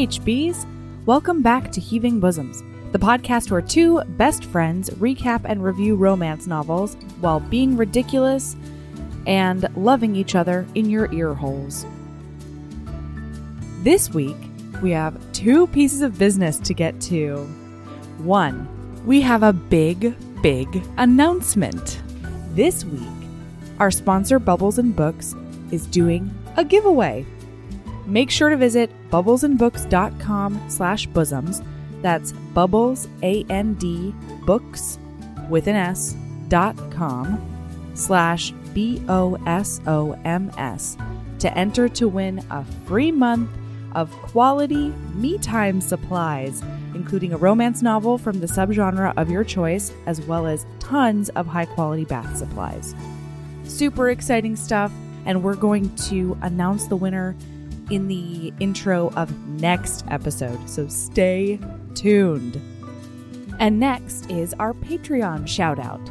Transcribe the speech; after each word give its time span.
HBs. 0.00 0.64
Welcome 1.04 1.42
back 1.42 1.70
to 1.72 1.78
Heaving 1.78 2.20
Bosoms, 2.20 2.62
the 2.92 2.98
podcast 2.98 3.50
where 3.50 3.60
two 3.60 4.00
best 4.16 4.46
friends 4.46 4.88
recap 4.88 5.42
and 5.44 5.62
review 5.62 5.94
romance 5.94 6.46
novels 6.46 6.94
while 7.20 7.38
being 7.38 7.76
ridiculous 7.76 8.56
and 9.26 9.68
loving 9.76 10.16
each 10.16 10.34
other 10.34 10.66
in 10.74 10.88
your 10.88 11.12
ear 11.12 11.34
holes. 11.34 11.84
This 13.82 14.08
week, 14.08 14.38
we 14.80 14.90
have 14.92 15.20
two 15.34 15.66
pieces 15.66 16.00
of 16.00 16.18
business 16.18 16.58
to 16.60 16.72
get 16.72 16.98
to. 17.02 17.44
One, 18.16 18.66
we 19.04 19.20
have 19.20 19.42
a 19.42 19.52
big, 19.52 20.14
big 20.40 20.82
announcement. 20.96 22.00
This 22.54 22.86
week, 22.86 23.02
our 23.78 23.90
sponsor 23.90 24.38
Bubbles 24.38 24.78
and 24.78 24.96
Books 24.96 25.34
is 25.70 25.86
doing 25.86 26.34
a 26.56 26.64
giveaway. 26.64 27.26
Make 28.06 28.30
sure 28.30 28.48
to 28.50 28.56
visit 28.56 28.90
bubblesandbooks.com 29.10 30.60
slash 30.68 31.06
bosoms. 31.06 31.62
That's 32.02 32.32
bubbles, 32.32 33.08
A-N-D, 33.22 34.14
books 34.46 34.98
with 35.48 35.66
an 35.66 35.76
S, 35.76 36.16
dot 36.48 36.76
com 36.90 37.40
slash 37.94 38.52
B-O-S-O-M-S 38.72 39.36
to 41.40 41.58
enter 41.58 41.88
to 41.88 42.08
win 42.08 42.44
a 42.50 42.64
free 42.86 43.12
month 43.12 43.50
of 43.94 44.10
quality 44.12 44.88
me 45.14 45.38
time 45.38 45.80
supplies, 45.80 46.62
including 46.94 47.32
a 47.32 47.36
romance 47.36 47.82
novel 47.82 48.18
from 48.18 48.40
the 48.40 48.46
subgenre 48.46 49.12
of 49.16 49.30
your 49.30 49.42
choice, 49.44 49.92
as 50.06 50.20
well 50.22 50.46
as 50.46 50.64
tons 50.78 51.28
of 51.30 51.46
high 51.46 51.64
quality 51.64 52.04
bath 52.04 52.36
supplies. 52.36 52.94
Super 53.64 54.10
exciting 54.10 54.54
stuff, 54.56 54.92
and 55.26 55.42
we're 55.42 55.56
going 55.56 55.94
to 55.96 56.38
announce 56.42 56.86
the 56.86 56.96
winner 56.96 57.34
in 57.90 58.08
the 58.08 58.52
intro 58.60 59.10
of 59.16 59.36
next 59.48 60.04
episode, 60.08 60.68
so 60.68 60.86
stay 60.88 61.58
tuned. 61.94 62.60
And 63.58 63.78
next 63.78 64.30
is 64.30 64.54
our 64.54 64.72
Patreon 64.72 65.46
shout 65.46 65.78
out. 65.78 66.04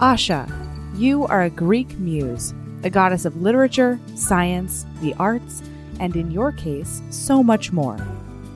Asha, 0.00 0.50
you 0.96 1.24
are 1.26 1.42
a 1.42 1.50
Greek 1.50 1.98
muse, 1.98 2.52
a 2.82 2.90
goddess 2.90 3.24
of 3.24 3.40
literature, 3.40 3.98
science, 4.14 4.84
the 5.00 5.14
arts, 5.14 5.62
and 6.00 6.14
in 6.16 6.30
your 6.30 6.52
case, 6.52 7.00
so 7.10 7.42
much 7.42 7.72
more. 7.72 7.96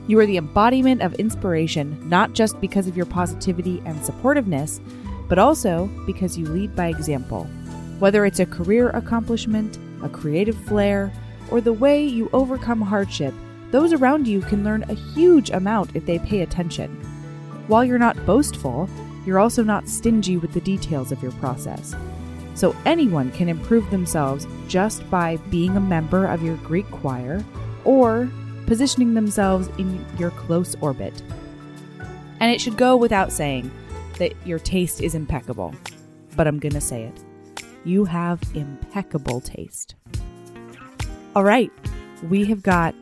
You 0.08 0.18
are 0.18 0.26
the 0.26 0.36
embodiment 0.36 1.02
of 1.02 1.14
inspiration, 1.14 2.08
not 2.08 2.32
just 2.32 2.60
because 2.60 2.86
of 2.86 2.96
your 2.96 3.06
positivity 3.06 3.82
and 3.84 3.98
supportiveness, 4.00 4.80
but 5.28 5.38
also 5.38 5.86
because 6.06 6.38
you 6.38 6.46
lead 6.46 6.74
by 6.74 6.88
example. 6.88 7.44
Whether 7.98 8.24
it's 8.24 8.40
a 8.40 8.46
career 8.46 8.90
accomplishment, 8.90 9.78
a 10.02 10.08
creative 10.08 10.56
flair, 10.64 11.12
or 11.50 11.60
the 11.60 11.72
way 11.72 12.04
you 12.04 12.30
overcome 12.32 12.80
hardship, 12.80 13.34
those 13.70 13.92
around 13.92 14.26
you 14.26 14.40
can 14.40 14.64
learn 14.64 14.84
a 14.84 14.94
huge 14.94 15.50
amount 15.50 15.94
if 15.94 16.06
they 16.06 16.18
pay 16.18 16.40
attention. 16.40 16.90
While 17.66 17.84
you're 17.84 17.98
not 17.98 18.24
boastful, 18.24 18.88
you're 19.26 19.38
also 19.38 19.62
not 19.62 19.88
stingy 19.88 20.38
with 20.38 20.52
the 20.52 20.60
details 20.60 21.12
of 21.12 21.22
your 21.22 21.32
process. 21.32 21.94
So 22.54 22.74
anyone 22.86 23.30
can 23.30 23.48
improve 23.48 23.88
themselves 23.90 24.46
just 24.66 25.08
by 25.10 25.36
being 25.50 25.76
a 25.76 25.80
member 25.80 26.26
of 26.26 26.42
your 26.42 26.56
Greek 26.56 26.90
choir 26.90 27.44
or 27.84 28.30
positioning 28.66 29.14
themselves 29.14 29.68
in 29.78 30.04
your 30.18 30.30
close 30.30 30.74
orbit. 30.80 31.22
And 32.40 32.52
it 32.52 32.60
should 32.60 32.76
go 32.76 32.96
without 32.96 33.32
saying 33.32 33.70
that 34.18 34.34
your 34.46 34.58
taste 34.58 35.00
is 35.02 35.14
impeccable. 35.14 35.74
But 36.36 36.46
I'm 36.46 36.58
going 36.58 36.72
to 36.72 36.80
say 36.80 37.04
it. 37.04 37.24
You 37.84 38.04
have 38.06 38.42
impeccable 38.54 39.40
taste. 39.40 39.94
All 41.38 41.44
right, 41.44 41.70
we 42.28 42.44
have 42.46 42.64
got 42.64 42.96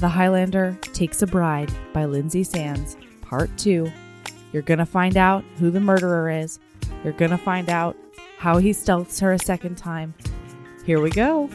The 0.00 0.08
Highlander 0.08 0.76
Takes 0.94 1.22
a 1.22 1.28
Bride 1.28 1.70
by 1.92 2.06
Lynsay 2.06 2.44
Sands, 2.44 2.96
Part 3.20 3.56
2. 3.56 3.88
You're 4.52 4.62
going 4.62 4.80
to 4.80 4.84
find 4.84 5.16
out 5.16 5.44
who 5.60 5.70
the 5.70 5.78
murderer 5.78 6.28
is. 6.28 6.58
You're 7.04 7.12
going 7.12 7.30
to 7.30 7.38
find 7.38 7.70
out 7.70 7.96
how 8.36 8.58
he 8.58 8.70
stealths 8.70 9.20
her 9.20 9.32
a 9.32 9.38
second 9.38 9.78
time. 9.78 10.12
Here 10.84 11.00
we 11.00 11.10
go. 11.10 11.48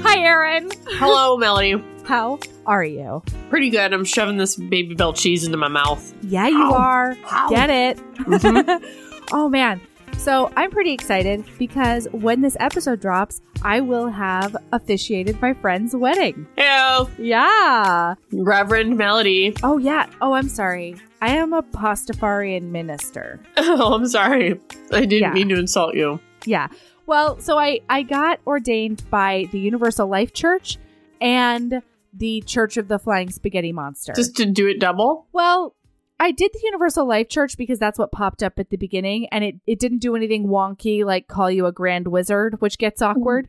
Hi, 0.00 0.20
Aaron. 0.20 0.70
Hello, 0.92 1.36
Melody. 1.36 1.84
How 2.06 2.38
are 2.70 2.84
you? 2.84 3.22
Pretty 3.50 3.68
good. 3.70 3.92
I'm 3.92 4.04
shoving 4.04 4.36
this 4.36 4.56
Babybel 4.56 5.16
cheese 5.16 5.44
into 5.44 5.56
my 5.58 5.68
mouth. 5.68 6.14
Yeah, 6.22 6.46
you 6.48 6.62
Ow. 6.62 6.74
are. 6.74 7.16
Ow. 7.32 7.48
Get 7.50 7.68
it? 7.70 7.98
Mhm. 8.16 8.84
oh, 9.32 9.48
man. 9.48 9.80
So 10.18 10.52
I'm 10.56 10.70
pretty 10.70 10.92
excited 10.92 11.44
because 11.58 12.06
when 12.12 12.42
this 12.42 12.56
episode 12.60 13.00
drops, 13.00 13.40
I 13.62 13.80
will 13.80 14.08
have 14.08 14.56
officiated 14.72 15.40
my 15.40 15.52
friend's 15.54 15.94
wedding. 15.96 16.46
Hello, 16.56 17.08
Yeah. 17.18 18.14
Reverend 18.32 18.96
Melody. 18.98 19.54
Oh, 19.62 19.78
yeah. 19.78 20.06
Oh, 20.20 20.32
I'm 20.34 20.48
sorry. 20.48 20.96
I 21.22 21.30
am 21.36 21.52
a 21.52 21.62
Pastafarian 21.62 22.70
minister. 22.70 23.40
Oh, 23.56 23.94
I'm 23.94 24.06
sorry. 24.06 24.60
I 24.92 25.00
didn't 25.00 25.12
Yeah. 25.20 25.32
mean 25.32 25.48
to 25.50 25.58
insult 25.58 25.94
you. 25.94 26.20
Yeah. 26.44 26.68
Well, 27.06 27.38
so 27.40 27.58
I 27.58 27.80
I 27.88 28.02
got 28.02 28.40
ordained 28.46 29.02
by 29.10 29.46
the 29.52 29.58
Universal 29.58 30.06
Life 30.08 30.32
Church 30.32 30.78
and 31.20 31.82
the 32.12 32.42
Church 32.46 32.76
of 32.76 32.88
the 32.88 32.98
Flying 32.98 33.30
Spaghetti 33.30 33.72
Monster. 33.72 34.12
Just 34.14 34.36
to 34.36 34.46
do 34.46 34.66
it 34.66 34.78
double. 34.80 35.26
well, 35.32 35.76
I 36.18 36.32
did 36.32 36.50
the 36.52 36.60
Universal 36.64 37.08
Life 37.08 37.28
Church 37.30 37.56
because 37.56 37.78
that's 37.78 37.98
what 37.98 38.12
popped 38.12 38.42
up 38.42 38.58
at 38.58 38.68
the 38.68 38.76
beginning 38.76 39.26
and 39.32 39.42
it 39.42 39.54
it 39.66 39.78
didn't 39.78 40.00
do 40.00 40.14
anything 40.14 40.48
wonky 40.48 41.02
like 41.04 41.28
call 41.28 41.50
you 41.50 41.64
a 41.66 41.72
grand 41.72 42.08
wizard, 42.08 42.60
which 42.60 42.76
gets 42.78 43.00
awkward. 43.00 43.48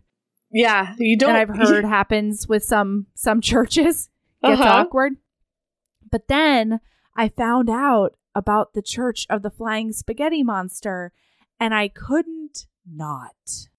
Yeah, 0.51 0.95
you 0.97 1.17
don't. 1.17 1.35
And 1.35 1.37
I've 1.37 1.49
heard 1.67 1.83
happens 1.85 2.47
with 2.47 2.63
some 2.63 3.07
some 3.13 3.41
churches. 3.51 4.09
Gets 4.43 4.61
Uh-huh. 4.61 4.69
awkward. 4.69 5.13
But 6.09 6.27
then 6.29 6.79
I 7.15 7.27
found 7.29 7.69
out 7.69 8.15
about 8.33 8.73
the 8.73 8.81
Church 8.81 9.27
of 9.29 9.41
the 9.41 9.49
Flying 9.51 9.91
Spaghetti 9.91 10.41
Monster 10.43 11.11
and 11.59 11.73
I 11.75 11.89
couldn't 11.89 12.67
not. 12.95 13.33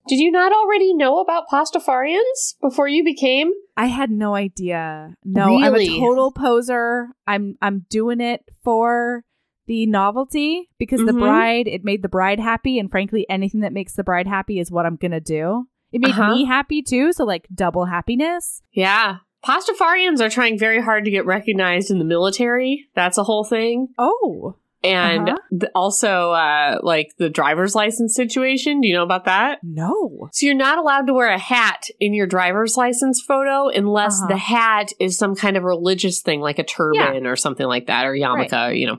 Did 0.09 0.19
you 0.19 0.31
not 0.33 0.53
already 0.53 0.95
know 0.95 1.21
about 1.21 1.45
Pastafarians 1.53 2.55
before 2.61 2.89
you 2.89 3.05
became? 3.05 3.53
I 3.77 3.87
had 3.87 4.11
no 4.11 4.35
idea. 4.35 5.15
No, 5.25 5.59
I'm 5.63 5.75
a 5.77 5.87
total 6.01 6.33
poser. 6.33 7.09
I'm 7.27 7.57
I'm 7.63 7.87
doing 7.89 8.21
it 8.21 8.43
for 8.65 9.25
the 9.67 9.87
novelty 9.87 10.69
because 10.79 11.01
the 11.05 11.13
Mhm. 11.13 11.21
bride 11.21 11.69
it 11.69 11.85
made 11.85 12.03
the 12.03 12.09
bride 12.09 12.41
happy 12.41 12.79
and 12.81 12.91
frankly 12.91 13.25
anything 13.31 13.61
that 13.61 13.73
makes 13.73 13.95
the 13.95 14.03
bride 14.05 14.27
happy 14.27 14.59
is 14.59 14.73
what 14.73 14.87
I'm 14.87 14.97
going 14.97 15.13
to 15.13 15.21
do. 15.21 15.69
It 15.93 16.01
made 16.01 16.11
Uh-huh. 16.11 16.35
me 16.35 16.45
happy 16.45 16.83
too, 16.83 17.13
so 17.13 17.25
like 17.25 17.47
double 17.55 17.85
happiness. 17.85 18.61
Yeah. 18.73 19.19
Pastafarians 19.47 20.21
are 20.21 20.29
trying 20.31 20.59
very 20.59 20.81
hard 20.81 21.05
to 21.05 21.11
get 21.11 21.27
recognized 21.27 21.91
in 21.91 21.99
the 21.99 22.05
military. 22.05 22.89
That's 22.95 23.19
a 23.19 23.25
whole 23.25 23.45
thing. 23.45 23.89
Oh. 23.99 24.57
And 24.85 25.29
Uh-huh. 25.29 25.39
th- 25.61 25.71
also, 25.75 26.33
uh, 26.33 26.79
like 26.83 27.09
the 27.19 27.31
driver's 27.31 27.75
license 27.75 28.15
situation. 28.17 28.81
Do 28.81 28.89
you 28.89 28.95
know 28.95 29.05
about 29.05 29.27
that? 29.27 29.59
No. 29.63 30.29
So 30.33 30.47
you're 30.47 30.55
not 30.57 30.79
allowed 30.79 31.07
to 31.07 31.15
wear 31.15 31.29
a 31.29 31.39
hat 31.39 31.85
in 32.01 32.15
your 32.15 32.27
driver's 32.27 32.77
license 32.77 33.23
photo 33.27 33.69
unless 33.69 34.19
Uh-huh. 34.21 34.29
the 34.29 34.37
hat 34.39 34.93
is 34.99 35.17
some 35.17 35.37
kind 35.37 35.57
of 35.57 35.63
religious 35.63 36.21
thing, 36.21 36.41
like 36.41 36.59
a 36.59 36.65
turban 36.65 37.27
or 37.27 37.37
something 37.37 37.67
like 37.67 37.87
that, 37.87 38.07
or 38.07 38.13
yarmulke. 38.15 38.79
You 38.79 38.87
know, 38.89 38.99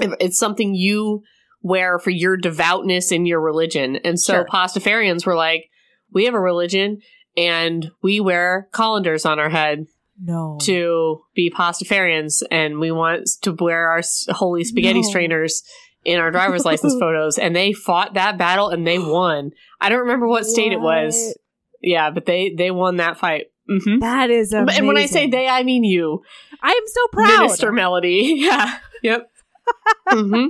If 0.00 0.12
it's 0.20 0.38
something 0.38 0.74
you 0.74 1.22
wear 1.62 1.98
for 1.98 2.10
your 2.10 2.36
devoutness 2.36 3.12
in 3.12 3.26
your 3.26 3.40
religion. 3.40 3.96
And 4.04 4.18
so 4.20 4.32
Sure. 4.34 4.46
Pastafarians 4.46 5.24
were 5.24 5.36
like, 5.36 5.70
we 6.12 6.24
have 6.24 6.34
a 6.34 6.40
religion 6.40 6.98
and 7.36 7.90
we 8.02 8.20
wear 8.20 8.68
colanders 8.72 9.24
on 9.24 9.38
our 9.38 9.48
head 9.50 9.86
No. 10.20 10.58
to 10.62 11.22
be 11.34 11.50
Pastafarians, 11.50 12.42
and 12.50 12.78
we 12.78 12.90
want 12.90 13.28
to 13.42 13.52
wear 13.58 13.88
our 13.90 14.02
holy 14.28 14.64
spaghetti 14.64 15.00
No. 15.02 15.08
strainers 15.08 15.62
in 16.04 16.20
our 16.20 16.30
driver's 16.30 16.64
license 16.64 16.94
photos. 17.00 17.38
And 17.38 17.54
they 17.56 17.72
fought 17.72 18.14
that 18.14 18.38
battle 18.38 18.68
and 18.68 18.86
they 18.86 18.98
won. 18.98 19.50
I 19.80 19.88
don't 19.88 20.00
remember 20.00 20.28
what 20.28 20.46
state 20.46 20.72
it 20.72 20.80
was. 20.80 21.36
Yeah, 21.82 22.10
but 22.10 22.26
they 22.26 22.54
they 22.56 22.70
won 22.70 22.96
that 22.96 23.18
fight. 23.18 23.46
hmm 23.68 23.98
That 23.98 24.30
is 24.30 24.52
amazing. 24.52 24.78
And 24.78 24.86
when 24.88 24.96
I 24.96 25.06
say 25.06 25.28
they, 25.28 25.48
I 25.48 25.62
mean 25.62 25.84
you, 25.84 26.22
I 26.62 26.70
am 26.70 26.86
so 26.86 27.06
proud. 27.08 27.40
Minister 27.42 27.72
Melody. 27.72 28.34
yeah. 28.38 28.78
Yep. 29.02 29.30
hmm 30.08 30.46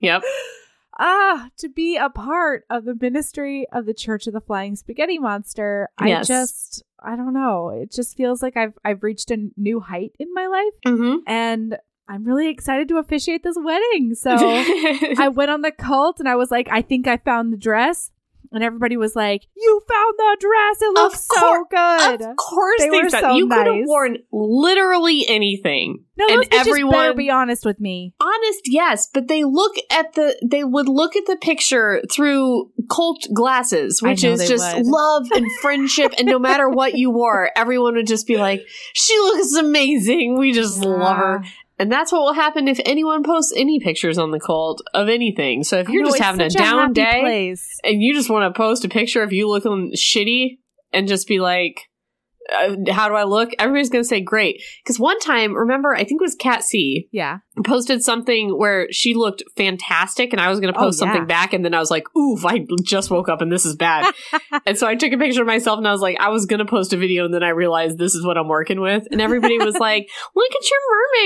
Yep. 0.00 0.22
Ah, 0.98 1.48
to 1.58 1.68
be 1.68 1.96
a 1.96 2.10
part 2.10 2.64
of 2.70 2.84
the 2.84 2.94
ministry 2.94 3.66
of 3.72 3.86
the 3.86 3.94
Church 3.94 4.26
of 4.26 4.32
the 4.32 4.40
Flying 4.40 4.76
Spaghetti 4.76 5.18
Monster, 5.18 5.90
Yes. 6.04 6.28
I 6.30 6.34
just 6.34 6.82
I 7.00 7.16
don't 7.16 7.32
know. 7.34 7.68
It 7.70 7.92
just 7.92 8.16
feels 8.16 8.42
like 8.42 8.56
I've 8.56 8.74
I've 8.84 9.02
reached 9.02 9.30
a 9.30 9.48
new 9.56 9.80
height 9.80 10.12
in 10.18 10.32
my 10.34 10.46
life 10.46 10.72
hmm 10.84 11.16
and 11.26 11.78
I'm 12.08 12.24
really 12.24 12.48
excited 12.48 12.88
to 12.88 12.96
officiate 12.96 13.42
this 13.42 13.56
wedding. 13.58 14.14
So 14.14 14.30
I 14.34 15.28
went 15.32 15.50
on 15.50 15.60
the 15.60 15.70
cult 15.70 16.20
and 16.20 16.28
I 16.28 16.36
was 16.36 16.50
like, 16.50 16.66
I 16.70 16.80
think 16.80 17.06
I 17.06 17.18
found 17.18 17.52
the 17.52 17.58
dress. 17.58 18.10
And 18.52 18.62
everybody 18.64 18.96
was 18.96 19.14
like, 19.16 19.42
"You 19.56 19.80
found 19.88 20.14
the 20.18 20.36
dress. 20.40 20.82
It 20.82 20.94
looks 20.94 21.26
so 21.26 21.64
good." 21.70 22.22
Of 22.30 22.36
course, 22.36 22.80
They 22.80 22.88
they, 22.90 23.02
were 23.02 23.10
found- 23.10 23.22
so 23.22 23.36
you 23.36 23.48
could 23.48 23.66
have 23.66 23.76
worn 23.84 24.18
literally 24.32 25.24
anything. 25.28 26.04
No, 26.16 26.26
and 26.28 26.42
bitches 26.42 26.50
better 26.50 26.70
everyone- 26.70 27.16
be 27.16 27.30
honest 27.30 27.64
with 27.64 27.78
me. 27.80 28.14
Honest, 28.20 28.60
yes, 28.66 29.08
but 29.12 29.28
they 29.28 29.44
look 29.44 29.74
at 29.90 30.14
the 30.14 30.36
they 30.44 30.64
would 30.64 30.88
look 30.88 31.14
at 31.16 31.26
the 31.26 31.36
picture 31.36 32.02
through 32.12 32.70
cult 32.90 33.26
glasses, 33.34 34.02
which 34.02 34.24
is 34.24 34.48
just 34.48 34.76
would. 34.76 34.86
love 34.86 35.26
and 35.32 35.46
friendship, 35.62 36.12
and 36.18 36.26
no 36.26 36.38
matter 36.38 36.68
what 36.68 36.94
you 36.94 37.10
wore, 37.10 37.50
everyone 37.56 37.94
would 37.94 38.06
just 38.06 38.26
be 38.26 38.36
like, 38.36 38.62
"She 38.94 39.16
looks 39.18 39.54
amazing. 39.54 40.38
We 40.38 40.52
just 40.52 40.84
love 40.84 41.16
her." 41.16 41.44
And 41.78 41.92
that's 41.92 42.10
what 42.10 42.20
will 42.22 42.32
happen 42.32 42.66
if 42.66 42.80
anyone 42.84 43.22
posts 43.22 43.52
any 43.56 43.78
pictures 43.78 44.18
on 44.18 44.32
the 44.32 44.40
cult 44.40 44.82
of 44.94 45.08
anything. 45.08 45.62
So 45.62 45.78
if 45.78 45.88
you're 45.88 46.02
know, 46.02 46.10
just 46.10 46.20
having 46.20 46.40
a 46.40 46.50
down 46.50 46.78
happy 46.78 46.92
day 46.94 47.20
place. 47.20 47.78
and 47.84 48.02
you 48.02 48.14
just 48.14 48.28
want 48.28 48.52
to 48.52 48.56
post 48.56 48.84
a 48.84 48.88
picture 48.88 49.22
of 49.22 49.32
you 49.32 49.48
looking 49.48 49.92
shitty 49.94 50.58
and 50.92 51.06
just 51.06 51.28
be 51.28 51.38
like, 51.38 51.88
uh, 52.52 52.92
how 52.92 53.08
do 53.08 53.14
I 53.14 53.24
look? 53.24 53.50
Everybody's 53.58 53.90
going 53.90 54.02
to 54.02 54.08
say 54.08 54.20
great. 54.20 54.62
Because 54.82 54.98
one 54.98 55.18
time, 55.20 55.54
remember, 55.54 55.94
I 55.94 55.98
think 56.04 56.20
it 56.20 56.24
was 56.24 56.34
Cat 56.34 56.64
C 56.64 57.08
Yeah. 57.12 57.38
posted 57.64 58.02
something 58.02 58.50
where 58.56 58.86
she 58.90 59.14
looked 59.14 59.42
fantastic 59.56 60.32
and 60.32 60.40
I 60.40 60.48
was 60.48 60.60
going 60.60 60.72
to 60.72 60.78
Oh, 60.78 60.84
post 60.84 61.00
yeah. 61.00 61.06
something 61.06 61.26
back. 61.26 61.52
And 61.52 61.64
then 61.64 61.74
I 61.74 61.78
was 61.78 61.90
like, 61.90 62.04
oof, 62.16 62.44
I 62.46 62.64
just 62.84 63.10
woke 63.10 63.28
up 63.28 63.40
and 63.40 63.50
this 63.52 63.64
is 63.66 63.76
bad. 63.76 64.12
and 64.66 64.78
so 64.78 64.86
I 64.86 64.94
took 64.94 65.12
a 65.12 65.18
picture 65.18 65.42
of 65.42 65.46
myself 65.46 65.78
and 65.78 65.86
I 65.86 65.92
was 65.92 66.00
like, 66.00 66.16
I 66.20 66.28
was 66.30 66.46
going 66.46 66.58
to 66.60 66.64
post 66.64 66.92
a 66.92 66.96
video. 66.96 67.24
And 67.24 67.34
then 67.34 67.42
I 67.42 67.50
realized 67.50 67.98
this 67.98 68.14
is 68.14 68.24
what 68.24 68.38
I'm 68.38 68.48
working 68.48 68.80
with. 68.80 69.04
And 69.10 69.20
everybody 69.20 69.58
was 69.58 69.74
like, 69.80 70.08
look 70.34 70.50
at 70.54 70.70
your 70.70 70.80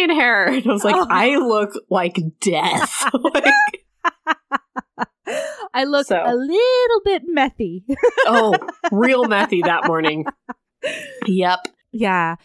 mermaid 0.08 0.16
hair. 0.16 0.46
And 0.46 0.66
I 0.66 0.72
was 0.72 0.84
like, 0.84 0.96
Oh. 0.96 1.06
I 1.10 1.36
look 1.36 1.70
like 1.90 2.16
death. 2.40 3.04
Like, 3.12 3.54
I 5.74 5.84
look 5.84 6.06
So. 6.06 6.16
a 6.16 6.34
little 6.34 7.00
bit 7.04 7.22
methy. 7.34 7.84
oh, 8.26 8.54
real 8.90 9.24
methy 9.24 9.62
that 9.64 9.86
morning. 9.86 10.26
Yep. 11.26 11.60
yeah. 11.92 12.36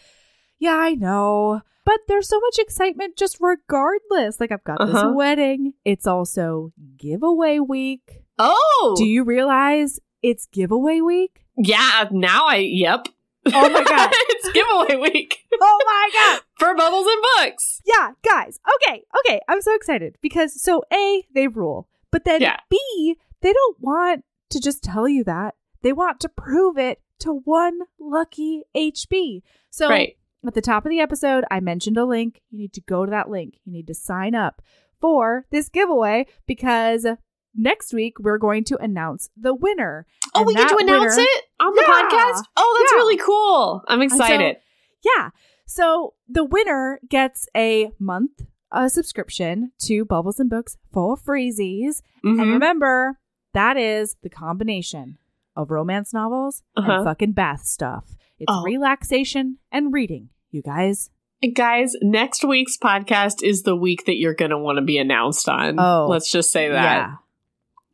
Yeah, 0.58 0.74
I 0.76 0.94
know. 0.94 1.62
But 1.84 2.00
there's 2.08 2.28
so 2.28 2.38
much 2.40 2.58
excitement 2.58 3.16
just 3.16 3.38
regardless. 3.40 4.40
Like 4.40 4.52
I've 4.52 4.64
got 4.64 4.80
Uh-huh. 4.80 4.92
this 5.08 5.14
wedding. 5.16 5.72
It's 5.84 6.06
also 6.06 6.72
giveaway 6.96 7.58
week. 7.60 8.22
Oh, 8.38 8.94
Do 8.96 9.04
you 9.04 9.24
realize 9.24 9.98
it's 10.22 10.46
giveaway 10.46 11.00
week? 11.00 11.44
yeah. 11.56 12.08
Now 12.10 12.46
I, 12.46 12.56
yep. 12.56 13.06
Oh 13.46 13.68
my 13.70 13.82
God. 13.82 14.10
it's 14.12 14.52
giveaway 14.52 14.96
week 15.10 15.38
Oh 15.60 15.78
my 15.86 16.10
god. 16.12 16.42
for 16.58 16.74
bubbles 16.74 17.06
and 17.08 17.22
books. 17.38 17.80
Yeah, 17.86 18.10
guys. 18.24 18.60
Okay, 18.76 19.04
okay. 19.20 19.40
I'm 19.48 19.62
so 19.62 19.74
excited 19.74 20.16
because 20.20 20.60
so 20.60 20.82
A, 20.92 21.24
they 21.34 21.48
rule. 21.48 21.88
But 22.10 22.24
then 22.24 22.40
Yeah. 22.42 22.58
B, 22.68 23.16
they 23.40 23.52
don't 23.52 23.76
want 23.80 24.24
to 24.50 24.60
just 24.60 24.82
tell 24.82 25.08
you 25.08 25.24
that. 25.24 25.54
They 25.82 25.92
want 25.92 26.20
to 26.20 26.28
prove 26.28 26.76
it 26.76 27.00
to 27.20 27.34
one 27.44 27.80
lucky 27.98 28.62
HB. 28.74 29.42
So 29.70 29.88
Right. 29.88 30.16
at 30.46 30.54
the 30.54 30.60
top 30.60 30.84
of 30.84 30.90
the 30.90 31.00
episode, 31.00 31.44
I 31.50 31.60
mentioned 31.60 31.96
a 31.96 32.04
link. 32.04 32.42
You 32.50 32.58
need 32.58 32.72
to 32.74 32.80
go 32.80 33.04
to 33.04 33.10
that 33.10 33.28
link. 33.30 33.58
You 33.64 33.72
need 33.72 33.86
to 33.88 33.94
sign 33.94 34.34
up 34.34 34.62
for 35.00 35.46
this 35.50 35.68
giveaway 35.68 36.26
because 36.46 37.06
next 37.54 37.92
week 37.92 38.18
we're 38.18 38.38
going 38.38 38.64
to 38.64 38.76
announce 38.78 39.30
the 39.36 39.54
winner. 39.54 40.06
Oh, 40.34 40.42
we 40.42 40.54
get 40.54 40.68
to 40.68 40.76
announce 40.80 41.16
winner- 41.16 41.26
it 41.28 41.44
on 41.60 41.74
the 41.74 41.84
Yeah. 41.86 41.92
podcast? 41.94 42.42
Oh, 42.56 42.76
that's 42.80 42.92
Yeah. 42.92 42.98
really 42.98 43.16
cool. 43.16 43.82
I'm 43.88 44.08
so- 44.08 44.16
excited. 44.16 44.56
Yeah. 45.04 45.30
So 45.66 46.14
the 46.28 46.44
winner 46.44 46.98
gets 47.08 47.48
a 47.56 47.90
month 47.98 48.42
uh, 48.70 48.86
subscription 48.88 49.72
to 49.78 50.04
Bubbles 50.04 50.38
and 50.38 50.50
Books 50.50 50.76
for 50.92 51.16
freezies. 51.16 52.02
And 52.22 52.38
Mhm. 52.38 52.52
remember, 52.52 53.18
that 53.54 53.78
is 53.78 54.16
the 54.22 54.28
combination 54.28 55.16
of 55.58 55.70
romance 55.70 56.14
novels 56.14 56.62
Uh-huh. 56.76 56.90
and 56.92 57.04
fucking 57.04 57.32
bath 57.32 57.64
stuff. 57.66 58.04
It's 58.38 58.46
Oh. 58.50 58.62
relaxation 58.62 59.58
and 59.72 59.92
reading, 59.92 60.30
you 60.50 60.62
guys. 60.62 61.10
Guys, 61.54 61.94
next 62.00 62.44
week's 62.44 62.76
podcast 62.78 63.42
is 63.42 63.62
the 63.64 63.76
week 63.76 64.06
that 64.06 64.16
you're 64.16 64.34
going 64.34 64.50
to 64.50 64.58
want 64.58 64.78
to 64.78 64.82
be 64.82 64.96
announced 64.98 65.48
on. 65.48 65.78
Oh. 65.78 66.06
Let's 66.08 66.30
just 66.30 66.50
say 66.50 66.68
that. 66.68 66.82
Yeah. 66.82 67.14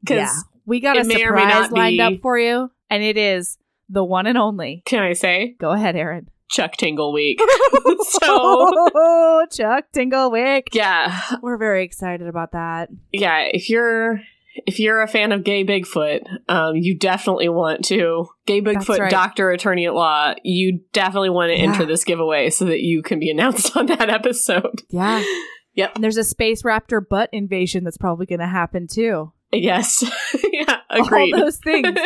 Because 0.03 0.45
We 0.67 0.81
got 0.81 0.97
a 0.97 1.01
it 1.01 1.07
may 1.07 1.25
or 1.25 1.33
may 1.35 1.43
surprise 1.43 1.71
lined 1.73 1.97
be- 1.97 2.01
up 2.03 2.13
for 2.23 2.39
you, 2.39 2.71
and 2.91 3.03
it 3.03 3.17
is 3.17 3.59
the 3.89 4.05
one 4.05 4.27
and 4.27 4.39
only. 4.39 4.83
can 4.87 5.03
I 5.03 5.13
say 5.15 5.57
Go 5.59 5.71
ahead, 5.73 5.97
Aaron. 5.97 6.29
Chuck 6.51 6.77
Tingle 6.77 7.13
week? 7.13 7.41
so, 8.21 9.47
Chuck 9.51 9.87
Tingle 9.93 10.31
Week. 10.31 10.69
yeah. 10.73 11.21
We're 11.43 11.57
very 11.57 11.85
excited 11.85 12.29
about 12.29 12.53
that. 12.53 12.91
Yeah, 13.13 13.49
if 13.53 13.69
you're 13.71 14.21
if 14.55 14.79
you're 14.79 15.03
a 15.03 15.09
fan 15.09 15.33
of 15.33 15.45
gay 15.45 15.65
Bigfoot, 15.65 16.21
um, 16.49 16.77
you 16.77 16.97
definitely 16.97 17.49
want 17.49 17.85
to 17.87 18.27
gay 18.47 18.61
Bigfoot 18.63 18.99
right. 18.99 19.11
doctor 19.11 19.51
attorney 19.51 19.87
at 19.87 19.95
law. 19.95 20.35
You 20.43 20.81
definitely 20.93 21.31
want 21.31 21.51
to 21.51 21.57
Yeah. 21.57 21.65
enter 21.73 21.87
this 21.87 22.05
giveaway 22.05 22.51
so 22.51 22.65
that 22.67 22.81
you 22.81 23.03
can 23.03 23.19
be 23.19 23.31
announced 23.31 23.77
on 23.77 23.87
that 23.87 24.11
episode. 24.11 24.83
Yeah. 24.91 25.23
Yep. 25.77 25.97
And 25.97 26.05
there's 26.05 26.17
a 26.19 26.23
space 26.23 26.63
raptor 26.63 27.01
butt 27.05 27.29
invasion 27.33 27.83
that's 27.83 27.99
probably 27.99 28.27
going 28.27 28.39
to 28.39 28.47
happen 28.47 28.87
too. 28.87 29.33
Yes. 29.53 30.05
yeah. 30.53 30.77
Agreed. 30.89 31.35
All 31.35 31.41
those 31.41 31.57
things, 31.57 31.99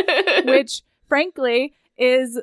which 0.47 0.81
frankly 1.07 1.75
is, 1.99 2.41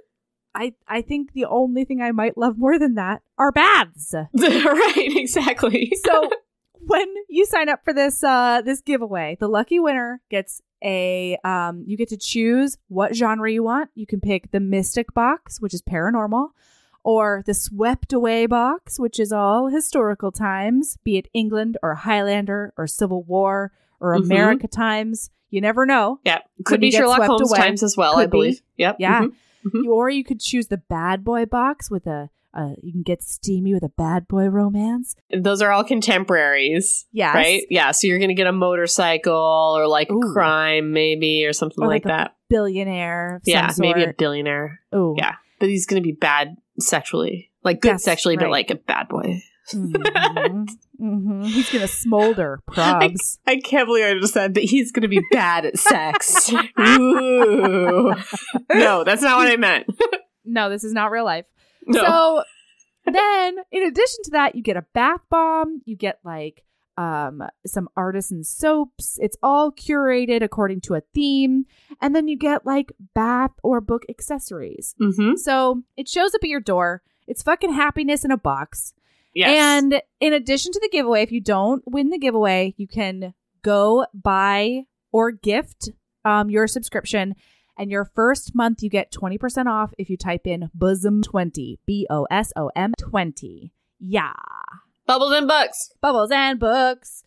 I 0.53 0.73
I 0.87 1.01
think 1.01 1.33
the 1.33 1.45
only 1.45 1.83
thing 1.83 1.99
I 1.99 2.11
might 2.11 2.37
love 2.37 2.59
more 2.59 2.77
than 2.77 2.93
that 2.93 3.23
are 3.39 3.51
baths. 3.51 4.13
right. 4.13 4.93
Exactly. 5.15 5.91
So 6.03 6.29
when 6.87 7.13
you 7.29 7.45
sign 7.45 7.69
up 7.69 7.83
for 7.83 7.93
this 7.93 8.23
uh 8.23 8.61
this 8.61 8.81
giveaway, 8.81 9.37
the 9.39 9.47
lucky 9.47 9.79
winner 9.79 10.21
gets 10.29 10.61
a 10.83 11.37
um 11.43 11.83
you 11.87 11.97
get 11.97 12.09
to 12.09 12.17
choose 12.17 12.77
what 12.87 13.15
genre 13.15 13.51
you 13.51 13.63
want. 13.63 13.89
You 13.95 14.05
can 14.05 14.19
pick 14.21 14.51
the 14.51 14.59
mystic 14.59 15.13
box, 15.13 15.59
which 15.61 15.73
is 15.73 15.81
paranormal, 15.81 16.49
or 17.03 17.43
the 17.45 17.53
swept 17.53 18.13
away 18.13 18.45
box, 18.45 18.99
which 18.99 19.19
is 19.19 19.31
all 19.31 19.67
historical 19.67 20.31
times, 20.31 20.97
be 21.03 21.17
it 21.17 21.27
England 21.33 21.77
or 21.83 21.95
Highlander 21.95 22.73
or 22.77 22.87
Civil 22.87 23.23
War 23.23 23.71
or 23.99 24.15
Mhm. 24.17 24.25
America 24.25 24.67
times. 24.67 25.29
You 25.49 25.61
never 25.61 25.85
know. 25.85 26.19
Yeah. 26.25 26.39
Could 26.65 26.81
be 26.81 26.91
Sherlock 26.91 27.21
Holmes 27.23 27.49
away. 27.51 27.59
times 27.59 27.81
as 27.83 27.95
well, 27.95 28.15
Could 28.15 28.23
I 28.23 28.25
believe. 28.27 28.61
Yep. 28.77 28.97
Yeah. 28.99 29.21
Mhm. 29.21 29.31
Mhm. 29.65 29.83
You- 29.85 29.91
Or 29.93 30.09
you 30.09 30.23
could 30.23 30.39
choose 30.41 30.67
the 30.67 30.77
bad 30.77 31.23
boy 31.23 31.45
box 31.45 31.89
with 31.89 32.05
a 32.07 32.29
uh, 32.55 32.69
you 32.81 32.91
can 32.93 33.01
get 33.03 33.21
steamy 33.21 33.73
with 33.73 33.83
a 33.83 33.89
bad 33.89 34.27
boy 34.27 34.45
romance. 34.47 35.15
Those 35.35 35.61
are 35.61 35.71
all 35.71 35.83
contemporaries. 35.83 37.05
Yes. 37.11 37.35
Right? 37.35 37.63
Yeah. 37.69 37.91
So 37.91 38.07
you're 38.07 38.17
going 38.19 38.29
to 38.29 38.35
get 38.35 38.47
a 38.47 38.51
motorcycle 38.53 39.33
or 39.77 39.87
like 39.87 40.09
Ooh. 40.11 40.19
a 40.21 40.33
crime, 40.33 40.93
maybe, 40.93 41.45
or 41.45 41.53
something 41.53 41.83
Or 41.83 41.87
like, 41.87 42.05
like 42.05 42.13
a 42.13 42.17
that. 42.17 42.35
Billionaire. 42.49 43.41
Yeah. 43.45 43.71
Maybe 43.77 44.03
a 44.03 44.13
billionaire. 44.17 44.79
Ooh. 44.95 45.15
Yeah. 45.17 45.35
But 45.59 45.69
he's 45.69 45.85
going 45.85 46.01
to 46.01 46.07
be 46.07 46.13
bad 46.13 46.55
sexually. 46.79 47.51
Like 47.63 47.81
good 47.81 47.93
Yes, 47.93 48.03
sexually, 48.03 48.37
but 48.37 48.49
like 48.49 48.69
a 48.71 48.75
bad 48.75 49.09
boy. 49.09 49.41
Mhm. 49.73 50.67
Mhm. 51.01 51.45
He's 51.47 51.69
gonna 51.73 51.89
smolder 51.89 52.61
probs. 52.71 53.39
I 53.45 53.57
can't 53.57 53.85
believe 53.85 54.05
I 54.05 54.13
just 54.19 54.33
said 54.33 54.53
that 54.53 54.63
he's 54.63 54.93
going 54.93 55.01
to 55.01 55.09
be 55.09 55.21
bad 55.31 55.65
at 55.65 55.77
sex. 55.77 56.49
Ooh. 56.79 58.13
No, 58.73 59.03
that's 59.03 59.21
not 59.21 59.37
what 59.37 59.47
I 59.49 59.57
meant. 59.57 59.87
no, 60.45 60.69
this 60.69 60.85
is 60.85 60.93
not 60.93 61.11
real 61.11 61.25
life. 61.25 61.43
No. 61.85 62.03
So 62.03 62.43
then, 63.11 63.57
in 63.71 63.83
addition 63.83 64.23
to 64.25 64.31
that, 64.31 64.55
you 64.55 64.63
get 64.63 64.77
a 64.77 64.85
bath 64.93 65.21
bomb. 65.29 65.81
You 65.85 65.95
get 65.95 66.19
like 66.23 66.63
um 66.97 67.43
some 67.65 67.89
artisan 67.95 68.43
soaps. 68.43 69.19
It's 69.21 69.37
all 69.43 69.71
curated 69.71 70.41
according 70.41 70.81
to 70.81 70.95
a 70.95 71.01
theme, 71.13 71.65
and 72.01 72.15
then 72.15 72.27
you 72.27 72.37
get 72.37 72.65
like 72.65 72.93
bath 73.13 73.51
or 73.63 73.81
book 73.81 74.03
accessories. 74.09 74.95
mm-hmm. 74.99 75.35
So 75.35 75.83
it 75.97 76.07
shows 76.07 76.33
up 76.33 76.43
at 76.43 76.49
your 76.49 76.61
door. 76.61 77.01
It's 77.27 77.43
fucking 77.43 77.73
happiness 77.73 78.23
in 78.23 78.31
a 78.31 78.37
box. 78.37 78.93
Yes. 79.33 79.49
And 79.49 80.01
in 80.21 80.33
addition 80.33 80.71
to 80.71 80.79
the 80.79 80.89
giveaway, 80.89 81.21
if 81.21 81.31
you 81.31 81.41
don't 81.41 81.83
win 81.85 82.09
the 82.09 82.17
giveaway, 82.17 82.73
you 82.77 82.87
can 82.87 83.33
go 83.63 84.05
buy 84.13 84.83
or 85.11 85.31
gift 85.31 85.89
um, 86.23 86.49
your 86.49 86.67
subscription. 86.67 87.35
And 87.77 87.91
your 87.91 88.05
first 88.15 88.55
month, 88.55 88.81
you 88.81 88.89
get 88.89 89.11
20% 89.11 89.65
off 89.67 89.93
if 89.97 90.09
you 90.09 90.17
type 90.17 90.45
in 90.47 90.69
bosom20, 90.77 91.77
B 91.85 92.07
O 92.09 92.25
S 92.31 92.51
O 92.55 92.71
M 92.75 92.93
20. 92.99 93.73
Yeah. 93.99 94.33
Bubbles 95.05 95.33
and 95.33 95.47
books. 95.47 95.91
Bubbles 96.01 96.31
and 96.31 96.59
books. 96.59 97.23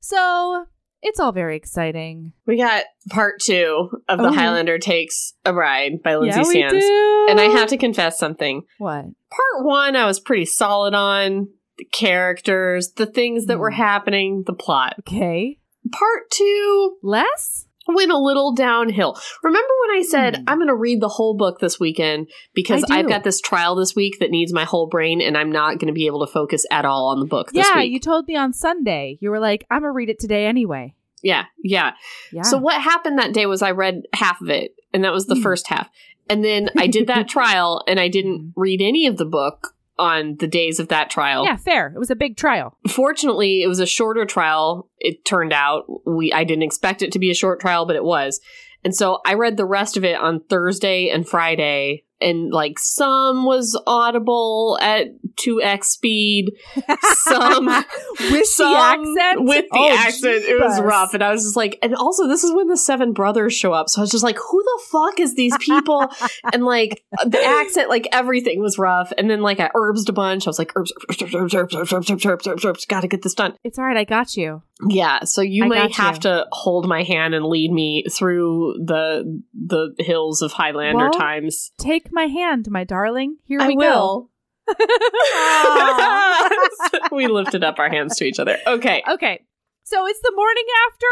So 0.00 0.66
it's 1.02 1.20
all 1.20 1.32
very 1.32 1.56
exciting. 1.56 2.32
We 2.46 2.56
got 2.56 2.84
part 3.10 3.40
two 3.40 3.90
of 4.08 4.18
The 4.18 4.28
Oh. 4.28 4.32
Highlander 4.32 4.78
Takes 4.78 5.34
a 5.44 5.52
Bride 5.52 6.02
by 6.02 6.12
Lynsay 6.14 6.54
yeah, 6.54 6.68
Sands. 6.70 6.84
And 7.30 7.40
I 7.40 7.48
have 7.58 7.68
to 7.68 7.76
confess 7.76 8.18
something. 8.18 8.62
What? 8.78 9.04
Part 9.04 9.64
one, 9.64 9.96
I 9.96 10.06
was 10.06 10.20
pretty 10.20 10.46
solid 10.46 10.94
on 10.94 11.48
the 11.78 11.84
characters, 11.86 12.92
the 12.96 13.06
things 13.06 13.46
that 13.46 13.58
were 13.58 13.70
Hmm. 13.70 13.76
happening, 13.76 14.42
the 14.46 14.54
plot. 14.54 14.94
Okay. 15.00 15.58
Part 15.92 16.30
two 16.30 16.96
Less? 17.02 17.66
Went 17.88 18.10
a 18.10 18.18
little 18.18 18.52
downhill. 18.54 19.16
Remember 19.42 19.72
when 19.88 19.98
I 19.98 20.02
said 20.02 20.36
Hmm. 20.36 20.42
I'm 20.46 20.58
going 20.58 20.68
to 20.68 20.74
read 20.74 21.00
the 21.00 21.08
whole 21.08 21.34
book 21.34 21.58
this 21.60 21.78
weekend 21.80 22.28
because. 22.54 22.84
I've 22.90 23.08
got 23.08 23.24
this 23.24 23.40
trial 23.40 23.74
this 23.74 23.94
week 23.94 24.18
that 24.20 24.30
needs 24.30 24.52
my 24.52 24.64
whole 24.64 24.86
brain 24.86 25.20
and 25.20 25.36
I'm 25.36 25.50
not 25.52 25.78
going 25.78 25.88
to 25.88 25.92
be 25.92 26.06
able 26.06 26.24
to 26.26 26.32
focus 26.32 26.64
at 26.70 26.84
all 26.84 27.08
on 27.08 27.20
the 27.20 27.26
book 27.26 27.52
this 27.52 27.66
Yeah, 27.66 27.80
week. 27.80 27.92
you 27.92 28.00
told 28.00 28.26
me 28.26 28.36
on 28.36 28.52
Sunday. 28.52 29.18
You 29.20 29.30
were 29.30 29.38
like, 29.40 29.66
I'm 29.70 29.80
going 29.82 29.90
to 29.92 29.94
read 29.94 30.08
it 30.10 30.18
today 30.18 30.46
anyway. 30.46 30.94
Yeah, 31.22 31.44
yeah. 31.62 31.92
Yeah. 32.32 32.42
So 32.42 32.58
what 32.58 32.80
happened 32.80 33.18
that 33.18 33.32
day 33.34 33.46
was 33.46 33.60
I 33.62 33.72
read 33.72 34.02
half 34.14 34.40
of 34.40 34.48
it, 34.50 34.74
and 34.94 35.02
that 35.04 35.12
was 35.12 35.26
the 35.26 35.34
Hmm. 35.34 35.42
first 35.42 35.68
half. 35.68 35.88
And 36.28 36.44
then 36.44 36.70
I 36.76 36.86
did 36.86 37.06
that 37.08 37.28
trial, 37.36 37.82
and 37.86 37.98
I 38.00 38.08
didn't 38.08 38.52
read 38.56 38.80
any 38.82 39.06
of 39.06 39.16
the 39.16 39.24
book 39.24 39.74
on 39.98 40.36
the 40.36 40.46
days 40.46 40.78
of 40.80 40.88
that 40.88 41.10
trial. 41.10 41.44
yeah, 41.44 41.56
fair. 41.56 41.92
It 41.94 41.98
was 41.98 42.10
a 42.10 42.16
big 42.16 42.36
trial. 42.36 42.76
Fortunately, 42.88 43.62
it 43.62 43.68
was 43.68 43.80
a 43.80 43.86
shorter 43.86 44.24
trial. 44.24 44.88
It 44.98 45.24
turned 45.24 45.52
out 45.52 45.84
we 46.06 46.32
I 46.32 46.44
didn't 46.44 46.64
expect 46.64 47.02
it 47.02 47.12
to 47.12 47.18
be 47.18 47.30
a 47.30 47.34
short 47.34 47.60
trial, 47.60 47.86
but 47.86 47.96
it 47.96 48.04
was. 48.04 48.40
And 48.84 48.94
so 48.94 49.20
I 49.26 49.34
read 49.34 49.56
the 49.56 49.64
rest 49.64 49.96
of 49.96 50.04
it 50.04 50.16
on 50.16 50.44
Thursday 50.48 51.08
and 51.08 51.28
Friday, 51.28 52.04
and 52.20 52.52
like 52.52 52.78
some 52.78 53.44
was 53.44 53.80
audible 53.86 54.78
at 54.80 55.08
two 55.36 55.60
x 55.62 55.88
speed, 55.90 56.50
some 57.02 57.66
with 57.66 58.46
some 58.46 58.72
the 58.72 58.78
accent. 58.78 59.44
with 59.44 59.64
the 59.70 59.78
Oh, 59.78 59.96
accent 59.96 60.44
it 60.44 60.58
was 60.60 60.80
rough 60.80 61.12
and 61.14 61.22
i 61.22 61.30
was 61.30 61.42
just 61.42 61.56
like 61.56 61.78
and 61.82 61.94
also 61.94 62.26
this 62.26 62.42
is 62.42 62.52
when 62.54 62.68
the 62.68 62.76
seven 62.76 63.12
brothers 63.12 63.52
show 63.54 63.72
up 63.72 63.88
so 63.90 64.00
i 64.00 64.02
was 64.02 64.10
just 64.10 64.24
like 64.24 64.36
who 64.38 64.62
the 64.62 64.82
fuck 64.90 65.20
is 65.20 65.34
these 65.34 65.56
people 65.58 66.06
and 66.52 66.64
like 66.64 67.02
the 67.26 67.42
accent 67.44 67.88
like 67.90 68.06
everything 68.12 68.60
was 68.60 68.78
rough 68.78 69.12
and 69.18 69.28
then 69.28 69.42
like 69.42 69.60
i 69.60 69.68
herbsed 69.74 70.08
a 70.08 70.12
bunch 70.12 70.46
i 70.46 70.50
was 70.50 70.58
like 70.58 70.72
herbs 70.76 70.92
herbs 71.20 71.34
herbs 71.34 71.54
herbs 71.54 71.74
herbs 71.74 71.92
herbs 71.92 72.10
herbs 72.10 72.26
herbs 72.26 72.46
herbs, 72.46 72.64
herbs 72.64 72.84
gotta 72.86 73.08
get 73.08 73.22
this 73.22 73.34
done 73.34 73.54
It's 73.64 73.78
all 73.78 73.84
right. 73.84 73.96
I 73.96 74.04
got 74.04 74.36
you. 74.36 74.62
Yeah 74.88 75.24
so 75.24 75.40
you 75.40 75.64
I 75.64 75.68
may 75.68 75.92
have 75.92 76.16
you. 76.16 76.20
to 76.22 76.46
hold 76.52 76.86
my 76.86 77.02
hand 77.02 77.34
and 77.34 77.46
lead 77.46 77.72
me 77.72 78.04
through 78.12 78.74
the 78.84 79.42
the 79.54 79.94
hills 79.98 80.42
of 80.42 80.52
highlander 80.52 81.04
Well, 81.04 81.12
times 81.12 81.72
Take 81.78 82.12
my 82.12 82.26
hand, 82.26 82.70
my 82.70 82.84
darling. 82.84 83.36
Here 83.44 83.60
i 83.60 83.68
we 83.68 83.76
will 83.76 84.30
go. 84.68 84.68
We 87.12 87.28
lifted 87.28 87.64
up 87.64 87.78
our 87.78 87.88
hands 87.88 88.16
to 88.16 88.24
each 88.24 88.38
other 88.38 88.58
okay 88.66 89.02
okay. 89.08 89.42
So 89.84 90.06
it's 90.06 90.20
the 90.20 90.32
morning 90.34 90.64
after 90.90 91.06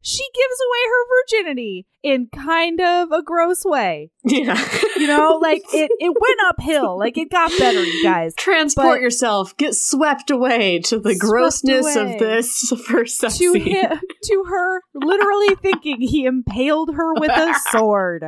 she 0.00 0.22
gives 0.34 0.60
away 0.66 0.78
her 0.88 1.04
virginity 1.44 1.86
in 2.02 2.28
kind 2.32 2.80
of 2.80 3.10
a 3.12 3.22
gross 3.22 3.64
way. 3.64 4.10
yeah 4.24 4.56
You 4.96 5.06
know, 5.08 5.38
like 5.42 5.62
it, 5.72 5.90
it 5.98 6.08
went 6.08 6.40
uphill. 6.46 6.98
Like 6.98 7.18
it 7.18 7.30
got 7.30 7.50
better, 7.58 7.82
you 7.82 8.02
guys. 8.02 8.34
transport 8.36 9.00
yourself, 9.00 9.56
get 9.56 9.74
swept 9.74 10.30
away 10.30 10.78
to 10.80 10.98
the 11.00 11.16
grossness 11.16 11.96
of 11.96 12.18
this 12.18 12.72
first 12.86 13.18
sex 13.18 13.38
To 13.38 13.52
scene. 13.52 13.62
him, 13.62 14.00
to 14.24 14.44
her 14.48 14.82
literally 14.94 15.54
thinking 15.62 16.00
he 16.00 16.24
impaled 16.24 16.94
her 16.94 17.14
with 17.14 17.30
a 17.30 17.54
sword. 17.70 18.24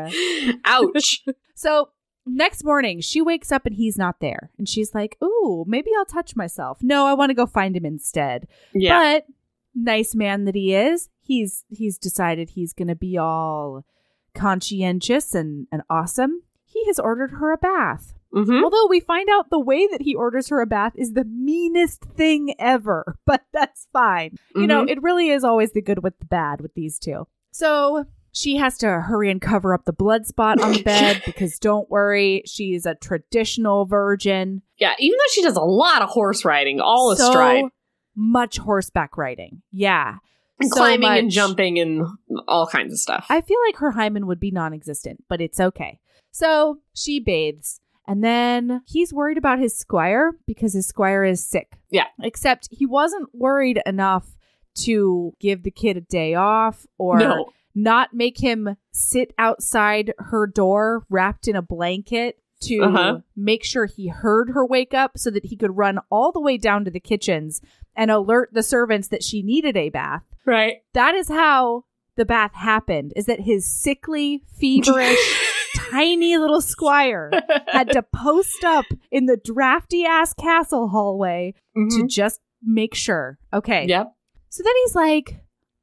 Ouch! 0.65 1.23
So 1.55 1.91
next 2.25 2.65
morning, 2.65 3.01
she 3.03 3.21
wakes 3.21 3.53
up 3.53 3.67
and 3.67 3.75
he's 3.75 3.99
not 3.99 4.21
there. 4.21 4.51
And 4.57 4.67
she's 4.67 4.95
like, 4.95 5.19
Ooh, 5.23 5.65
maybe 5.69 5.91
I'll 5.99 6.07
touch 6.07 6.35
myself. 6.35 6.79
No, 6.83 7.05
I 7.07 7.13
want 7.13 7.29
to 7.29 7.35
go 7.35 7.45
find 7.45 7.77
him 7.77 7.85
instead. 7.85 8.49
Yeah, 8.73 8.99
But 9.21 9.27
nice 9.75 10.15
man 10.15 10.45
that 10.45 10.55
he 10.55 10.75
is, 10.75 11.09
he's 11.21 11.65
he's 11.69 11.99
decided 11.99 12.51
he's 12.51 12.73
gonna 12.73 12.97
be 12.97 13.17
all 13.19 13.85
conscientious 14.35 15.35
and, 15.35 15.67
and 15.71 15.83
awesome. 15.91 16.43
He 16.65 16.85
has 16.87 16.99
ordered 16.99 17.33
her 17.33 17.53
a 17.53 17.57
bath. 17.59 18.15
hmm 18.33 18.63
Although 18.65 18.87
we 18.89 19.01
find 19.01 19.29
out 19.31 19.51
the 19.51 19.59
way 19.61 19.87
that 19.91 20.03
he 20.03 20.15
orders 20.15 20.49
her 20.49 20.61
a 20.61 20.67
bath 20.67 20.93
is 20.97 21.13
the 21.13 21.25
meanest 21.25 22.03
thing 22.05 22.55
ever, 22.59 23.17
but 23.27 23.43
that's 23.53 23.87
fine. 23.93 24.37
You 24.55 24.67
know, 24.67 24.85
Mhm. 24.85 24.91
it 24.91 25.03
really 25.03 25.31
is 25.31 25.45
always 25.45 25.73
the 25.73 25.83
good 25.83 26.03
with 26.03 26.19
the 26.19 26.27
bad 26.27 26.61
with 26.61 26.75
these 26.75 26.99
two. 26.99 27.27
So 27.53 28.05
she 28.33 28.57
has 28.57 28.79
to 28.79 28.87
hurry 29.01 29.29
and 29.31 29.41
cover 29.41 29.75
up 29.75 29.85
the 29.85 29.93
blood 29.93 30.25
spot 30.27 30.61
on 30.61 30.73
the 30.73 30.83
bed 30.85 31.23
because 31.27 31.59
don't 31.59 31.91
worry, 31.91 32.43
she's 32.47 32.87
a 32.87 32.95
traditional 32.95 33.85
virgin. 33.87 34.63
yeah. 34.79 34.95
Even 35.01 35.17
though 35.19 35.33
she 35.33 35.43
does 35.43 35.57
a 35.57 35.61
lot 35.63 36.03
of 36.03 36.09
horse 36.09 36.45
riding, 36.45 36.81
all 36.81 37.15
so 37.17 37.29
astride, 37.29 37.65
much 38.23 38.59
horseback 38.59 39.17
riding. 39.17 39.63
Yeah. 39.73 40.17
and 40.61 40.69
so 40.69 40.77
climbing 40.77 41.09
and 41.09 41.31
jumping 41.31 41.79
and 41.79 42.07
all 42.47 42.67
kinds 42.67 42.93
of 42.93 42.99
stuff. 42.99 43.27
I 43.31 43.41
feel 43.41 43.57
like 43.67 43.77
her 43.77 43.93
hymen 43.93 44.27
would 44.27 44.39
be 44.41 44.51
non 44.51 44.75
existent, 44.75 45.25
but 45.29 45.41
it's 45.41 45.59
okay. 45.59 46.01
So 46.31 46.81
she 46.95 47.19
bathes, 47.19 47.81
and 48.07 48.23
then 48.23 48.83
he's 48.87 49.13
worried 49.13 49.39
about 49.39 49.59
his 49.59 49.77
squire 49.77 50.33
because 50.47 50.75
his 50.75 50.87
squire 50.87 51.25
is 51.25 51.45
sick. 51.49 51.79
Yeah. 51.91 52.07
Except 52.23 52.69
he 52.71 52.85
wasn't 52.87 53.31
worried 53.33 53.81
enough 53.87 54.37
to 54.81 55.33
give 55.41 55.63
the 55.63 55.71
kid 55.71 55.97
a 55.97 56.01
day 56.03 56.35
off 56.35 56.87
or 56.99 57.19
no, 57.19 57.53
not 57.75 58.13
make 58.15 58.39
him 58.39 58.77
sit 58.93 59.33
outside 59.39 60.13
her 60.19 60.47
door 60.47 61.05
wrapped 61.09 61.49
in 61.49 61.57
a 61.57 61.63
blanket 61.63 62.37
to 62.63 62.79
Uh-huh. 62.83 63.19
make 63.35 63.65
sure 63.65 63.87
he 63.87 64.09
heard 64.09 64.51
her 64.51 64.65
wake 64.67 64.93
up 64.95 65.13
so 65.17 65.31
that 65.31 65.47
he 65.47 65.57
could 65.57 65.77
run 65.77 65.99
all 66.11 66.31
the 66.31 66.41
way 66.41 66.57
down 66.59 66.85
to 66.85 66.91
the 66.91 67.01
kitchens 67.01 67.61
and 68.01 68.11
alert 68.11 68.49
the 68.53 68.63
servants 68.63 69.09
that 69.09 69.23
she 69.23 69.43
needed 69.43 69.77
a 69.77 69.89
bath 69.91 70.23
right? 70.47 70.77
that 70.95 71.15
is 71.15 71.29
how 71.29 71.85
the 72.17 72.25
bath 72.25 72.55
happened 72.55 73.13
is 73.17 73.27
that 73.27 73.41
his 73.41 73.65
sickly 73.71 74.43
feverish 74.61 75.19
tiny 75.91 76.37
little 76.37 76.61
squire 76.61 77.31
had 77.69 77.89
to 77.91 78.03
post 78.03 78.65
up 78.65 78.85
in 79.11 79.27
the 79.27 79.37
drafty 79.37 80.05
ass 80.05 80.33
castle 80.35 80.89
hallway 80.89 81.55
to 81.75 81.81
Mhm. 82.03 82.09
just 82.09 82.41
make 82.63 82.95
sure 82.95 83.39
okay 83.53 83.87
Yep. 83.87 84.13
so 84.49 84.63
then 84.63 84.75
he's 84.83 84.95
like 84.95 85.37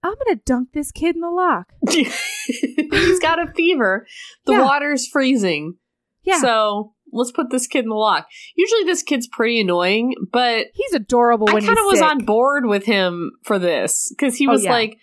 i'm 0.04 0.14
gonna 0.26 0.40
dunk 0.46 0.70
this 0.74 0.92
kid 0.92 1.16
in 1.16 1.22
the 1.22 1.30
loch 1.30 1.72
He's 1.90 3.20
got 3.20 3.42
a 3.42 3.52
fever. 3.52 4.06
The 4.46 4.54
Yeah. 4.54 4.64
water's 4.64 5.08
freezing. 5.08 5.76
yeah 6.24 6.40
So 6.40 6.94
let's 7.12 7.32
put 7.32 7.50
this 7.50 7.68
kid 7.68 7.84
in 7.86 7.90
the 7.90 7.96
loch. 7.96 8.28
Usually, 8.56 8.84
this 8.84 9.04
kid's 9.04 9.28
pretty 9.28 9.60
annoying, 9.62 10.16
but 10.32 10.68
he's 10.74 10.94
adorable 10.94 11.50
I 11.50 11.54
when 11.54 11.66
kind 11.66 11.78
of 11.78 11.86
was 11.86 12.00
sick. 12.00 12.08
on 12.08 12.26
board 12.26 12.66
with 12.66 12.86
him 12.86 13.32
for 13.44 13.58
this 13.60 14.12
because 14.18 14.36
he 14.36 14.48
Oh, 14.48 14.52
was 14.52 14.64
yeah. 14.64 14.72
like, 14.72 14.98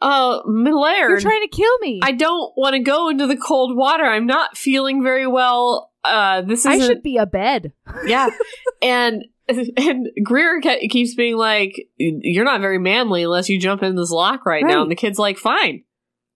"Uh, 0.00 0.40
you're 0.46 1.20
trying 1.20 1.42
to 1.42 1.48
kill 1.52 1.78
me 1.80 2.00
I 2.02 2.12
don't 2.12 2.52
want 2.56 2.74
to 2.74 2.80
go 2.80 3.08
into 3.08 3.26
the 3.26 3.36
cold 3.36 3.76
water. 3.76 4.04
I'm 4.04 4.26
not 4.26 4.56
feeling 4.56 5.02
very 5.02 5.26
well. 5.26 5.90
Uh, 6.02 6.40
this 6.42 6.64
I 6.64 6.78
should 6.78 7.02
be 7.02 7.16
a 7.18 7.26
bed 7.26 7.72
yeah." 8.06 8.28
and 8.80 9.24
and 9.76 10.08
Greer 10.22 10.60
ke- 10.60 10.88
keeps 10.90 11.14
being 11.14 11.36
like, 11.36 11.74
"You're 11.98 12.44
not 12.44 12.60
very 12.60 12.78
manly 12.78 13.24
unless 13.24 13.48
you 13.48 13.58
jump 13.60 13.82
in 13.82 13.96
this 13.96 14.10
loch 14.10 14.46
right, 14.46 14.64
now." 14.64 14.82
And 14.82 14.90
the 14.90 14.94
kid's 14.96 15.18
like, 15.18 15.36
"Fine." 15.38 15.84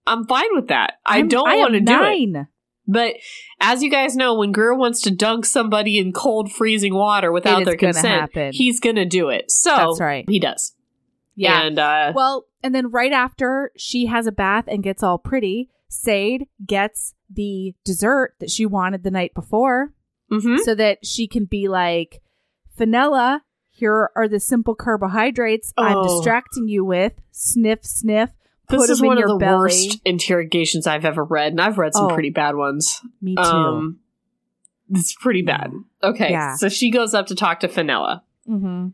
I'm 0.07 0.27
fine 0.27 0.49
with 0.53 0.69
that. 0.69 0.95
I 1.07 1.17
I'm- 1.17 1.29
don't 1.29 1.45
want 1.59 1.73
to 1.75 1.81
do 1.81 1.93
it. 2.03 2.47
But 2.87 3.15
as 3.65 3.83
you 3.83 3.91
guys 3.91 4.15
know, 4.17 4.35
when 4.35 4.53
Greer 4.53 4.75
wants 4.75 5.01
to 5.03 5.11
dunk 5.11 5.45
somebody 5.47 5.99
in 5.99 6.13
cold, 6.13 6.53
freezing 6.53 6.95
water 6.95 7.33
without 7.33 7.65
their 7.65 7.77
consent, 7.77 8.07
happen. 8.07 8.53
he's 8.53 8.81
gonna 8.81 9.05
do 9.07 9.29
it. 9.31 9.51
So 9.51 9.75
That's 9.75 10.01
right. 10.01 10.25
he 10.29 10.39
does. 10.39 10.75
yeah 11.35 11.63
And 11.63 11.79
uh, 11.79 12.13
Well, 12.15 12.47
and 12.63 12.75
then 12.75 12.91
right 12.91 13.13
after 13.13 13.73
she 13.77 14.07
has 14.07 14.27
a 14.27 14.33
bath 14.33 14.65
and 14.69 14.83
gets 14.83 15.03
all 15.03 15.19
pretty, 15.19 15.71
Sade 15.89 16.47
gets 16.65 17.15
the 17.31 17.75
dessert 17.85 18.35
that 18.41 18.51
she 18.51 18.67
wanted 18.67 19.03
the 19.03 19.11
night 19.11 19.35
before 19.35 19.93
mhm. 20.31 20.59
so 20.61 20.75
that 20.75 21.05
she 21.05 21.27
can 21.27 21.45
be 21.45 21.69
like, 21.69 22.21
Fenella, 22.77 23.43
here 23.71 24.11
are 24.17 24.29
the 24.29 24.41
simple 24.41 24.75
carbohydrates 24.75 25.73
I'm 25.77 25.97
Oh. 25.99 26.03
distracting 26.05 26.69
you 26.69 26.85
with. 26.85 27.13
Sniff, 27.33 27.85
sniff. 27.85 28.31
This 28.69 28.89
is 28.91 29.03
one 29.03 29.19
of 29.19 29.29
the 29.29 29.37
belly. 29.37 29.59
worst 29.59 30.01
interrogations 30.05 30.87
I've 30.87 31.05
ever 31.05 31.23
read, 31.25 31.53
and 31.53 31.61
I've 31.61 31.79
read 31.79 31.95
some 31.95 32.07
Oh. 32.07 32.15
pretty 32.15 32.31
bad 32.31 32.57
ones. 32.57 33.01
Me 33.21 33.35
too. 33.37 33.43
Um, 33.43 34.01
it's 34.91 35.15
pretty 35.15 35.43
bad. 35.43 35.73
Okay, 36.03 36.31
Yeah. 36.31 36.57
so 36.57 36.69
she 36.69 36.91
goes 36.91 37.15
up 37.15 37.27
to 37.29 37.35
talk 37.35 37.61
to 37.61 37.69
Fenella. 37.69 38.23
hmm 38.47 38.89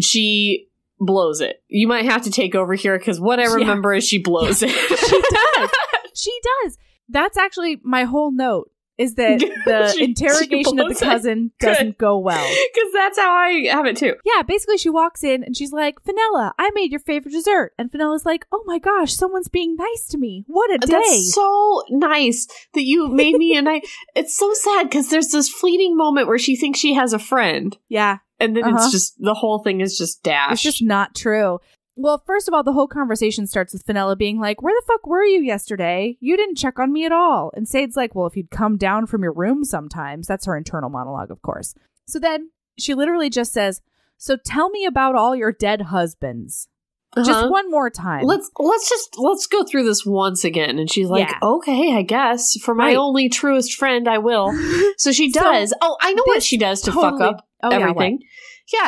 She 0.00 0.68
blows 1.00 1.40
it. 1.40 1.62
You 1.68 1.86
might 1.86 2.04
have 2.04 2.22
to 2.22 2.30
take 2.30 2.54
over 2.54 2.74
here 2.74 2.98
because 2.98 3.20
what 3.20 3.38
I 3.38 3.44
Yeah. 3.44 3.54
remember 3.54 3.92
is 3.94 4.06
she 4.06 4.18
blows 4.18 4.62
it. 4.62 4.70
She 4.70 5.22
does. 5.30 5.70
she 6.14 6.32
does. 6.62 6.78
That's 7.08 7.36
actually 7.36 7.80
my 7.82 8.04
whole 8.04 8.32
note 8.32 8.70
is 8.98 9.14
that 9.16 9.38
the 9.64 9.88
She- 9.92 9.98
she 9.98 10.04
interrogation 10.04 10.78
of 10.78 10.86
blows 10.86 10.98
the 11.00 11.04
it. 11.06 11.08
cousin 11.08 11.50
doesn't 11.60 11.98
go 11.98 12.18
well. 12.18 12.44
Because 12.74 12.92
that's 12.92 13.18
how 13.18 13.32
I 13.34 13.66
have 13.70 13.86
it 13.86 13.96
too. 13.96 14.14
Yeah, 14.24 14.42
basically 14.42 14.78
she 14.78 14.90
walks 14.90 15.22
in 15.24 15.42
and 15.44 15.56
she's 15.56 15.72
like, 15.72 16.00
Fenella, 16.04 16.54
I 16.58 16.70
made 16.74 16.90
your 16.90 17.00
favorite 17.00 17.32
dessert. 17.32 17.72
And 17.78 17.90
Fenella's 17.90 18.24
like, 18.26 18.46
oh 18.52 18.62
my 18.66 18.78
gosh, 18.78 19.12
someone's 19.14 19.48
being 19.48 19.76
nice 19.76 20.06
to 20.10 20.18
me. 20.18 20.44
What 20.46 20.70
a 20.72 20.78
day. 20.78 20.92
That's 20.92 21.34
so 21.34 21.82
nice 21.90 22.46
that 22.74 22.82
you 22.84 23.08
made 23.08 23.36
me 23.36 23.56
and 23.56 23.68
I. 23.68 23.80
It's 24.16 24.36
so 24.36 24.52
sad 24.54 24.88
because 24.88 25.10
there's 25.10 25.28
this 25.28 25.48
fleeting 25.48 25.96
moment 25.96 26.28
where 26.28 26.38
she 26.38 26.56
thinks 26.56 26.78
she 26.78 26.94
has 26.94 27.12
a 27.12 27.18
friend, 27.18 27.76
yeah, 27.88 28.18
and 28.40 28.56
then 28.56 28.64
Uh-huh. 28.64 28.76
it's 28.76 28.90
just 28.92 29.14
the 29.18 29.34
whole 29.34 29.58
thing 29.62 29.80
is 29.80 29.98
just 29.98 30.22
dashed. 30.22 30.52
it's 30.52 30.62
just 30.62 30.82
not 30.82 31.14
true. 31.14 31.58
Well, 31.96 32.22
first 32.26 32.48
of 32.48 32.54
all, 32.54 32.64
the 32.64 32.72
whole 32.72 32.88
conversation 32.88 33.46
starts 33.46 33.72
with 33.72 33.84
Fenella 33.86 34.16
being 34.16 34.40
like, 34.40 34.60
where 34.62 34.74
the 34.74 34.82
fuck 34.86 35.06
were 35.06 35.22
you 35.24 35.40
yesterday? 35.42 36.16
You 36.20 36.36
didn't 36.36 36.56
check 36.58 36.78
on 36.78 36.92
me 36.92 37.04
at 37.06 37.12
all. 37.12 37.52
And 37.54 37.68
Sade's 37.68 37.96
like, 37.96 38.14
well, 38.14 38.26
if 38.26 38.36
you'd 38.36 38.50
come 38.50 38.76
down 38.76 39.06
from 39.06 39.22
your 39.22 39.32
room 39.32 39.64
sometimes, 39.64 40.26
that's 40.26 40.46
her 40.46 40.56
internal 40.56 40.90
monologue, 40.90 41.30
of 41.30 41.40
course. 41.42 41.74
So 42.06 42.18
then 42.18 42.50
she 42.78 42.94
literally 42.94 43.30
just 43.30 43.52
says, 43.52 43.80
so 44.16 44.36
tell 44.44 44.70
me 44.70 44.84
about 44.84 45.14
all 45.14 45.36
your 45.36 45.52
dead 45.52 45.82
husbands. 45.82 46.68
Just 47.16 47.30
Uh-huh. 47.30 47.48
one 47.48 47.70
more 47.70 47.90
time. 47.90 48.24
Let's 48.24 48.50
let's 48.58 48.88
just 48.88 49.16
let's 49.18 49.46
go 49.46 49.62
through 49.62 49.84
this 49.84 50.04
once 50.04 50.42
again. 50.42 50.80
And 50.80 50.90
she's 50.90 51.06
like, 51.08 51.28
Yeah. 51.28 51.38
"Okay, 51.44 51.92
I 51.96 52.02
guess 52.02 52.56
for 52.60 52.74
my 52.74 52.86
Right. 52.86 52.96
only 52.96 53.28
truest 53.28 53.74
friend, 53.74 54.08
I 54.08 54.18
will." 54.18 54.50
So 54.98 55.12
she 55.12 55.30
So, 55.30 55.40
does. 55.40 55.72
oh, 55.80 55.96
I 56.00 56.12
know 56.12 56.24
what 56.26 56.42
she 56.42 56.58
does 56.58 56.80
to 56.82 56.90
totally- 56.90 57.20
fuck 57.20 57.20
up 57.20 57.46
Oh, 57.62 57.68
everything. 57.70 58.18
Yeah, 58.20 58.26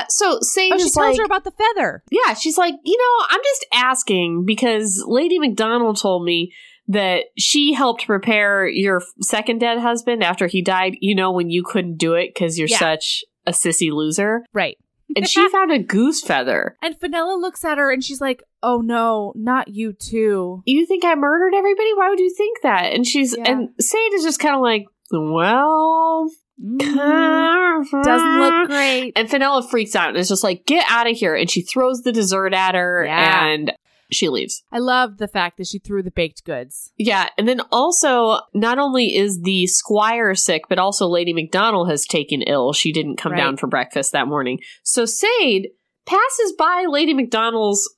so 0.09 0.39
Sage 0.41 0.73
Oh, 0.75 0.79
she 0.79 0.85
tells 0.91 0.97
like, 0.97 1.19
her 1.19 1.25
about 1.25 1.45
the 1.45 1.53
feather. 1.53 2.03
yeah, 2.11 2.35
she's 2.35 2.59
like, 2.59 2.75
you 2.85 2.97
know, 2.99 3.27
I'm 3.31 3.41
just 3.43 3.67
asking 3.73 4.45
because 4.47 5.05
Lady 5.07 5.39
McDonald 5.39 5.99
told 6.01 6.25
me 6.25 6.53
that 6.89 7.25
she 7.37 7.73
helped 7.73 8.07
prepare 8.07 8.67
your 8.69 9.03
second 9.21 9.59
dead 9.59 9.79
husband 9.79 10.23
after 10.23 10.47
he 10.47 10.63
died. 10.63 10.95
You 11.01 11.15
know, 11.17 11.33
when 11.33 11.51
you 11.51 11.63
couldn't 11.65 11.97
do 11.97 12.15
it 12.15 12.33
because 12.33 12.59
you're 12.59 12.69
Yeah. 12.69 12.79
such 12.79 13.25
a 13.47 13.51
sissy 13.53 13.91
loser, 13.93 14.45
Right. 14.53 14.77
and 15.17 15.29
she 15.29 15.49
found 15.49 15.73
a 15.73 15.79
goose 15.81 16.23
feather. 16.23 16.77
And 16.83 16.97
Fenella 16.99 17.37
looks 17.39 17.65
at 17.65 17.79
her 17.79 17.91
and 17.91 18.05
she's 18.05 18.21
like, 18.21 18.43
"Oh 18.63 18.81
no, 18.83 19.33
not 19.35 19.69
you 19.69 19.93
too." 19.93 20.63
You 20.65 20.87
think 20.87 21.05
I 21.05 21.15
murdered 21.17 21.55
everybody? 21.57 21.93
Why 21.95 22.09
would 22.09 22.21
you 22.21 22.33
think 22.37 22.63
that? 22.63 22.93
And 22.93 23.05
she's 23.07 23.37
Yeah. 23.37 23.45
and 23.51 23.69
Sage 23.81 24.13
is 24.15 24.23
just 24.23 24.39
kind 24.41 24.55
of 24.55 24.61
like, 24.63 24.87
well, 25.11 26.29
Mm, 26.63 27.85
doesn't 28.05 28.39
look 28.41 28.69
great. 28.69 29.13
And 29.17 29.29
Fenella 29.31 29.67
freaks 29.69 29.95
out 29.95 30.09
and 30.11 30.17
is 30.19 30.29
just 30.29 30.45
like, 30.45 30.67
get 30.67 30.85
out 30.89 31.09
of 31.11 31.17
here. 31.17 31.35
And 31.35 31.51
she 31.51 31.63
throws 31.63 32.03
the 32.03 32.13
dessert 32.13 32.55
at 32.55 32.75
her 32.75 33.05
Yeah. 33.05 33.47
and 33.47 33.73
she 34.11 34.29
leaves. 34.29 34.63
I 34.71 34.79
love 34.79 35.19
the 35.19 35.27
fact 35.29 35.57
that 35.59 35.67
she 35.67 35.79
threw 35.81 36.03
the 36.03 36.11
baked 36.13 36.45
goods. 36.45 36.93
Yeah. 36.97 37.29
And 37.37 37.49
then 37.49 37.61
also, 37.73 38.39
not 38.55 38.79
only 38.79 39.17
is 39.17 39.43
the 39.43 39.67
squire 39.67 40.35
sick, 40.35 40.63
but 40.69 40.79
also 40.79 41.09
Lady 41.09 41.33
McDonald 41.33 41.91
has 41.91 42.07
taken 42.07 42.41
ill. 42.43 42.73
She 42.73 42.93
didn't 42.93 43.17
come 43.17 43.33
Right. 43.33 43.39
down 43.39 43.57
for 43.57 43.67
breakfast 43.67 44.13
that 44.13 44.29
morning. 44.29 44.61
So 44.85 45.07
Sade 45.07 45.69
passes 46.07 46.53
by 46.57 46.85
Lady 46.89 47.15
McDonald's 47.15 47.93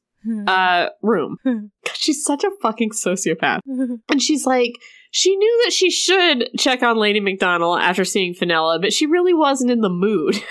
uh, 0.47 0.88
room. 1.03 1.37
She's 1.95 2.25
such 2.25 2.43
a 2.43 2.50
fucking 2.62 2.91
sociopath. 2.91 3.61
And 3.67 4.23
she's 4.23 4.47
like, 4.47 4.73
she 5.11 5.37
knew 5.37 5.62
that 5.65 5.73
she 5.73 5.91
should 5.91 6.50
check 6.59 6.83
on 6.83 6.97
Lady 6.97 7.21
McDonald 7.21 7.81
after 7.81 8.05
seeing 8.05 8.35
Fenella, 8.35 8.79
but 8.79 8.93
she 8.93 9.07
really 9.07 9.35
wasn't 9.35 9.71
in 9.71 9.81
the 9.81 9.88
mood. 9.88 10.37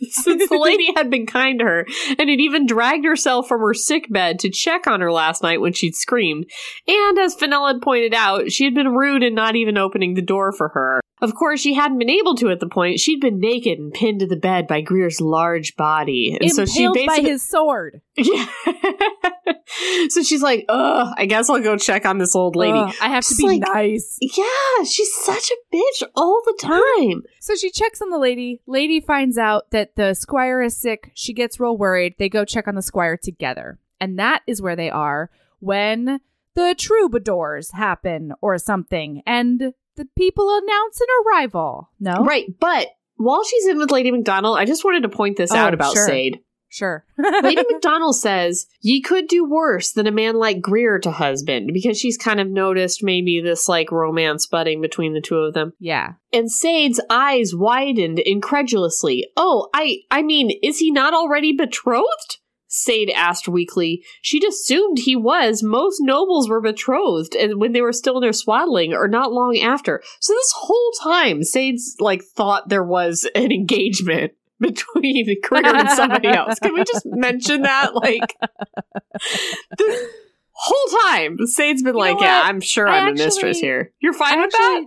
Since 0.00 0.48
the 0.48 0.58
lady 0.58 0.92
had 0.94 1.10
been 1.10 1.26
kind 1.26 1.58
to 1.58 1.64
her 1.64 1.86
and 2.20 2.30
had 2.30 2.40
even 2.40 2.66
dragged 2.66 3.04
herself 3.04 3.48
from 3.48 3.60
her 3.60 3.74
sick 3.74 4.06
bed 4.08 4.38
to 4.38 4.48
check 4.48 4.86
on 4.86 5.00
her 5.00 5.10
last 5.10 5.42
night 5.42 5.60
when 5.60 5.72
she'd 5.72 5.96
screamed. 5.96 6.46
And 6.86 7.18
as 7.18 7.34
Fenella 7.34 7.72
had 7.72 7.82
pointed 7.82 8.14
out, 8.14 8.52
she 8.52 8.62
had 8.62 8.74
been 8.74 8.94
rude 8.94 9.24
in 9.24 9.34
not 9.34 9.56
even 9.56 9.76
opening 9.76 10.14
the 10.14 10.22
door 10.22 10.52
for 10.52 10.68
her. 10.68 11.00
Of 11.20 11.34
course, 11.34 11.60
she 11.60 11.74
hadn't 11.74 11.98
been 11.98 12.10
able 12.10 12.34
to 12.36 12.50
at 12.50 12.60
the 12.60 12.68
point. 12.68 13.00
She'd 13.00 13.20
been 13.20 13.40
naked 13.40 13.78
and 13.78 13.92
pinned 13.92 14.20
to 14.20 14.26
the 14.26 14.36
bed 14.36 14.66
by 14.66 14.80
Greer's 14.80 15.20
large 15.20 15.76
body. 15.76 16.36
And 16.40 16.50
so 16.52 16.64
she 16.64 16.84
Impaled 16.84 17.06
by 17.06 17.20
his 17.20 17.42
sword. 17.42 18.00
yeah. 18.16 18.46
so 20.08 20.22
she's 20.22 20.42
like, 20.42 20.64
ugh, 20.68 21.14
I 21.16 21.26
guess 21.26 21.48
I'll 21.50 21.60
go 21.60 21.76
check 21.76 22.06
on 22.06 22.18
this 22.18 22.34
old 22.34 22.56
lady. 22.56 22.78
Ugh, 22.78 22.94
I 23.00 23.08
have 23.08 23.26
to 23.26 23.34
be 23.36 23.46
like- 23.46 23.60
nice. 23.62 24.18
Yeah, 24.20 24.84
she's 24.84 25.12
such 25.22 25.50
a 25.50 25.76
bitch 25.76 26.08
all 26.14 26.40
the 26.44 26.58
time. 26.60 27.22
So 27.40 27.54
she 27.54 27.70
checks 27.70 28.02
on 28.02 28.10
the 28.10 28.18
lady. 28.18 28.60
Lady 28.66 29.00
finds 29.00 29.38
out 29.38 29.70
that 29.70 29.96
the 29.96 30.12
squire 30.12 30.60
is 30.60 30.76
sick. 30.76 31.12
She 31.14 31.32
gets 31.32 31.58
real 31.58 31.78
worried. 31.78 32.16
They 32.18 32.28
go 32.28 32.44
check 32.44 32.68
on 32.68 32.74
the 32.74 32.82
squire 32.82 33.16
together. 33.16 33.78
And 33.98 34.18
that 34.18 34.42
is 34.46 34.60
where 34.60 34.76
they 34.76 34.90
are 34.90 35.30
when 35.58 36.20
the 36.54 36.74
troubadours 36.76 37.70
happen 37.70 38.34
or 38.42 38.58
something. 38.58 39.22
And 39.24 39.72
the 39.98 40.06
people 40.16 40.48
announce 40.50 41.00
an 41.00 41.06
arrival. 41.26 41.90
No? 42.00 42.24
Right, 42.24 42.46
but 42.58 42.88
while 43.16 43.44
she's 43.44 43.66
in 43.66 43.78
with 43.78 43.90
Lady 43.90 44.10
McDonald, 44.10 44.56
I 44.58 44.64
just 44.64 44.84
wanted 44.84 45.02
to 45.02 45.08
point 45.10 45.36
this 45.36 45.52
Oh, 45.52 45.56
out 45.56 45.74
about 45.74 45.92
sure. 45.92 46.06
Sade. 46.06 46.40
Sure. 46.70 47.04
Lady 47.42 47.62
McDonald 47.70 48.14
says, 48.16 48.66
Ye 48.82 49.00
could 49.00 49.26
do 49.26 49.42
worse 49.48 49.92
than 49.92 50.06
a 50.06 50.10
man 50.12 50.36
like 50.36 50.60
Greer 50.60 50.98
to 50.98 51.10
husband, 51.10 51.70
because 51.72 51.98
she's 51.98 52.18
kind 52.18 52.40
of 52.40 52.48
noticed 52.48 53.02
maybe 53.02 53.40
this 53.40 53.68
like 53.68 53.90
romance 53.90 54.46
budding 54.46 54.80
between 54.82 55.14
the 55.14 55.20
two 55.22 55.36
of 55.38 55.54
them. 55.54 55.72
yeah. 55.80 56.12
And 56.32 56.52
Sade's 56.52 57.00
eyes 57.08 57.52
widened 57.54 58.18
incredulously. 58.18 59.26
Oh, 59.36 59.68
I 59.74 60.00
I 60.10 60.22
mean, 60.22 60.50
is 60.62 60.78
he 60.78 60.90
not 60.90 61.14
already 61.14 61.52
betrothed? 61.52 62.36
Sade 62.68 63.10
asked 63.10 63.48
weakly. 63.48 64.04
She'd 64.22 64.44
assumed 64.44 64.98
he 64.98 65.16
was. 65.16 65.62
Most 65.62 66.00
nobles 66.00 66.48
were 66.48 66.60
betrothed 66.60 67.34
and 67.34 67.60
when 67.60 67.72
they 67.72 67.80
were 67.80 67.92
still 67.92 68.18
in 68.18 68.20
their 68.20 68.32
swaddling 68.32 68.92
or 68.92 69.08
not 69.08 69.32
long 69.32 69.58
after. 69.58 70.02
So 70.20 70.34
this 70.34 70.52
whole 70.54 70.92
time, 71.02 71.42
Sade's 71.42 71.96
like 71.98 72.22
thought 72.22 72.68
there 72.68 72.84
was 72.84 73.26
an 73.34 73.50
engagement 73.50 74.32
between 74.60 75.40
Greer 75.42 75.66
and 75.66 75.90
somebody 75.90 76.28
else. 76.28 76.58
Can 76.58 76.74
we 76.74 76.84
just 76.84 77.06
mention 77.06 77.62
that? 77.62 77.94
Like 77.94 78.36
the 79.78 80.10
whole 80.52 81.00
time, 81.10 81.38
Sade's 81.46 81.82
been 81.82 81.94
You 81.94 82.00
like, 82.00 82.20
Yeah. 82.20 82.42
I'm 82.44 82.60
sure 82.60 82.86
I 82.86 82.98
I'm 82.98 83.08
a 83.08 83.12
mistress 83.12 83.58
here. 83.58 83.92
You're 84.00 84.12
fine 84.12 84.38
I 84.38 84.42
with 84.42 84.52
that? 84.52 84.84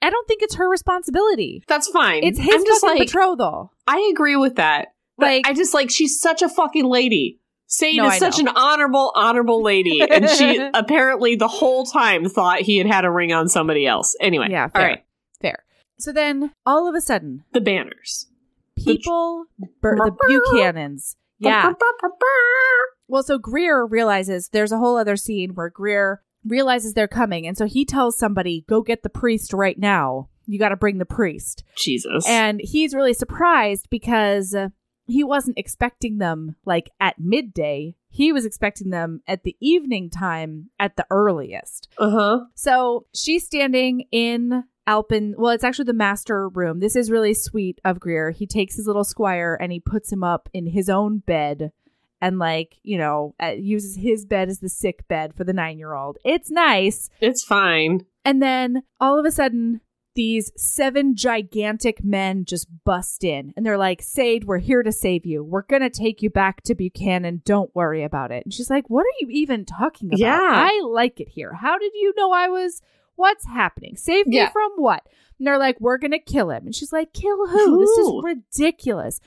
I 0.00 0.10
don't 0.10 0.28
think 0.28 0.42
it's 0.42 0.54
her 0.56 0.68
responsibility. 0.68 1.64
That's 1.66 1.88
fine. 1.88 2.22
It's 2.22 2.38
his 2.38 2.54
I'm 2.54 2.64
just 2.64 2.84
like, 2.84 2.98
betrothal. 2.98 3.72
I 3.88 4.08
agree 4.12 4.36
with 4.36 4.56
that. 4.56 4.88
Like- 5.22 5.46
I 5.46 5.52
just 5.54 5.74
like 5.74 5.90
she's 5.90 6.20
such 6.20 6.42
a 6.42 6.48
fucking 6.48 6.84
lady. 6.86 7.38
Sade 7.66 7.96
No, 7.96 8.06
is 8.06 8.12
I 8.12 8.18
such 8.18 8.42
know. 8.42 8.50
an 8.50 8.56
honorable, 8.56 9.12
honorable 9.14 9.62
lady, 9.62 10.02
and 10.10 10.28
she 10.28 10.58
apparently 10.74 11.36
the 11.36 11.48
whole 11.48 11.86
time 11.86 12.26
thought 12.28 12.60
he 12.60 12.76
had 12.76 12.86
had 12.86 13.04
a 13.06 13.10
ring 13.10 13.32
on 13.32 13.48
somebody 13.48 13.86
else. 13.86 14.14
Anyway, 14.20 14.48
Yeah, 14.50 14.64
all 14.64 14.68
fair. 14.68 14.82
right, 14.88 15.04
Fair. 15.40 15.64
So 15.98 16.12
then, 16.12 16.52
all 16.66 16.86
of 16.86 16.94
a 16.94 17.00
sudden, 17.00 17.44
the 17.52 17.60
banners. 17.62 18.26
The- 18.76 18.84
people, 18.96 19.44
bur- 19.80 19.96
the 19.96 20.10
Buchanans, 20.54 21.16
yeah. 21.38 21.72
Well, 23.08 23.22
so 23.22 23.38
Greer 23.38 23.84
realizes 23.86 24.48
there's 24.48 24.72
a 24.72 24.78
whole 24.78 24.96
other 24.96 25.16
scene 25.16 25.54
where 25.54 25.68
Greer 25.70 26.22
realizes 26.44 26.94
they're 26.94 27.08
coming, 27.08 27.46
and 27.46 27.56
so 27.56 27.66
he 27.66 27.84
tells 27.84 28.18
somebody, 28.18 28.64
"Go 28.68 28.82
get 28.82 29.02
the 29.02 29.08
priest 29.10 29.52
right 29.52 29.78
now. 29.78 30.28
You 30.46 30.58
got 30.58 30.70
to 30.70 30.76
bring 30.76 30.98
the 30.98 31.04
priest." 31.06 31.64
Jesus. 31.76 32.26
And 32.28 32.60
he's 32.62 32.94
really 32.94 33.14
surprised 33.14 33.86
because 33.90 34.54
he 35.12 35.24
wasn't 35.24 35.58
expecting 35.58 36.18
them 36.18 36.56
like 36.64 36.90
at 37.00 37.18
midday. 37.18 37.94
He 38.08 38.32
was 38.32 38.44
expecting 38.44 38.90
them 38.90 39.22
at 39.26 39.42
the 39.42 39.56
evening 39.60 40.10
time 40.10 40.70
at 40.78 40.96
the 40.96 41.06
earliest. 41.10 41.88
uh 41.98 42.10
huh. 42.10 42.40
So 42.54 43.06
she's 43.14 43.44
standing 43.46 44.06
in 44.10 44.64
Alpin. 44.86 45.34
Well, 45.38 45.52
it's 45.52 45.64
actually 45.64 45.84
the 45.86 45.92
master 45.92 46.48
room. 46.48 46.80
This 46.80 46.96
is 46.96 47.10
really 47.10 47.34
sweet 47.34 47.80
of 47.84 48.00
Greer. 48.00 48.30
He 48.30 48.46
takes 48.46 48.76
his 48.76 48.86
little 48.86 49.04
squire 49.04 49.56
and 49.60 49.70
he 49.72 49.80
puts 49.80 50.12
him 50.12 50.24
up 50.24 50.48
in 50.52 50.66
his 50.66 50.88
own 50.88 51.18
bed 51.18 51.72
and, 52.20 52.38
like, 52.38 52.76
you 52.82 52.98
know, 52.98 53.34
uh, 53.42 53.54
uses 53.56 53.96
his 53.96 54.26
bed 54.26 54.48
as 54.48 54.60
the 54.60 54.68
sick 54.68 55.06
bed 55.08 55.34
for 55.34 55.44
the 55.44 55.52
nine 55.52 55.78
year 55.78 55.94
old. 55.94 56.18
It's 56.24 56.50
nice. 56.50 57.10
It's 57.20 57.44
fine. 57.44 58.06
And 58.24 58.42
then 58.42 58.82
all 59.00 59.18
of 59.18 59.24
a 59.24 59.30
sudden, 59.32 59.80
these 60.14 60.52
seven 60.56 61.16
gigantic 61.16 62.04
men 62.04 62.44
just 62.44 62.66
bust 62.84 63.24
in 63.24 63.52
and 63.56 63.64
they're 63.64 63.78
like, 63.78 64.02
Sade, 64.02 64.44
we're 64.44 64.58
here 64.58 64.82
to 64.82 64.92
save 64.92 65.24
you. 65.24 65.42
We're 65.42 65.62
going 65.62 65.82
to 65.82 65.90
take 65.90 66.20
you 66.22 66.28
back 66.30 66.62
to 66.64 66.74
Buchanan. 66.74 67.42
Don't 67.44 67.74
worry 67.74 68.02
about 68.04 68.30
it. 68.30 68.44
And 68.44 68.52
she's 68.52 68.68
like, 68.70 68.88
What 68.90 69.02
are 69.06 69.16
you 69.20 69.28
even 69.30 69.64
talking 69.64 70.08
about? 70.08 70.18
Yeah. 70.18 70.38
I 70.40 70.82
like 70.84 71.20
it 71.20 71.28
here. 71.28 71.54
How 71.54 71.78
did 71.78 71.92
you 71.94 72.12
know 72.16 72.30
I 72.32 72.48
was? 72.48 72.82
What's 73.14 73.46
happening? 73.46 73.96
Save 73.96 74.26
me 74.26 74.36
Yeah. 74.36 74.50
from 74.50 74.70
what? 74.76 75.02
And 75.38 75.46
they're 75.46 75.58
like, 75.58 75.80
We're 75.80 75.98
going 75.98 76.10
to 76.12 76.18
kill 76.18 76.50
him. 76.50 76.66
And 76.66 76.74
she's 76.74 76.92
like, 76.92 77.12
Kill 77.12 77.46
who? 77.48 77.80
This 77.80 77.90
is 77.90 78.12
ridiculous. 78.22 79.20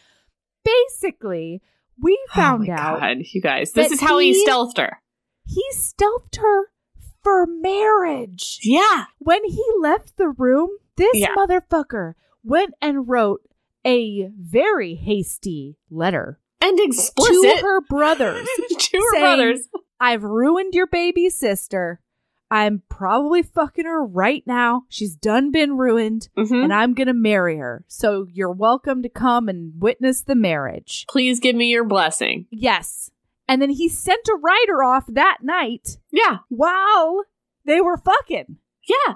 Basically, 0.64 1.62
we 2.02 2.20
oh 2.32 2.36
found 2.36 2.64
oh 2.64 2.74
my 2.74 2.78
out 2.80 3.00
God, 3.00 3.18
you 3.32 3.42
guys. 3.42 3.72
This 3.72 3.92
is 3.92 4.02
how 4.02 4.18
he 4.20 4.34
he- 4.34 4.48
stealthed 4.48 4.78
her. 4.78 5.02
he 5.46 5.64
stealthed 5.74 6.38
her 6.38 6.66
for 7.26 7.46
marriage. 7.48 8.60
Yeah. 8.64 9.06
When 9.20 9.44
he 9.44 9.64
left 9.82 10.16
the 10.18 10.30
room, 10.30 10.70
this 10.96 11.10
Yeah. 11.16 11.34
motherfucker 11.36 12.14
went 12.44 12.74
and 12.82 13.08
wrote 13.10 13.42
a 13.86 14.30
very 14.40 14.96
hasty 14.96 15.78
letter 15.90 16.40
And 16.62 16.80
explicit 16.80 17.58
to 17.58 17.62
her 17.64 17.82
brothers. 17.82 18.48
to 18.70 18.98
her 18.98 19.12
saying- 19.14 19.22
brothers. 19.24 19.68
I've 20.00 20.24
ruined 20.24 20.74
your 20.76 20.88
baby 20.88 21.30
sister. 21.30 22.00
I'm 22.52 22.84
probably 22.90 23.42
fucking 23.42 23.86
her 23.86 24.06
right 24.06 24.44
now. 24.46 24.84
She's 24.90 25.16
done 25.16 25.50
been 25.52 25.78
ruined, 25.78 26.30
Mhm. 26.38 26.66
and 26.66 26.74
I'm 26.74 26.94
gonna 26.94 27.14
marry 27.14 27.58
her. 27.58 27.84
So 27.88 28.28
you're 28.32 28.52
welcome 28.52 29.02
to 29.02 29.10
come 29.10 29.50
and 29.50 29.74
witness 29.82 30.22
the 30.22 30.36
marriage. 30.36 31.06
Please 31.10 31.40
give 31.40 31.56
me 31.56 31.68
your 31.72 31.86
blessing. 31.86 32.46
Yes. 32.52 33.10
And 33.48 33.62
then 33.62 33.70
he 33.70 33.88
sent 33.90 34.28
a 34.28 34.38
writer 34.42 34.84
off 34.84 35.06
that 35.08 35.38
night 35.44 35.98
Yeah. 36.12 36.38
while 36.50 37.24
they 37.66 37.80
were 37.82 37.98
fucking. 37.98 38.58
Yeah. 38.88 39.16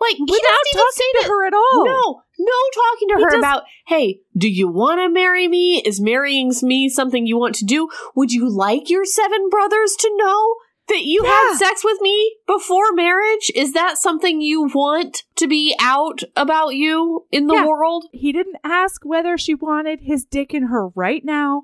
Like 0.00 0.16
Without 0.18 0.40
talking 0.72 1.12
to 1.12 1.18
that. 1.22 1.28
her 1.28 1.46
at 1.46 1.54
all. 1.54 1.84
No, 1.86 2.22
no 2.38 2.52
talking 2.74 3.08
to 3.10 3.16
He 3.16 3.22
her 3.22 3.30
does- 3.30 3.38
about, 3.38 3.62
hey, 3.86 4.20
do 4.36 4.48
you 4.48 4.68
want 4.68 5.00
to 5.00 5.08
marry 5.08 5.46
me? 5.48 5.80
Is 5.84 6.00
marrying 6.00 6.52
me 6.62 6.88
something 6.88 7.26
you 7.26 7.38
want 7.38 7.54
to 7.56 7.64
do? 7.64 7.88
Would 8.16 8.32
you 8.32 8.48
like 8.48 8.90
your 8.90 9.04
seven 9.04 9.48
brothers 9.48 9.94
to 10.00 10.10
know 10.16 10.56
that 10.88 11.04
you 11.04 11.22
Yeah. 11.24 11.30
had 11.30 11.54
sex 11.56 11.84
with 11.84 12.00
me 12.00 12.36
before 12.46 12.92
marriage? 12.92 13.50
Is 13.54 13.72
that 13.72 13.96
something 13.96 14.40
you 14.40 14.64
want 14.74 15.22
to 15.36 15.46
be 15.46 15.74
out 15.80 16.22
about 16.36 16.74
you 16.74 17.26
in 17.30 17.46
the 17.46 17.54
Yeah. 17.54 17.66
world? 17.66 18.06
He 18.12 18.32
didn't 18.32 18.56
ask 18.64 19.04
whether 19.04 19.38
she 19.38 19.54
wanted 19.54 20.00
his 20.02 20.24
dick 20.24 20.52
in 20.52 20.64
her 20.64 20.88
right 20.88 21.24
now. 21.24 21.62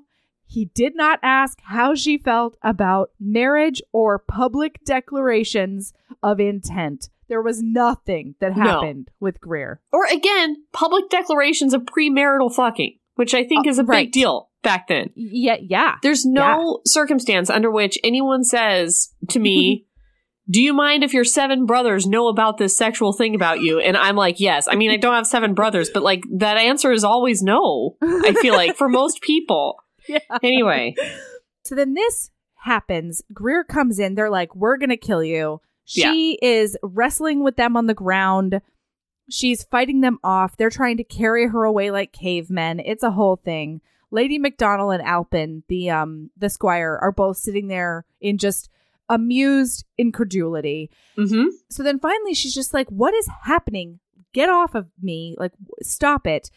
He 0.51 0.65
did 0.75 0.95
not 0.95 1.19
ask 1.23 1.59
how 1.63 1.95
she 1.95 2.17
felt 2.17 2.57
about 2.61 3.11
marriage 3.19 3.81
or 3.93 4.19
public 4.19 4.83
declarations 4.85 5.93
of 6.21 6.39
intent. 6.41 7.09
There 7.29 7.41
was 7.41 7.61
nothing 7.63 8.35
that 8.41 8.57
No. 8.57 8.63
happened 8.63 9.09
with 9.21 9.39
Greer. 9.39 9.79
Or 9.93 10.05
again, 10.11 10.57
public 10.73 11.09
declarations 11.09 11.73
of 11.73 11.83
premarital 11.83 12.53
fucking. 12.53 12.97
which 13.15 13.33
I 13.35 13.43
think 13.43 13.67
Uh, 13.67 13.69
is 13.69 13.77
a 13.77 13.83
right. 13.83 14.05
big 14.07 14.13
deal 14.13 14.49
back 14.63 14.87
then. 14.87 15.11
Yeah, 15.15 15.57
yeah. 15.61 15.95
There's 16.01 16.25
no 16.25 16.79
circumstance 16.87 17.49
under 17.49 17.69
which 17.69 17.99
anyone 18.03 18.43
says 18.43 19.13
to 19.29 19.39
me, 19.39 19.85
Do 20.49 20.61
you 20.61 20.73
mind 20.73 21.03
if 21.03 21.13
your 21.13 21.23
seven 21.23 21.65
brothers 21.65 22.07
know 22.07 22.27
about 22.27 22.57
this 22.57 22.75
sexual 22.75 23.13
thing 23.13 23.35
about 23.35 23.59
you? 23.61 23.79
And 23.79 23.95
I'm 23.95 24.15
like, 24.15 24.39
Yes. 24.39 24.67
I 24.69 24.75
mean, 24.75 24.89
I 24.91 24.97
don't 24.97 25.13
have 25.13 25.27
seven 25.27 25.53
brothers, 25.53 25.89
but 25.93 26.03
like 26.03 26.23
that 26.39 26.57
answer 26.57 26.91
is 26.91 27.03
always 27.03 27.41
no, 27.43 27.95
I 28.01 28.33
feel 28.41 28.53
like, 28.55 28.75
for 28.75 28.89
most 29.01 29.21
people. 29.21 29.77
Yeah. 30.07 30.19
Anyway, 30.43 30.95
So 31.63 31.75
then 31.75 31.93
this 31.93 32.31
happens. 32.55 33.21
Greer 33.33 33.63
comes 33.63 33.99
in. 33.99 34.15
They're 34.15 34.29
like, 34.29 34.55
"We're 34.55 34.77
gonna 34.77 34.97
kill 34.97 35.23
you." 35.23 35.61
She 35.85 36.37
is 36.41 36.77
wrestling 36.83 37.43
with 37.43 37.55
them 37.57 37.75
on 37.75 37.87
the 37.87 37.93
ground. 37.93 38.61
She's 39.29 39.63
fighting 39.63 40.01
them 40.01 40.19
off. 40.23 40.57
They're 40.57 40.69
trying 40.69 40.97
to 40.97 41.03
carry 41.03 41.47
her 41.47 41.63
away 41.63 41.91
like 41.91 42.11
cavemen. 42.13 42.79
It's 42.79 43.03
a 43.03 43.11
whole 43.11 43.35
thing. 43.37 43.81
Lady 44.09 44.37
McDonald 44.39 44.93
and 44.93 45.01
Alpin, 45.03 45.63
the 45.69 45.89
um 45.89 46.29
the 46.37 46.49
squire, 46.49 46.97
are 47.01 47.11
both 47.11 47.37
sitting 47.37 47.67
there 47.67 48.05
in 48.19 48.37
just 48.37 48.69
amused 49.09 49.85
incredulity. 49.97 50.89
hmm 51.17 51.45
So 51.69 51.83
then 51.83 51.99
finally 51.99 52.33
she's 52.33 52.53
just 52.55 52.73
like, 52.73 52.89
What 52.89 53.13
is 53.13 53.27
happening? 53.43 53.99
Get 54.33 54.49
off 54.49 54.75
of 54.75 54.87
me. 55.01 55.35
Like, 55.37 55.51
stop 55.81 56.25
it. 56.25 56.49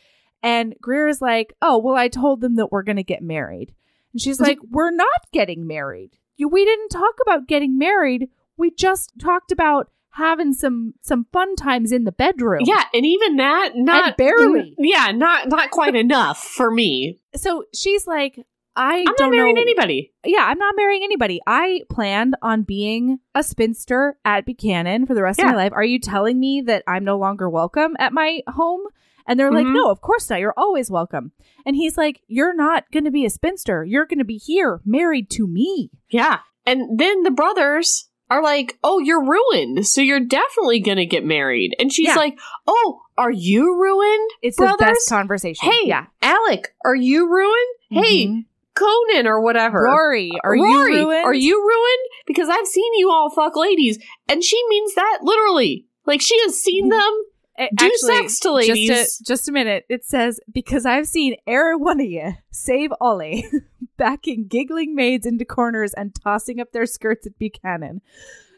And 0.44 0.74
Greer 0.80 1.08
is 1.08 1.20
like, 1.20 1.54
Oh, 1.60 1.78
well, 1.78 1.96
I 1.96 2.08
told 2.08 2.40
them 2.40 2.56
that 2.56 2.70
we're 2.70 2.82
going 2.82 2.96
to 2.96 3.02
get 3.02 3.22
married. 3.22 3.74
And 4.12 4.20
she's 4.20 4.40
like, 4.40 4.58
We're 4.70 4.92
not 4.92 5.08
getting 5.32 5.66
married. 5.66 6.18
You, 6.36 6.48
we 6.48 6.64
didn't 6.64 6.90
talk 6.90 7.14
about 7.22 7.48
getting 7.48 7.78
married. 7.78 8.28
We 8.56 8.70
just 8.70 9.12
talked 9.18 9.50
about 9.50 9.90
having 10.10 10.52
some 10.52 10.94
some 11.00 11.26
fun 11.32 11.56
times 11.56 11.90
in 11.90 12.04
the 12.04 12.12
bedroom. 12.12 12.62
yeah, 12.64 12.84
and 12.92 13.04
even 13.04 13.36
that, 13.36 13.72
not 13.74 14.16
barely. 14.16 14.74
yeah, 14.78 15.10
not 15.12 15.48
not 15.48 15.70
quite 15.70 15.96
enough 15.96 16.38
for 16.38 16.70
me. 16.70 17.18
So 17.34 17.64
she's 17.74 18.06
like, 18.06 18.38
I 18.76 18.98
I'm 18.98 19.14
not 19.18 19.30
marrying 19.30 19.54
know. 19.56 19.62
anybody. 19.62 20.12
yeah, 20.24 20.44
I'm 20.44 20.58
not 20.58 20.74
marrying 20.76 21.02
anybody. 21.04 21.40
I 21.46 21.82
planned 21.90 22.36
on 22.42 22.62
being 22.62 23.18
a 23.34 23.42
spinster 23.42 24.18
at 24.24 24.44
Buchanan 24.46 25.06
for 25.06 25.14
the 25.14 25.22
rest 25.22 25.38
of 25.40 25.46
my 25.46 25.54
life. 25.54 25.72
Are 25.72 25.84
you 25.84 25.98
telling 25.98 26.38
me 26.38 26.60
that 26.62 26.84
I'm 26.86 27.04
no 27.04 27.18
longer 27.18 27.48
welcome 27.48 27.96
at 27.98 28.12
my 28.12 28.40
home? 28.48 28.82
And 29.26 29.38
they're 29.40 29.52
like, 29.52 29.66
Mhm. 29.66 29.74
no, 29.74 29.90
of 29.90 30.00
course 30.00 30.28
not. 30.28 30.40
You're 30.40 30.54
always 30.56 30.90
welcome. 30.90 31.32
And 31.64 31.76
he's 31.76 31.96
like, 31.96 32.20
you're 32.26 32.54
not 32.54 32.84
going 32.92 33.04
to 33.04 33.10
be 33.10 33.24
a 33.24 33.30
spinster. 33.30 33.84
You're 33.84 34.06
going 34.06 34.18
to 34.18 34.24
be 34.24 34.36
here, 34.38 34.80
married 34.84 35.30
to 35.30 35.46
me. 35.46 35.90
Yeah. 36.10 36.38
And 36.66 36.98
then 36.98 37.22
the 37.22 37.30
brothers 37.30 38.08
are 38.30 38.42
like, 38.42 38.78
oh, 38.82 38.98
you're 38.98 39.24
ruined. 39.24 39.86
So 39.86 40.00
you're 40.00 40.20
definitely 40.20 40.80
going 40.80 40.96
to 40.98 41.06
get 41.06 41.24
married. 41.24 41.74
And 41.78 41.92
she's 41.92 42.08
Yeah. 42.08 42.16
like, 42.16 42.38
oh, 42.66 43.00
are 43.16 43.30
you 43.30 43.74
ruined? 43.80 44.30
It's 44.42 44.56
Brothers? 44.56 44.76
the 44.78 44.84
best 44.84 45.08
conversation. 45.08 45.70
Hey, 45.70 45.86
yeah. 45.88 46.06
Alec, 46.22 46.74
are 46.84 46.96
you 46.96 47.30
ruined? 47.30 47.68
Hey, 47.90 48.26
Mhm. 48.26 48.44
Conan 48.74 49.26
or 49.28 49.40
whatever. 49.40 49.82
Rory, 49.84 50.32
are 50.42 50.52
Rory, 50.54 50.68
you 50.98 51.04
ruined? 51.04 51.24
Are 51.24 51.34
you 51.34 51.60
ruined? 51.62 52.08
Because 52.26 52.48
I've 52.48 52.66
seen 52.66 52.92
you 52.96 53.08
all 53.10 53.30
fuck 53.30 53.56
ladies. 53.56 53.98
And 54.28 54.42
she 54.42 54.60
means 54.68 54.94
that 54.96 55.18
literally. 55.22 55.86
Like 56.06 56.20
she 56.20 56.38
has 56.40 56.58
seen 56.60 56.88
them. 56.88 57.12
A- 57.58 57.68
do 57.74 57.90
sex 57.98 58.40
to 58.40 58.52
ladies. 58.52 58.88
Just 58.88 59.20
a, 59.20 59.24
just 59.24 59.48
a 59.48 59.52
minute. 59.52 59.84
It 59.88 60.04
says, 60.04 60.40
because 60.52 60.84
I've 60.86 61.06
seen 61.06 61.36
every 61.46 61.76
one 61.76 62.00
of 62.00 62.06
you 62.06 62.34
save 62.50 62.90
Ollie, 63.00 63.44
backing 63.96 64.46
giggling 64.48 64.94
maids 64.94 65.24
into 65.26 65.44
corners 65.44 65.94
and 65.94 66.14
tossing 66.14 66.60
up 66.60 66.72
their 66.72 66.86
skirts 66.86 67.26
at 67.26 67.38
Buchanan. 67.38 68.00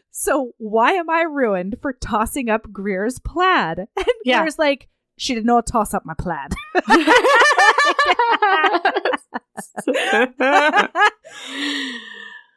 So 0.09 0.53
why 0.57 0.93
am 0.93 1.09
I 1.11 1.21
ruined 1.21 1.75
for 1.81 1.93
tossing 1.93 2.49
up 2.49 2.71
Greer's 2.71 3.19
plaid? 3.19 3.87
And 3.97 4.07
Yeah. 4.25 4.41
Greer's 4.41 4.57
like, 4.57 4.87
she 5.15 5.35
did 5.35 5.45
not 5.45 5.67
toss 5.67 5.93
up 5.93 6.05
my 6.05 6.13
plaid. 6.15 6.53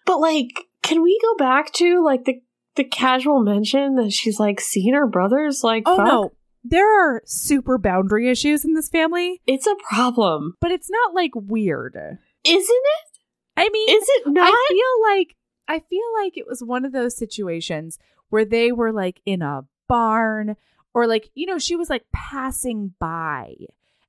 but 0.06 0.20
like, 0.20 0.48
can 0.82 1.02
we 1.02 1.18
go 1.22 1.34
back 1.36 1.72
to 1.74 2.02
like 2.04 2.24
the 2.24 2.40
the 2.76 2.84
casual 2.84 3.40
mention 3.42 3.96
that 3.96 4.12
she's 4.12 4.38
like 4.40 4.60
seen 4.60 4.94
her 4.94 5.06
brothers 5.06 5.62
like 5.64 5.82
oh 5.86 5.96
fuck? 5.96 6.06
no. 6.06 6.32
There 6.62 6.86
are 7.16 7.22
super 7.24 7.78
boundary 7.78 8.28
issues 8.28 8.66
in 8.66 8.74
this 8.74 8.90
family, 8.90 9.40
It's 9.46 9.66
a 9.66 9.74
problem. 9.88 10.56
but 10.60 10.70
it's 10.70 10.90
not 10.90 11.14
like 11.14 11.30
weird. 11.34 11.96
Isn't 12.44 12.64
it? 12.68 13.18
I 13.56 13.68
mean, 13.70 13.88
Is 13.88 14.04
it 14.06 14.22
not? 14.26 14.50
I 14.52 14.66
feel 14.68 15.16
like 15.16 15.36
I 15.68 15.78
feel 15.88 16.04
like 16.22 16.36
it 16.36 16.46
was 16.46 16.62
one 16.62 16.84
of 16.84 16.92
those 16.92 17.16
situations 17.16 17.98
where 18.28 18.44
they 18.44 18.72
were 18.72 18.92
like 18.92 19.20
in 19.24 19.40
a 19.42 19.62
barn 19.88 20.56
or 20.94 21.06
like 21.06 21.30
you 21.34 21.46
know 21.46 21.58
she 21.58 21.76
was 21.76 21.88
like 21.90 22.04
passing 22.12 22.94
by 23.00 23.54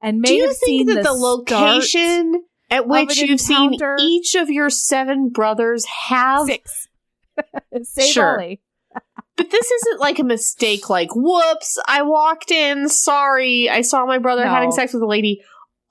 and 0.02 0.20
may 0.20 0.28
Do 0.30 0.34
you 0.36 0.54
think 0.54 0.88
that 0.90 1.04
the, 1.04 1.04
start- 1.04 1.20
location 1.20 2.44
at 2.70 2.88
which 2.88 3.18
you've 3.22 3.40
seen 3.42 3.78
each 4.00 4.36
of 4.36 4.50
your 4.50 4.70
seven 4.70 5.30
brothers 5.30 5.86
have 5.86 6.46
six 6.48 6.88
save 7.84 8.06
Sure. 8.06 8.40
Ollie. 8.40 8.62
But 9.38 9.50
this 9.50 9.72
isn't 9.72 10.00
like 10.02 10.20
a 10.20 10.24
mistake, 10.24 10.90
like, 10.90 11.10
whoops, 11.16 11.80
I 11.88 12.02
walked 12.04 12.52
in, 12.52 12.90
sorry, 12.90 13.70
I 13.70 13.82
saw 13.82 14.06
my 14.06 14.18
brother 14.18 14.44
No. 14.44 14.50
having 14.52 14.72
sex 14.72 14.94
with 14.94 15.02
a 15.02 15.08
lady. 15.08 15.42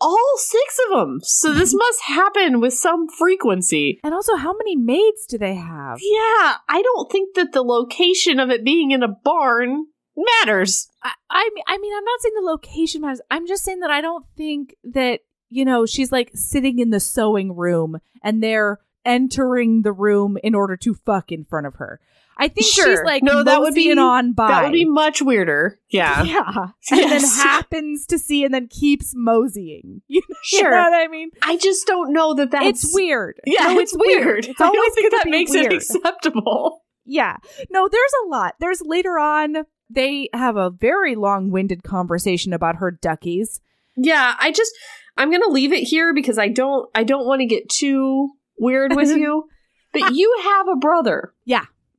All 0.03 0.33
six 0.37 0.79
of 0.89 0.99
them. 0.99 1.19
So 1.23 1.53
this 1.55 1.75
must 1.77 2.01
happen 2.03 2.61
with 2.61 2.75
some 2.75 3.09
frequency. 3.09 4.01
and 4.05 4.15
also 4.15 4.37
how 4.37 4.55
many 4.57 4.77
maids 4.77 5.27
do 5.27 5.37
they 5.39 5.55
have 5.55 5.99
Yeah, 6.01 6.55
I 6.69 6.81
don't 6.83 7.11
think 7.11 7.35
that 7.37 7.53
the 7.53 7.63
location 7.63 8.39
of 8.41 8.51
it 8.51 8.65
being 8.65 8.91
in 8.93 9.03
a 9.03 9.09
barn 9.09 9.87
matters. 10.17 10.89
I, 11.03 11.13
I 11.31 11.51
mean 11.55 11.65
I 11.67 11.79
mean 11.79 11.97
I'm 11.97 12.05
not 12.05 12.21
saying 12.21 12.35
the 12.35 12.47
location 12.51 13.01
matters 13.03 13.21
I'm 13.31 13.47
just 13.47 13.65
saying 13.65 13.81
that 13.81 13.91
I 13.91 14.01
don't 14.01 14.25
think 14.37 14.75
that 14.85 15.21
you 15.49 15.65
know 15.65 15.87
she's 15.87 16.13
like 16.13 16.31
sitting 16.35 16.79
in 16.79 16.91
the 16.91 17.01
sewing 17.01 17.57
room 17.57 17.99
and 18.23 18.43
they're 18.43 18.79
entering 19.05 19.83
the 19.83 19.93
room 19.93 20.37
in 20.43 20.55
order 20.55 20.77
to 20.77 20.95
fuck 20.95 21.31
in 21.33 21.45
front 21.45 21.67
of 21.67 21.75
her 21.77 22.01
I 22.39 22.49
think 22.49 22.67
she's 22.67 23.03
like 23.05 23.23
No, 23.23 23.43
that 23.45 23.61
would 23.61 23.75
be- 23.75 23.83
moseying 23.89 23.99
on 23.99 24.33
by 24.33 24.49
That 24.49 24.63
would 24.65 24.73
be 24.73 24.87
much 24.87 25.21
weirder. 25.21 25.79
Yeah. 25.91 26.23
Yeah. 26.25 26.69
And 26.91 27.11
then 27.13 27.21
happens 27.21 28.07
to 28.07 28.19
see 28.19 28.45
and 28.45 28.55
then 28.55 28.67
keeps 28.69 29.13
moseying. 29.15 30.01
You 30.09 30.23
know, 30.27 30.37
you 30.53 30.59
Sure. 30.61 30.71
know 30.71 30.83
what 30.91 30.95
I 30.95 31.09
mean? 31.09 31.31
I 31.43 31.59
just 31.59 31.87
don't 31.87 32.15
know 32.15 32.33
that 32.35 32.51
that's. 32.51 32.83
it's 32.85 32.95
weird. 32.95 33.39
Yeah, 33.45 33.67
No, 33.75 33.79
it's, 33.79 33.95
weird. 33.95 34.47
It's 34.47 34.59
I 34.61 34.65
always 34.65 34.79
don't 34.81 34.95
think 34.95 35.13
that 35.13 35.29
makes 35.29 35.51
weird. 35.51 35.73
it 35.73 35.77
acceptable. 35.77 36.83
yeah. 37.05 37.37
No, 37.71 37.89
there's 37.89 38.13
a 38.25 38.29
lot. 38.29 38.55
There's 38.59 38.81
later 38.81 39.19
on, 39.19 39.67
they 39.91 40.31
have 40.33 40.57
a 40.57 40.71
very 40.71 41.17
long 41.17 41.51
winded 41.51 41.83
conversation 41.83 42.55
about 42.55 42.77
her 42.77 42.91
duckies. 42.91 43.61
Yeah, 43.97 44.35
I 44.41 44.51
just 44.51 44.73
I'm 45.17 45.31
gonna 45.31 45.49
leave 45.49 45.73
it 45.75 45.83
here 45.83 46.15
because 46.15 46.39
I 46.39 46.49
don't 46.49 46.89
I 46.95 47.05
don't 47.05 47.27
want 47.27 47.41
to 47.41 47.47
get 47.47 47.69
too 47.69 48.31
weird 48.61 48.95
with 48.95 49.09
you. 49.17 49.49
But 49.93 50.15
you 50.15 50.39
have 50.45 50.69
a 50.69 50.77
brother. 50.77 51.35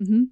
Mm-hmm. 0.02 0.24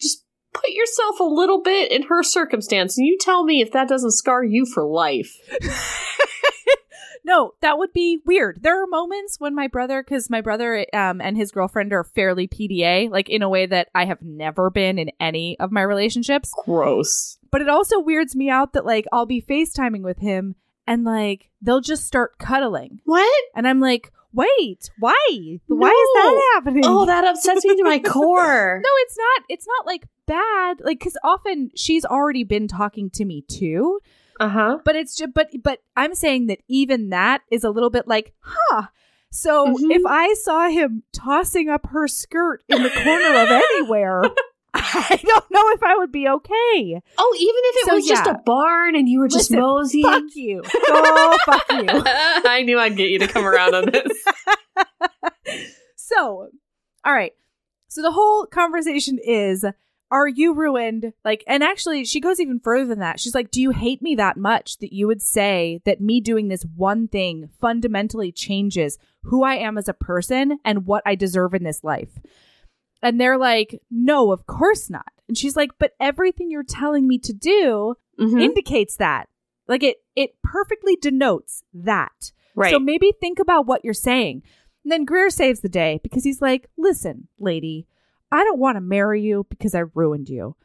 Just 0.00 0.24
put 0.54 0.70
yourself 0.70 1.20
a 1.20 1.24
little 1.24 1.62
bit 1.62 1.92
in 1.92 2.04
her 2.04 2.22
circumstance 2.22 2.96
and 2.96 3.06
you 3.06 3.18
tell 3.20 3.44
me 3.44 3.60
if 3.60 3.72
that 3.72 3.88
doesn't 3.88 4.12
scar 4.12 4.42
you 4.44 4.66
for 4.66 4.84
life. 4.84 5.36
No, 7.24 7.54
that 7.60 7.78
would 7.78 7.92
be 7.92 8.20
weird. 8.26 8.62
There 8.62 8.82
are 8.82 8.86
moments 8.86 9.38
when 9.38 9.54
my 9.54 9.68
brother, 9.68 10.02
because 10.02 10.28
my 10.28 10.40
brother 10.40 10.86
um, 10.92 11.20
and 11.20 11.36
his 11.36 11.52
girlfriend 11.52 11.92
are 11.92 12.04
fairly 12.04 12.48
PDA, 12.48 13.10
like 13.10 13.28
in 13.28 13.42
a 13.42 13.48
way 13.48 13.66
that 13.66 13.88
I 13.94 14.06
have 14.06 14.22
never 14.22 14.70
been 14.70 14.98
in 14.98 15.12
any 15.20 15.58
of 15.60 15.70
my 15.70 15.82
relationships. 15.82 16.52
Gross. 16.64 17.38
But 17.50 17.62
it 17.62 17.68
also 17.68 18.00
weirds 18.00 18.34
me 18.34 18.50
out 18.50 18.72
that 18.72 18.84
like 18.84 19.06
I'll 19.12 19.26
be 19.26 19.42
FaceTiming 19.42 20.02
with 20.02 20.18
him 20.18 20.56
and 20.86 21.04
like 21.04 21.50
they'll 21.60 21.80
just 21.80 22.06
start 22.06 22.38
cuddling. 22.38 23.00
What? 23.04 23.44
And 23.54 23.68
I'm 23.68 23.78
like, 23.78 24.10
wait, 24.32 24.90
why? 24.98 25.58
Why 25.66 25.88
is 25.88 26.08
that 26.14 26.50
happening? 26.54 26.84
Oh, 26.86 27.06
that 27.06 27.24
upsets 27.24 27.64
me 27.64 27.76
to 27.76 27.84
my 27.84 27.98
core. 28.04 28.80
no, 28.82 28.88
it's 29.02 29.16
not. 29.18 29.44
It's 29.48 29.66
not 29.66 29.86
like 29.86 30.06
bad. 30.26 30.80
Like, 30.84 30.98
because 30.98 31.16
often 31.24 31.70
she's 31.76 32.04
already 32.04 32.44
been 32.44 32.68
talking 32.68 33.10
to 33.10 33.24
me 33.24 33.42
too. 33.48 34.00
Uh-huh. 34.40 34.78
But 34.84 34.96
it's 34.96 35.14
just, 35.16 35.34
but, 35.34 35.50
but 35.62 35.80
I'm 35.96 36.14
saying 36.14 36.46
that 36.46 36.58
even 36.68 37.10
that 37.10 37.42
is 37.50 37.64
a 37.64 37.70
little 37.70 37.90
bit 37.90 38.08
like, 38.08 38.32
huh. 38.40 38.84
So 39.30 39.66
Mhm. 39.66 39.90
if 39.90 40.02
I 40.06 40.34
saw 40.34 40.68
him 40.68 41.04
tossing 41.14 41.68
up 41.68 41.86
her 41.88 42.06
skirt 42.08 42.62
in 42.68 42.82
the 42.82 42.90
corner 42.90 43.34
of 43.34 43.48
anywhere, 43.70 44.22
I 44.74 45.20
don't 45.22 45.50
know 45.50 45.68
if 45.70 45.82
I 45.82 45.96
would 45.98 46.10
be 46.12 46.28
okay. 46.28 47.02
Oh, 47.18 47.36
even 47.38 47.54
if 47.64 47.76
it 47.76 47.86
So, 47.88 47.94
was 47.96 48.06
just 48.06 48.26
a 48.26 48.40
barn 48.44 48.96
and 48.96 49.08
you 49.08 49.20
were 49.20 49.28
just 49.28 49.50
Listen, 49.50 49.60
moseying. 49.60 50.04
Fuck 50.04 50.22
you. 50.34 50.62
Oh, 50.64 51.36
fuck 51.46 51.64
you. 51.72 51.86
I 52.50 52.62
knew 52.64 52.78
I'd 52.78 52.96
get 52.96 53.10
you 53.10 53.18
to 53.18 53.28
come 53.28 53.44
around 53.44 53.74
on 53.74 53.90
this. 53.90 54.24
So, 55.96 56.48
all 57.04 57.12
right. 57.12 57.32
So 57.88 58.02
the 58.02 58.12
whole 58.12 58.46
conversation 58.46 59.18
is 59.24 59.64
are 60.10 60.28
you 60.28 60.52
ruined? 60.52 61.14
Like, 61.24 61.42
and 61.46 61.62
actually, 61.62 62.04
she 62.04 62.20
goes 62.20 62.38
even 62.38 62.60
further 62.60 62.84
than 62.86 62.98
that. 62.98 63.18
She's 63.18 63.34
like, 63.34 63.50
Do 63.50 63.62
you 63.62 63.70
hate 63.70 64.02
me 64.02 64.14
that 64.16 64.36
much 64.36 64.78
that 64.78 64.92
you 64.92 65.06
would 65.06 65.22
say 65.22 65.80
that 65.86 66.00
me 66.02 66.20
doing 66.20 66.48
this 66.48 66.66
one 66.76 67.08
thing 67.08 67.48
fundamentally 67.60 68.30
changes 68.30 68.98
who 69.22 69.42
I 69.42 69.54
am 69.54 69.78
as 69.78 69.88
a 69.88 69.94
person 69.94 70.58
and 70.64 70.84
what 70.86 71.02
I 71.06 71.14
deserve 71.14 71.54
in 71.54 71.62
this 71.64 71.82
life? 71.82 72.10
And 73.02 73.20
they're 73.20 73.38
like, 73.38 73.80
No, 73.90 74.32
of 74.32 74.46
course 74.46 74.88
not. 74.90 75.06
And 75.28 75.36
she's 75.36 75.56
like, 75.56 75.70
But 75.78 75.92
everything 76.00 76.50
you're 76.50 76.62
telling 76.62 77.06
me 77.08 77.18
to 77.20 77.32
do 77.32 77.94
Mhm. 78.20 78.42
indicates 78.42 78.96
that. 78.96 79.28
Like 79.68 79.82
it 79.82 79.98
it 80.14 80.36
perfectly 80.42 80.96
denotes 80.96 81.62
that. 81.74 82.32
Right. 82.54 82.70
So 82.70 82.78
maybe 82.78 83.12
think 83.18 83.38
about 83.38 83.66
what 83.66 83.84
you're 83.84 83.94
saying. 83.94 84.42
And 84.84 84.92
then 84.92 85.04
Greer 85.04 85.30
saves 85.30 85.60
the 85.60 85.68
day 85.68 86.00
because 86.02 86.24
he's 86.24 86.42
like, 86.42 86.68
listen, 86.76 87.28
lady, 87.38 87.86
I 88.30 88.44
don't 88.44 88.58
want 88.58 88.76
to 88.76 88.80
marry 88.80 89.22
you 89.22 89.46
because 89.48 89.74
I 89.74 89.84
ruined 89.94 90.28
you. 90.28 90.56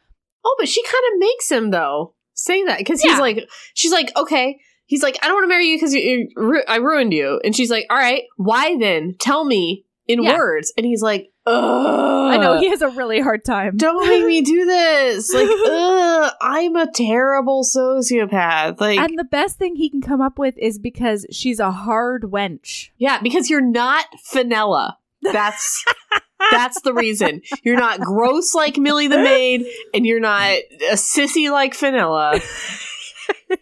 oh, 0.43 0.55
but 0.59 0.69
she 0.69 0.81
kind 0.83 1.03
of 1.13 1.19
makes 1.19 1.51
him 1.51 1.71
though 1.71 2.13
say 2.33 2.63
that 2.65 2.77
because 2.77 3.01
he's 3.01 3.17
like, 3.19 3.49
she's 3.73 3.91
like, 3.91 4.11
okay. 4.15 4.59
He's 4.85 5.03
like, 5.03 5.17
I 5.21 5.27
don't 5.27 5.35
want 5.35 5.43
to 5.45 5.49
marry 5.49 5.67
you 5.67 5.75
because 5.75 5.93
you, 5.93 6.29
ru- 6.37 6.63
I 6.67 6.77
ruined 6.77 7.11
you. 7.13 7.41
And 7.43 7.53
she's 7.53 7.69
like, 7.69 7.85
all 7.89 7.97
right, 7.97 8.23
why 8.37 8.77
then? 8.77 9.15
Tell 9.19 9.43
me 9.43 9.83
in 10.07 10.23
Yeah. 10.23 10.37
words. 10.37 10.71
And 10.77 10.85
he's 10.85 11.01
like, 11.01 11.31
ugh. 11.45 12.33
I 12.33 12.37
know 12.37 12.59
he 12.59 12.69
has 12.69 12.81
a 12.81 12.89
really 12.89 13.19
hard 13.19 13.43
time. 13.45 13.77
don't 13.77 14.07
make 14.07 14.25
me 14.25 14.41
do 14.41 14.65
this. 14.65 15.33
Like, 15.33 15.49
ugh, 15.67 16.31
I'm 16.41 16.75
a 16.75 16.91
terrible 16.91 17.63
sociopath. 17.63 18.79
Like, 18.79 18.99
and 18.99 19.17
the 19.17 19.23
best 19.23 19.57
thing 19.57 19.75
he 19.75 19.89
can 19.89 20.01
come 20.01 20.21
up 20.21 20.37
with 20.39 20.55
is 20.57 20.79
because 20.79 21.25
she's 21.31 21.59
a 21.59 21.71
hard 21.71 22.23
wench. 22.23 22.89
yeah, 22.97 23.19
because 23.21 23.49
you're 23.49 23.61
not 23.61 24.05
Fenella. 24.25 24.97
That's 25.21 25.83
that's 26.51 26.81
the 26.81 26.93
reason. 26.93 27.41
You're 27.63 27.77
not 27.79 27.99
gross 27.99 28.53
like 28.53 28.77
Millie 28.77 29.07
the 29.07 29.17
maid, 29.17 29.65
and 29.93 30.05
you're 30.05 30.19
not 30.19 30.49
a 30.91 30.93
sissy 30.93 31.51
like 31.51 31.73
Fenella. 31.73 32.39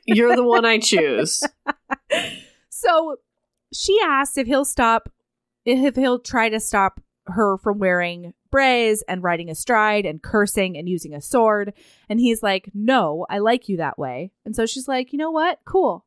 You're 0.05 0.35
the 0.35 0.43
one 0.43 0.65
I 0.65 0.79
choose. 0.79 1.41
So 2.69 3.15
she 3.73 3.99
asks 4.05 4.37
if 4.37 4.45
he'll 4.47 4.65
stop, 4.65 5.09
if 5.65 5.95
he'll 5.95 6.19
try 6.19 6.49
to 6.49 6.59
stop 6.59 7.01
her 7.27 7.57
from 7.57 7.79
wearing 7.79 8.33
braies 8.51 8.99
and 9.07 9.23
riding 9.23 9.49
astride 9.49 10.05
and 10.05 10.21
cursing 10.21 10.77
and 10.77 10.87
using 10.87 11.13
a 11.13 11.21
sword. 11.21 11.73
And 12.07 12.19
he's 12.19 12.43
like, 12.43 12.69
no, 12.73 13.25
I 13.29 13.39
like 13.39 13.67
you 13.67 13.77
that 13.77 13.97
way. 13.97 14.31
And 14.45 14.55
so 14.55 14.65
she's 14.65 14.87
like, 14.87 15.11
you 15.11 15.19
know 15.19 15.31
what? 15.31 15.59
Cool. 15.65 16.05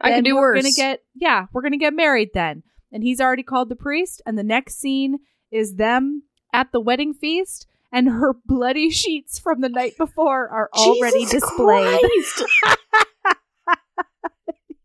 I 0.00 0.10
Then 0.10 0.18
could 0.18 0.24
do 0.26 0.36
we're 0.36 0.54
worse. 0.54 0.62
Gonna 0.62 0.72
get, 0.72 1.02
yeah, 1.14 1.46
we're 1.52 1.62
going 1.62 1.72
to 1.72 1.78
get 1.78 1.92
married 1.92 2.30
then. 2.32 2.62
And 2.92 3.02
he's 3.02 3.20
already 3.20 3.42
called 3.42 3.68
the 3.68 3.76
priest. 3.76 4.22
And 4.24 4.38
the 4.38 4.42
next 4.42 4.78
scene 4.78 5.18
is 5.50 5.74
them 5.74 6.22
at 6.52 6.72
the 6.72 6.80
wedding 6.80 7.12
feast. 7.12 7.66
And 7.92 8.08
her 8.08 8.34
bloody 8.46 8.90
sheets 8.90 9.40
from 9.40 9.60
the 9.60 9.68
night 9.68 9.98
before 9.98 10.48
are 10.48 10.70
already 10.72 11.24
Jesus 11.24 11.42
displayed. 11.42 12.00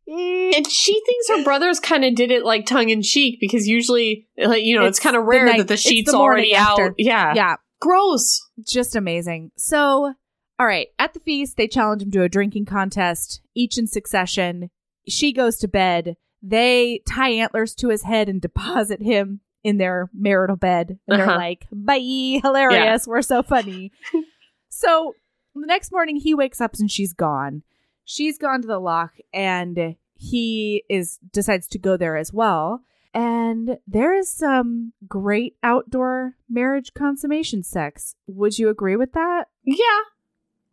Christ. 0.08 0.58
and 0.58 0.72
she 0.72 1.02
thinks 1.06 1.30
her 1.30 1.44
brothers 1.44 1.80
kind 1.80 2.06
of 2.06 2.16
did 2.16 2.32
it 2.32 2.44
like 2.46 2.66
tongue 2.66 2.90
in 2.90 3.02
cheek 3.02 3.38
because 3.40 3.68
usually, 3.68 4.28
like 4.38 4.64
you 4.64 4.78
know, 4.78 4.86
it's, 4.86 4.98
It's 4.98 5.04
kind 5.04 5.16
of 5.16 5.24
the 5.24 5.28
rare 5.28 5.46
night- 5.46 5.58
that 5.60 5.68
the 5.68 5.78
sheets 5.78 6.12
the 6.12 6.18
already 6.18 6.56
out. 6.56 6.80
Yeah, 6.98 7.34
yeah. 7.36 7.56
gross. 7.82 8.40
just 8.68 8.96
amazing. 8.96 9.52
So, 9.58 10.14
all 10.60 10.66
right, 10.68 10.88
at 11.00 11.14
the 11.14 11.20
feast, 11.20 11.58
they 11.58 11.68
challenge 11.68 12.02
him 12.02 12.12
to 12.12 12.24
a 12.24 12.30
drinking 12.30 12.66
contest, 12.66 13.42
each 13.56 13.78
in 13.78 13.88
succession. 13.88 14.70
She 15.08 15.34
goes 15.34 15.58
to 15.58 15.68
bed. 15.68 16.16
They 16.42 17.02
tie 17.08 17.30
antlers 17.32 17.74
to 17.76 17.90
his 17.90 18.04
head 18.04 18.30
and 18.30 18.40
deposit 18.42 19.02
him 19.02 19.42
in 19.64 19.78
their 19.78 20.10
marital 20.14 20.56
bed. 20.56 21.00
And 21.08 21.20
they're 21.20 21.28
Uh-huh. 21.28 21.38
like, 21.38 21.66
bye, 21.72 21.98
hilarious. 22.44 23.08
We're 23.08 23.22
so 23.24 23.42
funny. 23.42 23.92
so, 24.70 25.14
the 25.56 25.66
next 25.66 25.92
morning, 25.92 26.18
he 26.18 26.34
wakes 26.36 26.62
up 26.62 26.76
and 26.80 26.90
she's 26.92 27.14
gone. 27.14 27.64
She's 28.06 28.38
gone 28.38 28.62
to 28.62 28.68
the 28.68 28.80
loch, 28.80 29.14
and 29.34 29.96
he 30.16 30.84
is 30.90 31.20
decides 31.32 31.68
to 31.70 31.78
go 31.78 31.98
there 31.98 32.16
as 32.18 32.32
well. 32.32 32.82
And 33.14 33.78
there 33.88 34.14
is 34.14 34.30
some 34.30 34.92
great 35.08 35.56
outdoor 35.64 36.36
marriage 36.50 36.94
consummation 36.94 37.64
sex. 37.64 38.16
Would 38.28 38.60
you 38.60 38.70
agree 38.70 38.98
with 38.98 39.14
that? 39.14 39.46
Yeah. 39.64 39.78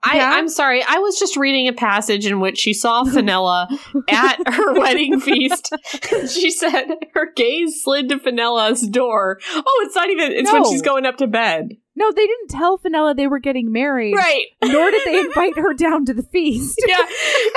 I, 0.02 0.16
Yeah? 0.16 0.30
I'm 0.32 0.48
sorry. 0.48 0.82
I 0.82 0.98
was 0.98 1.18
just 1.20 1.36
reading 1.36 1.68
a 1.68 1.72
passage 1.72 2.26
in 2.26 2.40
which 2.40 2.58
she 2.58 2.74
saw 2.74 3.04
Fenella 3.12 3.68
at 4.10 4.54
her 4.54 4.74
wedding 4.78 5.20
feast. 5.20 5.72
she 6.28 6.50
said 6.50 6.86
her 7.14 7.30
gaze 7.36 7.80
slid 7.82 8.08
to 8.08 8.18
Fenella's 8.18 8.82
door. 8.88 9.38
Oh, 9.54 9.84
it's 9.86 9.94
not 9.94 10.10
even, 10.10 10.32
it's 10.32 10.52
when 10.52 10.68
she's 10.68 10.82
going 10.82 11.06
up 11.06 11.18
to 11.18 11.28
bed. 11.28 11.76
No, 11.94 12.10
they 12.10 12.26
didn't 12.26 12.48
tell 12.48 12.78
Fenella 12.78 13.14
they 13.14 13.26
were 13.26 13.38
getting 13.38 13.70
married. 13.70 14.14
Right. 14.14 14.46
Nor 14.64 14.90
did 14.90 15.02
they 15.04 15.18
invite 15.20 15.56
her 15.58 15.74
down 15.74 16.04
to 16.06 16.14
the 16.14 16.22
feast. 16.22 16.80
Yeah. 16.86 16.96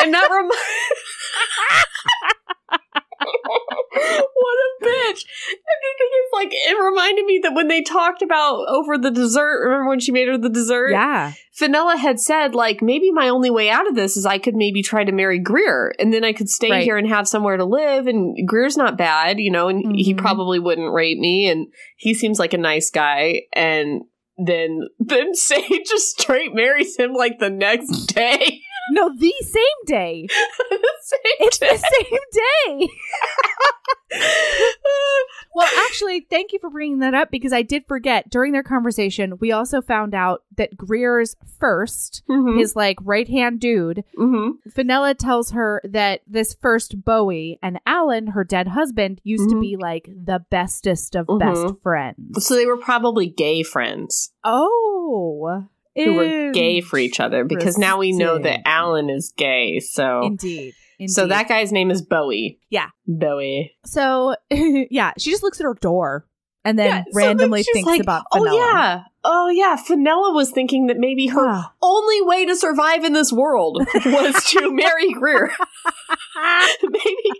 And 0.02 0.14
that 0.14 0.28
rem- 0.30 0.50
what 3.18 4.58
a 4.58 4.86
bitch. 4.86 5.24
Thing 5.24 6.12
is, 6.12 6.30
like, 6.34 6.50
it 6.52 6.78
reminded 6.84 7.26
me 7.26 7.40
that 7.44 7.54
when 7.54 7.68
they 7.68 7.82
talked 7.82 8.22
about 8.22 8.66
over 8.68 8.98
the 8.98 9.12
dessert, 9.12 9.64
remember 9.64 9.88
when 9.90 10.00
she 10.00 10.12
made 10.12 10.28
her 10.28 10.38
the 10.38 10.50
dessert? 10.50 10.92
Yeah. 10.92 11.34
Fenella 11.54 11.96
had 11.98 12.20
said, 12.20 12.54
like, 12.54 12.82
maybe 12.82 13.12
my 13.12 13.30
only 13.30 13.50
way 13.50 13.70
out 13.70 13.88
of 13.88 13.96
this 13.96 14.18
is 14.18 14.26
I 14.26 14.38
could 14.38 14.56
maybe 14.56 14.82
try 14.84 15.04
to 15.06 15.12
marry 15.12 15.40
Greer 15.40 15.94
and 16.00 16.14
then 16.14 16.24
I 16.26 16.34
could 16.34 16.50
stay 16.50 16.70
Right. 16.70 16.84
here 16.84 16.98
and 16.98 17.08
have 17.08 17.28
somewhere 17.28 17.58
to 17.58 17.66
live. 17.66 18.08
And 18.08 18.36
Greer's 18.48 18.78
not 18.78 18.98
bad, 18.98 19.40
you 19.40 19.52
know, 19.52 19.70
and 19.70 19.96
he 19.96 20.14
Mhm. 20.14 20.18
probably 20.18 20.60
wouldn't 20.60 20.94
rape 20.94 21.18
me. 21.18 21.48
And 21.50 21.68
he 21.96 22.14
seems 22.14 22.38
like 22.40 22.54
a 22.54 22.58
nice 22.58 22.90
guy. 22.90 23.44
And 23.54 24.02
then, 24.38 24.90
then 25.00 25.36
Sage 25.36 25.84
just 25.90 26.20
straight 26.20 26.54
marries 26.54 26.98
him 26.98 27.14
like 27.14 27.40
the 27.40 27.50
next 27.50 28.08
day. 28.08 28.62
No, 28.92 29.10
the 29.18 29.34
same 29.42 29.64
day. 29.88 30.28
the 30.70 30.90
same 31.02 31.20
It's 31.40 31.58
day. 31.58 31.70
the 31.72 31.78
same 31.80 32.20
day. 32.80 32.88
Well, 35.56 35.70
actually, 35.88 36.28
thank 36.30 36.52
you 36.52 36.60
for 36.60 36.70
bringing 36.70 37.00
that 37.00 37.14
up 37.14 37.32
because 37.32 37.54
I 37.54 37.62
did 37.62 37.86
forget 37.88 38.30
during 38.30 38.52
their 38.52 38.62
conversation, 38.62 39.38
we 39.40 39.54
also 39.54 39.82
found 39.82 40.14
out 40.14 40.44
that 40.58 40.76
Greer's 40.76 41.38
1st 41.60 42.24
Mhm. 42.30 42.60
his 42.60 42.76
like 42.76 42.98
right 43.02 43.28
hand 43.30 43.62
dude, 43.62 44.04
Mhm. 44.18 44.56
Fenella 44.70 45.14
tells 45.14 45.52
her 45.52 45.82
that 45.86 46.22
this 46.28 46.54
first 46.54 47.06
Bowie 47.06 47.58
and 47.64 47.80
Alan, 47.86 48.28
her 48.28 48.44
dead 48.44 48.68
husband, 48.68 49.22
used 49.24 49.50
to 49.50 49.56
Mhm. 49.56 49.62
be 49.62 49.78
like 49.78 50.10
the 50.14 50.44
bestest 50.50 51.16
of 51.16 51.28
Mhm. 51.28 51.40
best 51.40 51.76
friends. 51.82 52.46
So 52.46 52.56
they 52.56 52.66
were 52.66 52.76
probably 52.78 53.28
gay 53.28 53.64
friends 53.64 54.34
Oh, 54.44 55.64
who 55.96 56.14
were 56.16 56.52
gay 56.52 56.82
for 56.82 56.98
each 57.00 57.22
other 57.22 57.46
because 57.46 57.78
now 57.78 57.98
we 58.00 58.12
know 58.12 58.38
that 58.40 58.68
Alan 58.68 59.10
is 59.10 59.34
gay. 59.38 59.80
So 59.80 60.24
Indeed. 60.24 60.74
Indeed. 61.00 61.14
so 61.14 61.28
that 61.28 61.48
guy's 61.48 61.72
name 61.72 61.92
is 61.92 62.02
Bowie. 62.02 62.60
Yeah. 62.70 62.90
Bowie. 63.08 63.76
So 63.86 64.36
yeah, 64.50 65.14
she 65.18 65.32
just 65.32 65.44
looks 65.44 65.60
at 65.60 65.66
her 65.66 65.76
door 65.76 66.26
and 66.64 66.80
then 66.80 66.88
Yeah, 66.88 67.04
so 67.04 67.10
randomly 67.14 67.64
thinks 67.64 67.88
like, 67.88 68.02
about 68.02 68.26
Oh 68.34 68.46
yeah. 68.46 69.04
Oh 69.24 69.50
yeah. 69.50 69.76
Fenella 69.76 70.34
was 70.34 70.52
thinking 70.52 70.88
that 70.88 70.98
maybe 70.98 71.28
her 71.28 71.64
only 71.82 72.22
way 72.22 72.46
to 72.46 72.56
survive 72.56 73.04
in 73.04 73.14
this 73.14 73.32
world 73.32 73.78
was 74.06 74.44
to 74.52 74.72
marry 74.74 75.12
Greer. 75.14 75.52
maybe 76.84 77.32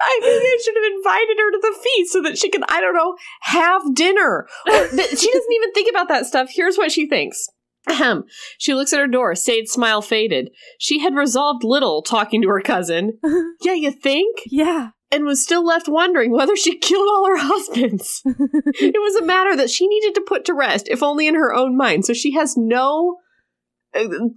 I 0.00 0.18
maybe 0.20 0.46
I 0.46 0.58
should 0.62 0.74
have 0.74 0.92
invited 0.96 1.36
her 1.38 1.50
to 1.52 1.58
the 1.62 1.78
feast 1.82 2.12
so 2.12 2.22
that 2.22 2.38
she 2.38 2.50
could, 2.50 2.62
I 2.68 2.80
don't 2.80 2.94
know, 2.94 3.16
have 3.40 3.94
dinner. 3.94 4.46
Or, 4.66 4.88
she 4.88 5.32
doesn't 5.32 5.52
even 5.52 5.72
think 5.72 5.90
about 5.90 6.08
that 6.08 6.26
stuff. 6.26 6.50
Here's 6.52 6.76
what 6.76 6.92
she 6.92 7.08
thinks. 7.08 7.48
Ahem. 7.88 8.24
She 8.58 8.74
looks 8.74 8.92
at 8.92 9.00
her 9.00 9.06
door. 9.06 9.34
Sade's 9.34 9.72
smile 9.72 10.02
faded. 10.02 10.50
She 10.78 11.00
had 11.00 11.14
resolved 11.14 11.64
little 11.64 12.02
talking 12.02 12.42
to 12.42 12.48
her 12.48 12.60
cousin. 12.60 13.18
yeah, 13.62 13.74
you 13.74 13.90
think? 13.90 14.40
yeah. 14.46 14.90
And 15.12 15.24
was 15.24 15.44
still 15.44 15.64
left 15.64 15.86
wondering 15.86 16.32
whether 16.32 16.56
she 16.56 16.76
killed 16.80 17.06
all 17.08 17.26
her 17.26 17.38
husbands. 17.38 18.20
it 18.26 19.00
was 19.00 19.14
a 19.14 19.24
matter 19.24 19.54
that 19.54 19.70
she 19.70 19.86
needed 19.86 20.12
to 20.14 20.24
put 20.26 20.44
to 20.46 20.54
rest, 20.54 20.88
if 20.88 21.04
only 21.04 21.28
in 21.28 21.36
her 21.36 21.54
own 21.54 21.76
mind. 21.76 22.04
So 22.04 22.14
she 22.14 22.32
has 22.32 22.56
no 22.56 23.18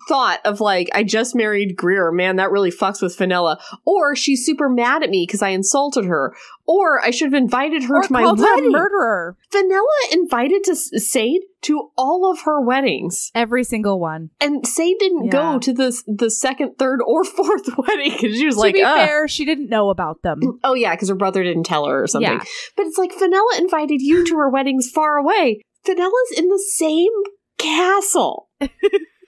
thought 0.07 0.39
of 0.45 0.59
like, 0.61 0.89
I 0.93 1.03
just 1.03 1.35
married 1.35 1.75
Greer. 1.75 2.11
Man, 2.11 2.35
that 2.37 2.51
really 2.51 2.71
fucks 2.71 3.01
with 3.01 3.15
Fenella. 3.15 3.59
Or 3.85 4.15
she's 4.15 4.45
super 4.45 4.69
mad 4.69 5.03
at 5.03 5.09
me 5.09 5.25
because 5.27 5.41
I 5.41 5.49
insulted 5.49 6.05
her. 6.05 6.35
Or 6.65 7.01
I 7.03 7.11
should 7.11 7.31
have 7.31 7.41
invited 7.41 7.83
her 7.85 7.95
or 7.97 8.03
to 8.03 8.11
my 8.13 8.23
called 8.23 8.39
wedding. 8.39 8.71
murderer. 8.71 9.37
Vanilla 9.51 9.85
invited 10.11 10.63
to 10.65 10.75
Sade 10.75 11.41
to 11.61 11.89
all 11.97 12.29
of 12.29 12.41
her 12.41 12.61
weddings, 12.61 13.31
Every 13.33 13.63
single 13.63 13.99
one. 13.99 14.29
and 14.41 14.67
Sade 14.67 14.97
didn't 14.99 15.25
Yeah. 15.25 15.31
go 15.31 15.59
to 15.59 15.73
the 15.73 16.03
the 16.07 16.29
second, 16.29 16.75
third, 16.77 16.99
or 17.05 17.23
fourth 17.25 17.67
wedding 17.77 18.11
because 18.11 18.37
she 18.37 18.45
was 18.45 18.55
to 18.55 18.61
like, 18.61 18.73
be 18.75 18.83
"Ugh." 18.83 18.95
fair, 18.97 19.27
she 19.27 19.43
didn't 19.45 19.69
know 19.69 19.89
about 19.89 20.21
them. 20.23 20.39
Mm, 20.41 20.59
oh 20.63 20.73
yeah, 20.75 20.93
because 20.93 21.09
her 21.09 21.15
brother 21.15 21.41
didn't 21.41 21.63
tell 21.63 21.85
her 21.87 22.03
or 22.03 22.07
something. 22.07 22.31
Yeah. 22.31 22.43
But 22.75 22.85
it's 22.87 22.97
like 22.97 23.17
Vanilla 23.17 23.55
invited 23.57 24.01
you 24.01 24.25
to 24.25 24.35
her 24.35 24.49
weddings 24.49 24.89
far 24.93 25.17
away. 25.17 25.61
Vanella's 25.85 26.33
in 26.37 26.47
the 26.49 26.59
same 26.75 27.11
castle. 27.57 28.49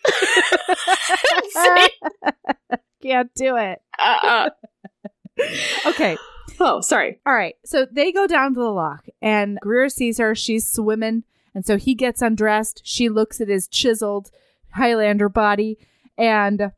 Can't 3.01 3.33
do 3.35 3.55
it. 3.55 3.81
uh, 3.97 4.19
uh. 4.23 4.49
Okay. 5.87 6.17
Oh, 6.59 6.81
sorry. 6.81 7.19
All 7.25 7.33
right. 7.33 7.55
So 7.65 7.85
they 7.89 8.11
go 8.11 8.27
down 8.27 8.53
to 8.53 8.59
the 8.59 8.69
loch, 8.69 9.05
and 9.21 9.57
Greer 9.61 9.87
sees 9.89 10.17
her. 10.17 10.35
She's 10.35 10.69
swimming. 10.69 11.23
And 11.55 11.65
so 11.65 11.77
he 11.77 11.95
gets 11.95 12.21
undressed. 12.21 12.81
She 12.83 13.07
looks 13.09 13.39
at 13.41 13.47
his 13.47 13.67
chiseled 13.67 14.29
Highlander 14.73 15.29
body, 15.29 15.77
and 16.17 16.71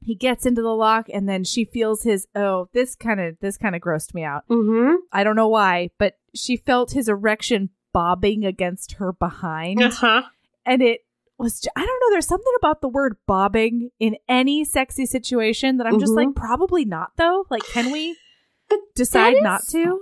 he 0.00 0.14
gets 0.14 0.44
into 0.44 0.60
the 0.62 0.74
loch. 0.74 1.06
And 1.12 1.26
then 1.28 1.44
she 1.44 1.64
feels 1.64 2.02
his. 2.02 2.28
Oh, 2.34 2.68
this 2.74 2.94
kind 2.94 3.18
of 3.20 3.38
this 3.40 3.56
kind 3.56 3.74
of 3.74 3.80
grossed 3.80 4.12
me 4.12 4.22
out. 4.22 4.46
Mm-hmm. 4.48 4.96
I 5.10 5.24
don't 5.24 5.36
know 5.36 5.48
why, 5.48 5.90
but 5.98 6.18
she 6.34 6.58
felt 6.58 6.92
his 6.92 7.08
erection 7.08 7.70
bobbing 7.94 8.44
against 8.44 8.92
her 8.94 9.14
behind, 9.14 9.82
Uh-huh. 9.82 10.22
and 10.66 10.82
it 10.82 11.05
was. 11.38 11.60
ju- 11.60 11.70
I 11.76 11.80
don't 11.86 12.00
know. 12.00 12.10
There's 12.10 12.26
something 12.26 12.52
about 12.58 12.80
the 12.80 12.88
word 12.88 13.16
bobbing 13.26 13.90
in 13.98 14.16
any 14.28 14.64
sexy 14.64 15.06
situation 15.06 15.76
that 15.78 15.86
I'm 15.86 15.98
just 16.00 16.12
Mhm. 16.12 16.16
like, 16.26 16.34
probably 16.34 16.84
not 16.84 17.12
though. 17.16 17.46
Like, 17.50 17.64
can 17.64 17.90
we? 17.92 18.16
But 18.68 18.80
decide 18.96 19.36
not 19.42 19.62
to. 19.70 20.00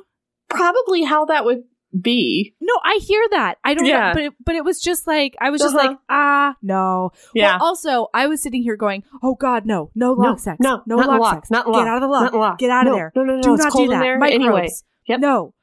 Probably 0.48 1.02
how 1.02 1.26
that 1.26 1.44
would 1.44 1.64
be. 2.00 2.54
No, 2.62 2.72
I 2.82 2.98
hear 3.02 3.22
that. 3.32 3.58
I 3.62 3.74
don't 3.74 3.84
Yeah. 3.84 4.08
know, 4.08 4.12
but 4.14 4.22
it, 4.22 4.32
but 4.44 4.54
it 4.54 4.64
was 4.64 4.80
just 4.80 5.06
like 5.06 5.36
I 5.40 5.50
was 5.50 5.60
just 5.60 5.76
Uh-huh. 5.76 5.88
like 5.88 5.98
ah 6.08 6.56
no. 6.62 7.10
Yeah. 7.34 7.56
Well, 7.58 7.66
also, 7.66 8.08
I 8.14 8.26
was 8.26 8.42
sitting 8.42 8.62
here 8.62 8.76
going, 8.76 9.04
"Oh 9.22 9.34
God, 9.34 9.66
no, 9.66 9.90
no 9.94 10.12
loch 10.14 10.38
sex, 10.38 10.58
no, 10.60 10.82
no 10.86 10.96
loch, 10.96 11.20
loch, 11.20 11.34
sex, 11.34 11.50
not 11.50 11.68
loch, 11.68 11.84
get 11.84 11.88
out 11.88 11.96
of 11.96 12.02
the 12.02 12.08
loch, 12.08 12.32
loch. 12.32 12.58
get 12.58 12.70
out 12.70 12.86
of 12.86 12.92
No, 12.92 12.96
there, 12.96 13.12
no, 13.14 13.22
no, 13.22 13.36
no, 13.36 13.42
do 13.42 13.56
not 13.56 13.72
do 13.72 13.88
that, 13.88 14.00
there 14.00 14.18
microbes, 14.18 14.34
anyway. 14.44 14.68
Yep. 15.06 15.20
no." 15.20 15.54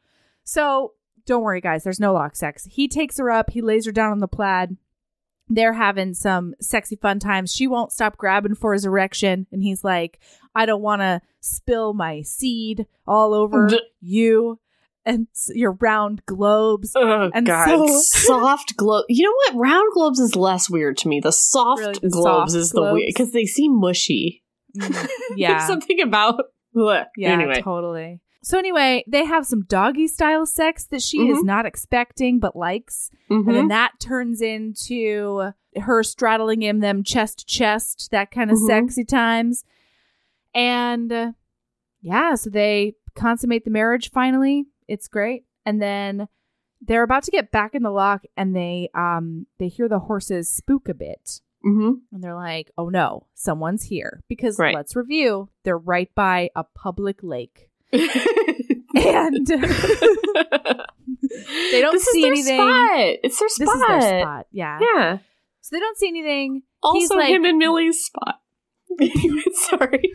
So 0.43 0.93
don't 1.25 1.41
worry, 1.43 1.59
guys. 1.61 1.83
There's 1.83 1.99
no 1.99 2.13
loch 2.13 2.35
sex. 2.35 2.65
He 2.69 2.87
takes 2.87 3.17
her 3.17 3.29
up. 3.31 3.49
He 3.49 3.61
lays 3.61 3.85
her 3.85 3.91
down 3.91 4.11
on 4.11 4.19
the 4.19 4.27
plaid. 4.27 4.77
They're 5.53 5.73
having 5.73 6.13
some 6.13 6.53
sexy 6.61 6.95
fun 6.95 7.19
times. 7.19 7.53
She 7.53 7.67
won't 7.67 7.91
stop 7.91 8.15
grabbing 8.17 8.55
for 8.55 8.71
his 8.73 8.85
erection, 8.85 9.47
and 9.51 9.61
he's 9.61 9.83
like, 9.83 10.19
"I 10.55 10.65
don't 10.65 10.81
want 10.81 11.01
to 11.01 11.21
spill 11.41 11.93
my 11.93 12.21
seed 12.21 12.87
all 13.05 13.33
over 13.33 13.67
D- 13.67 13.81
you 14.01 14.59
and 15.05 15.27
your 15.53 15.73
round 15.73 16.25
globes." 16.25 16.93
Oh 16.95 17.29
And 17.33 17.45
god, 17.45 17.67
so- 17.67 17.87
soft 18.01 18.77
globe. 18.77 19.05
You 19.09 19.25
know 19.25 19.33
what? 19.53 19.67
Round 19.69 19.91
globes 19.93 20.19
is 20.19 20.35
less 20.37 20.69
weird 20.69 20.95
to 20.99 21.09
me. 21.09 21.19
The 21.19 21.31
soft 21.33 21.79
Really, 21.81 21.99
the 22.01 22.09
globes 22.09 22.53
soft 22.53 22.55
is 22.61 22.69
the 22.69 22.81
weird 22.93 23.07
because 23.07 23.31
they 23.33 23.45
seem 23.45 23.77
mushy. 23.77 24.43
Mm, 24.77 24.87
There's 24.93 25.09
yeah, 25.35 25.67
something 25.67 25.99
about. 26.01 26.45
Blech. 26.73 27.07
yeah, 27.17 27.33
Anyway, 27.33 27.61
totally. 27.61 28.21
So 28.43 28.57
anyway, 28.57 29.03
they 29.07 29.25
have 29.25 29.45
some 29.45 29.63
doggy 29.65 30.07
style 30.07 30.45
sex 30.45 30.85
that 30.85 31.01
she 31.01 31.27
is 31.29 31.39
Mhm. 31.39 31.43
not 31.45 31.65
expecting 31.65 32.39
but 32.39 32.55
likes. 32.55 33.11
Mhm. 33.29 33.47
And 33.47 33.55
then 33.55 33.67
that 33.67 33.99
turns 33.99 34.41
into 34.41 35.51
her 35.79 36.03
straddling 36.03 36.61
him, 36.63 36.79
them 36.79 37.03
chest 37.03 37.39
to 37.39 37.45
chest, 37.45 38.09
that 38.11 38.31
kind 38.31 38.49
of 38.51 38.57
Mhm. 38.57 38.65
sexy 38.67 39.05
times. 39.05 39.63
And 40.53 41.11
uh, 41.11 41.31
yeah, 42.01 42.35
so 42.35 42.49
they 42.49 42.95
consummate 43.15 43.63
the 43.63 43.71
marriage 43.71 44.09
finally. 44.11 44.65
It's 44.87 45.07
great. 45.07 45.45
And 45.65 45.81
then 45.81 46.27
they're 46.81 47.03
about 47.03 47.23
to 47.23 47.31
get 47.31 47.51
back 47.51 47.75
in 47.75 47.83
the 47.83 47.91
loch 47.91 48.23
and 48.35 48.55
they 48.55 48.89
um 48.95 49.45
they 49.59 49.67
hear 49.67 49.87
the 49.87 49.99
horses 49.99 50.49
spook 50.49 50.89
a 50.89 50.93
bit. 50.95 51.41
Mhm. 51.63 52.01
And 52.11 52.23
they're 52.23 52.33
like, 52.35 52.71
"Oh 52.75 52.89
no, 52.89 53.27
someone's 53.35 53.83
here." 53.83 54.21
Because 54.27 54.57
Right. 54.57 54.73
let's 54.73 54.95
review, 54.95 55.49
they're 55.63 55.77
right 55.77 56.09
by 56.15 56.49
a 56.55 56.63
public 56.63 57.21
lake. 57.21 57.69
And 58.93 59.47
they 61.71 61.81
don't 61.81 61.93
this 61.93 62.05
see 62.11 62.25
anything. 62.27 62.59
Spot. 62.59 62.99
It's 63.23 63.39
their 63.39 63.49
spot. 63.49 63.67
This 63.67 63.69
is 63.73 63.87
their 63.87 64.21
spot. 64.21 64.47
Yeah. 64.51 64.79
Yeah. 64.81 65.17
So 65.61 65.75
they 65.75 65.79
don't 65.79 65.97
see 65.97 66.07
anything. 66.09 66.63
Also, 66.83 66.99
He's 66.99 67.09
like, 67.11 67.29
him 67.29 67.45
and 67.45 67.57
Millie's 67.57 68.03
spot. 68.03 68.41
Sorry. 69.53 70.11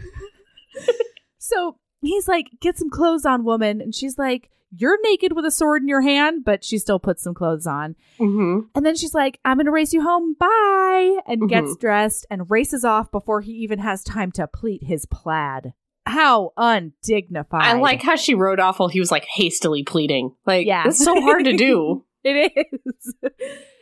so 1.39 1.79
he's 2.03 2.29
like, 2.29 2.49
get 2.61 2.77
some 2.77 2.91
clothes 2.91 3.25
on, 3.25 3.45
woman. 3.45 3.81
And 3.81 3.95
she's 3.95 4.19
like, 4.19 4.51
you're 4.77 4.99
naked 5.03 5.33
with 5.35 5.47
a 5.47 5.51
sword 5.51 5.81
in 5.83 5.89
your 5.89 6.03
hand, 6.03 6.45
but 6.45 6.63
she 6.65 6.77
still 6.79 6.99
puts 6.99 7.23
some 7.23 7.33
clothes 7.35 7.67
on. 7.67 7.95
Mm-hmm. 8.19 8.67
And 8.75 8.85
then 8.85 8.97
she's 8.97 9.15
like, 9.15 9.39
I'm 9.45 9.57
going 9.57 9.67
to 9.67 9.73
race 9.73 9.93
you 9.95 10.03
home. 10.03 10.35
Bye. 10.39 11.19
And 11.27 11.43
Mhm. 11.43 11.49
gets 11.49 11.77
dressed 11.77 12.27
and 12.31 12.51
races 12.51 12.85
off 12.85 13.11
before 13.11 13.41
he 13.41 13.53
even 13.53 13.79
has 13.79 14.03
time 14.03 14.33
to 14.33 14.47
pleat 14.47 14.83
his 14.85 15.07
plaid. 15.07 15.73
How 16.07 16.53
undignified. 16.57 17.63
I 17.63 17.75
like 17.79 18.03
how 18.03 18.17
she 18.17 18.35
wrote 18.35 18.61
off 18.61 18.79
while 18.79 18.89
he 18.89 19.01
was 19.01 19.11
like 19.11 19.25
hastily 19.25 19.83
pleading. 19.83 20.35
Like, 20.47 20.67
Yeah. 20.67 20.85
it's 20.87 21.03
so 21.05 21.21
hard 21.21 21.45
to 21.45 21.57
do. 21.57 22.05
it 22.25 22.53
is. 22.57 23.15
it 23.23 23.35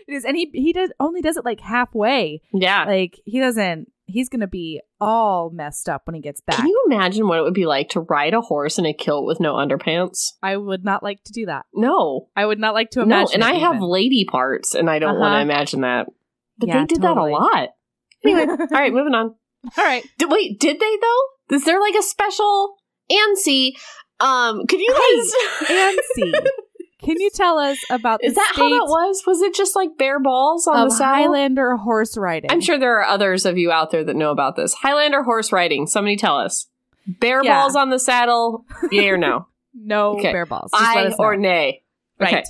is. 0.09 0.25
And 0.25 0.37
he, 0.37 0.51
he 0.53 0.73
does 0.73 0.91
only 0.99 1.21
does 1.21 1.37
it 1.37 1.45
like 1.45 1.61
halfway. 1.61 2.41
Yeah. 2.53 2.85
Like 2.85 3.21
he 3.27 3.41
doesn't, 3.41 3.91
he's 4.07 4.29
going 4.29 4.41
to 4.41 4.47
be 4.47 4.81
all 5.01 5.51
messed 5.51 5.89
up 5.89 6.03
when 6.07 6.15
he 6.15 6.21
gets 6.21 6.41
back. 6.41 6.57
Can 6.57 6.67
you 6.67 6.83
imagine 6.91 7.29
what 7.29 7.39
it 7.39 7.43
would 7.43 7.55
be 7.55 7.67
like 7.67 7.91
to 7.91 8.01
ride 8.01 8.33
a 8.35 8.41
horse 8.41 8.79
in 8.79 8.87
a 8.87 8.95
kilt 8.95 9.27
with 9.27 9.39
no 9.41 9.55
underpants? 9.55 10.33
I 10.43 10.57
would 10.57 10.85
not 10.85 11.03
like 11.03 11.23
to 11.25 11.33
do 11.33 11.47
that. 11.47 11.67
No. 11.75 12.29
I 12.37 12.47
would 12.47 12.59
not 12.59 12.75
like 12.75 12.91
to 12.93 13.01
imagine. 13.03 13.41
No, 13.41 13.47
and 13.47 13.57
I 13.57 13.59
have 13.61 13.81
lady 13.83 14.25
parts, 14.25 14.75
and 14.75 14.89
I 14.91 14.99
don't 14.99 15.19
want 15.19 15.35
Uh-huh. 15.35 15.37
to 15.37 15.43
imagine 15.43 15.81
that. 15.83 16.07
But 16.59 16.69
Yeah, 16.69 16.81
they 16.81 16.87
did 16.87 17.03
totally. 17.03 17.33
that 17.33 17.39
a 17.39 17.43
lot. 17.43 17.69
Anyway, 18.25 18.47
all 18.61 18.67
right, 18.71 18.93
moving 18.93 19.15
on. 19.15 19.35
All 19.79 19.85
right. 19.85 20.07
Did, 20.19 20.31
wait, 20.31 20.59
did 20.61 20.79
they 20.81 20.97
though? 21.01 21.21
Is 21.51 21.65
there 21.65 21.81
like 21.81 21.95
a 21.95 22.03
special 22.03 22.77
Ansi? 23.11 23.73
Um, 24.21 24.67
could 24.67 24.81
you 24.81 24.89
guys? 24.93 25.69
Nancy, 25.71 26.33
can 27.03 27.21
you 27.21 27.31
tell 27.35 27.59
us 27.59 27.79
about 27.91 28.21
the 28.21 28.29
Is 28.29 28.35
that 28.37 28.53
how 28.57 28.69
that 28.69 28.87
was? 28.87 29.23
Was 29.27 29.43
it 29.43 29.55
just 29.55 29.75
like 29.77 29.99
bare 29.99 30.21
balls 30.21 30.67
on 30.67 30.89
the 30.89 30.95
saddle? 30.95 31.15
Highlander 31.33 31.77
horse 31.77 32.17
riding? 32.17 32.51
I'm 32.51 32.61
sure 32.61 32.79
there 32.79 32.99
are 33.01 33.05
others 33.05 33.45
of 33.45 33.59
you 33.59 33.71
out 33.73 33.91
there 33.91 34.05
that 34.05 34.17
know 34.17 34.31
about 34.31 34.57
this. 34.57 34.73
Highlander 34.75 35.23
horse 35.23 35.53
riding. 35.53 35.87
Somebody 35.87 36.17
tell 36.17 36.39
us. 36.39 36.67
Bare 37.07 37.45
Yeah. 37.45 37.61
balls 37.61 37.77
on 37.77 37.91
the 37.91 37.99
saddle, 37.99 38.65
yay 38.91 39.09
or 39.11 39.19
no? 39.19 39.49
no 39.75 40.17
Okay. 40.19 40.33
bear 40.33 40.47
balls. 40.47 40.71
Just 40.73 41.19
or 41.19 41.37
nay? 41.37 41.83
right. 42.19 42.35
Okay. 42.35 42.45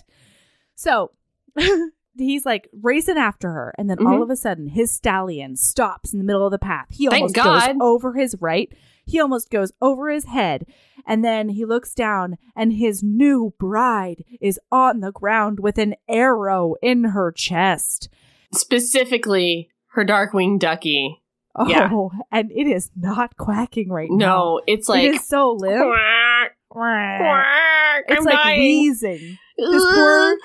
So 0.77 1.11
he's 2.17 2.45
like 2.47 2.69
racing 2.83 3.19
after 3.19 3.51
her, 3.51 3.75
and 3.79 3.89
then 3.91 3.99
all 4.07 4.19
Mhm. 4.19 4.23
of 4.23 4.31
a 4.31 4.37
sudden 4.37 4.69
his 4.69 4.91
stallion 4.93 5.57
stops 5.57 6.13
in 6.13 6.19
the 6.19 6.25
middle 6.25 6.45
of 6.47 6.51
the 6.53 6.59
path. 6.59 6.87
He 6.91 7.09
almost 7.09 7.35
goes 7.35 7.63
over 7.81 8.13
his 8.15 8.37
right. 8.41 8.73
He 9.07 9.21
almost 9.21 9.51
goes 9.51 9.73
over 9.83 10.09
his 10.11 10.25
head, 10.25 10.65
and 11.07 11.23
then 11.25 11.51
he 11.51 11.65
looks 11.67 11.93
down, 11.95 12.39
and 12.57 12.73
his 12.73 13.03
new 13.03 13.53
bride 13.59 14.25
is 14.41 14.59
on 14.73 15.01
the 15.01 15.13
ground 15.13 15.61
with 15.61 15.77
an 15.79 15.95
arrow 16.09 16.75
in 16.81 17.05
her 17.05 17.31
chest. 17.31 18.09
Specifically, 18.55 19.69
her 19.93 20.05
Darkwing 20.05 20.59
Ducky. 20.59 21.23
Oh, 21.55 21.69
Yeah. 21.69 21.91
and 22.33 22.51
it 22.51 22.67
is 22.67 22.91
not 22.97 23.37
quacking 23.37 23.89
right 23.91 24.09
now. 24.11 24.17
No, 24.27 24.61
it's 24.67 24.89
like 24.89 25.05
it 25.05 25.15
is 25.17 25.25
so 25.29 25.53
limp. 25.53 25.85
quack, 25.85 26.57
quack, 26.69 28.05
It's 28.09 28.19
I'm 28.19 28.25
like 28.25 28.35
dying. 28.35 28.61
wheezing. 28.61 29.39
This 29.59 29.85
poor, 29.95 30.37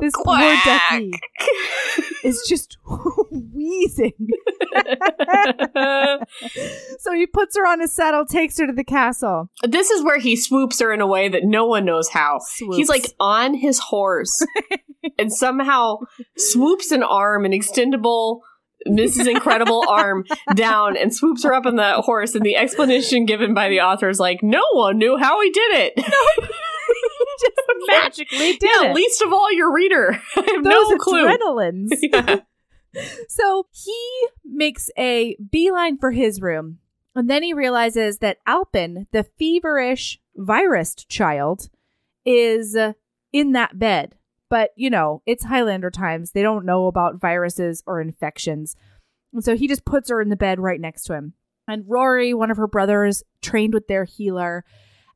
this 0.00 0.12
poor 0.14 0.36
Quack. 0.36 0.64
ducky 0.64 1.10
is 2.22 2.44
just 2.48 2.78
wheezing. 3.30 4.12
so 6.98 7.12
he 7.12 7.26
puts 7.26 7.56
her 7.56 7.66
on 7.66 7.80
his 7.80 7.92
saddle, 7.92 8.24
takes 8.24 8.58
her 8.58 8.66
to 8.66 8.72
the 8.72 8.84
castle. 8.84 9.50
this 9.62 9.90
is 9.90 10.02
where 10.02 10.18
he 10.18 10.36
swoops 10.36 10.80
her 10.80 10.92
in 10.92 11.00
a 11.00 11.06
way 11.06 11.28
that 11.28 11.44
no 11.44 11.66
one 11.66 11.84
knows 11.84 12.08
how. 12.08 12.40
He's 12.58 12.88
like 12.88 13.06
on 13.18 13.54
his 13.54 13.78
horse 13.78 14.44
and 15.18 15.32
somehow 15.32 15.98
swoops 16.36 16.90
an 16.90 17.02
arm, 17.02 17.44
an 17.44 17.52
extendable 17.52 18.40
Mrs. 18.86 19.26
Incredible 19.26 19.84
arm 19.88 20.24
down 20.54 20.96
and 20.96 21.14
swoops 21.14 21.42
her 21.44 21.54
up 21.54 21.64
on 21.64 21.76
the 21.76 22.02
horse. 22.02 22.34
And 22.34 22.44
the 22.44 22.56
explanation 22.56 23.24
given 23.24 23.54
by 23.54 23.70
the 23.70 23.80
author 23.80 24.10
is 24.10 24.20
like, 24.20 24.42
no 24.42 24.62
one 24.72 24.98
knew 24.98 25.16
how 25.16 25.40
he 25.40 25.50
did 25.50 25.92
it. 25.96 26.50
just 27.40 27.60
magically 27.86 28.56
did 28.56 28.62
yeah, 28.62 28.90
it. 28.90 28.94
least 28.94 29.22
of 29.22 29.32
all 29.32 29.52
your 29.52 29.72
reader. 29.72 30.20
I 30.36 30.52
have 30.54 30.64
Those 30.64 30.90
no 30.90 30.96
clue. 30.98 31.26
adrenalines. 31.26 31.90
Yeah. 32.02 32.40
So 33.28 33.66
he 33.72 34.26
makes 34.44 34.88
a 34.96 35.36
beeline 35.50 35.98
for 35.98 36.12
his 36.12 36.40
room, 36.40 36.78
and 37.16 37.28
then 37.28 37.42
he 37.42 37.52
realizes 37.52 38.18
that 38.18 38.38
Alpin, 38.46 39.08
the 39.10 39.24
feverish 39.36 40.20
virus 40.36 40.94
child, 40.94 41.70
is 42.24 42.76
uh, 42.76 42.92
in 43.32 43.50
that 43.52 43.80
bed. 43.80 44.14
But, 44.48 44.70
you 44.76 44.90
know, 44.90 45.22
it's 45.26 45.44
Highlander 45.44 45.90
times. 45.90 46.30
They 46.30 46.42
don't 46.42 46.64
know 46.64 46.86
about 46.86 47.20
viruses 47.20 47.82
or 47.84 48.00
infections. 48.00 48.76
And 49.32 49.42
so 49.42 49.56
he 49.56 49.66
just 49.66 49.84
puts 49.84 50.10
her 50.10 50.20
in 50.20 50.28
the 50.28 50.36
bed 50.36 50.60
right 50.60 50.80
next 50.80 51.02
to 51.04 51.14
him. 51.14 51.32
And 51.66 51.84
Rory, 51.88 52.32
one 52.32 52.52
of 52.52 52.58
her 52.58 52.68
brothers, 52.68 53.24
trained 53.42 53.74
with 53.74 53.88
their 53.88 54.04
healer. 54.04 54.64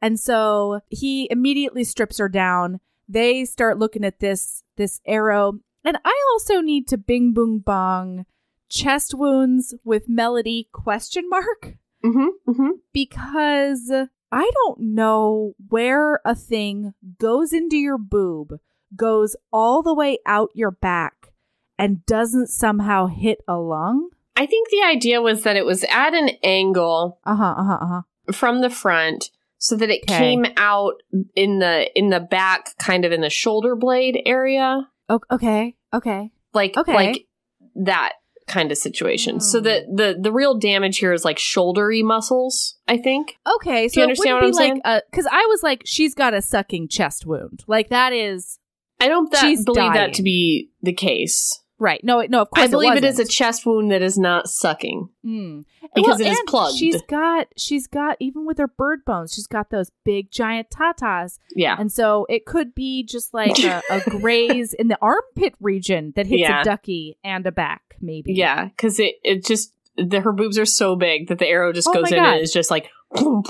And 0.01 0.19
so 0.19 0.81
he 0.89 1.29
immediately 1.31 1.85
strips 1.85 2.19
her 2.19 2.29
down. 2.29 2.81
They 3.09 3.45
start 3.45 3.79
looking 3.79 4.05
at 4.05 4.21
this 4.21 4.63
this 4.77 5.01
arrow. 5.07 5.55
And 5.85 5.99
I 6.05 6.15
also 6.33 6.61
need 6.61 6.87
to 6.89 6.99
bing 6.99 7.33
boom 7.33 7.59
bong 7.61 8.27
chest 8.69 9.15
wounds 9.15 9.75
with 9.85 10.09
melody 10.09 10.69
question 10.73 11.29
mark 11.29 11.77
Mm-hmm, 12.05 12.51
mm-hmm. 12.51 12.71
because 12.93 13.91
I 14.31 14.51
don't 14.55 14.79
know 14.95 15.55
where 15.69 16.21
a 16.25 16.35
thing 16.35 16.95
goes 17.19 17.53
into 17.53 17.77
your 17.77 17.99
boob, 17.99 18.61
goes 18.95 19.35
all 19.53 19.83
the 19.83 19.95
way 19.95 20.19
out 20.25 20.51
your 20.55 20.71
back, 20.71 21.33
and 21.77 22.07
doesn't 22.07 22.49
somehow 22.49 23.07
hit 23.07 23.39
a 23.49 23.57
lung. 23.57 24.11
I 24.37 24.47
think 24.47 24.69
the 24.71 24.83
idea 24.87 25.21
was 25.21 25.43
that 25.43 25.57
it 25.57 25.67
was 25.67 25.85
at 25.91 26.15
an 26.15 26.31
angle 26.45 27.19
Uh 27.25 27.35
huh. 27.35 27.55
Uh 27.57 27.65
huh. 27.65 27.79
Uh 27.81 27.87
huh. 27.87 28.33
from 28.33 28.61
the 28.61 28.71
front 28.71 29.31
so 29.59 29.77
that 29.77 29.91
it 29.91 30.03
Okay. 30.09 30.19
came 30.19 30.47
out 30.57 30.95
in 31.35 31.59
the 31.59 31.91
in 31.99 32.11
the 32.11 32.21
back 32.21 32.77
kind 32.79 33.05
of 33.05 33.13
in 33.13 33.21
the 33.21 33.31
shoulder 33.31 33.77
blade 33.77 34.21
area 34.25 34.89
Okay. 35.11 35.75
Okay. 35.95 36.31
like 36.55 36.77
Okay. 36.77 36.95
like 36.95 37.27
that 37.75 38.13
kind 38.47 38.73
of 38.73 38.79
situation 38.79 39.41
so 39.41 39.59
Hmm. 39.59 39.65
that 39.65 39.83
the 39.95 40.19
the 40.19 40.33
real 40.33 40.59
damage 40.59 40.99
here 40.99 41.13
is 41.13 41.23
like 41.25 41.37
shouldery 41.37 42.03
muscles 42.03 42.79
i 42.89 42.97
think 42.97 43.37
Okay. 43.57 43.89
So 43.89 44.01
you 44.01 44.05
understand 44.05 44.35
what 44.37 44.45
I'm 44.45 44.53
like 44.85 45.05
because 45.11 45.27
I 45.31 45.45
was 45.51 45.63
like, 45.63 45.83
she's 45.85 46.15
got 46.15 46.33
a 46.33 46.41
sucking 46.41 46.89
chest 46.89 47.27
wound. 47.27 47.65
Like 47.67 47.89
that 47.91 48.13
is 48.15 48.59
i 49.01 49.07
don't 49.09 49.31
that 49.33 49.43
believe 49.67 49.77
dying. 49.77 49.93
that 49.93 50.13
to 50.15 50.23
be 50.23 50.71
the 50.83 50.93
case 50.95 51.63
Right. 51.81 52.03
No, 52.03 52.21
no, 52.23 52.43
of 52.43 52.51
course 52.51 52.65
I 52.65 52.71
believe 52.71 52.97
it 52.97 53.05
is 53.05 53.19
a 53.21 53.25
chest 53.25 53.65
wound 53.65 53.93
that 53.93 54.03
is 54.03 54.19
not 54.19 54.49
sucking. 54.49 55.09
Mm. 55.25 55.65
Because 55.95 56.21
it 56.21 56.27
is 56.27 56.43
plugged. 56.49 56.77
She's 56.77 57.01
got, 57.03 57.47
she's 57.57 57.87
got, 57.87 58.17
even 58.19 58.45
with 58.47 58.59
her 58.59 58.67
bird 58.67 59.05
bones, 59.05 59.33
she's 59.33 59.47
got 59.47 59.71
those 59.71 59.91
big 60.05 60.31
giant 60.33 60.71
tatas. 60.71 61.39
Yeah. 61.55 61.77
And 61.79 61.93
so 61.93 62.27
it 62.29 62.47
could 62.47 62.75
be 62.75 63.05
just 63.05 63.33
like 63.33 63.59
a, 63.61 63.81
a 63.91 64.01
graze 64.11 64.73
in 64.75 64.89
the 64.89 64.99
armpit 65.01 65.55
region 65.61 66.13
that 66.17 66.27
hits 66.27 66.41
Yeah. 66.41 66.63
a 66.63 66.65
ducky 66.65 67.17
and 67.23 67.47
a 67.47 67.53
back, 67.53 67.97
maybe. 68.01 68.33
Yeah, 68.35 68.65
because 68.65 68.99
it, 68.99 69.15
it 69.23 69.45
just, 69.45 69.73
the, 69.97 70.21
her 70.21 70.33
boobs 70.33 70.59
are 70.59 70.67
so 70.67 70.97
big 70.97 71.29
that 71.29 71.39
the 71.39 71.47
arrow 71.47 71.73
just 71.73 71.89
Oh 71.89 71.93
goes 71.95 72.11
in 72.11 72.19
and 72.19 72.41
is 72.41 72.53
just 72.53 72.71
like 72.73 72.91
into 73.15 73.43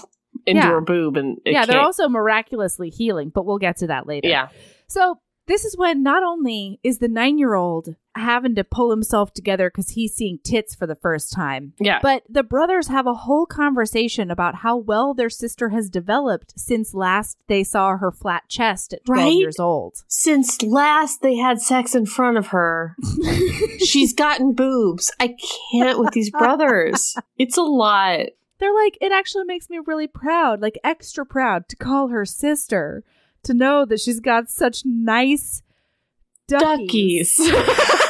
Yeah. 0.47 0.69
her 0.69 0.81
boob. 0.81 1.17
And 1.17 1.39
it 1.45 1.53
yeah, 1.53 1.65
they're 1.67 1.81
also 1.81 2.09
miraculously 2.09 2.91
healing, 2.91 3.31
but 3.31 3.47
we'll 3.47 3.59
get 3.59 3.79
to 3.79 3.87
that 3.89 4.07
later. 4.07 4.29
Yeah. 4.29 4.49
So 4.87 5.21
this 5.49 5.65
is 5.65 5.77
when 5.77 6.03
not 6.03 6.23
only 6.23 6.79
is 6.85 6.99
the 6.99 7.09
nine 7.09 7.39
year 7.39 7.55
old 7.55 7.97
having 8.15 8.55
to 8.57 8.65
pull 8.65 8.91
himself 8.91 9.33
together 9.33 9.71
because 9.71 9.91
he's 9.91 10.15
seeing 10.15 10.39
tits 10.45 10.75
for 10.75 10.87
the 10.87 10.95
first 10.97 11.33
time, 11.33 11.73
Yeah. 11.81 12.01
but 12.03 12.23
the 12.29 12.43
brothers 12.43 12.89
have 12.89 13.07
a 13.07 13.15
whole 13.15 13.47
conversation 13.47 14.31
about 14.31 14.57
how 14.57 14.77
well 14.77 15.15
their 15.15 15.31
sister 15.31 15.69
has 15.71 15.89
developed 15.89 16.53
since 16.57 16.95
last 16.95 17.39
they 17.47 17.63
saw 17.65 17.97
her 17.97 18.11
flat 18.13 18.49
chest 18.49 18.93
at 18.93 19.05
12 19.07 19.19
Right? 19.19 19.33
years 19.35 19.59
old. 19.59 20.03
Since 20.09 20.63
last 20.63 21.23
they 21.23 21.37
had 21.37 21.61
sex 21.61 21.95
in 21.95 22.07
front 22.07 22.37
of 22.39 22.49
her, 22.49 22.97
she's 23.85 24.13
gotten 24.13 24.53
boobs. 24.55 25.11
I 25.21 25.37
can't 25.73 25.99
with 25.99 26.13
these 26.13 26.31
brothers. 26.31 27.17
It's 27.39 27.57
a 27.57 27.63
lot. 27.63 28.27
They're 28.59 28.75
like, 28.75 28.99
it 29.01 29.13
actually 29.13 29.45
makes 29.45 29.71
me 29.71 29.79
really 29.87 30.09
proud, 30.09 30.61
like 30.61 30.79
extra 30.83 31.25
proud 31.25 31.69
to 31.69 31.77
call 31.77 32.09
her 32.09 32.25
sister, 32.25 33.05
to 33.45 33.55
know 33.55 33.85
that 33.85 34.01
she's 34.01 34.21
got 34.21 34.51
such 34.51 34.83
nice 34.85 35.63
duckies. 36.47 37.37
Duckies. 37.37 37.39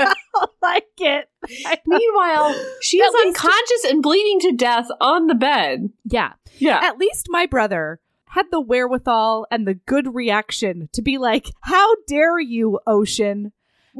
I 0.00 0.46
like 0.62 0.88
it. 0.98 1.28
I. 1.66 1.78
Meanwhile, 1.86 2.54
she 2.80 2.98
is 2.98 3.14
unconscious 3.26 3.84
and 3.88 4.02
bleeding 4.02 4.40
to 4.40 4.52
death 4.52 4.88
on 5.00 5.26
the 5.28 5.34
bed. 5.34 5.90
Yeah. 6.04 6.32
Yeah. 6.58 6.80
At 6.82 6.98
least 6.98 7.26
my 7.28 7.46
brother 7.46 8.00
had 8.26 8.46
the 8.50 8.60
wherewithal 8.60 9.46
and 9.50 9.66
the 9.66 9.74
good 9.74 10.14
reaction 10.14 10.88
to 10.92 11.02
be 11.02 11.18
like, 11.18 11.50
How 11.62 11.94
dare 12.08 12.40
you, 12.40 12.80
Ocean? 12.86 13.52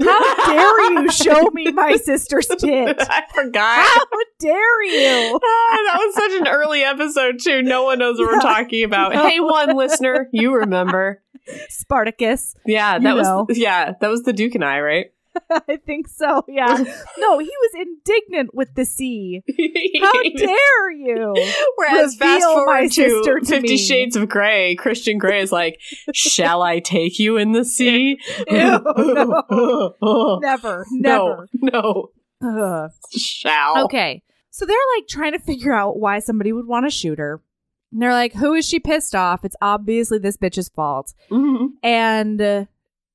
How 0.03 0.47
dare 0.47 0.93
you 1.03 1.11
show 1.11 1.51
me 1.53 1.71
my 1.73 1.97
sister's 2.03 2.47
tit? 2.47 2.97
I 3.01 3.23
forgot. 3.35 3.87
How 3.87 4.05
dare 4.41 4.83
you? 4.85 5.41
Ah, 5.75 5.77
that 5.87 5.99
was 6.05 6.15
such 6.15 6.33
an 6.41 6.49
early 6.49 6.83
episode 6.83 7.39
too. 7.41 7.63
No 7.63 7.85
one 7.85 7.99
knows 7.99 8.19
what 8.19 8.29
we're 8.33 8.41
talking 8.41 8.85
about. 8.85 9.13
No. 9.13 9.29
Hey, 9.29 9.41
one 9.41 9.77
listener, 9.77 10.29
you 10.33 10.55
remember? 10.55 11.23
Spartacus. 11.69 12.55
Yeah, 12.67 12.99
that 12.99 13.15
was 13.15 13.27
know. 13.27 13.47
yeah, 13.51 13.93
that 14.01 14.09
was 14.09 14.23
the 14.23 14.33
Duke 14.33 14.55
and 14.55 14.65
I, 14.65 14.81
right? 14.81 15.07
I 15.69 15.77
think 15.85 16.09
so, 16.09 16.45
yeah. 16.49 16.77
No, 17.19 17.39
he 17.39 17.51
was 17.51 17.71
indignant 17.75 18.55
with 18.55 18.75
the 18.75 18.85
sea. 18.85 19.43
How 20.03 20.23
dare 20.23 20.91
you? 20.93 21.35
Whereas 21.77 22.17
fast 22.17 22.45
forward 22.45 22.93
sister 22.93 23.41
to 23.41 23.41
to 23.41 23.47
Fifty 23.47 23.69
me. 23.69 23.77
Shades 23.77 24.17
of 24.17 24.29
Grey, 24.29 24.75
Christian 24.77 25.19
Grey 25.19 25.41
is 25.41 25.53
like, 25.53 25.81
"Shall 26.13 26.63
I 26.63 26.81
take 26.81 27.19
you 27.19 27.37
in 27.37 27.53
the 27.53 27.65
sea?" 27.65 28.19
Ew, 28.49 28.81
no. 28.89 30.39
Never, 30.43 30.87
never. 30.91 31.49
no, 31.55 32.11
no, 32.41 32.89
shall. 33.17 33.85
Okay. 33.85 34.23
So 34.51 34.65
they're 34.67 34.77
like 34.97 35.09
trying 35.09 35.33
to 35.33 35.39
figure 35.41 35.73
out 35.73 35.99
why 35.99 36.21
somebody 36.21 36.53
would 36.53 36.67
want 36.67 36.87
to 36.87 36.91
shoot 36.91 37.19
her. 37.19 37.43
And 37.91 38.01
they're 38.01 38.13
like, 38.13 38.35
who 38.35 38.55
is 38.55 38.67
she 38.67 38.79
pissed 38.79 39.15
off? 39.15 39.45
It's 39.45 39.57
obviously 39.61 40.19
this 40.19 40.37
bitch's 40.37 40.69
fault. 40.69 41.13
Mhm. 41.31 41.71
And 41.83 42.41
uh, 42.41 42.65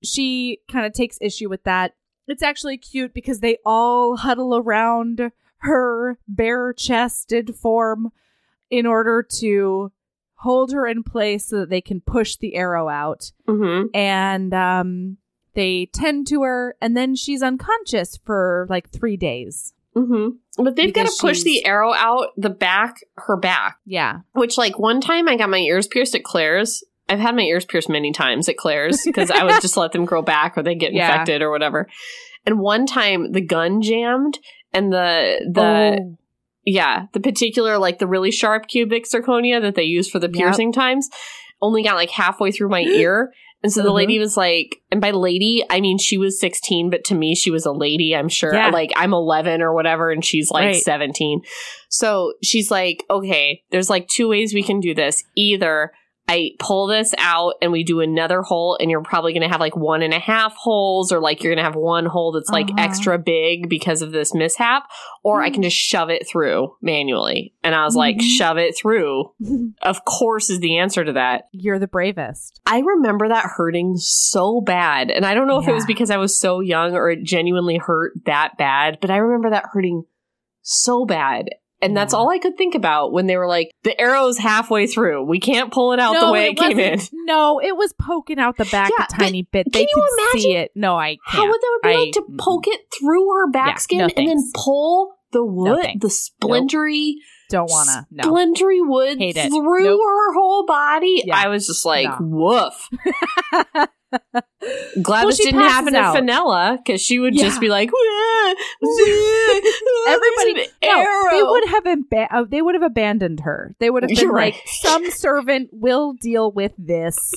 she 0.03 0.59
kind 0.71 0.85
of 0.85 0.93
takes 0.93 1.17
issue 1.21 1.49
with 1.49 1.63
that. 1.63 1.93
It's 2.29 2.43
actually 2.43 2.77
cute 2.77 3.13
because 3.13 3.39
they 3.39 3.57
all 3.65 4.17
huddle 4.17 4.55
around 4.55 5.31
her 5.59 6.17
bare 6.27 6.73
chested 6.73 7.55
form 7.55 8.11
in 8.69 8.85
order 8.85 9.25
to 9.39 9.91
hold 10.35 10.71
her 10.71 10.87
in 10.87 11.03
place 11.03 11.47
so 11.47 11.59
that 11.59 11.69
they 11.69 11.81
can 11.81 11.99
push 12.01 12.37
the 12.37 12.55
arrow 12.55 12.87
out. 12.87 13.31
Mhm. 13.47 13.87
And 13.93 14.53
um, 14.53 15.17
they 15.53 15.87
tend 15.87 16.27
to 16.27 16.43
her, 16.43 16.75
and 16.81 16.95
then 16.95 17.15
she's 17.15 17.41
unconscious 17.43 18.17
for 18.23 18.65
like 18.69 18.89
three 18.89 19.17
days. 19.17 19.73
Mhm. 19.95 20.37
But 20.57 20.75
they've 20.75 20.93
got 20.93 21.07
to 21.07 21.17
push 21.19 21.37
she's- 21.41 21.43
the 21.43 21.65
arrow 21.65 21.93
out 21.93 22.29
the 22.37 22.49
back, 22.51 22.97
her 23.17 23.35
back. 23.35 23.79
Yeah. 23.85 24.19
Which, 24.33 24.57
like, 24.57 24.77
one 24.79 25.01
time 25.01 25.27
I 25.27 25.35
got 25.35 25.49
my 25.49 25.57
ears 25.57 25.87
pierced 25.87 26.15
at 26.15 26.23
Claire's. 26.23 26.83
I've 27.09 27.19
had 27.19 27.35
my 27.35 27.41
ears 27.41 27.65
pierced 27.65 27.89
many 27.89 28.11
times 28.13 28.47
at 28.47 28.57
Claire's 28.57 29.01
because 29.03 29.31
I 29.31 29.43
would 29.43 29.55
just 29.61 29.75
let 29.77 29.91
them 29.91 30.05
grow 30.05 30.21
back 30.21 30.57
or 30.57 30.63
they 30.63 30.75
get 30.75 30.93
Yeah. 30.93 31.09
infected 31.11 31.41
or 31.41 31.51
whatever. 31.51 31.87
And 32.45 32.59
one 32.59 32.85
time 32.85 33.31
the 33.31 33.41
gun 33.41 33.81
jammed 33.81 34.39
and 34.73 34.93
the 34.93 35.49
the 35.51 35.99
Oh. 36.01 36.17
yeah 36.65 37.07
the 37.13 37.19
particular 37.19 37.77
like 37.77 37.99
the 37.99 38.07
really 38.07 38.31
sharp 38.31 38.67
cubic 38.67 39.05
zirconia 39.05 39.59
that 39.61 39.75
they 39.75 39.83
use 39.83 40.09
for 40.09 40.19
the 40.19 40.27
Yep. 40.27 40.33
piercing 40.35 40.71
times 40.71 41.09
only 41.61 41.83
got 41.83 41.95
like 41.95 42.11
halfway 42.11 42.51
through 42.51 42.69
my 42.69 42.81
ear. 42.95 43.33
And 43.61 43.73
so 43.73 43.81
the 43.81 43.89
Uh-huh. 43.89 43.95
lady 43.97 44.19
was 44.19 44.37
like, 44.37 44.77
and 44.89 45.01
by 45.01 45.11
lady, 45.11 45.65
I 45.69 45.81
mean 45.81 45.97
she 45.97 46.17
was 46.17 46.39
16, 46.39 46.89
but 46.89 47.03
to 47.05 47.13
me, 47.15 47.35
she 47.35 47.51
was 47.51 47.65
a 47.65 47.73
lady, 47.73 48.15
I'm 48.15 48.29
sure. 48.29 48.53
Yeah. 48.53 48.69
Like, 48.69 48.93
I'm 48.95 49.13
11 49.13 49.61
or 49.61 49.73
whatever, 49.73 50.11
and 50.11 50.23
she's 50.23 50.49
like 50.49 50.63
Right. 50.63 50.81
17. 50.81 51.41
So 51.89 52.31
she's 52.41 52.71
like, 52.71 53.03
okay, 53.09 53.63
there's 53.71 53.89
like 53.89 54.07
two 54.07 54.29
ways 54.29 54.53
we 54.53 54.63
can 54.63 54.79
do 54.79 54.93
this. 54.95 55.25
Either 55.35 55.91
I 56.29 56.51
pull 56.59 56.85
this 56.87 57.13
out 57.17 57.55
and 57.61 57.71
we 57.71 57.83
do 57.83 58.01
another 58.01 58.41
hole, 58.43 58.77
and 58.79 58.91
you're 58.91 59.01
probably 59.01 59.33
going 59.33 59.41
to 59.41 59.49
have 59.49 59.59
like 59.59 59.75
one 59.75 60.03
and 60.03 60.13
a 60.13 60.19
half 60.19 60.55
holes, 60.55 61.11
or 61.11 61.19
like 61.19 61.41
you're 61.43 61.51
going 61.53 61.63
to 61.63 61.69
have 61.69 61.75
one 61.75 62.05
hole 62.05 62.31
that's 62.31 62.49
like 62.49 62.67
Uh-huh. 62.69 62.75
extra 62.83 63.17
big 63.17 63.67
because 63.67 64.01
of 64.03 64.11
this 64.11 64.33
mishap, 64.33 64.83
or 65.23 65.41
I 65.41 65.49
can 65.49 65.63
just 65.63 65.75
shove 65.75 66.09
it 66.09 66.27
through 66.29 66.75
manually. 66.81 67.53
And 67.63 67.73
I 67.73 67.83
was 67.83 67.95
like, 67.95 68.17
Mhm. 68.17 68.21
shove 68.37 68.57
it 68.57 68.77
through. 68.77 69.31
Of 69.81 70.05
course, 70.05 70.49
is 70.49 70.59
the 70.59 70.77
answer 70.77 71.03
to 71.03 71.13
that. 71.13 71.45
You're 71.51 71.79
the 71.79 71.87
bravest. 71.87 72.59
I 72.65 72.79
remember 72.79 73.27
that 73.29 73.45
hurting 73.57 73.95
so 73.97 74.61
bad. 74.61 75.09
And 75.09 75.25
I 75.25 75.33
don't 75.33 75.47
know 75.47 75.59
if 75.59 75.67
it 75.67 75.73
was 75.73 75.85
because 75.85 76.11
I 76.11 76.17
was 76.17 76.39
so 76.39 76.59
young 76.59 76.93
or 76.95 77.09
it 77.09 77.23
genuinely 77.23 77.77
hurt 77.77 78.13
that 78.25 78.57
bad, 78.57 78.99
but 79.01 79.09
I 79.09 79.17
remember 79.17 79.49
that 79.49 79.65
hurting 79.73 80.03
so 80.61 81.05
bad. 81.05 81.49
And 81.81 81.95
that's 81.95 82.13
all 82.13 82.29
I 82.29 82.39
could 82.39 82.57
think 82.57 82.75
about 82.75 83.13
when 83.13 83.27
they 83.27 83.37
were 83.37 83.47
like, 83.47 83.71
the 83.83 83.99
arrow's 83.99 84.37
halfway 84.37 84.85
through. 84.85 85.23
We 85.23 85.39
can't 85.39 85.71
pull 85.71 85.93
it 85.93 85.99
out 85.99 86.19
the 86.19 86.31
way 86.31 86.47
it, 86.49 86.57
came 86.57 86.77
in. 86.77 86.99
No, 87.13 87.61
it 87.61 87.75
was 87.77 87.93
poking 87.93 88.37
out 88.37 88.57
the 88.57 88.65
back 88.65 88.91
Yeah, 88.97 89.05
a 89.05 89.17
tiny 89.17 89.43
bit. 89.43 89.65
can 89.65 89.71
They 89.71 89.81
you 89.81 89.87
could 89.93 90.39
see 90.39 90.49
imagine 90.51 90.61
it. 90.63 90.71
No, 90.75 90.97
I 90.97 91.15
can't. 91.15 91.19
How 91.25 91.47
would 91.47 91.61
that 91.61 91.79
be 91.83 91.89
I- 91.89 91.95
like 91.95 92.11
to 92.13 92.23
poke 92.37 92.67
it 92.67 92.81
through 92.99 93.25
her 93.33 93.49
back 93.51 93.67
Yeah, 93.67 93.77
skin 93.77 93.97
no 93.99 94.09
and 94.17 94.27
then 94.27 94.51
pull 94.53 95.15
the 95.31 95.45
wood, 95.45 95.81
thanks. 95.83 96.01
the 96.01 96.09
splintery, 96.09 97.13
Don't 97.49 97.69
wanna. 97.69 98.07
No. 98.11 98.23
splintery 98.23 98.81
wood 98.81 99.17
Hate 99.17 99.35
it. 99.37 99.49
through 99.49 99.83
Nope. 99.83 99.99
her 100.03 100.33
whole 100.33 100.65
body? 100.65 101.23
Yeah. 101.25 101.35
I 101.37 101.47
was 101.47 101.67
just 101.67 101.85
like, 101.85 102.07
No. 102.07 102.17
woof. 102.21 102.89
Glad 105.01 105.05
Well, 105.05 105.25
this 105.27 105.37
she 105.37 105.43
didn't 105.43 105.59
passes 105.61 105.71
happen 105.73 105.93
to 105.93 105.99
out. 105.99 106.15
Fenella 106.15 106.79
because 106.83 106.99
she 106.99 107.19
would 107.19 107.35
just 107.37 107.61
be 107.61 107.69
like, 107.69 107.91
"Wah, 107.91 108.53
Everybody, 110.07 110.67
no, 110.83 111.27
they 111.31 111.43
would 111.43 111.65
have 111.69 111.85
uh, 112.31 112.43
they 112.49 112.61
would 112.63 112.73
have 112.73 112.81
abandoned 112.83 113.41
her. 113.41 113.75
They 113.79 113.91
would 113.91 114.01
have 114.01 114.09
been 114.15 114.17
You're 114.17 114.31
right. 114.33 114.53
like, 114.53 114.63
"Some 114.65 115.09
servant 115.11 115.69
will 115.71 116.13
deal 116.19 116.51
with 116.51 116.71
this. 116.79 117.33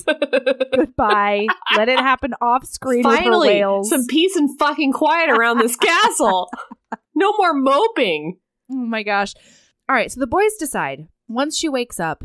Goodbye. 0.75 1.45
Let 1.77 1.89
it 1.89 1.99
happen 1.99 2.33
off 2.41 2.65
screen 2.65 3.03
with 3.05 3.15
her 3.17 3.21
Finally, 3.23 3.49
whales." 3.49 3.89
some 3.91 4.07
peace 4.07 4.35
and 4.35 4.49
fucking 4.57 4.93
quiet 4.93 5.29
around 5.29 5.59
this 5.59 5.75
castle. 5.75 6.49
No 7.13 7.33
more 7.37 7.53
moping. 7.53 8.39
Oh 8.71 8.75
my 8.77 9.03
gosh. 9.03 9.33
All 9.89 9.95
right, 9.95 10.11
so 10.11 10.19
the 10.19 10.27
boys 10.27 10.55
decide 10.55 11.07
once 11.27 11.57
she 11.57 11.69
wakes 11.69 11.99
up 11.99 12.23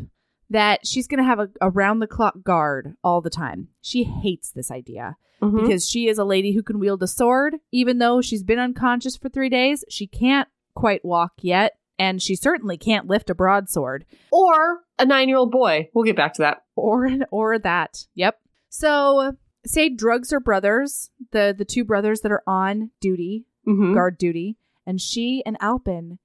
that 0.49 0.87
she's 0.87 1.07
going 1.07 1.19
to 1.19 1.23
have 1.23 1.39
a, 1.39 1.49
a 1.61 1.69
round 1.69 2.01
the 2.01 2.07
clock 2.07 2.41
guard 2.43 2.95
all 3.03 3.21
the 3.21 3.29
time. 3.29 3.67
She 3.81 4.03
hates 4.03 4.51
this 4.51 4.71
idea 4.71 5.17
Mhm. 5.41 5.61
because 5.61 5.87
she 5.87 6.07
is 6.07 6.17
a 6.17 6.23
lady 6.25 6.53
who 6.53 6.63
can 6.63 6.79
wield 6.79 7.03
a 7.03 7.07
sword. 7.07 7.57
Even 7.71 7.99
though 7.99 8.21
she's 8.21 8.43
been 8.43 8.59
unconscious 8.59 9.15
for 9.15 9.29
three 9.29 9.49
days, 9.49 9.83
she 9.89 10.07
can't 10.07 10.47
quite 10.75 11.03
walk 11.05 11.33
yet, 11.41 11.77
and 11.97 12.21
she 12.21 12.35
certainly 12.35 12.77
can't 12.77 13.07
lift 13.07 13.29
a 13.29 13.35
broadsword 13.35 14.05
Or 14.31 14.81
a 14.97 15.05
nine-year-old 15.05 15.51
boy. 15.51 15.89
We'll 15.93 16.05
get 16.05 16.15
back 16.15 16.33
to 16.35 16.41
that. 16.43 16.63
or 16.75 17.09
or 17.31 17.59
that. 17.59 18.07
Yep. 18.15 18.39
So 18.69 19.33
say 19.65 19.89
drugs 19.89 20.31
her 20.31 20.39
brothers, 20.39 21.11
the 21.31 21.53
the 21.57 21.65
two 21.65 21.83
brothers 21.85 22.21
that 22.21 22.31
are 22.31 22.43
on 22.47 22.91
duty, 23.01 23.45
Mhm. 23.67 23.93
guard 23.93 24.17
duty, 24.17 24.57
and 24.85 24.99
she 24.99 25.43
and 25.45 25.57
Alpin 25.61 26.19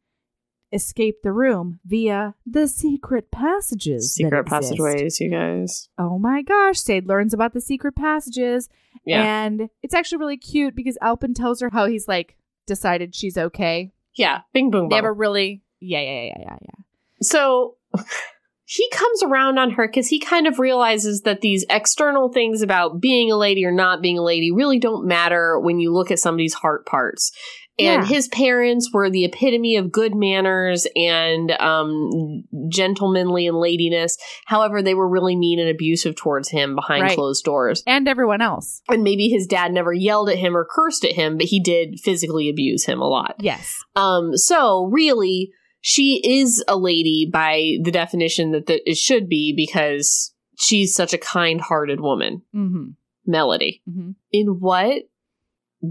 escape 0.75 1.23
the 1.23 1.33
room 1.33 1.81
via 1.87 2.35
the 2.45 2.67
secret 2.67 3.31
passages. 3.31 4.15
Secret 4.15 4.47
passageways, 4.47 5.21
you 5.21 5.31
guys. 5.31 5.89
Oh 5.97 6.19
my 6.19 6.43
gosh, 6.43 6.81
Sade 6.81 7.07
learns 7.07 7.33
about 7.33 7.55
the 7.55 7.61
secret 7.61 7.95
passages. 7.95 8.69
Yeah. 9.07 9.23
And 9.23 9.69
it's 9.83 9.95
actually 9.95 10.19
really 10.19 10.37
cute 10.37 10.75
because 10.75 10.99
Alpin 11.01 11.35
tells 11.35 11.61
her 11.61 11.71
how 11.71 11.87
he's 11.87 12.09
like 12.09 12.37
decided 12.67 13.15
she's 13.15 13.39
okay. 13.39 13.93
yeah. 14.15 14.41
Bing 14.53 14.71
boom 14.71 14.89
They 14.89 14.97
have 14.97 15.05
a 15.05 15.13
really 15.13 15.63
yeah, 15.81 16.01
yeah, 16.01 16.23
yeah, 16.23 16.39
yeah, 16.41 16.57
yeah. 16.63 16.85
So 17.21 17.77
he 18.65 18.89
comes 18.91 19.23
around 19.23 19.59
on 19.59 19.73
her 19.73 19.87
because 19.87 20.09
he 20.09 20.19
kind 20.19 20.47
of 20.47 20.59
realizes 20.59 21.23
that 21.23 21.43
these 21.43 21.65
external 21.69 22.33
things 22.33 22.63
about 22.63 23.01
being 23.01 23.31
a 23.31 23.37
lady 23.37 23.65
or 23.65 23.73
not 23.73 24.01
being 24.01 24.19
a 24.19 24.23
lady 24.23 24.51
really 24.51 24.79
don't 24.79 25.07
matter 25.07 25.61
when 25.61 25.79
you 25.79 25.93
look 25.93 26.11
at 26.11 26.19
somebody's 26.19 26.55
heart 26.55 26.87
parts. 26.87 27.33
And 27.77 28.03
Yeah. 28.03 28.07
his 28.07 28.29
parents 28.29 28.91
were 28.93 29.11
the 29.11 29.25
epitome 29.25 29.75
of 29.77 29.91
good 29.91 30.15
manners 30.15 30.87
and 30.95 31.51
um, 31.53 32.45
gentlemanly 32.69 33.49
and 33.49 33.57
ladiness. 33.57 34.17
However, 34.47 34.81
they 34.81 34.95
were 34.95 35.09
really 35.09 35.35
mean 35.35 35.59
and 35.59 35.69
abusive 35.69 36.15
towards 36.15 36.51
him 36.51 36.77
behind 36.77 37.03
Right. 37.03 37.15
closed 37.17 37.45
doors. 37.45 37.83
And 37.87 38.07
everyone 38.09 38.41
else. 38.41 38.81
And 38.89 39.03
maybe 39.03 39.29
his 39.29 39.47
dad 39.49 39.73
never 39.73 39.93
yelled 39.93 40.29
at 40.29 40.39
him 40.39 40.57
or 40.57 40.65
cursed 40.71 41.05
at 41.05 41.13
him, 41.13 41.37
but 41.37 41.47
he 41.47 41.59
did 41.61 41.99
physically 41.99 42.49
abuse 42.49 42.85
him 42.85 43.01
a 43.01 43.09
lot. 43.09 43.35
Yes. 43.41 43.77
Um, 43.97 44.37
so 44.37 44.85
really, 44.93 45.51
she 45.81 46.21
is 46.25 46.63
a 46.69 46.77
lady 46.77 47.29
by 47.31 47.75
the 47.83 47.91
definition 47.91 48.53
that, 48.53 48.67
that 48.67 48.89
it 48.89 48.97
should 48.97 49.29
be 49.29 49.53
because 49.55 50.33
she's 50.57 50.95
such 50.95 51.13
a 51.13 51.19
kind-hearted 51.19 52.01
woman. 52.01 52.43
Mm-hmm. 52.55 52.91
Melody. 53.27 53.83
Mm-hmm. 53.89 54.11
In 54.33 54.47
what 54.61 55.03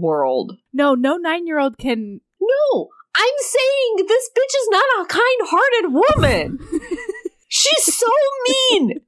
world? 0.00 0.58
No, 0.72 0.94
no 0.94 1.16
nine 1.16 1.46
year 1.46 1.58
old 1.58 1.78
can. 1.78 2.20
No, 2.40 2.88
I'm 3.16 3.34
saying 3.40 4.06
this 4.06 4.30
bitch 4.36 4.54
is 4.60 4.68
not 4.70 4.84
a 5.00 5.06
kind-hearted 5.06 5.92
woman. 5.92 6.58
She's 7.48 7.96
so 7.96 8.06
mean. 8.48 9.00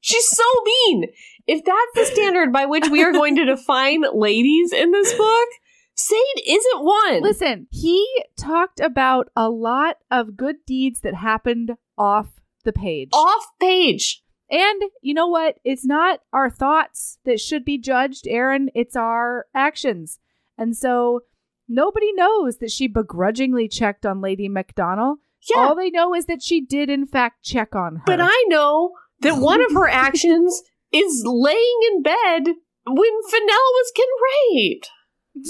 She's 0.00 0.28
so 0.28 0.44
mean. 0.64 1.06
If 1.46 1.64
that's 1.64 1.92
the 1.94 2.14
standard 2.14 2.52
by 2.52 2.66
which 2.66 2.88
we 2.88 3.02
are 3.02 3.12
going 3.12 3.36
to 3.36 3.44
define 3.44 4.04
ladies 4.14 4.72
in 4.72 4.92
this 4.92 5.12
book, 5.14 5.48
Sade 5.96 6.42
isn't 6.46 6.84
one. 6.84 7.22
Listen, 7.22 7.66
he 7.70 8.06
talked 8.38 8.80
about 8.80 9.28
a 9.34 9.48
lot 9.48 9.96
of 10.10 10.36
good 10.36 10.56
deeds 10.66 11.00
that 11.00 11.14
happened 11.14 11.72
off 11.98 12.28
the 12.64 12.72
page. 12.72 13.08
Off 13.12 13.46
page. 13.60 14.22
And 14.50 14.82
you 15.02 15.14
know 15.14 15.26
what? 15.26 15.56
It's 15.64 15.84
not 15.84 16.20
our 16.32 16.48
thoughts 16.50 17.18
that 17.24 17.40
should 17.40 17.64
be 17.64 17.78
judged, 17.78 18.26
Aaron. 18.28 18.70
It's 18.74 18.94
our 18.96 19.46
actions. 19.54 20.18
And 20.56 20.76
so 20.76 21.20
nobody 21.68 22.12
knows 22.12 22.58
that 22.58 22.70
she 22.70 22.86
begrudgingly 22.86 23.68
checked 23.68 24.06
on 24.06 24.20
Lady 24.20 24.48
McDonald. 24.48 25.18
Yeah. 25.50 25.60
All 25.62 25.74
they 25.76 25.90
know 25.90 26.14
is 26.14 26.26
that 26.26 26.42
she 26.42 26.60
did, 26.60 26.88
in 26.90 27.06
fact, 27.06 27.42
check 27.44 27.74
on 27.74 27.96
her. 27.96 28.02
But 28.06 28.20
I 28.20 28.44
know 28.48 28.92
that 29.20 29.36
one 29.36 29.60
of 29.64 29.72
her 29.72 29.88
actions 29.88 30.62
is 30.92 31.22
laying 31.26 31.78
in 31.92 32.02
bed 32.02 32.54
when 32.86 33.22
Fenella 33.28 33.70
was 33.72 33.92
getting 33.94 34.54
raped. 34.54 34.90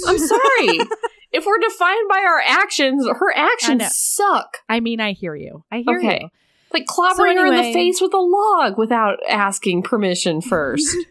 I'm 0.06 0.18
sorry. 0.18 0.88
if 1.32 1.44
we're 1.46 1.58
defined 1.58 2.08
by 2.08 2.18
our 2.26 2.40
actions, 2.46 3.06
her 3.06 3.36
I 3.36 3.50
actions 3.52 3.84
suck. 3.96 4.58
I 4.68 4.80
mean, 4.80 5.00
I 5.00 5.12
hear 5.12 5.34
you. 5.34 5.64
I 5.70 5.78
hear 5.86 5.98
Okay. 5.98 6.20
you. 6.22 6.28
Like 6.72 6.84
clobbering 6.86 7.34
So 7.36 7.40
her 7.42 7.46
in 7.46 7.54
the 7.56 7.72
face 7.72 8.00
with 8.00 8.12
a 8.14 8.18
log 8.18 8.76
without 8.78 9.18
asking 9.28 9.82
permission 9.82 10.40
first. 10.40 10.94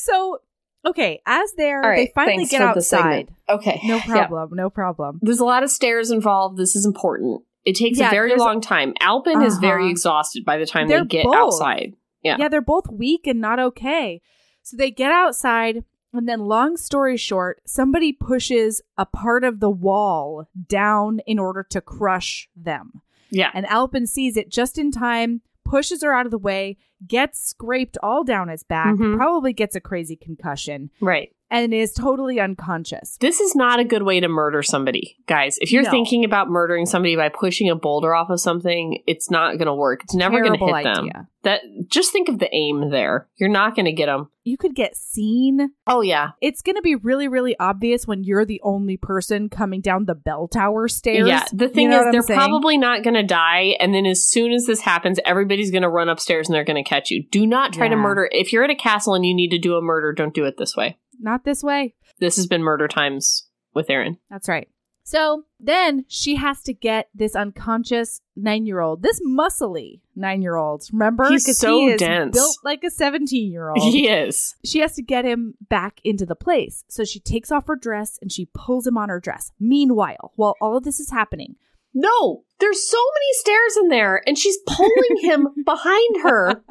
So, 0.00 0.38
okay, 0.86 1.20
as 1.26 1.52
they're, 1.56 1.80
right, 1.80 1.96
they 2.06 2.12
finally 2.14 2.46
get 2.46 2.66
for 2.66 2.74
the 2.74 2.82
segment. 2.82 3.30
outside. 3.48 3.56
okay. 3.76 3.80
No 3.84 4.00
problem. 4.00 4.50
No 4.54 4.70
problem. 4.70 5.18
There's 5.22 5.40
a 5.40 5.44
lot 5.44 5.62
of 5.62 5.70
stairs 5.70 6.10
involved. 6.10 6.56
This 6.56 6.74
is 6.76 6.86
important. 6.86 7.42
It 7.64 7.74
takes 7.74 7.98
Yeah, 7.98 8.08
a 8.08 8.10
very 8.10 8.34
long 8.36 8.60
time. 8.60 8.94
Alpin 9.00 9.42
is 9.42 9.58
very 9.58 9.82
Uh-huh. 9.82 9.90
exhausted 9.90 10.44
by 10.44 10.56
the 10.56 10.64
time 10.66 10.88
They're 10.88 11.00
they 11.00 11.06
get 11.08 11.24
both. 11.24 11.34
outside. 11.34 11.94
Yeah. 12.22 12.36
Yeah, 12.38 12.48
they're 12.48 12.60
both 12.62 12.88
weak 12.90 13.26
and 13.26 13.40
not 13.40 13.58
okay. 13.58 14.22
So 14.62 14.76
they 14.78 14.90
get 14.90 15.12
outside, 15.12 15.84
and 16.12 16.26
then, 16.28 16.40
long 16.40 16.76
story 16.76 17.16
short, 17.18 17.60
somebody 17.66 18.12
pushes 18.12 18.80
a 18.96 19.04
part 19.04 19.44
of 19.44 19.60
the 19.60 19.70
wall 19.70 20.46
down 20.68 21.20
in 21.26 21.38
order 21.38 21.66
to 21.70 21.80
crush 21.82 22.48
them. 22.56 23.02
Yeah. 23.30 23.50
And 23.54 23.66
Alpin 23.66 24.06
sees 24.06 24.36
it 24.36 24.50
just 24.50 24.78
in 24.78 24.90
time, 24.90 25.42
pushes 25.64 26.02
her 26.02 26.12
out 26.14 26.26
of 26.26 26.30
the 26.30 26.38
way, 26.38 26.76
gets 27.06 27.38
scraped 27.40 27.98
all 28.02 28.24
down 28.24 28.48
his 28.48 28.62
back, 28.64 28.94
Mhm. 28.96 29.16
probably 29.16 29.52
gets 29.52 29.76
a 29.76 29.80
crazy 29.80 30.16
concussion, 30.16 30.90
Right. 31.00 31.30
And 31.50 31.72
is 31.72 31.92
totally 31.92 32.38
unconscious. 32.40 33.16
This 33.20 33.40
is 33.40 33.54
not 33.54 33.80
a 33.80 33.84
good 33.84 34.02
way 34.02 34.20
to 34.20 34.28
murder 34.28 34.62
somebody, 34.62 35.16
guys. 35.26 35.56
If 35.60 35.72
you're 35.72 35.82
No. 35.84 35.90
thinking 35.90 36.24
about 36.24 36.48
murdering 36.48 36.86
somebody 36.86 37.16
by 37.16 37.28
pushing 37.28 37.70
a 37.70 37.74
boulder 37.76 38.14
off 38.14 38.30
of 38.30 38.40
something, 38.40 39.02
it's 39.06 39.30
not 39.30 39.52
going 39.58 39.66
to 39.66 39.74
work. 39.74 40.02
It's 40.04 40.14
never 40.14 40.40
going 40.42 40.58
to 40.58 40.64
hit 40.64 40.84
them. 40.84 41.10
That 41.44 41.60
just 41.88 42.12
think 42.12 42.28
of 42.28 42.40
the 42.40 42.52
aim 42.54 42.90
there. 42.90 43.28
You're 43.36 43.48
not 43.48 43.74
going 43.76 43.86
to 43.86 43.92
get 43.92 44.06
them. 44.06 44.28
You 44.42 44.56
could 44.56 44.74
get 44.74 44.96
seen. 44.96 45.70
Oh 45.86 46.00
yeah, 46.00 46.30
It's 46.40 46.62
going 46.62 46.76
to 46.76 46.82
be 46.82 46.94
really, 46.96 47.28
really 47.28 47.54
obvious 47.60 48.06
when 48.06 48.24
you're 48.24 48.44
the 48.44 48.60
only 48.64 48.96
person 48.96 49.48
coming 49.48 49.80
down 49.80 50.06
the 50.06 50.14
bell 50.14 50.48
tower 50.48 50.88
stairs. 50.88 51.28
yeah. 51.28 51.44
The 51.52 51.68
thing 51.68 51.84
You 51.84 51.90
know 51.90 52.06
is, 52.08 52.12
they're 52.12 52.22
saying? 52.22 52.38
probably 52.38 52.76
not 52.76 53.02
going 53.04 53.14
to 53.14 53.22
die, 53.22 53.76
and 53.78 53.94
then 53.94 54.04
as 54.06 54.24
soon 54.24 54.52
as 54.52 54.66
this 54.66 54.80
happens, 54.80 55.20
everybody's 55.24 55.70
going 55.70 55.82
to 55.82 55.88
run 55.88 56.08
upstairs 56.08 56.48
and 56.48 56.54
they're 56.56 56.64
going 56.64 56.82
to 56.82 56.88
catch 56.88 57.10
you. 57.10 57.22
Do 57.30 57.46
not 57.46 57.72
try 57.72 57.88
to 57.88 57.96
murder. 57.96 58.28
If 58.32 58.52
you're 58.52 58.64
at 58.64 58.70
a 58.70 58.74
castle 58.74 59.14
and 59.14 59.24
you 59.24 59.34
need 59.34 59.50
to 59.50 59.58
do 59.58 59.76
a 59.76 59.82
murder, 59.82 60.12
don't 60.12 60.34
do 60.34 60.44
it 60.44 60.56
this 60.58 60.76
way. 60.76 60.96
Not 61.18 61.44
this 61.44 61.62
way. 61.62 61.94
This 62.18 62.36
has 62.36 62.46
been 62.46 62.62
murder 62.62 62.88
times 62.88 63.46
with 63.74 63.90
Aaron. 63.90 64.18
That's 64.30 64.48
right. 64.48 64.68
So 65.04 65.44
then 65.58 66.04
she 66.06 66.34
has 66.34 66.60
to 66.64 66.74
get 66.74 67.08
this 67.14 67.34
unconscious 67.34 68.20
nine 68.36 68.66
year 68.66 68.80
old, 68.80 69.02
this 69.02 69.22
muscly 69.26 70.00
nine 70.14 70.42
year 70.42 70.56
old. 70.56 70.84
Remember? 70.92 71.26
He's 71.30 71.56
so 71.58 71.78
he 71.78 71.96
dense. 71.96 72.36
built 72.36 72.58
like 72.62 72.84
a 72.84 72.90
17 72.90 73.50
year 73.50 73.70
old. 73.70 73.78
He 73.78 74.06
is. 74.06 74.54
She 74.66 74.80
has 74.80 74.94
to 74.96 75.02
get 75.02 75.24
him 75.24 75.54
back 75.70 76.00
into 76.04 76.26
the 76.26 76.34
place. 76.36 76.84
So 76.88 77.04
she 77.04 77.20
takes 77.20 77.50
off 77.50 77.68
her 77.68 77.76
dress 77.76 78.18
and 78.20 78.30
she 78.30 78.50
pulls 78.52 78.86
him 78.86 78.98
on 78.98 79.08
her 79.08 79.18
dress. 79.18 79.50
Meanwhile, 79.58 80.32
while 80.36 80.56
all 80.60 80.76
of 80.76 80.84
this 80.84 81.00
is 81.00 81.10
happening, 81.10 81.56
No, 81.94 82.44
there's 82.60 82.86
so 82.86 82.98
many 83.14 83.32
stairs 83.32 83.76
in 83.78 83.88
there, 83.88 84.22
and 84.26 84.36
she's 84.36 84.58
pulling 84.66 85.16
him 85.22 85.48
behind 85.64 86.16
her. 86.22 86.62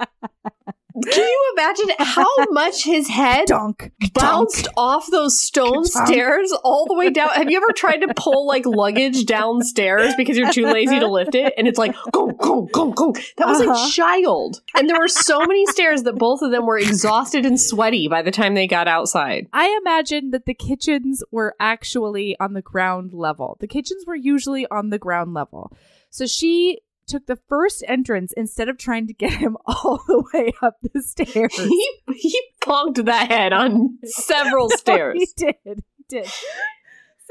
Can 1.04 1.24
you 1.24 1.54
imagine 1.58 1.90
how 2.00 2.28
much 2.52 2.84
his 2.84 3.08
head 3.08 3.48
dunk, 3.48 3.92
bounced 4.14 4.66
dunk. 4.66 4.74
off 4.78 5.08
those 5.12 5.40
stone 5.40 5.86
stairs 5.86 6.52
all 6.64 6.86
the 6.88 6.94
way 6.96 7.10
down? 7.10 7.30
Have 7.30 7.50
you 7.50 7.58
ever 7.58 7.72
tried 7.74 7.98
to 7.98 8.14
pull 8.16 8.48
like 8.48 8.66
luggage 8.66 9.26
downstairs 9.26 10.14
because 10.18 10.38
you're 10.38 10.52
too 10.52 10.66
lazy 10.66 11.00
to 11.00 11.08
lift 11.08 11.36
it? 11.36 11.54
And 11.58 11.68
it's 11.68 11.78
like, 11.78 11.96
go, 12.12 12.28
go, 12.32 12.64
go, 12.74 12.92
go. 12.92 13.14
That 13.38 13.48
was 13.48 13.62
Uh-huh. 13.62 13.72
like 13.74 13.92
child. 13.94 14.62
And 14.76 14.90
there 14.90 15.00
were 15.00 15.08
so 15.08 15.40
many 15.40 15.66
stairs 15.68 16.04
that 16.04 16.14
both 16.16 16.42
of 16.42 16.52
them 16.52 16.66
were 16.66 16.78
exhausted 16.78 17.46
and 17.46 17.60
sweaty 17.60 18.08
by 18.08 18.22
the 18.22 18.32
time 18.32 18.54
they 18.56 18.68
got 18.68 18.88
outside. 18.88 19.48
I 19.54 19.78
imagine 19.82 20.32
that 20.32 20.46
the 20.46 20.54
kitchens 20.54 21.24
were 21.32 21.56
actually 21.60 22.36
on 22.40 22.54
the 22.54 22.62
ground 22.62 23.14
level. 23.14 23.58
The 23.60 23.68
kitchens 23.68 24.06
were 24.06 24.16
usually 24.16 24.66
on 24.68 24.90
the 24.90 24.98
ground 25.00 25.34
level. 25.34 25.72
So 26.10 26.26
she 26.26 26.80
took 27.08 27.26
the 27.26 27.40
first 27.48 27.84
entrance 27.88 28.34
instead 28.36 28.70
of 28.70 28.78
trying 28.78 29.08
to 29.08 29.14
get 29.14 29.34
him 29.34 29.58
all 29.66 30.02
the 30.08 30.24
way 30.34 30.52
up 30.62 30.78
the 30.82 31.02
stairs. 31.02 31.56
He, 31.58 31.90
he 32.14 32.42
punked 32.62 33.06
that 33.06 33.30
head 33.30 33.54
on 33.54 33.98
several 34.04 34.70
stairs. 34.76 35.18
he 35.18 35.28
did. 35.36 35.56
He 35.98 36.04
did. 36.10 36.28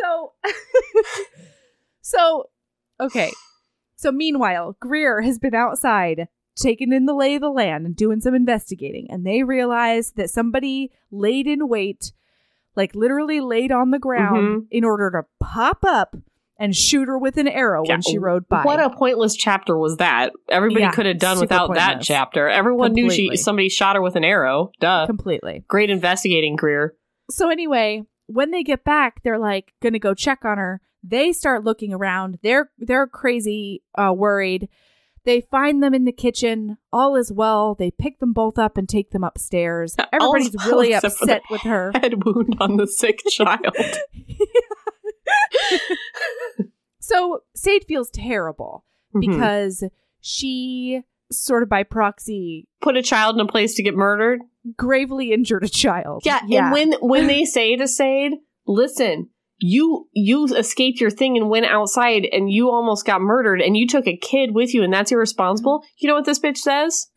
So, 0.01 0.33
so, 2.01 2.51
okay. 3.01 3.33
So, 3.97 4.13
meanwhile, 4.13 4.77
Greer 4.81 5.23
has 5.23 5.39
been 5.39 5.55
outside 5.55 6.29
taking 6.55 6.93
in 6.93 7.07
the 7.07 7.15
lay 7.15 7.35
of 7.35 7.41
the 7.43 7.51
land 7.51 7.87
and 7.87 7.97
doing 7.97 8.21
some 8.21 8.35
investigating, 8.35 9.07
and 9.11 9.27
they 9.27 9.43
realize 9.43 10.13
that 10.13 10.31
somebody 10.31 10.91
laid 11.11 11.47
in 11.47 11.69
wait, 11.69 12.13
like 12.75 12.95
literally 12.95 13.41
laid 13.41 13.73
on 13.73 13.91
the 13.91 13.99
ground, 13.99 14.37
Mhm. 14.65 14.67
in 14.71 14.85
order 14.85 15.11
to 15.11 15.23
pop 15.45 15.85
up 15.85 16.17
and 16.59 16.75
shoot 16.75 17.07
her 17.09 17.19
with 17.19 17.37
an 17.37 17.49
arrow 17.49 17.83
Yeah. 17.85 17.95
when 17.95 18.03
she 18.03 18.19
rode 18.19 18.49
by. 18.49 18.63
What 18.63 18.81
a 18.81 18.91
pointless 18.91 19.37
chapter 19.37 19.77
was 19.77 19.97
that? 19.99 20.33
Everybody 20.49 20.83
Yeah, 20.83 20.91
could 20.93 21.07
have 21.07 21.19
done 21.19 21.39
without 21.41 21.75
that 21.75 22.01
chapter. 22.03 22.49
Everyone 22.49 22.93
knew 22.93 23.11
she 23.11 23.37
somebody 23.37 23.69
shot 23.69 23.97
her 23.97 24.03
with 24.03 24.17
an 24.17 24.25
arrow. 24.25 24.71
Duh. 24.81 25.07
completely. 25.07 25.65
Great 25.69 25.91
investigating 25.91 26.57
career. 26.57 26.95
So 27.31 27.51
anyway, 27.51 28.05
when 28.27 28.51
they 28.51 28.63
get 28.63 28.85
back, 28.85 29.23
they're 29.23 29.39
like 29.39 29.73
gonna 29.83 29.99
go 29.99 30.15
check 30.15 30.45
on 30.45 30.59
her. 30.59 30.81
They 31.05 31.33
start 31.33 31.63
looking 31.65 31.93
around. 31.93 32.39
They're 32.43 32.71
they're 32.79 33.07
crazy, 33.07 33.83
uh, 33.97 34.13
worried. 34.17 34.69
They 35.25 35.41
find 35.41 35.83
them 35.83 35.93
in 35.93 36.05
the 36.05 36.13
kitchen. 36.13 36.79
All 36.93 37.17
is 37.17 37.33
well. 37.33 37.75
They 37.75 37.91
pick 37.91 38.21
them 38.21 38.33
both 38.33 38.59
up 38.61 38.77
and 38.77 38.89
take 38.89 39.11
them 39.11 39.25
upstairs. 39.25 39.97
Everybody's 40.13 40.55
really 40.67 40.91
well 40.91 41.01
for 41.01 41.27
the 41.27 41.35
upset 41.35 41.43
with 41.51 41.61
her. 41.63 41.91
Head 41.95 42.25
wound 42.25 42.57
on 42.61 42.77
the 42.77 42.87
sick 42.87 43.21
child. 43.29 43.67
So 46.99 47.43
Sade 47.55 47.85
feels 47.87 48.11
terrible 48.11 48.85
Mhm. 49.15 49.21
because 49.21 49.85
she 50.21 51.03
sort 51.31 51.63
of 51.63 51.69
by 51.69 51.83
proxy 51.85 52.67
Put 52.81 52.97
a 52.97 53.03
child 53.03 53.37
in 53.37 53.41
a 53.41 53.47
place 53.47 53.75
to 53.77 53.83
get 53.83 53.95
murdered. 53.95 54.41
gravely 54.77 55.33
injured 55.33 55.63
a 55.63 55.69
child. 55.69 56.23
Yeah, 56.25 56.41
and 56.51 56.73
when 56.73 56.93
when 57.01 57.27
they 57.29 57.45
say 57.57 57.77
to 57.77 57.87
Sade, 57.87 58.33
listen, 58.67 59.29
you 59.59 60.09
you 60.13 60.47
escaped 60.47 61.01
your 61.01 61.11
thing 61.11 61.37
and 61.37 61.49
went 61.49 61.67
outside 61.67 62.27
and 62.33 62.51
you 62.51 62.71
almost 62.71 63.07
got 63.07 63.21
murdered 63.21 63.61
and 63.63 63.77
you 63.77 63.87
took 63.87 64.07
a 64.09 64.17
kid 64.17 64.53
with 64.55 64.75
you 64.75 64.83
and 64.83 64.93
that's 64.93 65.13
irresponsible. 65.13 65.85
You 65.99 66.09
know 66.09 66.15
what 66.17 66.25
this 66.25 66.41
bitch 66.41 66.59
says? 66.59 67.07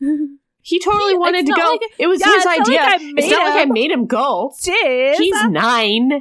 He 0.62 0.78
totally 0.78 1.12
He- 1.14 1.18
wanted 1.18 1.46
to 1.46 1.52
go. 1.54 1.70
like- 1.70 1.80
it 1.98 2.06
was 2.06 2.20
yeah, 2.20 2.26
his 2.26 2.36
it's 2.36 2.44
not 2.44 2.60
idea. 2.60 2.80
like 2.80 3.00
it's 3.24 3.30
not 3.30 3.48
like 3.48 3.66
I 3.66 3.72
made 3.72 3.90
him 3.90 4.06
go. 4.06 4.52
Sis, 4.58 5.16
He's 5.18 5.44
nine. 5.48 6.20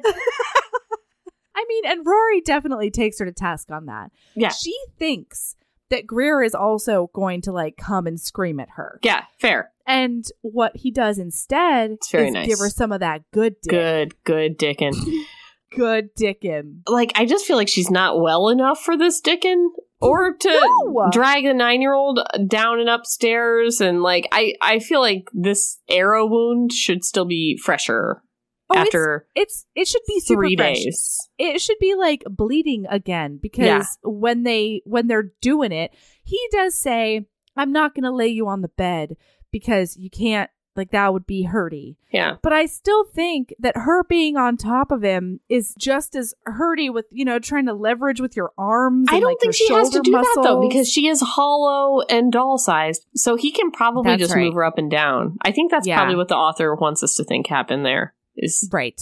I 1.60 1.66
mean, 1.68 1.86
and 1.86 2.06
Rory 2.06 2.40
definitely 2.42 2.90
takes 2.90 3.20
her 3.20 3.26
to 3.26 3.32
task 3.34 3.70
on 3.72 3.86
that. 3.88 4.12
Yeah. 4.36 4.50
She 4.50 4.78
thinks 4.98 5.56
that 5.90 6.08
Greer 6.08 6.42
is 6.42 6.56
also 6.56 7.10
going 7.14 7.42
to 7.42 7.52
like 7.52 7.76
come 7.76 8.08
and 8.08 8.20
scream 8.20 8.60
at 8.60 8.70
her. 8.76 9.00
Yeah, 9.04 9.24
fair. 9.40 9.72
And 9.86 10.24
what 10.42 10.78
he 10.78 10.92
does 10.92 11.18
instead 11.18 11.98
is 12.14 12.32
nice. 12.34 12.48
give 12.48 12.60
her 12.60 12.70
some 12.70 12.92
of 12.92 13.00
that 13.02 13.24
good 13.32 13.56
dick. 13.62 13.72
Good, 13.72 14.24
good 14.24 14.58
Dickin. 14.60 14.94
Good 15.72 16.16
dickin. 16.16 16.80
like, 16.88 17.12
I 17.14 17.26
just 17.28 17.46
feel 17.46 17.56
like 17.56 17.68
she's 17.68 17.92
not 17.92 18.20
well 18.20 18.50
enough 18.50 18.80
for 18.82 18.98
this 18.98 19.22
Dickin. 19.22 19.68
Or 20.02 20.34
to 20.36 20.50
No! 20.50 21.10
drag 21.12 21.46
a 21.46 21.54
nine 21.54 21.80
year 21.80 21.94
old 21.94 22.20
down 22.48 22.80
and 22.80 22.90
upstairs. 22.90 23.80
And, 23.80 24.02
like, 24.02 24.28
I, 24.32 24.56
I 24.64 24.80
feel 24.80 25.00
like 25.00 25.30
this 25.32 25.78
arrow 25.88 26.26
wound 26.26 26.72
should 26.74 27.04
still 27.04 27.26
be 27.26 27.56
fresher 27.64 28.24
Oh, 28.72 28.78
after 28.78 29.26
It's 29.36 29.66
it 29.76 29.88
should 29.88 30.02
be 30.08 30.20
super 30.20 30.42
three 30.42 30.56
fresh. 30.56 30.84
days. 30.84 31.30
It 31.38 31.60
should 31.62 31.80
be 31.80 31.96
like 31.96 32.24
bleeding 32.30 32.86
again 32.90 33.40
because 33.42 33.66
Yeah. 33.66 33.84
when 34.04 34.44
they 34.44 34.82
when 34.86 35.08
they're 35.08 35.32
doing 35.42 35.72
it, 35.72 35.94
he 36.24 36.40
does 36.52 36.78
say, 36.78 37.26
"I'm 37.56 37.72
not 37.72 37.96
going 37.96 38.04
to 38.04 38.12
lay 38.12 38.28
you 38.28 38.48
on 38.48 38.62
the 38.62 38.68
bed 38.68 39.18
because 39.52 39.98
you 39.98 40.10
can't 40.10 40.50
like 40.76 40.92
that 40.92 41.12
would 41.14 41.26
be 41.26 41.48
hurty." 41.48 41.96
Yeah. 42.12 42.36
But 42.44 42.54
I 42.54 42.68
still 42.68 43.04
think 43.06 43.54
that 43.60 43.76
her 43.76 44.04
being 44.04 44.38
on 44.38 44.56
top 44.56 44.92
of 44.92 45.02
him 45.04 45.40
is 45.50 45.74
just 45.78 46.16
as 46.16 46.34
hurty 46.48 46.94
with, 46.94 47.06
you 47.12 47.26
know, 47.26 47.40
trying 47.40 47.66
to 47.66 47.74
leverage 47.74 48.22
with 48.22 48.36
your 48.36 48.52
arms. 48.58 49.08
I 49.10 49.20
don't 49.20 49.30
like, 49.32 49.40
think 49.40 49.56
she 49.56 49.74
has 49.74 49.90
to 49.90 50.02
do 50.02 50.12
that 50.12 50.42
though, 50.44 50.62
because 50.68 50.88
she 50.88 51.08
is 51.08 51.22
hollow 51.22 52.02
and 52.02 52.32
doll 52.32 52.58
sized. 52.60 53.06
So 53.16 53.36
he 53.36 53.52
can 53.52 53.72
probably 53.72 54.12
That's 54.12 54.22
just 54.22 54.36
right. 54.36 54.46
move 54.46 54.54
her 54.54 54.64
up 54.64 54.78
and 54.78 54.92
down. 54.92 55.38
I 55.42 55.52
think 55.52 55.72
that's 55.72 55.88
Yeah. 55.88 55.98
probably 55.98 56.16
what 56.16 56.28
the 56.28 56.36
author 56.38 56.76
wants 56.76 57.02
us 57.04 57.16
to 57.16 57.24
think 57.24 57.48
happened 57.48 57.84
there. 57.86 58.14
Is 58.40 58.68
Right. 58.72 59.00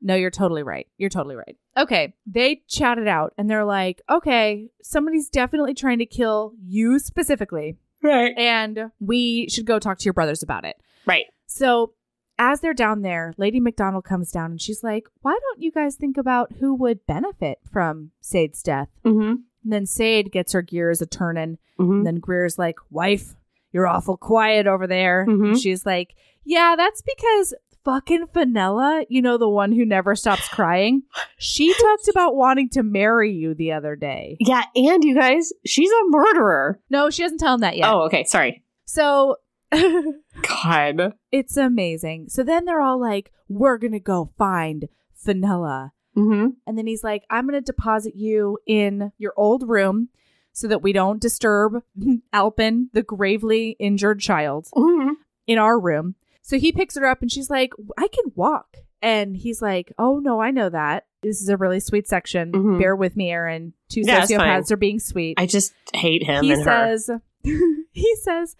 No, 0.00 0.14
you're 0.14 0.30
totally 0.30 0.62
right. 0.62 0.86
You're 0.98 1.10
totally 1.10 1.36
right. 1.36 1.56
Okay. 1.76 2.14
They 2.26 2.62
chat 2.68 2.98
it 2.98 3.08
out 3.08 3.32
and 3.36 3.50
they're 3.50 3.64
like, 3.64 4.02
okay, 4.10 4.68
somebody's 4.82 5.28
definitely 5.28 5.74
trying 5.74 5.98
to 5.98 6.06
kill 6.06 6.52
you 6.62 6.98
specifically, 6.98 7.76
right. 8.02 8.32
and 8.36 8.90
we 9.00 9.48
should 9.48 9.64
go 9.66 9.78
talk 9.78 9.98
to 9.98 10.04
your 10.04 10.14
brothers 10.14 10.42
about 10.42 10.64
it. 10.64 10.76
Right. 11.06 11.26
So 11.46 11.94
as 12.38 12.60
they're 12.60 12.74
down 12.74 13.02
there, 13.02 13.32
Lady 13.38 13.60
McDonald 13.60 14.04
comes 14.04 14.30
down 14.30 14.50
and 14.50 14.60
she's 14.60 14.84
like, 14.84 15.08
why 15.22 15.36
don't 15.40 15.62
you 15.62 15.72
guys 15.72 15.96
think 15.96 16.16
about 16.18 16.52
who 16.60 16.74
would 16.74 17.06
benefit 17.06 17.58
from 17.72 18.10
Sade's 18.20 18.62
death? 18.62 18.88
Mm-hmm. 19.04 19.36
And 19.64 19.72
then 19.72 19.86
Sade 19.86 20.30
gets 20.30 20.52
her 20.52 20.62
gears 20.62 21.00
a 21.00 21.06
turning. 21.06 21.58
Mm-hmm. 21.80 21.92
And 21.92 22.06
then 22.06 22.16
Greer's 22.16 22.58
like, 22.58 22.76
wife, 22.90 23.34
you're 23.72 23.86
awful 23.86 24.16
quiet 24.16 24.66
over 24.66 24.86
there. 24.86 25.26
Mhm. 25.26 25.60
She's 25.60 25.84
like, 25.84 26.14
yeah, 26.44 26.74
that's 26.76 27.02
because 27.02 27.54
fucking 27.86 28.26
Fenella, 28.34 29.04
you 29.08 29.22
know, 29.22 29.38
the 29.38 29.48
one 29.48 29.70
who 29.70 29.86
never 29.86 30.16
stops 30.16 30.48
crying, 30.48 31.04
she 31.38 31.72
talked 31.80 32.08
about 32.08 32.34
wanting 32.34 32.68
to 32.70 32.82
marry 32.82 33.32
you 33.32 33.54
the 33.54 33.70
other 33.72 33.94
day. 33.94 34.36
Yeah, 34.40 34.64
and 34.74 35.04
you 35.04 35.14
guys, 35.14 35.52
she's 35.64 35.90
a 35.90 36.08
murderer. 36.08 36.80
No, 36.90 37.08
she 37.10 37.22
doesn't 37.22 37.38
tell 37.38 37.54
him 37.54 37.60
that 37.60 37.76
yet. 37.76 37.88
Oh, 37.88 38.00
okay. 38.06 38.24
Sorry. 38.24 38.64
So 38.84 39.36
God. 39.72 41.14
it's 41.32 41.56
amazing. 41.56 42.28
So 42.28 42.42
then 42.42 42.64
they're 42.64 42.80
all 42.80 43.00
like, 43.00 43.32
we're 43.48 43.78
going 43.78 43.92
to 43.92 44.00
go 44.00 44.30
find 44.36 44.88
Fenella. 45.14 45.92
Mm-hmm. 46.16 46.46
And 46.66 46.76
then 46.78 46.86
he's 46.86 47.04
like, 47.04 47.22
I'm 47.30 47.46
going 47.46 47.54
to 47.54 47.60
deposit 47.72 48.14
you 48.16 48.58
in 48.66 49.12
your 49.18 49.32
old 49.36 49.68
room 49.68 50.08
so 50.52 50.66
that 50.68 50.82
we 50.82 50.92
don't 50.92 51.20
disturb 51.20 51.82
Alpin, 52.32 52.90
the 52.92 53.02
gravely 53.02 53.76
injured 53.78 54.18
child, 54.20 54.66
Mm-hmm. 54.74 55.12
in 55.46 55.58
our 55.58 55.78
room. 55.78 56.16
So 56.48 56.60
he 56.60 56.70
picks 56.70 56.96
her 56.96 57.04
up 57.04 57.22
and 57.22 57.32
she's 57.32 57.50
like, 57.50 57.72
I 57.98 58.06
can 58.06 58.30
walk. 58.36 58.76
And 59.02 59.36
he's 59.36 59.60
like, 59.60 59.92
Oh, 59.98 60.20
no, 60.20 60.40
I 60.40 60.52
know 60.52 60.68
that. 60.70 61.06
This 61.20 61.42
is 61.42 61.48
a 61.48 61.56
really 61.56 61.80
sweet 61.80 62.06
section. 62.06 62.52
Mhm. 62.52 62.78
Bear 62.78 62.94
with 62.94 63.16
me, 63.16 63.30
Aaron. 63.32 63.72
Two 63.88 64.02
Yeah, 64.04 64.20
sociopaths 64.24 64.70
are 64.70 64.76
being 64.76 65.00
sweet. 65.00 65.34
I 65.40 65.46
just 65.46 65.72
hate 65.92 66.22
him 66.22 66.44
he 66.44 66.52
and 66.52 66.64
her. 66.64 66.96
says, 66.96 67.10
He 67.92 68.14
says, 68.22 68.54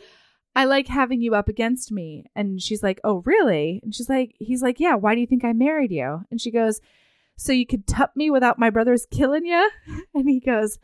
I 0.56 0.64
like 0.64 0.88
having 0.88 1.20
you 1.22 1.36
up 1.36 1.48
against 1.48 1.92
me. 1.92 2.24
And 2.34 2.60
she's 2.60 2.82
like, 2.82 3.00
Oh, 3.04 3.22
really? 3.24 3.78
And 3.84 3.94
she's 3.94 4.08
like, 4.08 4.34
He's 4.40 4.62
like, 4.62 4.80
Yeah, 4.80 4.96
why 4.96 5.14
do 5.14 5.20
you 5.20 5.26
think 5.28 5.44
I 5.44 5.52
married 5.52 5.92
you? 5.92 6.22
And 6.28 6.40
she 6.40 6.50
goes, 6.50 6.80
So 7.36 7.52
you 7.52 7.66
could 7.66 7.86
tup 7.86 8.16
me 8.16 8.30
without 8.30 8.58
my 8.58 8.68
brothers 8.68 9.06
killing 9.12 9.46
you? 9.46 9.70
And 10.14 10.28
he 10.28 10.40
goes, 10.40 10.78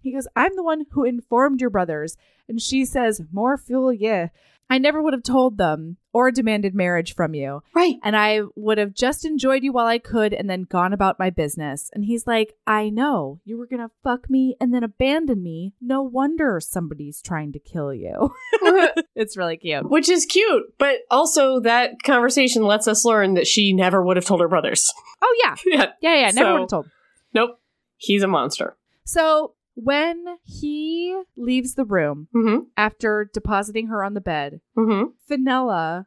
he 0.00 0.12
goes, 0.14 0.26
I'm 0.34 0.56
the 0.56 0.62
one 0.62 0.86
who 0.92 1.04
informed 1.04 1.60
your 1.60 1.70
brothers. 1.70 2.16
And 2.48 2.62
she 2.62 2.86
says, 2.86 3.20
More 3.30 3.58
fool 3.58 3.92
yeah. 3.92 4.28
I 4.68 4.78
never 4.78 5.00
would 5.00 5.12
have 5.12 5.22
told 5.22 5.58
them 5.58 5.96
or 6.12 6.30
demanded 6.30 6.74
marriage 6.74 7.14
from 7.14 7.34
you. 7.34 7.62
Right. 7.74 7.96
And 8.02 8.16
I 8.16 8.40
would 8.56 8.78
have 8.78 8.94
just 8.94 9.24
enjoyed 9.24 9.62
you 9.62 9.72
while 9.72 9.86
I 9.86 9.98
could 9.98 10.32
and 10.32 10.48
then 10.50 10.62
gone 10.62 10.92
about 10.92 11.18
my 11.18 11.30
business. 11.30 11.90
And 11.94 12.04
he's 12.04 12.26
like, 12.26 12.54
I 12.66 12.88
know. 12.88 13.40
You 13.44 13.58
were 13.58 13.66
going 13.66 13.82
to 13.82 13.90
fuck 14.02 14.28
me 14.30 14.56
and 14.60 14.72
then 14.74 14.82
abandon 14.82 15.42
me. 15.42 15.74
No 15.80 16.02
wonder 16.02 16.58
somebody's 16.60 17.20
trying 17.20 17.52
to 17.52 17.58
kill 17.58 17.92
you. 17.94 18.34
it's 19.14 19.36
really 19.36 19.56
cute. 19.56 19.88
Which 19.88 20.08
is 20.08 20.24
cute, 20.26 20.64
but 20.78 21.00
also 21.10 21.60
that 21.60 22.02
conversation 22.02 22.62
lets 22.62 22.88
us 22.88 23.04
learn 23.04 23.34
that 23.34 23.46
she 23.46 23.72
never 23.72 24.02
would 24.02 24.16
have 24.16 24.26
told 24.26 24.40
her 24.40 24.48
brothers. 24.48 24.92
Oh, 25.22 25.36
yeah. 25.44 25.54
yeah. 25.66 25.92
Yeah, 26.00 26.14
yeah. 26.14 26.30
Never 26.30 26.34
So- 26.34 26.52
would 26.52 26.60
have 26.62 26.68
told. 26.70 26.86
Nope. 27.34 27.60
He's 27.98 28.22
a 28.22 28.28
monster. 28.28 28.76
So 29.04 29.54
when 29.76 30.24
he 30.42 31.16
leaves 31.36 31.74
the 31.74 31.84
room 31.84 32.26
Mm-hmm. 32.34 32.64
after 32.76 33.30
depositing 33.32 33.86
her 33.86 34.02
on 34.02 34.14
the 34.14 34.20
bed, 34.20 34.60
Mm-hmm. 34.76 35.10
Fenella 35.28 36.06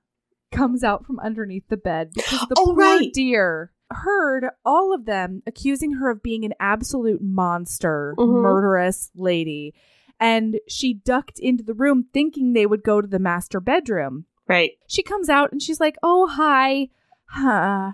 comes 0.51 0.83
out 0.83 1.05
from 1.05 1.19
underneath 1.19 1.67
the 1.69 1.77
bed 1.77 2.11
because 2.13 2.39
the 2.49 2.55
Oh, 2.57 2.65
poor 2.73 2.75
right. 2.75 3.13
dear 3.13 3.71
heard 3.91 4.45
all 4.65 4.93
of 4.93 5.05
them 5.05 5.41
accusing 5.47 5.93
her 5.93 6.09
of 6.09 6.21
being 6.23 6.43
an 6.45 6.53
absolute 6.59 7.21
monster, 7.21 8.13
Mhm. 8.17 8.41
murderous 8.41 9.11
lady. 9.15 9.73
And 10.19 10.59
she 10.67 10.93
ducked 10.93 11.39
into 11.39 11.63
the 11.63 11.73
room 11.73 12.05
thinking 12.13 12.51
they 12.53 12.65
would 12.65 12.83
go 12.83 12.99
to 13.01 13.07
the 13.07 13.19
master 13.19 13.59
bedroom. 13.59 14.25
Right. 14.47 14.71
She 14.87 15.01
comes 15.03 15.29
out 15.29 15.51
and 15.51 15.61
she's 15.61 15.79
like, 15.79 15.95
Oh, 16.03 16.27
hi. 16.27 16.89
Huh. 17.31 17.91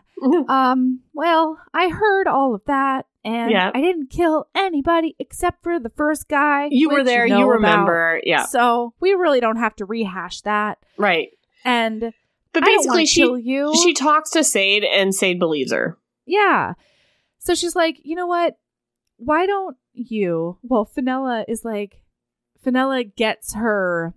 Um, 0.47 1.01
well, 1.13 1.59
I 1.73 1.89
heard 1.89 2.25
all 2.27 2.55
of 2.55 2.61
that 2.67 3.05
and 3.25 3.51
Yeah. 3.51 3.71
I 3.73 3.81
didn't 3.81 4.09
kill 4.09 4.47
anybody 4.55 5.15
except 5.19 5.61
for 5.63 5.79
the 5.79 5.89
first 5.89 6.29
guy. 6.29 6.69
You 6.71 6.89
were 6.89 7.03
there. 7.03 7.27
know 7.27 7.39
You 7.39 7.45
about. 7.45 7.55
remember. 7.55 8.21
Yeah. 8.23 8.45
So 8.45 8.93
we 9.01 9.11
really 9.13 9.39
don't 9.41 9.57
have 9.57 9.75
to 9.77 9.85
rehash 9.85 10.41
that. 10.41 10.77
Right. 10.97 11.29
And 11.65 12.13
But 12.53 12.63
basically, 12.63 13.05
she 13.05 13.21
kill 13.21 13.37
you. 13.37 13.73
she 13.83 13.93
talks 13.93 14.29
to 14.31 14.43
Sade, 14.43 14.83
and 14.85 15.13
Sade 15.13 15.39
believes 15.39 15.73
her. 15.73 15.97
Yeah. 16.25 16.73
So 17.39 17.53
she's 17.55 17.75
like, 17.75 17.99
you 18.03 18.15
know 18.15 18.27
what? 18.27 18.57
Why 19.17 19.45
don't 19.45 19.75
you? 19.93 20.57
Well, 20.63 20.85
Fenella 20.85 21.43
is 21.47 21.65
like, 21.65 22.01
Fenella 22.63 23.03
gets 23.03 23.53
her. 23.55 24.13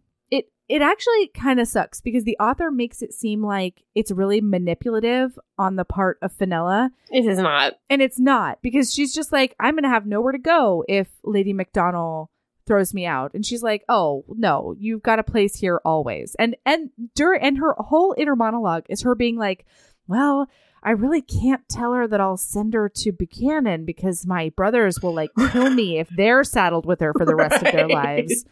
It 0.68 0.82
actually 0.82 1.28
kind 1.28 1.60
of 1.60 1.68
sucks 1.68 2.00
because 2.00 2.24
the 2.24 2.36
author 2.38 2.70
makes 2.70 3.00
it 3.02 3.14
seem 3.14 3.42
like 3.42 3.82
it's 3.94 4.10
really 4.10 4.40
manipulative 4.40 5.38
on 5.56 5.76
the 5.76 5.84
part 5.84 6.18
of 6.22 6.32
Fenella, 6.32 6.90
It 7.10 7.24
is 7.24 7.38
not. 7.38 7.74
and 7.88 8.02
it's 8.02 8.18
not 8.18 8.60
because 8.62 8.92
she's 8.92 9.14
just 9.14 9.32
like, 9.32 9.54
I'm 9.58 9.74
gonna 9.76 9.88
have 9.88 10.06
nowhere 10.06 10.32
to 10.32 10.38
go 10.38 10.84
if 10.88 11.08
Lady 11.24 11.52
McDonald 11.52 12.28
throws 12.66 12.92
me 12.92 13.06
out. 13.06 13.32
And 13.32 13.46
she's 13.46 13.62
like 13.62 13.82
oh 13.88 14.24
no 14.28 14.74
you've 14.78 15.02
got 15.02 15.18
a 15.18 15.22
place 15.24 15.56
here 15.56 15.80
always. 15.86 16.36
And 16.38 16.54
and 16.66 16.90
during 17.14 17.40
and 17.40 17.56
her 17.58 17.74
whole 17.78 18.14
inner 18.18 18.36
monologue 18.36 18.84
is 18.90 19.00
her 19.02 19.14
being 19.14 19.36
like 19.36 19.64
well 20.06 20.48
i 20.82 20.90
really 20.90 21.20
can't 21.22 21.66
tell 21.68 21.92
her 21.94 22.06
that 22.06 22.20
i'll 22.20 22.36
send 22.36 22.72
her 22.72 22.88
to 22.88 23.10
buchanan 23.10 23.84
because 23.84 24.26
my 24.26 24.48
brothers 24.50 25.00
will 25.02 25.12
like 25.14 25.30
kill 25.50 25.68
me 25.70 25.98
if 25.98 26.08
they're 26.10 26.44
saddled 26.44 26.86
with 26.86 27.00
her 27.00 27.12
for 27.14 27.24
the 27.26 27.34
rest 27.34 27.56
of 27.62 27.72
their 27.72 27.88
lives 28.02 28.44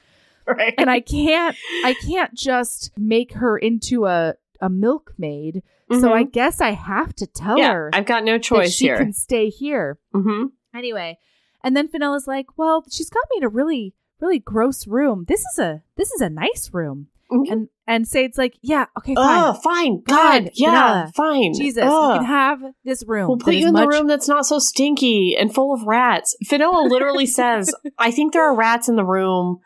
Right. 0.57 0.75
and 0.79 0.89
i 0.89 1.01
can't 1.01 1.57
i 1.85 1.95
can't 2.07 2.33
just 2.35 2.93
make 2.97 3.33
her 3.35 3.57
into 3.59 4.07
a 4.07 4.35
a 4.61 4.69
milkmaid 4.71 5.63
so 6.01 6.13
i 6.13 6.23
guess 6.23 6.61
i 6.61 6.71
have 6.71 7.15
to 7.17 7.27
tell 7.27 7.57
Mm-hmm. 7.57 7.59
yeah, 7.59 7.73
her 7.73 7.91
I've 7.93 8.07
got 8.07 8.25
no 8.25 8.39
choice 8.39 8.73
she 8.75 8.87
here. 8.87 8.99
can 8.99 9.13
stay 9.13 9.49
here 9.51 9.99
mm-hmm. 10.15 10.47
Anyway, 10.75 11.19
and 11.65 11.75
then 11.75 11.89
Fenella's 11.89 12.27
like, 12.27 12.59
"Well, 12.59 12.85
she's 12.91 13.09
got 13.09 13.25
me 13.31 13.39
in 13.39 13.45
a 13.45 13.49
really, 13.49 13.95
really 14.21 14.39
gross 14.39 14.87
room. 14.87 15.25
This 15.27 15.41
is 15.41 15.59
a 15.59 15.83
this 15.97 16.13
is 16.13 16.21
a 16.21 16.29
nice 16.29 16.69
room." 16.75 17.07
Mhm. 17.33 17.51
And 17.51 17.69
and 17.87 18.07
Sade's 18.07 18.37
like, 18.37 18.59
"Yeah, 18.61 18.85
okay, 18.99 19.15
fine. 19.15 19.43
Oh, 19.43 19.53
fine. 19.55 20.03
God, 20.07 20.45
God. 20.45 20.51
Yeah. 20.55 21.11
Fine. 21.17 21.55
Jesus, 21.55 21.83
Ugh. 21.87 22.13
you 22.13 22.19
can 22.19 22.27
have 22.27 22.61
this 22.85 23.05
room. 23.07 23.29
We'll 23.29 23.39
put 23.39 23.55
you 23.55 23.69
in 23.69 23.73
much- 23.73 23.85
the 23.85 23.89
room 23.89 24.07
that's 24.07 24.29
not 24.29 24.45
so 24.45 24.59
stinky 24.59 25.35
and 25.39 25.55
full 25.55 25.73
of 25.73 25.83
rats. 25.87 26.37
Fenella 26.47 26.87
literally 26.87 27.27
says, 27.41 27.75
I 27.99 28.11
think 28.11 28.35
there 28.35 28.45
are 28.45 28.55
rats 28.55 28.89
in 28.91 28.97
the 28.97 29.05
room. 29.05 29.61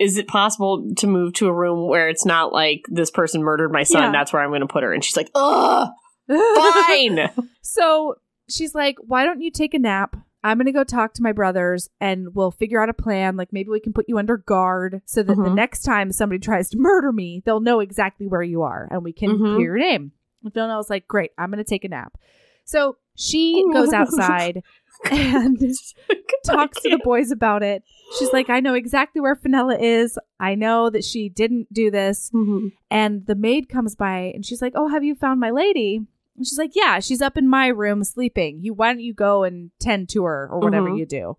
Is 0.00 0.16
it 0.16 0.26
possible 0.26 0.92
to 0.96 1.06
move 1.06 1.34
to 1.34 1.46
a 1.46 1.52
room 1.52 1.86
where 1.86 2.08
it's 2.08 2.24
not 2.24 2.52
like 2.52 2.80
this 2.88 3.10
person 3.10 3.42
murdered 3.42 3.70
my 3.70 3.82
son? 3.84 4.02
Yeah. 4.02 4.12
That's 4.12 4.32
where 4.32 4.42
I'm 4.42 4.50
going 4.50 4.62
to 4.62 4.66
put 4.66 4.82
her. 4.82 4.92
And 4.92 5.04
she's 5.04 5.16
like, 5.16 5.30
ugh, 5.34 5.90
fine. 6.28 7.30
so 7.62 8.14
she's 8.48 8.74
like, 8.74 8.96
"Why 9.00 9.24
don't 9.24 9.40
you 9.40 9.50
take 9.50 9.74
a 9.74 9.78
nap? 9.78 10.16
I'm 10.42 10.56
gonna 10.56 10.72
go 10.72 10.84
talk 10.84 11.12
to 11.14 11.22
my 11.22 11.32
brothers, 11.32 11.90
and 12.00 12.34
we'll 12.34 12.50
figure 12.50 12.82
out 12.82 12.88
a 12.88 12.94
plan. 12.94 13.36
Like 13.36 13.52
maybe 13.52 13.68
we 13.68 13.78
can 13.80 13.92
put 13.92 14.06
you 14.08 14.16
under 14.18 14.38
guard 14.38 15.02
so 15.04 15.22
that 15.22 15.34
the 15.36 15.42
Mhm. 15.42 15.54
next 15.54 15.82
time 15.82 16.12
somebody 16.12 16.38
tries 16.38 16.70
to 16.70 16.78
murder 16.78 17.12
me, 17.12 17.42
they'll 17.44 17.60
know 17.60 17.80
exactly 17.80 18.26
where 18.26 18.42
you 18.42 18.62
are, 18.62 18.88
and 18.90 19.04
we 19.04 19.12
can 19.12 19.30
Mhm. 19.38 19.56
hear 19.58 19.76
your 19.76 19.78
name." 19.78 20.12
And 20.42 20.52
Fenella's 20.54 20.88
like, 20.88 21.06
"Great, 21.06 21.32
I'm 21.36 21.50
gonna 21.50 21.62
take 21.64 21.84
a 21.84 21.88
nap." 21.88 22.16
So 22.64 22.96
She 23.16 23.62
goes 23.74 23.92
outside 23.92 24.62
and 25.10 25.58
talks 26.44 26.80
to 26.82 26.90
the 26.90 27.00
boys 27.02 27.30
about 27.30 27.62
it. 27.62 27.82
She's 28.18 28.32
like, 28.32 28.50
I 28.50 28.60
know 28.60 28.74
exactly 28.74 29.20
where 29.20 29.36
Fenella 29.36 29.78
is. 29.78 30.18
I 30.40 30.54
know 30.56 30.90
that 30.90 31.04
she 31.04 31.28
didn't 31.28 31.72
do 31.72 31.90
this. 31.90 32.30
Mhm. 32.34 32.72
And 32.90 33.24
the 33.26 33.34
maid 33.36 33.68
comes 33.68 33.94
by 33.94 34.32
and 34.34 34.44
she's 34.44 34.60
like, 34.60 34.72
Oh, 34.74 34.88
have 34.88 35.04
you 35.04 35.14
found 35.14 35.38
my 35.40 35.50
lady? 35.50 36.00
And 36.36 36.46
she's 36.46 36.58
like, 36.58 36.72
Yeah, 36.74 36.98
she's 37.00 37.22
up 37.22 37.36
in 37.38 37.48
my 37.48 37.68
room 37.68 38.02
sleeping. 38.04 38.60
You 38.62 38.74
why 38.74 38.92
don't 38.92 39.00
you 39.00 39.14
go 39.14 39.44
and 39.44 39.70
tend 39.80 40.08
to 40.10 40.24
her 40.24 40.48
or 40.50 40.58
whatever 40.58 40.90
Mhm. 40.90 40.98
you 40.98 41.06
do? 41.06 41.36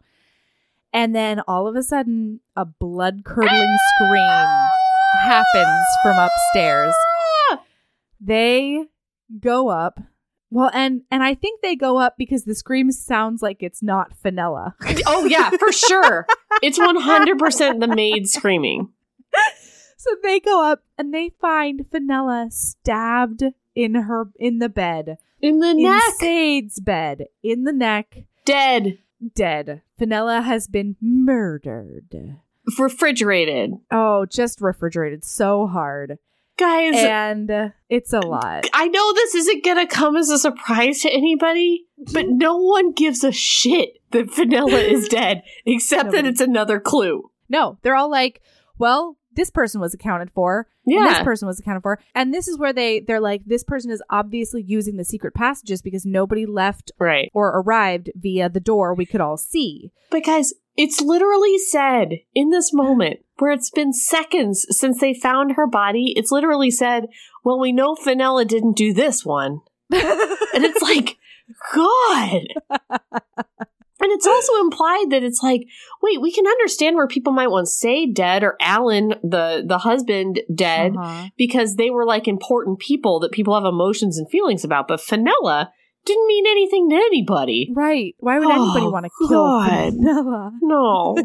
And 0.94 1.16
then 1.16 1.42
all 1.48 1.68
of 1.68 1.76
a 1.76 1.84
sudden, 1.84 2.40
a 2.56 2.66
blood 2.66 3.24
curdling 3.26 3.78
scream 3.96 4.48
happens 5.22 5.86
from 6.04 6.18
upstairs. 6.20 6.94
They 8.20 8.86
go 9.40 9.70
up. 9.70 10.00
Well, 10.54 10.70
and 10.74 11.02
and 11.10 11.24
I 11.24 11.34
think 11.34 11.62
they 11.62 11.76
go 11.78 11.98
up 11.98 12.16
because 12.18 12.44
the 12.44 12.54
scream 12.56 12.92
sounds 12.92 13.42
like 13.42 13.64
it's 13.64 13.82
not 13.82 14.14
Fenella. 14.22 14.76
Oh 15.08 15.26
yeah, 15.26 15.50
for 15.52 15.72
sure. 15.72 16.28
It's 16.62 16.78
one 16.78 16.98
hundred 16.98 17.40
percent 17.40 17.80
the 17.80 17.88
maid 17.88 18.28
screaming. 18.28 18.90
So 19.98 20.10
they 20.24 20.40
go 20.40 20.64
up 20.70 20.84
and 20.98 21.14
they 21.14 21.32
find 21.40 21.86
Fenella 21.92 22.48
stabbed 22.50 23.44
in 23.76 23.94
her 23.96 24.26
in 24.38 24.60
the 24.60 24.68
bed. 24.70 25.18
In 25.42 25.60
the 25.60 25.70
In 25.72 25.84
neck, 25.84 26.02
Sade's 26.18 26.80
bed. 26.80 27.26
In 27.44 27.64
the 27.64 27.72
neck. 27.74 28.26
dead, 28.46 28.98
Dead. 29.36 29.82
Fenella 30.00 30.42
has 30.42 30.68
been 30.68 30.96
murdered. 31.00 32.38
refrigerated. 32.80 33.74
Oh, 33.92 34.26
just 34.26 34.60
refrigerated 34.62 35.24
so 35.24 35.68
hard. 35.68 36.18
Guys, 36.58 36.94
And 36.96 37.50
uh, 37.50 37.70
it's 37.90 38.14
a 38.14 38.20
lot. 38.20 38.68
I 38.74 38.88
know 38.88 39.14
this 39.14 39.34
isn't 39.36 39.64
gonna 39.64 39.88
come 39.88 40.16
as 40.16 40.30
a 40.30 40.38
surprise 40.38 41.00
to 41.02 41.10
anybody, 41.12 41.86
but 42.14 42.28
no 42.28 42.58
one 42.58 42.92
gives 42.92 43.24
a 43.24 43.32
shit 43.32 43.98
that 44.12 44.34
Vanilla 44.34 44.78
is 44.80 45.08
dead, 45.10 45.44
except 45.66 46.12
that 46.12 46.26
it's 46.28 46.42
another 46.42 46.80
clue. 46.80 47.32
No, 47.50 47.78
they're 47.82 47.96
all 47.96 48.12
like, 48.12 48.42
well, 48.78 49.18
this 49.34 49.50
person 49.50 49.82
was 49.82 49.94
accounted 49.94 50.30
for. 50.32 50.68
and 50.86 51.06
this 51.06 51.20
person 51.20 51.48
was 51.48 51.60
accounted 51.60 51.82
for. 51.84 52.00
And 52.14 52.34
this 52.34 52.48
is 52.48 52.58
where 52.60 52.74
they 52.74 53.00
they're 53.00 53.20
like, 53.22 53.44
this 53.46 53.64
person 53.64 53.90
is 53.92 54.04
obviously 54.10 54.62
using 54.62 54.98
the 54.98 55.06
secret 55.06 55.34
passages 55.34 55.82
because 55.82 56.06
nobody 56.06 56.46
left 56.46 56.92
Right. 57.00 57.32
or 57.34 57.48
arrived 57.50 58.12
via 58.16 58.50
the 58.50 58.60
door 58.60 58.94
we 58.94 59.06
could 59.06 59.22
all 59.22 59.38
see. 59.38 59.92
But 60.10 60.26
guys, 60.26 60.54
it's 60.78 61.02
literally 61.02 61.58
said 61.58 62.20
in 62.34 62.50
this 62.50 62.72
moment 62.74 63.20
where 63.38 63.52
it's 63.52 63.70
been 63.72 63.94
seconds 63.94 64.66
since 64.70 65.00
they 65.00 65.14
found 65.14 65.54
her 65.54 65.68
body. 65.68 66.14
It's 66.16 66.32
literally 66.32 66.72
said, 66.72 67.08
well, 67.44 67.60
we 67.60 67.72
know 67.72 67.96
Vanilla 68.04 68.46
didn't 68.46 68.78
do 68.78 68.94
this 68.94 69.26
one. 69.26 69.62
And 70.54 70.66
it's 70.66 70.82
like, 70.82 71.18
God. 71.74 72.42
And 74.04 74.12
it's 74.12 74.26
also 74.28 74.60
implied 74.62 75.06
that 75.12 75.24
it's 75.24 75.42
like, 75.44 75.62
wait, 76.02 76.20
we 76.20 76.32
can 76.32 76.48
understand 76.48 76.96
where 76.96 77.08
people 77.08 77.32
might 77.34 77.50
want 77.52 77.68
to 77.68 77.72
Say 77.72 78.12
dead 78.12 78.44
or 78.44 78.58
Alan, 78.60 79.14
the 79.24 79.64
the 79.66 79.78
husband, 79.78 80.42
dead 80.54 80.96
Uh-huh. 80.98 81.30
because 81.38 81.76
they 81.76 81.90
were 81.92 82.06
like 82.06 82.28
important 82.28 82.80
people 82.80 83.20
that 83.22 83.32
people 83.32 83.54
have 83.54 83.64
emotions 83.66 84.18
and 84.18 84.30
feelings 84.30 84.64
about. 84.64 84.88
But 84.88 85.02
Fenella 85.02 85.72
didn't 86.06 86.28
mean 86.28 86.46
anything 86.48 86.90
to 86.90 86.96
anybody. 86.96 87.72
Right. 87.74 88.16
Why 88.20 88.40
would 88.40 88.50
anybody 88.50 88.86
Oh, 88.86 88.90
want 88.90 89.06
to 89.06 89.12
kill 89.20 89.30
God. 89.30 89.94
Fenella? 89.94 90.52
No. 90.62 91.18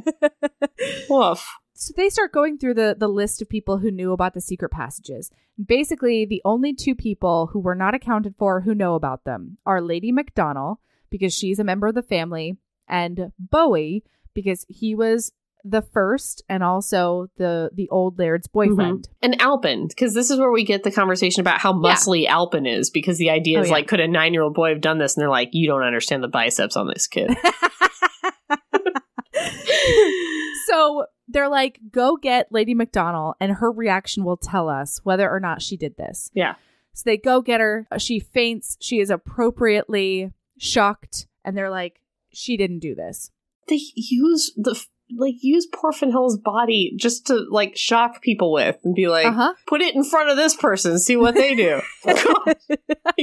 Woof. 1.09 1.47
So 1.75 1.93
they 1.97 2.09
start 2.09 2.33
going 2.33 2.59
through 2.59 2.75
the 2.75 2.97
the 2.99 3.09
list 3.09 3.43
of 3.43 3.49
people 3.49 3.79
who 3.79 3.91
knew 3.91 4.13
about 4.13 4.35
the 4.35 4.41
secret 4.41 4.71
passages. 4.71 5.31
Basically, 5.63 6.25
the 6.25 6.41
only 6.45 6.73
two 6.75 6.95
people 6.95 7.49
who 7.53 7.61
were 7.61 7.75
not 7.75 7.95
accounted 7.95 8.35
for 8.39 8.63
who 8.63 8.75
know 8.75 8.95
about 8.95 9.25
them 9.25 9.59
are 9.67 9.81
Lady 9.83 10.11
McDonnell 10.13 10.77
because 11.11 11.35
she's 11.35 11.59
a 11.59 11.65
member 11.65 11.87
of 11.87 11.95
the 11.95 12.03
family 12.03 12.57
and 12.89 13.33
Bowie 13.39 14.05
because 14.35 14.65
he 14.69 14.95
was 14.95 15.33
the 15.69 15.83
first 15.83 16.43
and 16.49 16.63
also 16.63 17.27
the 17.39 17.71
the 17.75 17.89
old 17.91 18.19
laird's 18.19 18.47
boyfriend. 18.49 19.09
Mm-hmm. 19.09 19.13
And 19.23 19.41
Alpin, 19.43 19.89
because 19.89 20.15
this 20.15 20.31
is 20.31 20.39
where 20.39 20.53
we 20.53 20.65
get 20.65 20.83
the 20.85 20.91
conversation 20.93 21.41
about 21.41 21.59
how 21.61 21.73
Yeah. 21.73 21.93
muscly 21.95 22.27
Alpin 22.27 22.67
is, 22.67 22.91
because 22.91 23.19
the 23.19 23.31
idea 23.31 23.59
Oh, 23.59 23.63
is 23.63 23.69
yeah. 23.69 23.75
like, 23.75 23.89
could 23.89 24.01
a 24.01 24.07
nine 24.09 24.33
year 24.33 24.43
old 24.43 24.55
boy 24.55 24.69
have 24.71 24.81
done 24.81 24.99
this? 24.99 25.17
And 25.17 25.23
they're 25.23 25.31
like, 25.31 25.51
you 25.53 25.69
don't 25.69 25.83
understand 25.83 26.23
the 26.23 26.29
biceps 26.29 26.77
on 26.77 26.87
this 26.87 27.07
kid. 27.07 27.37
so 30.67 31.07
they're 31.29 31.49
like, 31.49 31.81
go 31.91 32.17
get 32.17 32.49
Lady 32.53 32.75
McDonnell, 32.75 33.35
and 33.41 33.53
her 33.53 33.71
reaction 33.71 34.25
will 34.25 34.37
tell 34.37 34.69
us 34.69 35.01
whether 35.05 35.29
or 35.31 35.41
not 35.41 35.63
she 35.63 35.77
did 35.77 35.97
this. 35.97 36.31
Yeah. 36.35 36.55
So 36.95 37.03
they 37.05 37.17
go 37.17 37.43
get 37.43 37.61
her. 37.61 37.87
She 37.99 38.21
faints. 38.21 38.77
She 38.81 39.01
is 39.01 39.11
appropriately 39.11 40.33
shocked, 40.59 41.27
and 41.45 41.57
they're 41.57 41.71
like, 41.71 42.01
she 42.33 42.57
didn't 42.57 42.79
do 42.81 42.95
this. 42.95 43.31
they 43.69 43.81
use 43.95 44.53
the 44.57 44.81
like 45.15 45.37
use 45.43 45.67
poor 45.67 45.93
Fenella's 45.93 46.37
body 46.39 46.93
just 46.97 47.27
to 47.29 47.47
like 47.51 47.77
shock 47.77 48.23
people 48.23 48.53
with 48.53 48.77
and 48.85 48.95
be 48.95 49.09
like, 49.09 49.27
Uh 49.27 49.33
huh. 49.33 49.55
put 49.67 49.81
it 49.83 49.95
in 49.95 50.03
front 50.05 50.31
of 50.31 50.37
this 50.37 50.57
person, 50.57 50.99
see 50.99 51.17
what 51.17 51.35
they 51.35 51.55
do. 51.55 51.81
I 52.07 52.55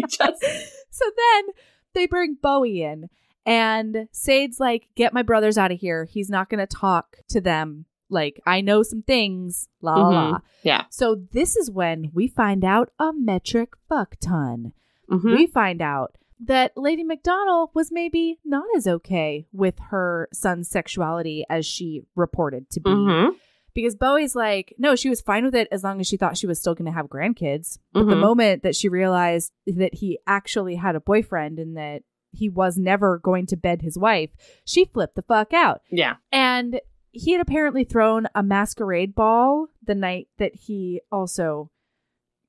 just 0.09 0.41
so 0.89 1.05
then 1.17 1.53
they 1.93 2.05
bring 2.07 2.38
Bowie 2.41 2.81
in, 2.84 3.09
and 3.45 4.07
Sade's 4.11 4.59
like, 4.59 4.88
get 4.95 5.13
my 5.13 5.21
brothers 5.21 5.57
out 5.57 5.71
of 5.71 5.79
here. 5.79 6.05
He's 6.05 6.29
not 6.29 6.49
going 6.49 6.65
to 6.65 6.67
talk 6.67 7.17
to 7.29 7.41
them. 7.41 7.86
Like, 8.09 8.39
I 8.45 8.61
know 8.61 8.84
some 8.84 9.01
things. 9.01 9.67
La 9.81 9.95
la 9.95 10.09
la. 10.09 10.39
yeah. 10.63 10.84
So 10.89 11.15
this 11.31 11.55
is 11.55 11.69
when 11.71 12.11
we 12.13 12.27
find 12.27 12.63
out 12.63 12.89
a 12.99 13.11
metric 13.13 13.73
fuck 13.89 14.15
ton. 14.21 14.73
Mhm. 15.11 15.36
we 15.36 15.47
find 15.47 15.81
out 15.81 16.15
that 16.45 16.73
Lady 16.75 17.03
McDonnell 17.03 17.69
was 17.73 17.91
maybe 17.91 18.39
not 18.43 18.65
as 18.75 18.87
okay 18.87 19.47
with 19.51 19.75
her 19.89 20.27
son's 20.33 20.69
sexuality 20.69 21.45
as 21.49 21.65
she 21.65 22.01
reported 22.15 22.69
to 22.71 22.79
be. 22.79 22.89
Mhm. 22.89 23.35
Because 23.73 23.95
Bowie's 23.95 24.35
like, 24.35 24.75
no, 24.77 24.95
she 24.95 25.09
was 25.09 25.21
fine 25.21 25.43
with 25.45 25.55
it 25.55 25.67
as 25.71 25.83
long 25.83 25.99
as 25.99 26.05
she 26.07 26.15
thought 26.17 26.37
she 26.37 26.45
was 26.45 26.59
still 26.59 26.75
going 26.75 26.85
to 26.85 26.91
have 26.91 27.07
grandkids. 27.07 27.79
But 27.91 28.03
the 28.05 28.15
Mhm. 28.15 28.19
moment 28.19 28.63
that 28.63 28.75
she 28.75 28.87
realized 28.87 29.51
that 29.65 29.95
he 29.95 30.19
actually 30.27 30.75
had 30.75 30.95
a 30.95 30.99
boyfriend 30.99 31.57
and 31.59 31.75
that 31.75 32.03
he 32.31 32.49
was 32.49 32.77
never 32.77 33.17
going 33.17 33.45
to 33.47 33.55
bed 33.57 33.81
his 33.81 33.97
wife, 33.97 34.31
she 34.65 34.85
flipped 34.85 35.15
the 35.15 35.21
fuck 35.23 35.53
out. 35.53 35.81
Yeah. 35.91 36.17
And 36.31 36.81
he 37.11 37.31
had 37.31 37.41
apparently 37.41 37.83
thrown 37.83 38.27
a 38.35 38.43
masquerade 38.43 39.15
ball 39.15 39.67
the 39.83 39.95
night 39.95 40.27
that 40.37 40.53
he 40.55 41.01
also. 41.11 41.69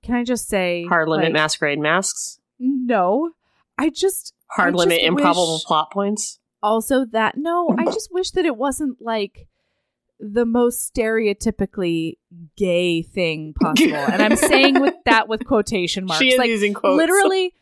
Can 0.03 0.14
I 0.16 0.24
just 0.24 0.49
say 0.49 0.84
Hard 0.88 1.09
limit 1.09 1.24
like, 1.26 1.32
masquerade 1.32 1.78
masks. 1.78 2.38
no, 2.59 3.30
I 3.79 3.91
just 3.91 4.35
Hard 4.51 4.75
I 4.75 4.77
limit 4.77 4.99
just 4.99 5.09
improbable 5.09 5.61
plot 5.66 5.91
points. 5.93 6.39
also 6.62 7.05
that 7.07 7.37
no, 7.37 7.75
I 7.79 7.85
just 7.93 8.11
wish 8.12 8.31
that 8.33 8.45
it 8.45 8.57
wasn't 8.57 8.99
like 9.01 9.49
the 10.20 10.47
most 10.47 10.95
stereotypically 10.95 12.14
gay 12.57 13.03
thing 13.03 13.53
possible. 13.61 13.97
and 13.97 14.22
I'm 14.22 14.37
saying 14.37 14.81
with 14.81 14.95
that 15.07 15.29
with 15.29 15.45
quotation 15.47 16.07
marks. 16.07 16.22
She 16.22 16.33
is 16.33 16.39
like 16.39 16.49
using 16.49 16.75
quotes. 16.75 16.97
literally 16.97 17.53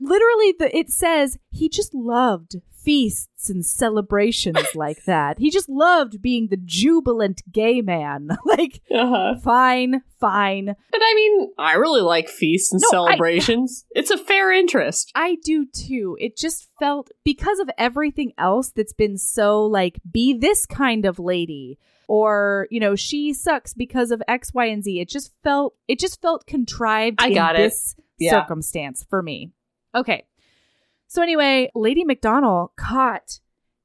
literally 0.00 0.54
the 0.58 0.76
it 0.76 0.90
says 0.90 1.38
he 1.50 1.68
just 1.68 1.94
loved 1.94 2.56
feasts 2.82 3.48
and 3.50 3.64
celebrations 3.64 4.58
like 4.74 5.04
that. 5.04 5.38
He 5.38 5.50
just 5.50 5.68
loved 5.68 6.20
being 6.22 6.48
the 6.48 6.56
jubilant 6.56 7.42
gay 7.52 7.80
man. 7.80 8.28
like 8.44 8.80
Uh-huh. 8.90 9.36
fine, 9.42 10.02
fine. 10.18 10.66
But 10.66 11.00
I 11.02 11.14
mean, 11.14 11.50
I 11.58 11.74
really 11.74 12.00
like 12.02 12.28
feasts 12.28 12.72
and 12.72 12.80
No, 12.92 13.04
I- 13.04 13.10
celebrations. 13.10 13.84
it's 13.90 14.10
a 14.10 14.18
fair 14.18 14.52
interest. 14.52 15.10
I 15.14 15.36
do 15.44 15.66
too. 15.66 16.16
It 16.20 16.36
just 16.36 16.68
felt 16.78 17.10
because 17.24 17.58
of 17.58 17.70
everything 17.78 18.32
else 18.38 18.70
that's 18.70 18.92
been 18.92 19.16
so 19.18 19.64
like 19.64 20.00
be 20.10 20.32
this 20.34 20.66
kind 20.66 21.04
of 21.04 21.18
lady 21.18 21.78
or 22.08 22.66
you 22.70 22.80
know 22.80 22.96
she 22.96 23.32
sucks 23.32 23.72
because 23.72 24.10
of 24.10 24.22
X, 24.26 24.52
Y, 24.52 24.64
and 24.66 24.82
Z. 24.82 25.00
It 25.00 25.08
just 25.08 25.32
felt 25.44 25.74
it 25.86 25.98
just 26.00 26.20
felt 26.20 26.46
contrived. 26.46 27.18
I 27.22 27.28
in 27.28 27.34
got 27.34 27.54
it. 27.54 27.58
this 27.58 27.94
Yeah. 28.18 28.32
circumstance 28.32 29.06
for 29.08 29.22
me. 29.22 29.52
Okay, 29.94 30.24
so 31.12 31.22
anyway, 31.22 31.70
Lady 31.74 32.04
McDonnell 32.04 32.68
caught 32.76 33.40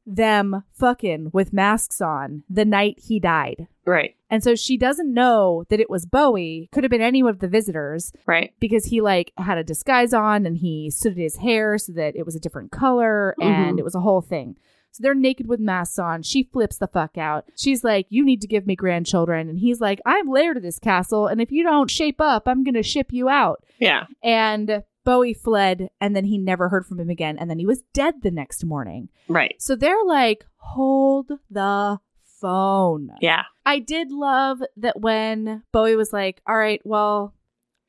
them 0.05 0.63
fucking 0.71 1.31
with 1.33 1.51
masks 1.51 1.99
on 1.99 2.43
the 2.47 2.63
night 2.65 2.99
he 3.07 3.19
died. 3.19 3.67
Right. 3.87 4.15
And 4.29 4.43
so 4.43 4.53
she 4.53 4.77
doesn't 4.77 5.11
know 5.11 5.63
that 5.69 5.79
it 5.79 5.89
was 5.89 6.05
Bowie, 6.05 6.69
could 6.71 6.83
have 6.83 6.91
been 6.91 7.01
any 7.01 7.21
of 7.21 7.39
the 7.39 7.47
visitors, 7.47 8.13
Right. 8.27 8.53
because 8.59 8.85
he 8.85 9.01
like 9.01 9.31
had 9.37 9.57
a 9.57 9.63
disguise 9.63 10.13
on 10.13 10.45
and 10.45 10.57
he 10.57 10.91
sooted 10.91 11.17
his 11.17 11.37
hair 11.37 11.79
so 11.79 11.91
that 11.93 12.15
it 12.15 12.23
was 12.23 12.35
a 12.35 12.39
different 12.39 12.71
color 12.71 13.33
and 13.41 13.77
Mhm. 13.77 13.79
it 13.79 13.83
was 13.83 13.95
a 13.95 13.99
whole 14.01 14.21
thing. 14.21 14.57
So 14.91 15.01
they're 15.01 15.15
naked 15.15 15.47
with 15.47 15.59
masks 15.59 15.97
on. 15.99 16.21
She 16.21 16.43
flips 16.43 16.77
the 16.77 16.87
fuck 16.87 17.17
out. 17.17 17.45
She's 17.57 17.83
like, 17.83 18.05
"You 18.09 18.23
need 18.23 18.41
to 18.41 18.47
give 18.47 18.65
me 18.67 18.75
grandchildren," 18.75 19.49
and 19.49 19.57
he's 19.59 19.81
like, 19.81 19.99
"I'm 20.05 20.27
laird 20.29 20.55
of 20.55 20.63
this 20.63 20.79
castle, 20.79 21.25
and 21.27 21.41
if 21.41 21.51
you 21.51 21.63
don't 21.63 21.89
shape 21.91 22.21
up, 22.21 22.47
I'm 22.47 22.63
gonna 22.63 22.83
ship 22.83 23.11
you 23.11 23.27
out." 23.27 23.63
Yeah. 23.79 24.05
And 24.23 24.83
Bowie 25.05 25.33
fled, 25.33 25.89
and 26.01 26.15
then 26.15 26.25
he 26.25 26.37
never 26.37 26.69
heard 26.69 26.85
from 26.85 26.99
him 26.99 27.09
again, 27.09 27.37
and 27.37 27.49
then 27.49 27.59
he 27.59 27.65
was 27.65 27.83
dead 27.93 28.15
the 28.21 28.31
next 28.31 28.65
morning. 28.65 29.09
Right. 29.29 29.55
So 29.59 29.75
they're 29.75 30.03
like, 30.05 30.45
"Hold 30.57 31.31
the 31.49 31.99
phone." 32.41 33.11
Yeah. 33.21 33.43
I 33.65 33.79
did 33.79 34.11
love 34.11 34.61
that 34.77 34.99
when 34.99 35.63
Bowie 35.71 35.95
was 35.95 36.11
like, 36.11 36.41
"All 36.47 36.57
right, 36.57 36.81
well, 36.83 37.33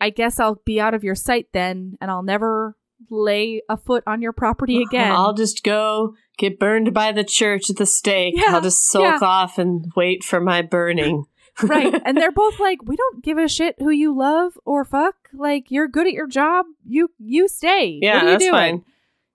I 0.01 0.11
guess 0.11 0.39
I'll 0.39 0.61
be 0.65 0.81
out 0.81 0.95
of 0.95 1.05
your 1.05 1.15
sight 1.15 1.49
then, 1.53 1.97
and 2.01 2.11
I'll 2.11 2.23
never 2.23 2.77
lay 3.11 3.63
a 3.69 3.77
foot 3.77 4.03
on 4.07 4.23
your 4.23 4.33
property 4.33 4.83
again. 4.89 5.13
I'll 5.13 5.35
just 5.35 5.63
go 5.63 6.15
get 6.39 6.59
burned 6.59 6.93
by 6.93 7.13
the 7.13 7.25
church 7.25 7.71
at 7.71 7.77
the 7.77 7.87
stake. 7.87 8.35
Yeah, 8.37 8.55
I'll 8.55 8.61
just 8.61 8.89
sulk 8.89 9.21
yeah. 9.21 9.27
off 9.27 9.59
and 9.59 9.91
wait 9.97 10.25
for 10.25 10.41
my 10.41 10.63
burning. 10.63 11.25
right. 11.63 11.95
And 12.05 12.17
they're 12.17 12.33
both 12.33 12.61
like, 12.61 12.79
we 12.85 12.97
don't 12.97 13.25
give 13.25 13.39
a 13.39 13.49
shit 13.49 13.77
who 13.79 13.91
you 13.91 14.17
love 14.17 14.59
or 14.65 14.85
fuck. 14.85 15.26
Like, 15.37 15.71
you're 15.71 15.89
good 15.89 16.07
at 16.07 16.13
your 16.13 16.27
job. 16.27 16.67
You 16.85 17.11
you 17.19 17.49
stay. 17.49 17.99
Yeah, 18.03 18.15
what 18.15 18.23
are 18.23 18.27
you 18.27 18.33
that's 18.33 18.45
doing? 18.45 18.53
fine. 18.53 18.85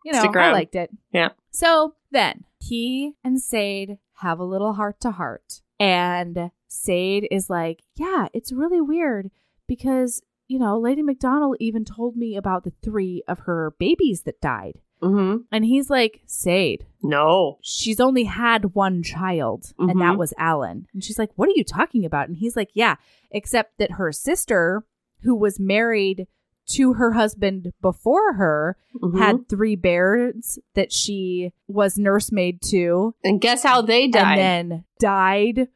You 0.06 0.12
know, 0.14 0.20
Stick 0.20 0.36
I 0.36 0.39
around. 0.39 0.54
liked 0.54 0.76
it. 0.76 0.89
Yeah. 1.14 1.30
So 1.52 1.95
then 2.12 2.45
he 2.60 3.14
and 3.24 3.39
Sade 3.39 3.97
have 4.16 4.39
a 4.39 4.43
little 4.43 4.74
heart 4.74 4.99
to 5.02 5.12
heart. 5.12 5.62
And 5.80 6.52
Sade 6.68 7.28
is 7.32 7.49
like, 7.49 7.84
yeah, 7.95 8.28
it's 8.34 8.52
really 8.52 8.82
weird 8.82 9.30
because, 9.68 10.22
you 10.47 10.60
know, 10.60 10.80
Lady 10.80 11.02
McDonald 11.02 11.58
even 11.60 11.86
told 11.86 12.16
me 12.16 12.36
about 12.36 12.64
the 12.64 12.74
three 12.84 13.24
of 13.28 13.39
her 13.39 13.74
babies 13.80 14.24
that 14.24 14.41
died. 14.41 14.80
hmm 15.02 15.38
And 15.52 15.66
he's 15.66 15.89
like, 15.89 16.22
Sade, 16.28 16.86
No. 17.02 17.58
she's 17.62 17.99
only 17.99 18.24
had 18.26 18.76
one 18.76 19.02
child, 19.04 19.74
and 19.80 19.99
that 20.02 20.14
Mhm. 20.16 20.18
was 20.18 20.34
Alan. 20.38 20.88
And 20.93 21.04
she's 21.04 21.18
like, 21.20 21.32
What 21.36 21.49
are 21.49 21.54
you 21.56 21.64
talking 21.64 22.06
about? 22.06 22.28
And 22.28 22.38
he's 22.38 22.56
like, 22.56 22.70
Yeah, 22.74 22.95
except 23.32 23.78
that 23.80 23.91
her 23.93 24.12
sister, 24.12 24.84
who 25.24 25.36
was 25.36 25.59
married 25.59 26.28
to 26.74 26.93
her 26.93 27.13
husband 27.13 27.74
before 27.82 28.34
her, 28.34 28.78
Mhm. 29.01 29.17
had 29.19 29.49
three 29.49 29.76
bears 29.76 30.59
that 30.76 30.91
she 30.93 31.51
was 31.67 31.97
nursemaid 31.97 32.61
to, 32.69 33.13
and 33.24 33.41
guess 33.41 33.63
how 33.63 33.82
they 33.82 34.07
died? 34.07 34.38
and 34.39 34.72
then 34.72 34.84
died 34.99 35.67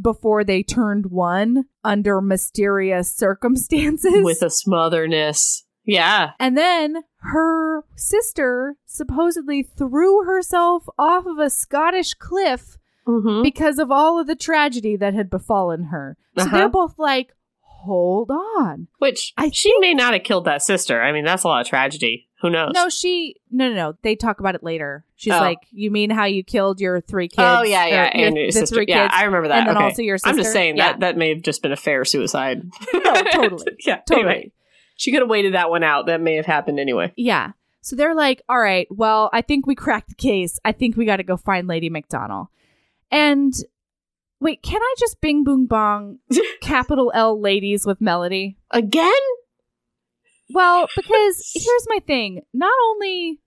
before 0.00 0.44
they 0.44 0.62
turned 0.62 1.06
one 1.06 1.64
under 1.84 2.20
mysterious 2.20 3.10
circumstances. 3.14 4.22
with 4.24 4.42
a 4.42 4.50
smotherness. 4.50 5.64
Yeah. 5.84 6.32
And 6.38 6.56
then 6.56 7.02
her 7.20 7.82
sister 7.96 8.76
supposedly 8.86 9.62
threw 9.62 10.24
herself 10.24 10.86
off 10.98 11.26
of 11.26 11.38
a 11.38 11.50
Scottish 11.50 12.14
cliff 12.14 12.76
hmm 13.06 13.42
because 13.42 13.78
of 13.78 13.90
all 13.90 14.18
of 14.20 14.26
the 14.26 14.36
tragedy 14.36 14.94
that 14.96 15.14
had 15.14 15.30
befallen 15.30 15.84
her. 15.84 16.16
So 16.36 16.44
Uh-huh. 16.44 16.56
they're 16.56 16.68
both 16.68 16.98
like, 16.98 17.34
hold 17.78 18.30
on. 18.30 18.88
Which 18.98 19.32
I 19.36 19.50
she 19.52 19.72
may 19.80 19.94
not 19.94 20.12
have 20.14 20.22
killed 20.24 20.44
that 20.46 20.62
sister. 20.62 21.00
I 21.02 21.12
mean, 21.12 21.24
that's 21.24 21.44
a 21.44 21.48
lot 21.48 21.60
of 21.62 21.66
tragedy. 21.66 22.26
Who 22.40 22.50
knows? 22.50 22.70
No, 22.72 22.88
she, 22.88 23.34
no, 23.50 23.68
no, 23.68 23.74
no. 23.74 23.94
They 24.02 24.14
talk 24.14 24.38
about 24.38 24.54
it 24.54 24.62
later. 24.62 25.04
She's 25.16 25.32
Oh. 25.32 25.38
like, 25.40 25.58
you 25.72 25.90
mean 25.90 26.10
how 26.10 26.24
you 26.26 26.44
killed 26.44 26.80
your 26.80 27.00
three 27.00 27.26
kids? 27.26 27.38
oh 27.40 27.62
yeah, 27.62 27.86
yeah, 27.86 28.16
your- 28.16 28.26
and 28.26 28.36
your 28.36 28.46
the 28.46 28.52
sister. 28.52 28.76
three 28.76 28.84
Yeah, 28.86 29.08
kids. 29.08 29.14
I 29.16 29.24
remember 29.24 29.48
that. 29.48 29.58
and 29.58 29.68
then 29.70 29.76
okay. 29.76 29.84
also 29.86 30.02
your 30.02 30.18
sister. 30.18 30.28
I'm 30.30 30.36
just 30.36 30.52
saying 30.52 30.76
Yeah. 30.76 30.92
that 30.92 31.00
that 31.00 31.16
may 31.16 31.30
have 31.30 31.42
just 31.42 31.62
been 31.62 31.72
a 31.72 31.76
fair 31.76 32.04
suicide. 32.04 32.62
No, 32.94 33.22
totally. 33.32 33.64
yeah, 33.86 33.96
Totally. 34.08 34.20
Anyway, 34.30 34.52
she 34.96 35.10
could 35.10 35.20
have 35.20 35.28
waited 35.30 35.54
that 35.54 35.70
one 35.70 35.82
out. 35.82 36.06
That 36.06 36.20
may 36.20 36.34
have 36.36 36.46
happened 36.46 36.78
anyway. 36.78 37.12
Yeah. 37.16 37.52
So 37.80 37.96
they're 37.96 38.14
like, 38.14 38.42
all 38.48 38.58
right, 38.60 38.86
well, 38.90 39.30
I 39.32 39.40
think 39.42 39.66
we 39.66 39.74
cracked 39.74 40.10
the 40.10 40.14
case. 40.14 40.58
I 40.64 40.72
think 40.72 40.96
we 40.96 41.06
got 41.06 41.16
to 41.16 41.22
go 41.24 41.36
find 41.36 41.66
Lady 41.66 41.88
McDonald. 41.90 42.48
And 43.10 43.54
wait, 44.40 44.62
can 44.62 44.80
I 44.82 44.94
just 44.98 45.20
bing 45.20 45.44
boom 45.44 45.66
bong 45.66 46.18
capital 46.60 47.10
L 47.14 47.40
ladies 47.40 47.84
with 47.86 48.00
melody? 48.00 48.56
Again? 48.70 49.12
Well, 50.50 50.88
because 50.96 51.50
here's 51.54 51.86
my 51.88 51.98
thing. 52.06 52.42
Not 52.52 52.72
only 52.90 53.40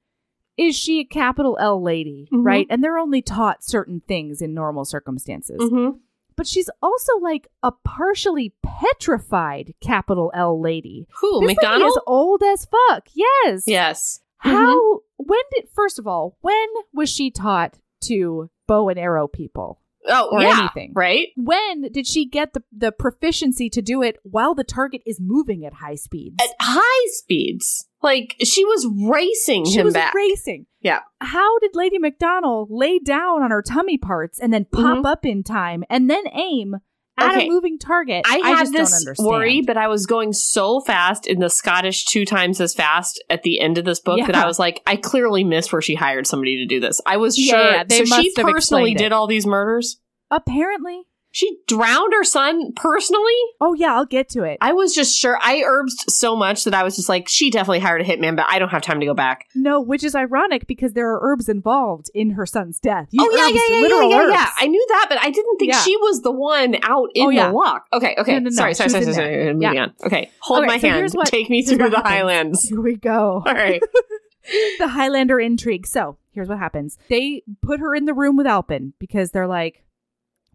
is 0.58 0.76
she 0.78 1.00
a 1.00 1.06
capital 1.06 1.58
L 1.60 1.82
lady, 1.82 2.28
Mhm. 2.32 2.46
right? 2.46 2.68
And 2.70 2.84
they're 2.84 2.98
only 3.00 3.22
taught 3.22 3.64
certain 3.64 4.02
things 4.08 4.42
in 4.42 4.54
normal 4.54 4.86
circumstances. 4.86 5.60
Mm-hmm. 5.60 5.98
But 6.36 6.48
she's 6.48 6.70
also 6.82 7.18
like 7.20 7.48
a 7.64 7.72
partially 7.72 8.54
petrified 8.64 9.74
capital 9.82 10.32
L 10.34 10.60
lady. 10.62 11.08
Who? 11.20 11.40
Lady 11.42 11.56
McDonald? 11.56 11.90
is 11.90 12.00
old 12.08 12.42
as 12.44 12.66
fuck. 12.66 13.08
Yes. 13.14 13.64
yes. 13.68 14.20
How? 14.38 15.02
When 15.18 15.42
did? 15.54 15.68
First 15.74 16.00
of 16.00 16.08
all, 16.08 16.38
when 16.42 16.68
was 16.94 17.10
she 17.10 17.30
taught 17.32 17.78
to 18.06 18.50
bow 18.68 18.90
and 18.90 18.98
arrow 18.98 19.28
people? 19.28 19.81
Oh, 20.08 20.30
Or 20.32 20.42
yeah. 20.42 20.60
anything. 20.62 20.94
Right? 20.96 21.28
When 21.36 21.92
did 21.92 22.08
she 22.08 22.26
get 22.28 22.54
the 22.54 22.64
the 22.76 22.92
proficiency 22.92 23.70
to 23.70 23.82
do 23.82 24.02
it 24.02 24.18
while 24.24 24.56
the 24.56 24.64
target 24.64 25.02
is 25.06 25.20
moving 25.22 25.66
at 25.66 25.74
high 25.76 25.96
speeds? 25.96 26.38
At 26.42 26.56
high 26.60 27.08
speeds. 27.12 27.88
Like 28.02 28.36
she 28.44 28.66
was 28.66 28.88
racing 29.08 29.66
she 29.66 29.80
him 29.80 29.86
was 29.86 29.94
back. 29.94 30.14
racing. 30.16 30.66
Yeah. 30.82 31.02
How 31.20 31.60
did 31.60 31.72
Lady 31.76 32.00
McDonald 32.00 32.70
lay 32.72 32.98
down 32.98 33.44
on 33.44 33.52
her 33.52 33.62
tummy 33.62 33.98
parts 34.00 34.40
and 34.40 34.52
then 34.52 34.66
pop 34.66 35.00
Mhm. 35.00 35.06
up 35.06 35.26
in 35.26 35.44
time 35.44 35.84
and 35.90 36.10
then 36.10 36.24
aim 36.34 36.78
at 37.18 37.36
Okay. 37.36 37.48
a 37.48 37.50
moving 37.50 37.78
target? 37.78 38.26
I 38.28 38.38
had 38.38 38.60
just 38.60 38.74
don't 38.74 38.82
this 38.82 39.16
worry, 39.20 39.62
but 39.62 39.78
I 39.78 39.88
was 39.88 40.06
going 40.06 40.34
so 40.34 40.80
fast 40.82 41.28
in 41.28 41.40
the 41.40 41.50
Scottish 41.50 42.06
two 42.06 42.26
times 42.26 42.60
as 42.62 42.74
fast 42.74 43.24
at 43.30 43.44
the 43.44 43.60
end 43.60 43.78
of 43.78 43.86
this 43.86 44.00
book 44.00 44.20
that 44.26 44.36
I 44.36 44.46
was 44.46 44.58
like, 44.60 44.82
I 44.88 44.96
clearly 44.96 45.44
missed 45.44 45.72
where 45.74 45.82
she 45.82 45.96
hired 45.96 46.26
somebody 46.28 46.58
to 46.58 46.66
do 46.66 46.80
this. 46.80 47.00
I 47.06 47.18
was 47.18 47.38
Yeah, 47.38 47.52
sure. 47.54 47.72
yeah, 47.72 47.84
so 47.90 48.06
she 48.22 48.34
personally 48.36 48.94
did 48.94 49.12
all 49.12 49.28
these 49.28 49.46
murders. 49.46 50.00
Apparently. 50.30 51.02
She 51.34 51.60
drowned 51.68 52.12
her 52.14 52.24
son 52.26 52.74
personally. 52.76 53.32
Oh 53.62 53.74
yeah, 53.74 53.94
I'll 53.96 54.06
get 54.06 54.28
to 54.30 54.44
it. 54.44 54.58
I 54.60 54.74
was 54.74 54.94
just 54.94 55.18
sure. 55.18 55.38
I 55.42 55.62
herbed 55.62 55.92
so 56.10 56.36
much 56.36 56.66
that 56.66 56.74
I 56.74 56.84
was 56.84 56.96
just 56.98 57.08
like, 57.08 57.30
she 57.30 57.50
definitely 57.50 57.80
hired 57.80 58.02
a 58.02 58.04
hitman, 58.04 58.36
but 58.36 58.46
I 58.50 58.60
don't 58.60 58.68
have 58.70 58.82
time 58.82 59.00
to 59.00 59.06
go 59.06 59.14
back. 59.14 59.48
no, 59.56 59.80
which 59.80 60.04
is 60.04 60.14
ironic 60.14 60.68
because 60.68 60.92
there 60.94 61.10
are 61.10 61.20
herbs 61.22 61.48
involved 61.48 62.10
in 62.14 62.32
her 62.32 62.46
son's 62.46 62.80
death. 62.80 63.08
You 63.12 63.24
oh 63.26 63.32
yeah, 63.36 63.46
herbs, 63.46 63.54
yeah, 63.56 63.62
yeah, 63.70 63.76
yeah, 63.76 63.82
literal 63.82 64.10
yeah, 64.10 64.18
herbs. 64.20 64.34
yeah. 64.34 64.50
I 64.60 64.68
knew 64.68 64.86
that, 64.90 65.06
but 65.10 65.20
I 65.22 65.30
didn't 65.32 65.58
think 65.58 65.72
Yeah. 65.72 65.80
she 65.80 65.96
was 65.98 66.22
the 66.22 66.32
one 66.32 66.76
out 66.84 67.10
in 67.16 67.28
Oh, 67.28 67.30
yeah. 67.30 67.48
the 67.48 67.54
walk. 67.54 67.86
Okay, 67.94 68.16
okay. 68.18 68.34
No, 68.34 68.40
no, 68.40 68.44
no. 68.46 68.50
Sorry, 68.52 68.74
sorry, 68.74 68.90
sorry, 68.90 69.04
sorry, 69.06 69.14
sorry. 69.16 69.54
Moving 69.54 69.62
Yeah. 69.74 69.84
on. 69.84 69.94
Okay, 70.06 70.30
hold 70.40 70.60
Okay, 70.60 70.68
my 70.68 70.80
so 70.80 70.90
hand. 70.90 71.12
what- 71.14 71.28
Take 71.28 71.50
me 71.50 71.64
through 71.64 71.90
the. 71.90 72.02
Highlands. 72.02 72.68
Here 72.68 72.82
we 72.82 72.98
go. 72.98 73.42
All 73.46 73.54
right. 73.54 73.82
the 74.80 74.88
Highlander 74.90 75.40
intrigue. 75.40 75.88
So 75.88 76.18
here's 76.32 76.50
what 76.50 76.58
happens. 76.58 76.98
They 77.10 77.44
put 77.62 77.80
her 77.80 77.96
in 77.96 78.06
the 78.06 78.14
room 78.14 78.36
with 78.38 78.48
Alpin 78.48 78.94
because 79.00 79.32
they're 79.32 79.48
like, 79.48 79.84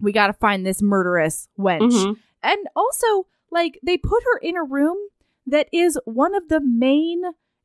we 0.01 0.13
got 0.13 0.27
to 0.29 0.33
find 0.35 0.65
this 0.67 0.83
murderous 0.83 1.49
wench. 1.59 1.93
Mhm. 1.93 2.17
And 2.43 2.59
also, 2.77 3.27
like, 3.51 3.79
they 3.83 3.97
put 3.97 4.23
her 4.23 4.39
in 4.39 4.57
a 4.57 4.63
room 4.65 4.97
that 5.47 5.69
is 5.73 5.99
one 6.05 6.35
of 6.35 6.49
the 6.49 6.61
main 6.61 7.23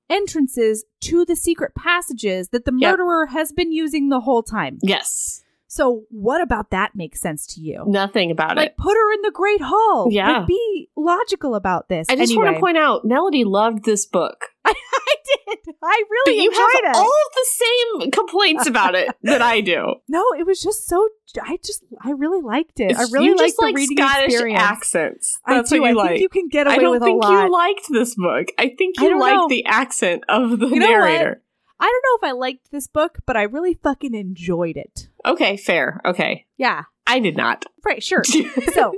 entrances 0.09 0.83
to 1.01 1.25
the 1.25 1.35
secret 1.35 1.73
passages 1.75 2.49
that 2.49 2.65
the 2.65 2.73
Yep. 2.77 2.91
murderer 2.99 3.27
has 3.27 3.51
been 3.51 3.71
using 3.71 4.09
the 4.09 4.21
whole 4.21 4.43
time. 4.43 4.77
Yes. 4.81 5.43
So, 5.73 6.03
what 6.09 6.41
about 6.41 6.71
that 6.71 6.95
makes 6.97 7.21
sense 7.21 7.45
to 7.55 7.61
you? 7.61 7.85
Nothing 7.87 8.29
about 8.29 8.57
Like, 8.57 8.71
it. 8.71 8.71
Like 8.71 8.77
put 8.77 8.93
her 8.93 9.13
in 9.13 9.21
the 9.21 9.31
Great 9.31 9.61
Hall. 9.61 10.09
Yeah. 10.11 10.39
Like, 10.39 10.47
be 10.47 10.89
logical 10.97 11.55
about 11.55 11.87
this. 11.87 12.07
I 12.09 12.17
just 12.17 12.33
anyway, 12.33 12.43
want 12.47 12.57
to 12.57 12.59
point 12.59 12.77
out, 12.77 13.05
Melody 13.05 13.45
loved 13.45 13.85
this 13.85 14.05
book, 14.05 14.47
I 14.65 14.73
did. 14.73 15.59
I 15.81 16.03
but 16.03 16.09
really 16.11 16.43
you 16.43 16.49
enjoyed 16.49 16.83
have 16.83 16.93
it. 16.93 16.97
all 16.97 17.05
of 17.05 17.33
the 17.33 17.47
same 18.01 18.11
complaints 18.11 18.67
about 18.67 18.95
it 18.95 19.15
that 19.23 19.41
I 19.41 19.61
do. 19.61 19.95
No, 20.09 20.25
it 20.37 20.45
was 20.45 20.61
just 20.61 20.87
so. 20.87 21.07
I 21.41 21.57
just, 21.63 21.85
I 22.03 22.11
really 22.11 22.41
liked 22.41 22.81
it. 22.81 22.97
I 22.97 23.03
really 23.03 23.27
you 23.27 23.37
liked 23.37 23.47
just 23.51 23.57
the 23.57 23.65
like 23.67 23.75
reading 23.77 23.95
Scottish 23.97 24.33
experience. 24.33 24.61
accents. 24.61 25.39
I 25.45 25.55
That's 25.55 25.69
do. 25.69 25.79
What 25.79 25.91
you 25.91 25.99
I 25.99 26.03
like. 26.03 26.09
think 26.09 26.21
you 26.21 26.27
can 26.29 26.49
get 26.49 26.67
away 26.67 26.75
with 26.79 26.83
a 26.83 26.89
lot. 26.89 26.95
I 26.95 26.97
don't 26.99 27.21
think 27.21 27.43
you 27.45 27.51
liked 27.53 27.85
this 27.91 28.15
book. 28.15 28.47
I 28.57 28.75
think 28.77 28.95
I 28.99 29.03
you 29.03 29.09
don't 29.11 29.19
liked 29.21 29.35
know. 29.37 29.47
the 29.47 29.65
accent 29.67 30.25
of 30.27 30.59
the 30.59 30.67
You 30.67 30.79
narrator. 30.79 31.41
I 31.79 31.85
don't 31.85 32.21
know 32.21 32.27
if 32.27 32.31
I 32.31 32.37
liked 32.37 32.71
this 32.71 32.85
book, 32.85 33.19
but 33.25 33.35
I 33.35 33.41
really 33.41 33.73
fucking 33.73 34.13
enjoyed 34.13 34.77
it. 34.77 35.07
Okay, 35.25 35.57
fair. 35.57 36.01
Okay. 36.05 36.45
Yeah, 36.57 36.83
I 37.07 37.19
did 37.19 37.37
not. 37.37 37.65
right, 37.85 38.01
sure. 38.03 38.23
so, 38.73 38.93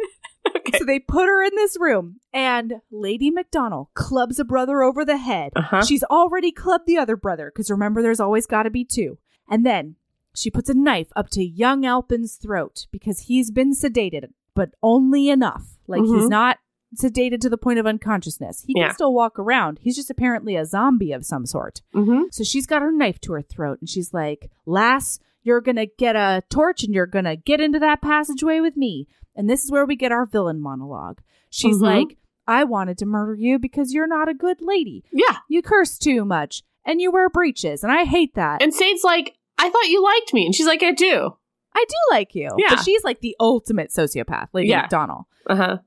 okay. 0.55 0.77
so 0.77 0.85
they 0.85 0.99
put 0.99 1.25
her 1.27 1.43
in 1.43 1.55
this 1.55 1.77
room, 1.79 2.19
and 2.33 2.75
Lady 2.91 3.29
McDonald 3.31 3.87
clubs 3.93 4.39
a 4.39 4.43
brother 4.45 4.81
over 4.83 5.03
the 5.05 5.17
head. 5.17 5.51
Uh-huh. 5.55 5.83
She's 5.83 6.03
already 6.05 6.51
clubbed 6.51 6.85
the 6.87 6.97
other 6.97 7.15
brother 7.15 7.51
because 7.53 7.69
remember, 7.71 8.01
there's 8.01 8.19
always 8.19 8.45
got 8.45 8.63
to 8.63 8.69
be 8.69 8.85
two. 8.85 9.17
And 9.49 9.65
then 9.65 9.95
she 10.35 10.49
puts 10.49 10.69
a 10.69 10.73
knife 10.73 11.09
up 11.15 11.29
to 11.31 11.43
young 11.43 11.85
Alpin's 11.85 12.35
throat 12.35 12.87
because 12.91 13.21
he's 13.21 13.51
been 13.51 13.73
sedated, 13.73 14.29
but 14.55 14.69
only 14.81 15.29
enough. 15.29 15.77
Like 15.87 16.01
he's 16.01 16.23
Mhm. 16.23 16.29
not 16.29 16.57
sedated 16.95 17.39
to 17.41 17.49
the 17.49 17.57
point 17.57 17.77
of 17.79 17.85
unconsciousness. 17.85 18.63
He 18.65 18.73
Yeah. 18.77 18.87
can 18.87 18.95
still 18.95 19.13
walk 19.13 19.37
around. 19.37 19.79
He's 19.81 19.95
just 19.95 20.09
apparently 20.09 20.55
a 20.55 20.65
zombie 20.65 21.11
of 21.11 21.25
some 21.25 21.45
sort. 21.45 21.81
Mm-hmm. 21.93 22.25
So 22.31 22.43
she's 22.43 22.65
got 22.65 22.81
her 22.81 22.91
knife 22.91 23.19
to 23.21 23.33
her 23.33 23.41
throat 23.41 23.79
and 23.81 23.89
she's 23.89 24.13
like, 24.13 24.49
Lass, 24.65 25.19
you're 25.43 25.61
going 25.61 25.75
to 25.75 25.87
get 25.97 26.15
a 26.15 26.41
torch 26.49 26.83
and 26.83 26.93
you're 26.93 27.05
going 27.05 27.25
to 27.25 27.35
get 27.35 27.61
into 27.61 27.79
that 27.79 28.01
passageway 28.01 28.59
with 28.59 28.75
me. 28.77 29.07
And 29.35 29.49
this 29.49 29.63
is 29.63 29.71
where 29.71 29.85
we 29.85 29.95
get 29.95 30.11
our 30.11 30.25
villain 30.25 30.59
monologue. 30.61 31.19
She's 31.49 31.77
Mhm. 31.77 31.81
like, 31.81 32.17
I 32.47 32.63
wanted 32.63 32.97
to 32.99 33.05
murder 33.05 33.35
you 33.35 33.57
because 33.59 33.93
you're 33.93 34.07
not 34.07 34.27
a 34.29 34.33
good 34.33 34.57
lady. 34.61 35.03
Yeah. 35.11 35.37
You 35.49 35.61
curse 35.61 35.97
too 35.97 36.25
much 36.25 36.63
and 36.85 36.99
you 37.01 37.11
wear 37.11 37.29
breeches. 37.29 37.83
And 37.83 37.91
I 37.91 38.03
hate 38.05 38.35
that. 38.35 38.61
And 38.61 38.73
Sade's 38.73 39.03
like, 39.03 39.35
I 39.57 39.69
thought 39.69 39.89
you 39.89 40.03
liked 40.03 40.33
me. 40.33 40.45
And 40.45 40.53
she's 40.55 40.65
like, 40.67 40.83
I 40.83 40.91
do. 40.91 41.35
I 41.75 41.85
do 41.87 41.95
like 42.15 42.35
you. 42.35 42.49
Yeah. 42.57 42.69
But 42.75 42.83
she's 42.83 43.03
like 43.03 43.21
the 43.21 43.35
ultimate 43.39 43.89
sociopath, 43.91 44.49
Lady 44.53 44.69
Yeah. 44.69 44.81
McDonald. 44.81 45.25
Uh 45.47 45.55
huh. 45.55 45.77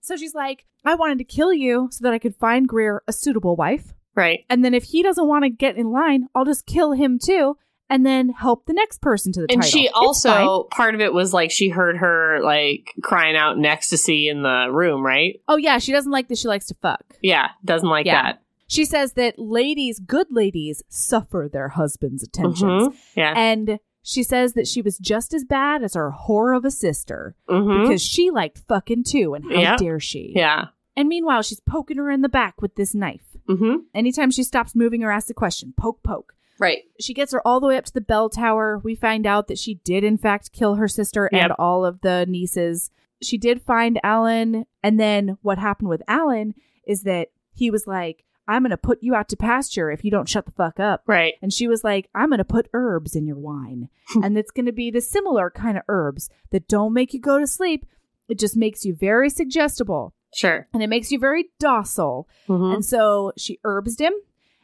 So 0.00 0.16
she's 0.16 0.34
like, 0.34 0.64
I 0.84 0.94
wanted 0.94 1.18
to 1.18 1.24
kill 1.24 1.52
you 1.52 1.88
so 1.90 2.02
that 2.04 2.12
I 2.12 2.18
could 2.18 2.34
find 2.36 2.66
Greer 2.68 3.02
a 3.06 3.12
suitable 3.12 3.56
wife. 3.56 3.92
Right. 4.14 4.44
And 4.50 4.64
then 4.64 4.74
if 4.74 4.84
he 4.84 5.02
doesn't 5.02 5.28
want 5.28 5.44
to 5.44 5.50
get 5.50 5.76
in 5.76 5.90
line, 5.92 6.28
I'll 6.34 6.44
just 6.44 6.66
kill 6.66 6.92
him 6.92 7.18
too 7.18 7.56
and 7.90 8.06
then 8.06 8.30
help 8.30 8.64
the 8.66 8.72
next 8.72 9.00
person 9.02 9.32
to 9.32 9.40
the 9.42 9.48
table. 9.48 9.56
And 9.58 9.62
title. 9.64 9.80
she 9.80 9.88
also, 9.90 10.68
part 10.70 10.94
of 10.94 11.00
it 11.02 11.12
was 11.12 11.34
like 11.34 11.50
she 11.50 11.68
heard 11.68 11.98
her 11.98 12.38
like 12.42 12.94
crying 13.02 13.36
out 13.36 13.56
in 13.58 13.66
ecstasy 13.66 14.28
in 14.28 14.42
the 14.42 14.68
room, 14.70 15.04
right? 15.04 15.40
Oh 15.48 15.56
yeah, 15.56 15.78
she 15.78 15.92
doesn't 15.92 16.12
like 16.12 16.28
that 16.28 16.38
she 16.38 16.48
likes 16.48 16.66
to 16.66 16.74
fuck. 16.80 17.04
Yeah. 17.20 17.48
Doesn't 17.64 17.88
like 17.88 18.06
Yeah. 18.06 18.22
that. 18.22 18.42
She 18.68 18.84
says 18.84 19.14
that 19.14 19.36
ladies, 19.38 19.98
good 19.98 20.28
ladies, 20.30 20.82
suffer 20.88 21.48
their 21.52 21.70
husband's 21.70 22.22
attentions. 22.22 22.88
Mhm. 22.88 22.94
Yeah. 23.16 23.34
And 23.36 23.78
she 24.02 24.22
says 24.22 24.52
that 24.54 24.68
she 24.68 24.80
was 24.80 24.96
just 24.96 25.34
as 25.34 25.44
bad 25.44 25.82
as 25.82 25.94
her 25.94 26.12
whore 26.26 26.56
of 26.56 26.64
a 26.64 26.70
sister 26.70 27.34
Mhm. 27.50 27.82
because 27.82 28.00
she 28.02 28.30
liked 28.30 28.58
fucking 28.68 29.04
too, 29.04 29.34
and 29.34 29.44
how 29.44 29.60
Yep. 29.60 29.78
dare 29.78 30.00
she? 30.00 30.32
yeah. 30.36 30.66
And 30.96 31.08
meanwhile, 31.08 31.42
she's 31.42 31.60
poking 31.60 31.96
her 31.96 32.10
in 32.10 32.20
the 32.22 32.28
back 32.28 32.60
with 32.62 32.74
this 32.76 32.94
knife. 32.94 33.36
hmm 33.48 33.76
Anytime 33.94 34.30
she 34.30 34.42
stops 34.44 34.74
moving 34.76 35.02
or 35.02 35.10
asks 35.10 35.30
a 35.30 35.34
question, 35.34 35.72
poke, 35.76 36.02
poke. 36.02 36.34
Right. 36.60 36.82
She 37.00 37.14
gets 37.14 37.32
her 37.32 37.44
all 37.46 37.58
the 37.58 37.66
way 37.66 37.76
up 37.78 37.86
to 37.86 37.92
the 37.92 38.00
bell 38.00 38.28
tower. 38.28 38.78
We 38.84 38.94
find 38.94 39.26
out 39.26 39.48
that 39.48 39.58
she 39.58 39.76
did, 39.76 40.04
in 40.04 40.18
fact, 40.18 40.52
kill 40.52 40.74
her 40.76 40.86
sister 40.88 41.28
and 41.32 41.52
all 41.58 41.84
of 41.86 42.02
the 42.02 42.26
nieces. 42.28 42.90
She 43.22 43.38
did 43.38 43.62
find 43.62 43.98
Alan. 44.04 44.66
And 44.82 45.00
then 45.00 45.38
what 45.42 45.58
happened 45.58 45.88
with 45.88 46.02
Alan 46.06 46.54
is 46.86 47.02
that 47.04 47.28
he 47.54 47.70
was 47.70 47.86
like, 47.86 48.24
I'm 48.46 48.62
going 48.62 48.70
to 48.70 48.76
put 48.76 48.98
you 49.02 49.14
out 49.14 49.28
to 49.30 49.36
pasture 49.36 49.90
if 49.90 50.04
you 50.04 50.10
don't 50.10 50.28
shut 50.28 50.44
the 50.44 50.50
fuck 50.52 50.78
up. 50.80 51.02
Right. 51.06 51.34
And 51.40 51.52
she 51.52 51.66
was 51.68 51.82
like, 51.84 52.08
I'm 52.14 52.28
going 52.28 52.38
to 52.38 52.44
put 52.44 52.68
herbs 52.74 53.14
in 53.16 53.24
your 53.26 53.38
wine. 53.38 53.88
and 54.22 54.36
it's 54.36 54.50
going 54.50 54.66
to 54.66 54.72
be 54.72 54.90
the 54.90 55.00
similar 55.00 55.50
kind 55.50 55.76
of 55.78 55.84
herbs 55.88 56.28
that 56.50 56.68
don't 56.68 56.92
make 56.92 57.14
you 57.14 57.20
go 57.20 57.38
to 57.38 57.46
sleep. 57.46 57.86
It 58.28 58.38
just 58.38 58.56
makes 58.56 58.84
you 58.84 58.94
very 58.94 59.30
suggestible 59.30 60.14
Sure. 60.34 60.68
and 60.74 60.82
it 60.82 60.88
makes 60.88 61.10
you 61.10 61.18
very 61.18 61.50
docile. 61.58 62.28
hmm 62.46 62.72
And 62.72 62.84
so 62.84 63.32
she 63.36 63.58
herbsed 63.64 64.00
him 64.00 64.12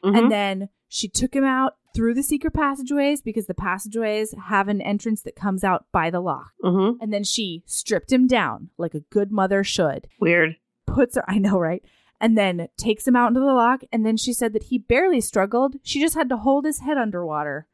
and 0.02 0.30
then 0.30 0.68
she 0.88 1.08
took 1.08 1.34
him 1.34 1.44
out 1.44 1.76
through 1.94 2.14
the 2.14 2.22
secret 2.22 2.52
passageways 2.52 3.22
because 3.22 3.46
the 3.46 3.54
passageways 3.54 4.34
have 4.48 4.68
an 4.68 4.80
entrance 4.82 5.22
that 5.22 5.34
comes 5.34 5.64
out 5.64 5.86
by 5.92 6.10
the 6.10 6.20
loch. 6.20 6.52
hmm 6.62 6.92
And 7.00 7.12
then 7.12 7.24
she 7.24 7.62
stripped 7.66 8.12
him 8.12 8.26
down 8.26 8.70
like 8.76 8.94
a 8.94 9.00
good 9.00 9.32
mother 9.32 9.64
should. 9.64 10.06
Weird. 10.20 10.56
Puts 10.86 11.16
her, 11.16 11.24
I 11.26 11.38
know, 11.38 11.58
right? 11.58 11.82
And 12.20 12.36
then 12.36 12.68
takes 12.76 13.06
him 13.06 13.16
out 13.16 13.28
into 13.28 13.40
the 13.40 13.46
loch. 13.46 13.82
And 13.92 14.04
then 14.06 14.16
she 14.16 14.32
said 14.32 14.52
that 14.52 14.64
he 14.64 14.78
barely 14.78 15.20
struggled. 15.20 15.76
She 15.82 16.00
just 16.00 16.14
had 16.14 16.28
to 16.28 16.36
hold 16.36 16.64
his 16.64 16.80
head 16.80 16.96
underwater. 16.98 17.66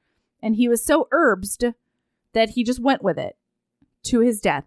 And 0.42 0.56
he 0.56 0.68
was 0.68 0.84
so 0.84 1.08
herbsed 1.12 1.74
that 2.32 2.50
he 2.50 2.64
just 2.64 2.80
went 2.80 3.02
with 3.02 3.18
it 3.18 3.36
to 4.04 4.20
his 4.20 4.40
death. 4.40 4.64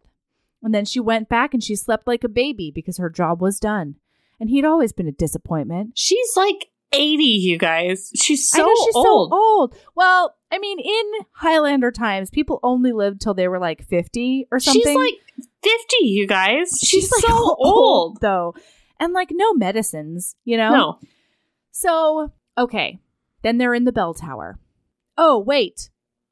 And 0.63 0.73
then 0.73 0.85
she 0.85 0.99
went 0.99 1.29
back 1.29 1.53
and 1.53 1.63
she 1.63 1.75
slept 1.75 2.07
like 2.07 2.23
a 2.23 2.29
baby 2.29 2.71
because 2.73 2.97
her 2.97 3.09
job 3.09 3.41
was 3.41 3.59
done. 3.59 3.95
And 4.39 4.49
he'd 4.49 4.65
always 4.65 4.93
been 4.93 5.07
a 5.07 5.11
disappointment. 5.13 5.91
She's 5.95 6.35
like 6.35 6.69
80, 6.95 7.23
you 7.23 7.57
guys. 7.57 8.11
She's 8.15 8.47
so 8.49 8.67
she's 8.85 8.95
old. 8.95 9.31
so 9.31 9.35
old. 9.37 9.75
Well, 9.95 10.35
I 10.51 10.59
mean, 10.59 10.79
in 10.79 11.25
Highlander 11.33 11.91
times, 11.91 12.29
people 12.29 12.59
only 12.63 12.91
lived 12.91 13.21
till 13.21 13.33
they 13.33 13.47
were 13.47 13.59
like 13.59 13.83
50 13.87 14.47
or 14.51 14.59
something. 14.59 14.81
She's 14.83 14.95
like 14.95 15.47
50, 15.63 15.95
you 16.05 16.27
guys. 16.27 16.71
She's, 16.83 17.11
like, 17.11 17.25
so 17.25 17.55
old. 17.59 18.19
though. 18.21 18.53
And 18.99 19.13
like 19.13 19.29
no 19.31 19.53
medicines, 19.53 20.35
you 20.45 20.57
know? 20.57 20.69
No. 20.71 20.99
So, 21.71 22.31
okay. 22.57 22.99
Then 23.41 23.57
they're 23.57 23.73
in 23.73 23.83
the 23.83 23.91
bell 23.91 24.13
tower. 24.13 24.57
Oh, 25.17 25.39
wait. 25.39 25.89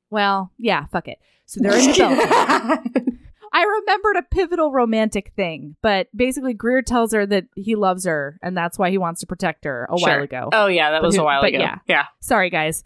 Well, 0.10 0.52
yeah, 0.58 0.86
fuck 0.86 1.08
it. 1.08 1.20
So 1.46 1.60
they're 1.62 1.78
in 1.78 1.92
the 1.92 1.98
bell 1.98 2.16
tower. 2.58 2.84
I 3.56 3.64
remembered 3.64 4.16
a 4.18 4.24
pivotal 4.24 4.72
romantic 4.72 5.32
thing, 5.36 5.76
but 5.84 6.08
basically 6.16 6.54
Greer 6.56 6.82
tells 6.82 7.14
her 7.14 7.26
that 7.28 7.46
he 7.56 7.76
loves 7.76 8.06
her 8.06 8.40
and 8.42 8.58
that's 8.58 8.80
why 8.80 8.90
he 8.90 8.98
wants 8.98 9.22
to 9.22 9.28
protect 9.28 9.66
her 9.66 9.86
a 9.90 9.96
while 9.96 10.24
ago. 10.24 10.50
Oh, 10.52 10.66
yeah, 10.68 10.90
that 10.92 11.02
But 11.02 11.08
was 11.08 11.16
who- 11.16 11.22
a 11.22 11.26
while 11.26 11.42
ago. 11.44 11.60
yeah. 11.60 11.78
Yeah. 11.88 12.06
Sorry, 12.20 12.50
guys. 12.50 12.84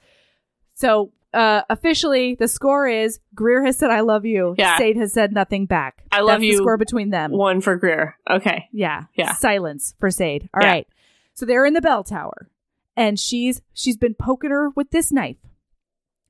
So, 0.74 1.12
uh, 1.34 1.62
officially, 1.70 2.36
the 2.36 2.48
score 2.48 2.88
is 2.88 3.20
Greer 3.34 3.64
has 3.66 3.78
said, 3.78 3.92
I 3.92 4.02
love 4.02 4.26
you. 4.26 4.56
Yeah. 4.58 4.78
Sade 4.78 4.98
has 4.98 5.14
said 5.14 5.32
nothing 5.34 5.66
back. 5.68 6.04
I 6.12 6.20
love 6.22 6.40
That's 6.40 6.44
you. 6.44 6.52
The 6.54 6.64
score 6.64 6.78
between 6.78 7.10
them. 7.12 7.32
One 7.32 7.62
for 7.62 7.76
Greer. 7.78 8.18
Okay. 8.30 8.68
Yeah. 8.74 9.04
Yeah. 9.16 9.34
Silence 9.36 9.96
for 10.00 10.12
Sade. 10.12 10.50
All 10.54 10.60
right. 10.62 10.86
Yeah. 10.90 10.94
So 11.34 11.46
they're 11.46 11.66
in 11.66 11.74
the 11.76 11.82
bell 11.82 12.04
tower 12.04 12.50
and 12.96 13.20
she's 13.20 13.62
she's 13.74 13.96
been 13.98 14.16
poking 14.16 14.50
her 14.52 14.70
with 14.72 14.90
this 14.92 15.12
knife. 15.12 15.38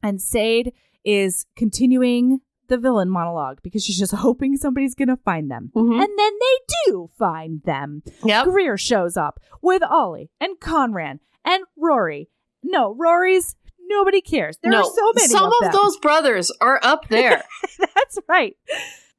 And 0.04 0.22
Sade 0.22 0.74
is 1.06 1.46
continuing 1.56 2.42
the 2.68 2.78
villain 2.78 3.10
monologue 3.10 3.60
because 3.64 3.84
she's 3.84 3.98
just 4.00 4.14
hoping 4.28 4.58
somebody's 4.58 4.96
gonna 4.96 5.18
find 5.18 5.50
them. 5.52 5.72
Mhm. 5.76 5.94
And 6.02 6.10
then 6.18 6.34
they 6.40 6.76
do 6.86 7.10
find 7.18 7.62
them. 7.64 8.04
Yep. 8.24 8.46
Greer 8.46 8.78
shows 8.78 9.18
up 9.18 9.40
with 9.62 9.82
Ollie 9.84 10.30
and 10.40 10.60
Conran 10.60 11.20
and 11.46 11.64
Rory. 11.78 12.30
No, 12.64 12.94
Rory's 12.96 13.56
nobody 13.90 14.20
cares. 14.22 14.58
There 14.62 14.72
no, 14.72 14.80
are 14.80 14.84
so 14.84 15.12
many. 15.16 15.28
some 15.28 15.46
of, 15.62 15.68
of, 15.68 15.72
those 15.72 15.98
brothers 16.00 16.52
are 16.60 16.80
up 16.84 17.08
there. 17.10 17.44
That's 17.80 18.18
right. 18.28 18.56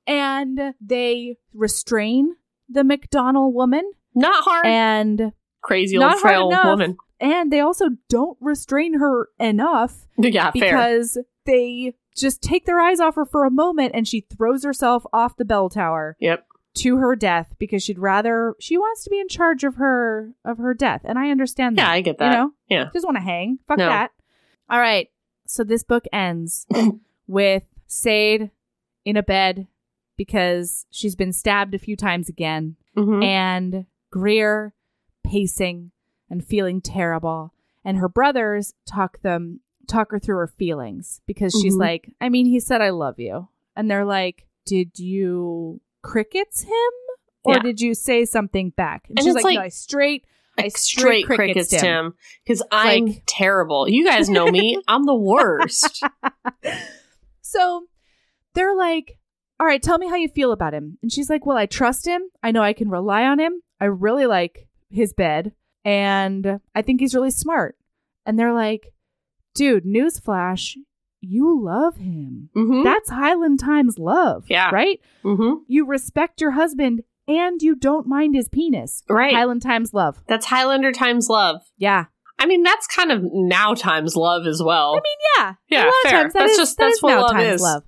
And 0.06 0.74
they 0.80 1.36
restrain 1.54 2.36
the 2.68 2.84
McDonald 2.84 3.54
woman 3.54 3.90
Not 4.14 4.44
hard. 4.44 4.66
and 4.66 5.32
Crazy 5.62 5.98
old 5.98 6.18
frail 6.18 6.48
woman. 6.50 6.96
and 7.20 7.50
they 7.52 7.60
also 7.60 7.86
don't 8.08 8.38
restrain 8.40 8.98
her 8.98 9.28
enough 9.40 10.06
Yeah, 10.18 10.50
fair. 10.50 10.60
because 10.76 11.18
they 11.46 11.94
just 12.20 12.42
take 12.42 12.66
their 12.66 12.80
eyes 12.80 13.00
off 13.00 13.14
her 13.16 13.24
for 13.24 13.44
a 13.44 13.50
moment 13.50 13.92
and 13.94 14.06
she 14.08 14.20
throws 14.20 14.64
herself 14.64 15.04
off 15.12 15.36
the 15.36 15.44
bell 15.44 15.68
tower 15.68 16.16
Yep. 16.20 16.46
to 16.74 16.96
her 16.98 17.16
death 17.16 17.54
because 17.58 17.82
she'd 17.82 17.98
rather 17.98 18.54
she 18.60 18.76
wants 18.76 19.04
to 19.04 19.10
be 19.10 19.18
in 19.20 19.28
charge 19.28 19.64
of 19.64 19.76
her 19.76 20.32
of 20.44 20.58
her 20.58 20.74
death 20.74 21.02
and 21.04 21.18
I 21.18 21.30
understand 21.30 21.76
that. 21.78 21.82
Yeah, 21.82 21.90
I 21.92 22.00
get 22.00 22.18
that. 22.18 22.30
You 22.30 22.36
know? 22.36 22.50
Yeah. 22.68 22.90
Just 22.92 23.04
want 23.04 23.16
to 23.16 23.22
hang. 23.22 23.58
Fuck 23.66 23.78
No. 23.78 23.88
that. 23.88 24.10
All 24.70 24.78
right. 24.78 25.08
So 25.46 25.64
this 25.64 25.82
book 25.82 26.04
ends 26.12 26.66
with 27.26 27.64
Sade 27.86 28.50
in 29.04 29.16
a 29.16 29.22
bed 29.22 29.66
because 30.16 30.84
she's 30.90 31.14
been 31.16 31.32
stabbed 31.32 31.74
a 31.74 31.78
few 31.78 31.96
times 31.96 32.28
again 32.28 32.76
Mhm. 32.96 33.24
and 33.24 33.86
Greer 34.10 34.74
pacing 35.24 35.90
and 36.30 36.44
feeling 36.44 36.80
terrible. 36.80 37.52
And 37.84 37.98
her 37.98 38.08
brothers 38.08 38.74
talk 38.86 39.20
them 39.22 39.60
talk 39.88 40.10
her 40.12 40.18
through 40.18 40.36
her 40.36 40.46
feelings 40.46 41.20
because 41.26 41.52
she's 41.60 41.74
Mhm. 41.76 41.80
like, 41.80 42.12
I 42.20 42.28
mean, 42.28 42.46
he 42.46 42.60
said 42.60 42.80
I 42.80 42.90
love 42.90 43.18
you. 43.18 43.48
And 43.76 43.90
they're 43.90 44.04
like, 44.04 44.46
Did 44.66 44.98
you 44.98 45.80
crickets 46.02 46.62
him? 46.62 46.92
Or 47.44 47.54
Yeah. 47.54 47.62
did 47.62 47.80
you 47.80 47.94
say 47.94 48.24
something 48.26 48.70
back? 48.70 49.06
And, 49.08 49.18
And 49.18 49.24
she's 49.26 49.34
like, 49.34 49.44
like- 49.44 49.54
No, 49.56 49.62
I 49.62 49.68
straight 49.68 50.24
I 50.58 50.68
straight 50.68 50.76
straight 50.76 51.26
crickets, 51.26 51.68
crickets 51.70 51.80
Tim. 51.80 52.14
Because 52.44 52.62
I'm 52.72 53.06
Like- 53.06 53.22
terrible. 53.26 53.88
You 53.88 54.04
guys 54.04 54.28
know 54.28 54.46
me. 54.50 54.76
I'm 54.88 55.04
the 55.06 55.14
worst. 55.14 56.04
So 57.40 57.84
they're 58.54 58.74
like, 58.76 59.18
All 59.60 59.66
right, 59.66 59.82
tell 59.82 59.98
me 59.98 60.08
how 60.08 60.16
you 60.16 60.28
feel 60.28 60.52
about 60.52 60.74
him. 60.74 60.98
And 61.02 61.10
she's 61.12 61.30
like, 61.30 61.46
Well, 61.46 61.56
I 61.56 61.66
trust 61.66 62.06
him. 62.06 62.22
I 62.42 62.50
know 62.50 62.62
I 62.62 62.72
can 62.72 62.90
rely 62.90 63.24
on 63.24 63.38
him. 63.38 63.62
I 63.80 63.86
really 63.86 64.26
like 64.26 64.68
his 64.90 65.12
bed. 65.12 65.52
And 65.84 66.60
I 66.74 66.82
think 66.82 67.00
he's 67.00 67.14
really 67.14 67.30
smart. 67.30 67.76
And 68.26 68.38
they're 68.38 68.52
like, 68.52 68.92
Dude, 69.58 69.84
newsflash, 69.84 70.74
you 71.20 71.60
love 71.62 71.96
him. 71.96 72.48
hmm 72.54 72.82
That's 72.84 73.10
Highland 73.10 73.60
Times 73.60 73.98
love. 73.98 74.44
Yeah. 74.48 74.70
Right? 74.70 75.00
hmm 75.22 75.54
You 75.66 75.84
respect 75.86 76.40
your 76.40 76.52
husband 76.52 77.02
and 77.26 77.60
you 77.60 77.74
don't 77.74 78.06
mind 78.06 78.34
his 78.34 78.48
penis. 78.48 79.02
Right. 79.08 79.34
Highland 79.34 79.62
Times 79.62 79.92
love. 79.92 80.22
That's 80.28 80.46
Highlander 80.46 80.92
times 80.92 81.28
love. 81.28 81.60
Yeah. 81.76 82.06
I 82.38 82.46
mean, 82.46 82.62
that's 82.62 82.86
kind 82.86 83.10
of 83.10 83.20
now 83.24 83.74
times 83.74 84.14
love 84.16 84.46
as 84.46 84.62
well. 84.62 84.92
I 84.92 84.94
mean, 84.94 85.02
yeah. 85.38 85.54
Yeah, 85.68 85.84
a 85.84 85.86
lot 85.86 85.94
of 86.04 86.10
fair. 86.10 86.22
times 86.22 86.32
that 86.34 86.38
That's 86.38 86.52
is- 86.52 86.58
just- 86.58 86.76
that 86.78 86.84
that's 86.84 86.96
is 86.98 87.02
what 87.02 87.10
now 87.10 87.20
love 87.22 87.30
times 87.32 87.54
is. 87.56 87.60
love. 87.62 87.82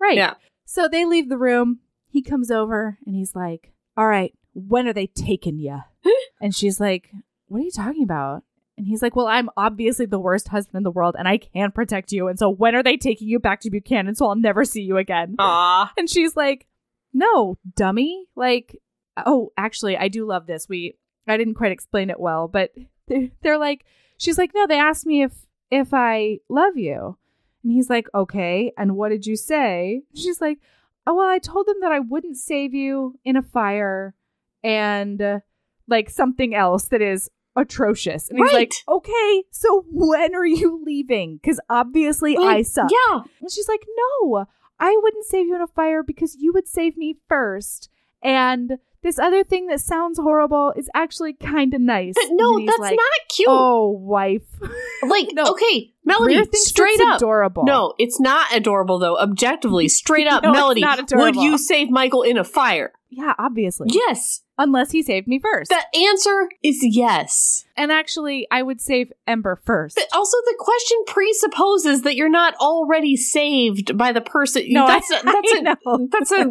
Right. 0.00 0.16
Yeah. 0.16 0.34
So 0.64 0.88
they 0.88 1.04
leave 1.04 1.28
the 1.28 1.38
room. 1.38 1.78
He 2.08 2.20
comes 2.20 2.50
over 2.50 2.98
and 3.06 3.14
he's 3.14 3.34
like, 3.36 3.72
All 3.96 4.08
right, 4.08 4.34
when 4.54 4.86
are 4.88 4.92
they 4.92 5.06
taking 5.06 5.58
you? 5.58 5.78
and 6.40 6.52
she's 6.54 6.80
like, 6.80 7.10
What 7.46 7.58
are 7.60 7.64
you 7.64 7.70
talking 7.70 8.02
about? 8.02 8.42
And 8.78 8.86
he's 8.86 9.02
like, 9.02 9.14
Well, 9.14 9.26
I'm 9.26 9.50
obviously 9.56 10.06
the 10.06 10.18
worst 10.18 10.48
husband 10.48 10.80
in 10.80 10.82
the 10.82 10.90
world 10.90 11.14
and 11.18 11.28
I 11.28 11.38
can't 11.38 11.74
protect 11.74 12.12
you. 12.12 12.28
And 12.28 12.38
so 12.38 12.48
when 12.48 12.74
are 12.74 12.82
they 12.82 12.96
taking 12.96 13.28
you 13.28 13.38
back 13.38 13.60
to 13.60 13.70
Buchanan 13.70 14.14
so 14.14 14.26
I'll 14.26 14.36
never 14.36 14.64
see 14.64 14.82
you 14.82 14.96
again? 14.96 15.36
Aw. 15.38 15.92
And 15.96 16.08
she's 16.08 16.36
like, 16.36 16.66
No, 17.12 17.58
dummy. 17.76 18.26
Like, 18.34 18.78
oh, 19.24 19.52
actually, 19.56 19.96
I 19.96 20.08
do 20.08 20.26
love 20.26 20.46
this. 20.46 20.68
We, 20.68 20.96
I 21.28 21.36
didn't 21.36 21.54
quite 21.54 21.72
explain 21.72 22.10
it 22.10 22.18
well, 22.18 22.48
but 22.48 22.72
they're, 23.08 23.28
they're 23.42 23.58
like, 23.58 23.84
she's 24.18 24.38
like, 24.38 24.52
No, 24.54 24.66
they 24.66 24.78
asked 24.78 25.06
me 25.06 25.22
if, 25.22 25.32
if 25.70 25.88
I 25.92 26.38
love 26.48 26.76
you. 26.76 27.18
And 27.62 27.72
he's 27.72 27.90
like, 27.90 28.08
Okay. 28.14 28.72
And 28.78 28.96
what 28.96 29.10
did 29.10 29.26
you 29.26 29.36
say? 29.36 30.02
She's 30.14 30.40
like, 30.40 30.58
Oh, 31.06 31.16
well, 31.16 31.28
I 31.28 31.38
told 31.38 31.66
them 31.66 31.78
that 31.80 31.92
I 31.92 31.98
wouldn't 32.00 32.36
save 32.36 32.72
you 32.74 33.18
in 33.24 33.36
a 33.36 33.42
fire 33.42 34.14
and 34.62 35.20
uh, 35.20 35.40
like 35.88 36.08
something 36.08 36.54
else 36.54 36.84
that 36.86 37.02
is 37.02 37.28
atrocious. 37.56 38.28
And 38.28 38.38
he's 38.38 38.52
like, 38.52 38.72
Okay, 38.88 39.44
so 39.50 39.84
when 39.90 40.34
are 40.34 40.46
you 40.46 40.82
leaving? 40.84 41.36
Because 41.36 41.60
obviously 41.68 42.36
I 42.36 42.40
Like, 42.40 42.66
suck. 42.66 42.90
Yeah. 42.90 43.20
And 43.40 43.50
she's 43.50 43.68
like, 43.68 43.84
No, 44.22 44.46
I 44.78 44.98
wouldn't 45.02 45.26
save 45.26 45.46
you 45.46 45.54
in 45.54 45.62
a 45.62 45.66
fire 45.66 46.02
because 46.02 46.36
you 46.36 46.52
would 46.52 46.68
save 46.68 46.96
me 46.96 47.16
first. 47.28 47.88
And 48.22 48.78
this 49.02 49.18
other 49.18 49.42
thing 49.42 49.66
that 49.66 49.80
sounds 49.80 50.18
horrible 50.18 50.72
is 50.76 50.88
actually 50.94 51.32
kind 51.32 51.74
of 51.74 51.80
nice. 51.80 52.14
But 52.14 52.30
no, 52.30 52.64
that's 52.64 52.78
like, 52.78 52.96
not 52.96 53.28
cute. 53.28 53.48
Oh, 53.50 53.90
wife. 53.90 54.46
like, 55.02 55.28
no. 55.32 55.52
okay, 55.52 55.92
Melody, 56.04 56.40
straight 56.52 57.00
up. 57.00 57.16
adorable. 57.16 57.64
No, 57.64 57.94
it's 57.98 58.20
not 58.20 58.54
adorable 58.54 58.98
though. 58.98 59.18
Objectively, 59.18 59.88
straight 59.88 60.26
up, 60.28 60.44
No, 60.44 60.52
Melody, 60.52 60.84
would 61.12 61.36
you 61.36 61.58
save 61.58 61.90
Michael 61.90 62.22
in 62.22 62.38
a 62.38 62.44
fire? 62.44 62.92
Yeah, 63.10 63.34
obviously. 63.38 63.88
Yes. 63.90 64.42
Unless 64.62 64.90
he 64.92 65.02
saved 65.02 65.26
me 65.28 65.38
first. 65.38 65.70
The 65.70 65.98
answer 66.08 66.48
is 66.62 66.78
yes. 66.82 67.64
and 67.76 67.90
actually, 67.92 68.46
I 68.50 68.62
would 68.62 68.80
save 68.80 69.12
Ember 69.26 69.56
first. 69.64 69.96
But 69.96 70.06
also, 70.12 70.36
the 70.46 70.56
question 70.58 70.98
presupposes 71.06 72.02
that 72.02 72.16
you're 72.16 72.28
not 72.30 72.54
already 72.56 73.16
saved 73.16 73.96
by 73.98 74.12
the 74.12 74.20
person. 74.20 74.64
No, 74.68 74.86
that's 74.86 75.10
I- 75.10 75.18
a, 75.18 75.22
that's 75.22 75.52
I 75.54 75.58
a 75.58 75.62
know. 75.62 76.08
that's 76.10 76.32
a 76.32 76.46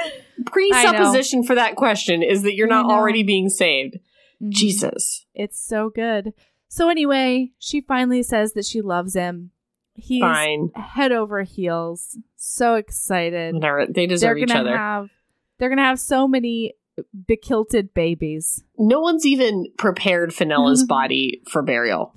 presupposition 0.46 1.44
for 1.44 1.54
that 1.54 1.76
question 1.76 2.22
is 2.22 2.42
that 2.42 2.54
you're 2.54 2.66
not 2.68 2.86
already 2.90 3.22
being 3.22 3.48
saved. 3.48 3.98
Mhm. 4.42 4.50
Jesus, 4.50 5.24
It's 5.34 5.60
so 5.60 5.88
good. 5.90 6.32
So 6.68 6.88
anyway, 6.88 7.52
she 7.58 7.80
finally 7.80 8.22
says 8.22 8.54
that 8.54 8.64
she 8.64 8.80
loves 8.80 9.14
him. 9.14 9.50
He's 9.94 10.22
fine, 10.22 10.70
head 10.74 11.12
over 11.12 11.42
heels, 11.42 12.16
so 12.34 12.74
excited. 12.76 13.54
whatever. 13.54 13.84
They 13.86 13.92
They're 13.92 14.06
deserve 14.06 14.38
each 14.38 14.48
gonna 14.48 14.60
other. 14.60 14.76
have 14.76 15.10
they're 15.58 15.68
gonna 15.68 15.82
have 15.84 16.00
so 16.00 16.26
many 16.26 16.74
bekilted 17.14 17.94
babies. 17.94 18.62
no 18.78 19.00
one's 19.00 19.24
even 19.24 19.66
prepared 19.78 20.30
Fenella's 20.30 20.84
body 20.88 21.42
for 21.50 21.62
burial. 21.62 22.14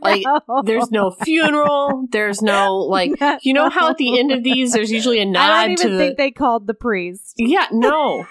Like, 0.00 0.24
No. 0.24 0.40
There's 0.64 0.90
no 0.90 1.10
funeral. 1.10 2.06
There's 2.10 2.42
no 2.42 2.76
like. 2.78 3.12
You 3.42 3.54
know 3.54 3.68
how 3.68 3.90
at 3.90 3.98
the 3.98 4.18
end 4.18 4.32
of 4.32 4.42
these, 4.42 4.72
there's 4.72 4.90
usually 4.90 5.20
a 5.20 5.24
nod 5.24 5.50
I 5.50 5.66
don't 5.68 5.76
to 5.76 5.82
even 5.84 5.98
the. 5.98 6.04
think 6.04 6.16
they 6.16 6.30
called 6.30 6.66
the 6.66 6.74
priest. 6.74 7.34
yeah, 7.36 7.66
no, 7.70 8.26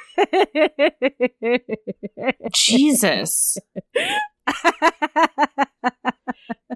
Jesus. 2.52 3.58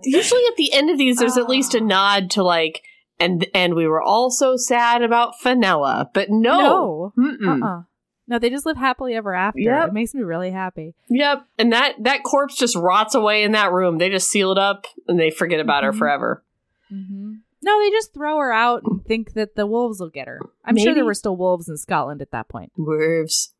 Usually 0.04 0.42
at 0.48 0.56
the 0.58 0.72
end 0.74 0.90
of 0.90 0.98
these, 0.98 1.18
there's 1.18 1.38
at 1.38 1.46
ah. 1.46 1.50
least 1.50 1.76
a 1.76 1.82
nod 1.82 2.30
to 2.32 2.44
like, 2.44 2.82
and 3.20 3.46
and 3.54 3.74
we 3.76 3.88
were 3.88 4.02
all 4.02 4.30
so 4.32 4.56
sad 4.56 5.02
about 5.02 5.34
Fenella, 5.42 6.10
but 6.14 6.30
no, 6.30 7.14
no. 7.18 7.64
Uh-uh. 7.64 7.82
No, 8.30 8.40
they 8.40 8.50
just 8.50 8.66
live 8.66 8.78
happily 8.78 9.16
ever 9.16 9.34
after. 9.34 9.60
Yep. 9.60 9.88
It 9.90 9.94
makes 9.94 10.14
me 10.14 10.22
really 10.22 10.52
happy. 10.52 10.94
yep. 11.10 11.46
And 11.58 11.74
that 11.74 11.96
that 12.04 12.24
corpse 12.24 12.56
just 12.56 12.76
rots 12.76 13.16
away 13.16 13.44
in 13.44 13.52
that 13.54 13.72
room. 13.74 13.98
They 13.98 14.10
just 14.10 14.30
seal 14.30 14.52
it 14.52 14.58
up 14.58 14.86
and 15.08 15.20
they 15.20 15.32
forget 15.32 15.60
about 15.60 15.84
her 15.84 15.92
Mhm. 15.92 15.98
forever. 15.98 16.44
hmm 16.90 17.34
No, 17.62 17.80
they 17.82 17.90
just 17.90 18.14
throw 18.14 18.38
her 18.38 18.54
out 18.54 18.84
and 18.86 19.04
think 19.06 19.34
that 19.34 19.56
the 19.56 19.66
wolves 19.68 20.00
will 20.00 20.10
get 20.10 20.28
her. 20.28 20.40
I'm 20.64 20.78
sure 20.78 20.94
there 20.94 21.04
were 21.06 21.14
still 21.14 21.36
wolves 21.36 21.68
in 21.68 21.76
Scotland 21.78 22.22
at 22.22 22.32
that 22.32 22.48
point. 22.48 22.72
Wolves. 22.78 23.52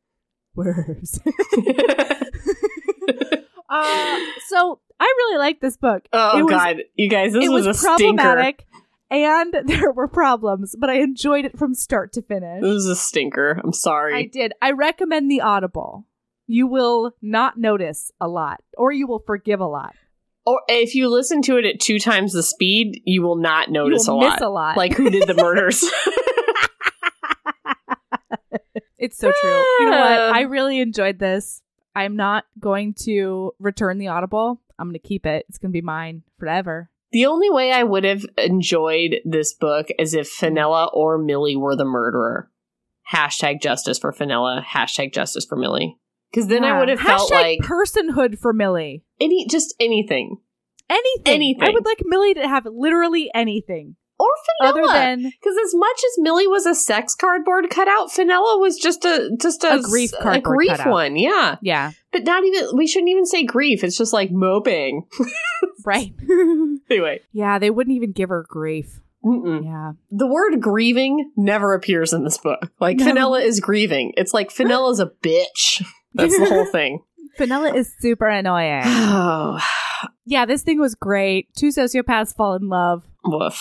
Wolves. 0.56 1.20
uh, 3.70 4.20
so 4.48 4.80
I 5.00 5.06
really 5.18 5.38
like 5.38 5.62
this 5.62 5.78
book. 5.78 6.04
oh 6.14 6.44
was- 6.44 6.52
God, 6.52 6.78
you 6.96 7.10
guys, 7.10 7.34
this 7.34 7.46
it 7.46 7.50
was, 7.50 7.66
was, 7.68 7.84
a 7.84 7.88
stinker. 7.96 8.54
And 9.12 9.54
there 9.66 9.92
were 9.92 10.08
problems, 10.08 10.76
but 10.78 10.90
I 10.90 10.96
enjoyed 10.96 11.46
it 11.46 11.58
from 11.58 11.74
start 11.74 12.14
to 12.14 12.22
finish. 12.22 12.62
This 12.62 12.76
is 12.76 12.86
a 12.88 12.96
stinker. 12.96 13.60
I'm 13.64 13.74
sorry. 13.74 14.16
I 14.16 14.24
did. 14.26 14.54
I 14.62 14.72
recommend 14.72 15.30
the 15.30 15.42
Audible. 15.42 16.06
You 16.48 16.66
will 16.68 17.14
not 17.22 17.58
notice 17.58 18.12
a 18.20 18.28
lot, 18.28 18.62
or 18.78 18.92
you 18.92 19.06
will 19.08 19.20
forgive 19.26 19.60
a 19.60 19.68
lot. 19.68 19.94
or 20.46 20.62
if 20.68 20.96
you 20.96 21.08
listen 21.10 21.42
to 21.44 21.58
it 21.58 21.66
at 21.66 21.80
two 21.80 22.00
times 22.00 22.34
the 22.34 22.42
speed, 22.42 23.02
you 23.06 23.22
will 23.22 23.36
not 23.36 23.70
notice 23.70 24.08
you 24.08 24.14
a 24.14 24.16
will 24.16 24.24
lot. 24.24 24.34
miss 24.34 24.42
a 24.42 24.50
lot. 24.50 24.78
Like 24.78 24.94
who 24.96 25.10
did 25.12 25.28
the 25.28 25.36
murders? 25.36 25.84
It's 29.02 29.18
so 29.18 29.32
true. 29.42 29.64
You 29.80 29.86
know 29.90 30.00
what? 30.00 30.20
I 30.36 30.42
really 30.50 30.80
enjoyed 30.80 31.20
this. 31.20 31.62
I'm 31.96 32.18
not 32.18 32.44
going 32.60 32.94
to 33.06 33.54
return 33.58 33.98
the 33.98 34.08
Audible. 34.10 34.60
I'm 34.78 34.88
going 34.88 35.00
to 35.00 35.08
keep 35.08 35.26
it. 35.26 35.46
It's 35.48 35.58
going 35.58 35.72
to 35.72 35.74
be 35.74 35.82
mine 35.82 36.24
forever. 36.38 36.90
The 37.12 37.26
only 37.26 37.50
way 37.50 37.72
I 37.72 37.84
would 37.84 38.04
have 38.04 38.26
enjoyed 38.38 39.22
this 39.26 39.54
book 39.54 39.88
is 39.98 40.14
if 40.14 40.30
Fenella 40.30 40.90
or 40.94 41.18
Millie 41.18 41.56
were 41.56 41.76
the 41.76 41.86
murderer. 41.86 42.52
Hashtag 43.12 43.62
justice 43.62 43.98
for 43.98 44.12
Fenella. 44.12 44.64
Hashtag 44.68 45.14
justice 45.14 45.46
for 45.46 45.56
Millie. 45.56 45.98
Because 46.32 46.48
then 46.48 46.64
I 46.64 46.78
would 46.78 46.90
have 46.90 47.00
felt 47.00 47.32
Hashtag 47.32 47.42
like 47.42 47.60
personhood 47.62 48.38
for 48.38 48.54
Millie. 48.54 49.04
any 49.20 49.48
just 49.48 49.74
anything 49.80 50.38
Anything. 50.90 51.34
Anything. 51.36 51.64
I 51.64 51.70
would 51.72 51.86
like 51.86 52.00
Millie 52.04 52.34
to 52.34 52.48
have 52.48 52.66
literally 52.66 53.30
anything 53.36 53.96
or 54.18 54.28
other 54.62 54.82
than 54.88 55.22
Because 55.22 55.56
as 55.64 55.74
much 55.76 55.98
as 55.98 56.18
Millie 56.18 56.48
was 56.48 56.66
a 56.66 56.74
sex 56.76 57.14
cardboard 57.16 57.70
cutout, 57.70 58.12
Fenella 58.12 58.58
was 58.60 58.78
just 58.78 59.06
a 59.06 59.30
just 59.40 59.64
a, 59.64 59.76
A 59.76 59.82
grief 59.82 60.12
a 60.20 60.22
cardboard 60.24 60.44
grief 60.58 60.72
cutout. 60.72 60.92
one. 60.92 61.16
Yeah, 61.16 61.58
yeah, 61.62 61.92
but 62.12 62.24
not 62.24 62.44
even. 62.44 62.76
We 62.76 62.88
shouldn't 62.88 63.10
even 63.10 63.26
say 63.28 63.44
grief. 63.44 63.84
It's 63.84 63.98
just 63.98 64.12
like 64.14 64.32
moping. 64.32 65.06
right. 65.90 66.14
anyway, 66.90 67.20
yeah, 67.34 67.58
they 67.60 67.70
wouldn't 67.72 67.96
even 67.96 68.12
give 68.12 68.30
her 68.30 68.46
grief. 68.48 69.00
mm-mm. 69.26 69.64
Yeah. 69.66 69.94
the 70.12 70.28
word 70.28 70.62
grieving 70.62 71.32
never 71.36 71.74
appears 71.74 72.14
in 72.14 72.24
this 72.24 72.38
book. 72.38 72.72
Like 72.80 72.98
No. 72.98 73.06
Fenella 73.06 73.40
is 73.42 73.60
grieving. 73.60 74.14
It's 74.16 74.34
like 74.34 74.50
Fenella's 74.52 75.00
a 75.00 75.08
bitch. 75.24 75.84
That's 76.14 76.38
the 76.38 76.46
whole 76.46 76.66
thing. 76.72 77.00
Fenella 77.38 77.74
is 77.74 77.92
super 78.00 78.28
annoying. 78.28 78.84
Oh, 78.86 79.60
yeah, 80.26 80.46
this 80.46 80.62
thing 80.62 80.80
was 80.80 80.96
great. 80.96 81.54
Two 81.58 81.70
sociopaths 81.70 82.34
fall 82.36 82.54
in 82.54 82.70
love. 82.70 83.04
woof, 83.26 83.60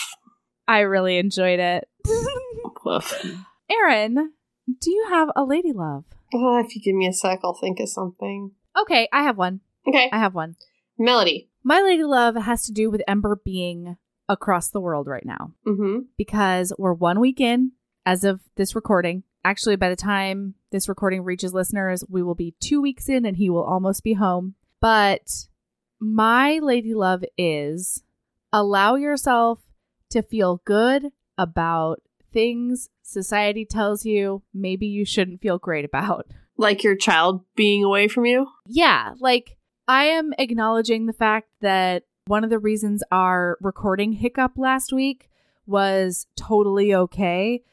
I 0.67 0.79
really 0.81 1.17
enjoyed 1.17 1.59
it. 1.59 1.85
woof. 2.85 3.25
Aaron, 3.69 4.33
do 4.81 4.91
you 4.91 5.07
have 5.09 5.29
a 5.35 5.43
lady 5.43 5.73
love? 5.73 6.05
Oh, 6.33 6.59
if 6.63 6.75
you 6.75 6.81
give 6.81 6.95
me 6.95 7.07
a 7.07 7.13
sec, 7.13 7.39
I'll 7.43 7.57
think 7.59 7.79
of 7.81 7.89
something. 7.89 8.51
Okay, 8.79 9.09
I 9.11 9.23
have 9.23 9.37
one. 9.37 9.59
Okay, 9.87 10.09
I 10.13 10.19
have 10.19 10.33
one. 10.35 10.55
Melody. 10.97 11.48
My 11.63 11.81
lady 11.81 12.03
love 12.03 12.35
has 12.35 12.63
to 12.65 12.71
do 12.71 12.89
with 12.89 13.01
Ember 13.07 13.39
being 13.43 13.97
across 14.27 14.69
the 14.69 14.79
world 14.79 15.07
right 15.07 15.25
now 15.25 15.53
Mm-hmm. 15.65 15.99
because 16.17 16.71
we're 16.77 16.93
one 16.93 17.19
week 17.19 17.39
in 17.41 17.71
as 18.05 18.23
of 18.23 18.41
this 18.55 18.75
recording. 18.75 19.23
Actually, 19.43 19.75
by 19.75 19.89
the 19.89 19.95
time 19.95 20.55
this 20.71 20.87
recording 20.89 21.23
reaches 21.23 21.53
listeners, 21.53 22.03
we 22.09 22.21
will 22.21 22.35
be 22.35 22.53
two 22.59 22.81
weeks 22.81 23.09
in 23.09 23.25
and 23.25 23.37
he 23.37 23.49
will 23.49 23.63
almost 23.63 24.03
be 24.03 24.13
home. 24.13 24.55
But 24.81 25.47
my 25.99 26.59
lady 26.59 26.93
love 26.93 27.23
is 27.37 28.03
allow 28.53 28.95
yourself 28.95 29.59
to 30.11 30.21
feel 30.21 30.61
good 30.65 31.11
about 31.37 32.01
things 32.31 32.89
society 33.01 33.65
tells 33.65 34.05
you 34.05 34.43
maybe 34.53 34.85
you 34.85 35.03
shouldn't 35.05 35.41
feel 35.41 35.57
great 35.57 35.85
about. 35.85 36.27
Like 36.57 36.83
your 36.83 36.95
child 36.95 37.43
being 37.55 37.83
away 37.83 38.07
from 38.07 38.25
you. 38.25 38.47
Yeah, 38.67 39.13
like 39.19 39.57
I 39.89 40.03
am 40.03 40.35
acknowledging 40.37 41.07
the 41.07 41.13
fact 41.13 41.47
that 41.61 42.03
one 42.27 42.43
of 42.43 42.51
the 42.51 42.59
reasons 42.59 43.01
our 43.11 43.57
recording 43.59 44.13
hiccup 44.13 44.51
last 44.55 44.93
week 44.93 45.31
was 45.65 46.27
totally 46.35 46.93
okay 46.93 47.63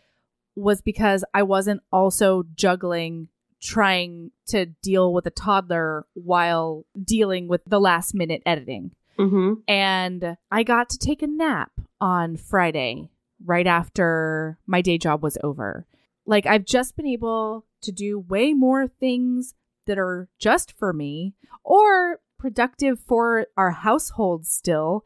was 0.55 0.81
because 0.81 1.27
I 1.35 1.43
wasn't 1.43 1.83
also 1.93 2.45
juggling 2.55 3.29
trying 3.61 4.31
to 4.47 4.65
deal 4.65 5.13
with 5.13 5.27
a 5.27 5.31
toddler 5.31 6.07
while 6.15 6.87
dealing 7.05 7.49
with 7.49 7.61
the 7.67 7.79
last 7.81 8.15
minute 8.15 8.43
editing. 8.47 8.93
Mm-hmm. 9.19 9.61
And 9.69 10.39
I 10.51 10.63
got 10.63 10.89
to 10.91 10.99
take 10.99 11.21
a 11.21 11.27
nap 11.27 11.73
on 12.01 12.39
Friday 12.39 13.11
right 13.45 13.67
after 13.67 14.57
my 14.67 14.81
day 14.81 14.97
job 14.97 15.23
was 15.23 15.37
over. 15.45 15.85
Like, 16.25 16.47
I've 16.47 16.65
just 16.65 16.97
been 16.97 17.07
able 17.07 17.67
to 17.83 17.93
do 17.93 18.19
way 18.19 18.55
more 18.55 18.89
things 18.89 19.53
that 19.87 19.99
are 19.99 20.29
just 20.39 20.73
for 20.73 20.93
me 20.93 21.35
or 21.65 22.21
productive 22.39 23.01
for 23.01 23.47
our 23.57 23.71
household 23.71 24.47
still. 24.47 25.05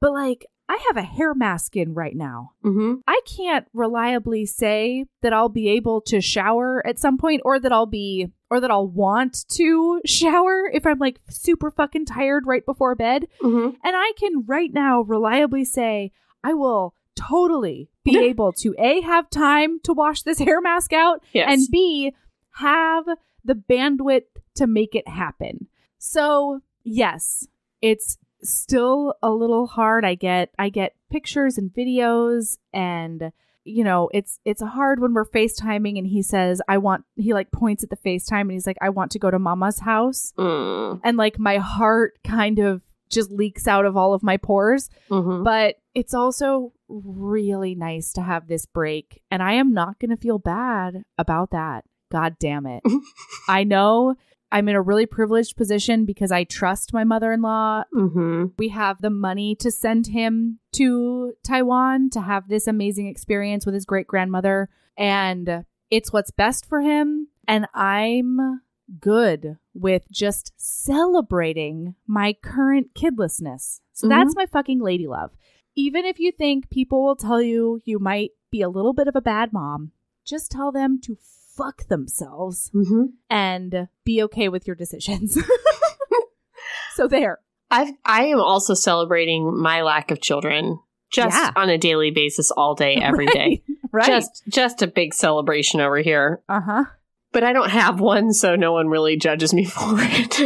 But, 0.00 0.12
like, 0.12 0.46
I 0.68 0.78
have 0.88 0.96
a 0.98 1.02
hair 1.06 1.34
mask 1.34 1.76
in 1.76 1.94
right 1.94 2.14
now. 2.14 2.52
Mm-hmm. 2.64 2.96
I 3.06 3.20
can't 3.26 3.66
reliably 3.72 4.44
say 4.46 5.06
that 5.22 5.32
I'll 5.32 5.48
be 5.48 5.68
able 5.70 6.02
to 6.02 6.20
shower 6.20 6.86
at 6.86 6.98
some 6.98 7.16
point 7.16 7.40
or 7.44 7.58
that 7.58 7.72
I'll 7.72 7.86
be 7.86 8.28
or 8.50 8.60
that 8.60 8.70
I'll 8.70 8.86
want 8.86 9.46
to 9.52 10.00
shower 10.06 10.68
if 10.72 10.86
I'm 10.86 10.98
like 10.98 11.20
super 11.30 11.70
fucking 11.70 12.04
tired 12.04 12.46
right 12.46 12.64
before 12.64 12.94
bed. 12.94 13.26
Mm-hmm. 13.42 13.76
And 13.82 13.96
I 13.96 14.12
can 14.18 14.44
right 14.46 14.72
now 14.72 15.00
reliably 15.00 15.64
say 15.64 16.12
I 16.44 16.52
will 16.52 16.94
totally 17.16 17.88
be 18.04 18.18
able 18.24 18.52
to 18.52 18.74
A, 18.78 19.00
have 19.00 19.30
time 19.30 19.80
to 19.84 19.92
wash 19.94 20.22
this 20.22 20.38
hair 20.38 20.60
mask 20.60 20.92
out, 20.92 21.24
Yes. 21.32 21.50
and 21.50 21.66
B, 21.70 22.12
have 22.56 23.06
the 23.48 23.54
bandwidth 23.54 24.26
to 24.54 24.66
make 24.66 24.94
it 24.94 25.08
happen. 25.08 25.66
So, 25.98 26.60
yes, 26.84 27.48
it's 27.80 28.18
still 28.42 29.14
a 29.22 29.30
little 29.30 29.66
hard. 29.66 30.04
I 30.04 30.14
get 30.14 30.50
I 30.58 30.68
get 30.68 30.94
pictures 31.10 31.58
and 31.58 31.72
videos 31.72 32.58
and 32.72 33.32
you 33.64 33.84
know, 33.84 34.08
it's 34.14 34.38
it's 34.44 34.62
hard 34.62 35.00
when 35.00 35.12
we're 35.12 35.26
FaceTiming 35.26 35.98
and 35.98 36.06
he 36.06 36.22
says, 36.22 36.62
I 36.68 36.78
want 36.78 37.04
he 37.16 37.34
like 37.34 37.50
points 37.50 37.82
at 37.82 37.90
the 37.90 37.96
FaceTime 37.96 38.42
and 38.42 38.52
he's 38.52 38.66
like, 38.66 38.78
I 38.80 38.90
want 38.90 39.10
to 39.12 39.18
go 39.18 39.30
to 39.30 39.38
mama's 39.38 39.80
house. 39.80 40.32
Mm. 40.38 41.00
And 41.02 41.16
like 41.16 41.38
my 41.38 41.56
heart 41.56 42.18
kind 42.22 42.58
of 42.58 42.82
just 43.08 43.30
leaks 43.30 43.66
out 43.66 43.86
of 43.86 43.96
all 43.96 44.14
of 44.14 44.22
my 44.22 44.36
pores. 44.36 44.88
Mm-hmm. 45.10 45.42
But 45.42 45.76
it's 45.94 46.14
also 46.14 46.72
really 46.88 47.74
nice 47.74 48.12
to 48.12 48.22
have 48.22 48.46
this 48.46 48.66
break. 48.66 49.22
And 49.30 49.42
I 49.42 49.54
am 49.54 49.72
not 49.72 49.98
going 49.98 50.10
to 50.10 50.16
feel 50.16 50.38
bad 50.38 51.04
about 51.16 51.50
that. 51.50 51.84
God 52.10 52.36
damn 52.38 52.66
it. 52.66 52.82
I 53.48 53.64
know 53.64 54.16
I'm 54.50 54.68
in 54.68 54.74
a 54.74 54.82
really 54.82 55.06
privileged 55.06 55.56
position 55.56 56.04
because 56.04 56.32
I 56.32 56.44
trust 56.44 56.92
my 56.92 57.04
mother 57.04 57.32
in 57.32 57.42
law. 57.42 57.84
Mm-hmm. 57.94 58.46
We 58.58 58.70
have 58.70 59.00
the 59.00 59.10
money 59.10 59.54
to 59.56 59.70
send 59.70 60.08
him 60.08 60.58
to 60.72 61.34
Taiwan 61.46 62.10
to 62.10 62.22
have 62.22 62.48
this 62.48 62.66
amazing 62.66 63.08
experience 63.08 63.66
with 63.66 63.74
his 63.74 63.84
great 63.84 64.06
grandmother. 64.06 64.70
And 64.96 65.64
it's 65.90 66.12
what's 66.12 66.30
best 66.30 66.66
for 66.66 66.80
him. 66.80 67.28
And 67.46 67.66
I'm 67.74 68.62
good 69.00 69.58
with 69.74 70.10
just 70.10 70.52
celebrating 70.56 71.94
my 72.06 72.34
current 72.42 72.94
kidlessness. 72.94 73.80
So 73.92 74.08
that's 74.08 74.34
my 74.34 74.46
fucking 74.46 74.80
lady 74.80 75.06
love. 75.06 75.32
Even 75.74 76.04
if 76.04 76.18
you 76.18 76.32
think 76.32 76.70
people 76.70 77.04
will 77.04 77.16
tell 77.16 77.42
you 77.42 77.80
you 77.84 77.98
might 77.98 78.30
be 78.50 78.62
a 78.62 78.68
little 78.68 78.92
bit 78.92 79.08
of 79.08 79.16
a 79.16 79.20
bad 79.20 79.52
mom, 79.52 79.92
just 80.24 80.50
tell 80.50 80.72
them 80.72 81.00
to 81.02 81.16
fuck 81.58 81.86
themselves 81.88 82.70
Mm-hmm. 82.74 83.02
and 83.28 83.88
be 84.04 84.22
okay 84.22 84.48
with 84.48 84.66
your 84.66 84.76
decisions. 84.76 85.36
so 86.94 87.06
there. 87.08 87.40
I've, 87.70 87.92
I 88.06 88.26
am 88.26 88.40
also 88.40 88.72
celebrating 88.72 89.54
my 89.60 89.82
lack 89.82 90.10
of 90.10 90.22
children 90.22 90.78
just 91.10 91.36
Yeah. 91.36 91.50
on 91.56 91.68
a 91.68 91.76
daily 91.76 92.10
basis, 92.10 92.50
all 92.50 92.74
day, 92.74 92.94
every 92.96 93.26
day. 93.26 93.62
Right. 93.90 94.06
Just, 94.06 94.42
just 94.50 94.82
a 94.82 94.86
big 94.86 95.14
celebration 95.14 95.80
over 95.80 95.96
here. 95.96 96.42
uh 96.46 96.60
huh. 96.60 96.84
But 97.32 97.42
I 97.42 97.54
don't 97.54 97.70
have 97.70 98.00
one, 98.00 98.34
so 98.34 98.54
no 98.54 98.72
one 98.74 98.88
really 98.88 99.16
judges 99.16 99.54
me 99.54 99.64
for 99.64 99.94
it. 99.96 100.38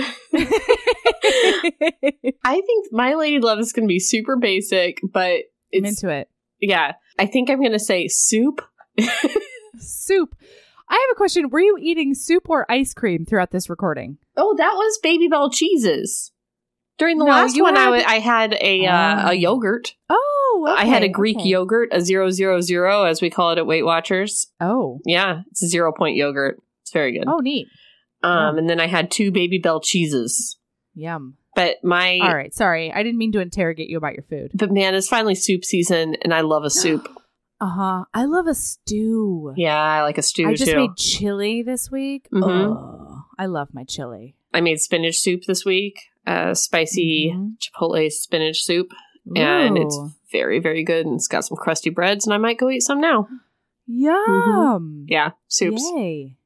I 2.45 2.61
think 2.61 2.87
my 2.93 3.15
lady 3.15 3.41
love 3.41 3.59
is 3.59 3.73
going 3.73 3.83
to 3.85 3.89
be 3.93 3.99
super 3.99 4.37
basic, 4.37 5.01
but 5.13 5.27
I'm 5.33 5.43
it's 5.73 6.03
into 6.03 6.15
it. 6.15 6.29
yeah. 6.61 6.93
I 7.19 7.27
think 7.27 7.51
I'm 7.51 7.59
going 7.59 7.73
to 7.73 7.79
say 7.81 8.07
soup. 8.09 8.63
Soup. 9.81 10.35
I 10.93 10.97
have 10.97 11.13
a 11.13 11.17
question. 11.17 11.49
Were 11.49 11.61
you 11.61 11.79
eating 11.81 12.15
soup 12.15 12.51
or 12.51 12.71
ice 12.71 12.93
cream 12.93 13.25
throughout 13.25 13.51
this 13.51 13.71
recording? 13.71 14.19
Oh, 14.37 14.55
that 14.59 14.75
was 14.75 15.01
Babybel 15.03 15.51
cheeses. 15.53 16.33
During 16.99 17.17
the 17.19 17.25
No, 17.25 17.31
last 17.33 17.59
one, 17.61 17.77
I 17.77 17.81
had- 17.81 17.91
wa- 17.91 18.03
I 18.07 18.19
had 18.19 18.53
a 18.61 18.87
uh, 18.87 19.23
Oh. 19.25 19.31
a 19.31 19.35
yogurt. 19.35 19.95
Oh, 20.11 20.67
I 20.69 20.85
had 20.85 21.03
a 21.03 21.09
Greek 21.09 21.39
okay. 21.39 21.49
yogurt, 21.49 21.89
a 21.93 22.01
zero 22.03 22.31
zero 22.31 22.61
zero, 22.61 23.05
as 23.05 23.23
we 23.23 23.31
call 23.31 23.51
it 23.53 23.59
at 23.59 23.67
Weight 23.67 23.85
Watchers. 23.85 24.49
Oh, 24.61 25.01
Yeah, 25.07 25.41
it's 25.51 25.63
a 25.63 25.67
zero 25.69 25.93
point 25.97 26.17
yogurt. 26.17 26.61
It's 26.83 26.93
very 26.93 27.13
good. 27.13 27.25
oh, 27.27 27.39
neat. 27.39 27.67
um, 28.23 28.55
yeah. 28.57 28.61
and 28.61 28.69
then 28.71 28.79
I 28.79 28.87
had 28.87 29.11
two 29.11 29.33
Babybel 29.33 29.83
cheeses. 29.83 30.59
Yum. 30.95 31.39
But 31.57 31.77
my 31.83 32.19
All 32.23 32.35
right. 32.35 32.53
Sorry, 32.55 32.93
I 32.93 33.03
didn't 33.03 33.19
mean 33.19 33.33
to 33.33 33.41
interrogate 33.41 33.89
you 33.89 33.97
about 33.97 34.13
your 34.15 34.25
food. 34.25 34.53
but 34.55 34.71
man, 34.71 34.95
it's 34.95 35.09
finally 35.09 35.35
soup 35.35 35.65
season, 35.65 36.17
and 36.23 36.33
I 36.35 36.43
love 36.43 36.65
a 36.65 36.71
soup. 36.83 37.09
Uh 37.63 37.69
huh. 37.69 38.05
I 38.13 38.25
love 38.25 38.49
a 38.49 38.55
stew. 38.55 39.53
yeah, 39.57 39.79
I 39.81 40.03
like 40.03 40.19
a 40.19 40.23
stew 40.23 40.49
I 40.49 40.55
just 40.55 40.73
too. 40.73 40.77
made 40.77 40.97
chili 40.97 41.63
this 41.63 41.93
week. 41.93 42.27
Mhm. 42.33 42.43
Oh, 42.77 43.23
I 43.39 43.47
love 43.47 43.69
my 43.73 43.85
chili. 43.85 44.35
I 44.53 44.61
made 44.61 44.81
spinach 44.81 45.19
soup 45.19 45.43
this 45.47 45.65
week, 45.65 45.95
uh, 46.27 46.55
spicy 46.55 47.33
Mhm. 47.33 47.57
chipotle 47.63 48.11
spinach 48.11 48.65
soup, 48.65 48.89
and 49.37 49.79
it's 49.79 49.97
very, 50.33 50.59
very 50.59 50.83
good. 50.83 51.07
And 51.07 51.15
it's 51.15 51.29
got 51.29 51.45
some 51.45 51.57
crusty 51.57 51.89
breads, 51.89 52.27
and 52.27 52.35
I 52.35 52.39
might 52.39 52.59
go 52.59 52.69
eat 52.69 52.81
some 52.83 53.01
now. 53.01 53.29
yum. 53.87 55.07
Yeah, 55.09 55.31
soups. 55.49 55.83
Yay. 55.95 56.37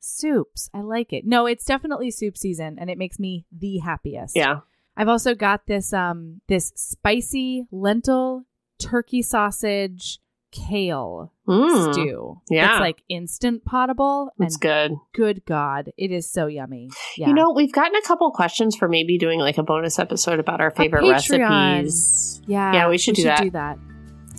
Soups. 0.00 0.68
I 0.74 0.80
like 0.80 1.12
it. 1.12 1.26
No, 1.26 1.46
it's 1.46 1.64
definitely 1.64 2.10
soup 2.10 2.36
season 2.36 2.76
and 2.78 2.88
it 2.90 2.98
makes 2.98 3.18
me 3.18 3.44
the 3.52 3.78
happiest. 3.78 4.36
Yeah. 4.36 4.60
I've 4.96 5.08
also 5.08 5.34
got 5.34 5.66
this 5.66 5.92
um 5.92 6.40
this 6.48 6.72
spicy 6.76 7.66
lentil 7.70 8.44
turkey 8.78 9.22
sausage 9.22 10.18
kale 10.50 11.32
Mm, 11.48 11.92
stew. 11.92 12.40
yeah. 12.50 12.72
It's 12.74 12.80
like 12.80 13.02
instant 13.08 13.64
potable 13.64 14.30
and 14.38 14.46
It's 14.46 14.56
good. 14.56 14.92
good 15.14 15.44
god, 15.46 15.90
it 15.96 16.10
is 16.10 16.30
so 16.30 16.46
yummy. 16.46 16.90
Yeah. 17.16 17.28
You 17.28 17.34
know, 17.34 17.52
we've 17.54 17.72
gotten 17.72 17.94
a 17.96 18.02
couple 18.02 18.30
questions 18.32 18.76
for 18.76 18.86
maybe 18.88 19.16
doing 19.18 19.40
like 19.40 19.56
a 19.58 19.62
bonus 19.62 19.98
episode 19.98 20.38
about 20.40 20.60
our 20.60 20.70
favorite 20.70 21.08
recipes. 21.08 22.40
yeah. 22.46 22.72
yeah, 22.74 22.88
we 22.88 22.98
should 22.98 23.14
do 23.14 23.22
that. 23.24 23.42
do 23.42 23.50
that. 23.50 23.78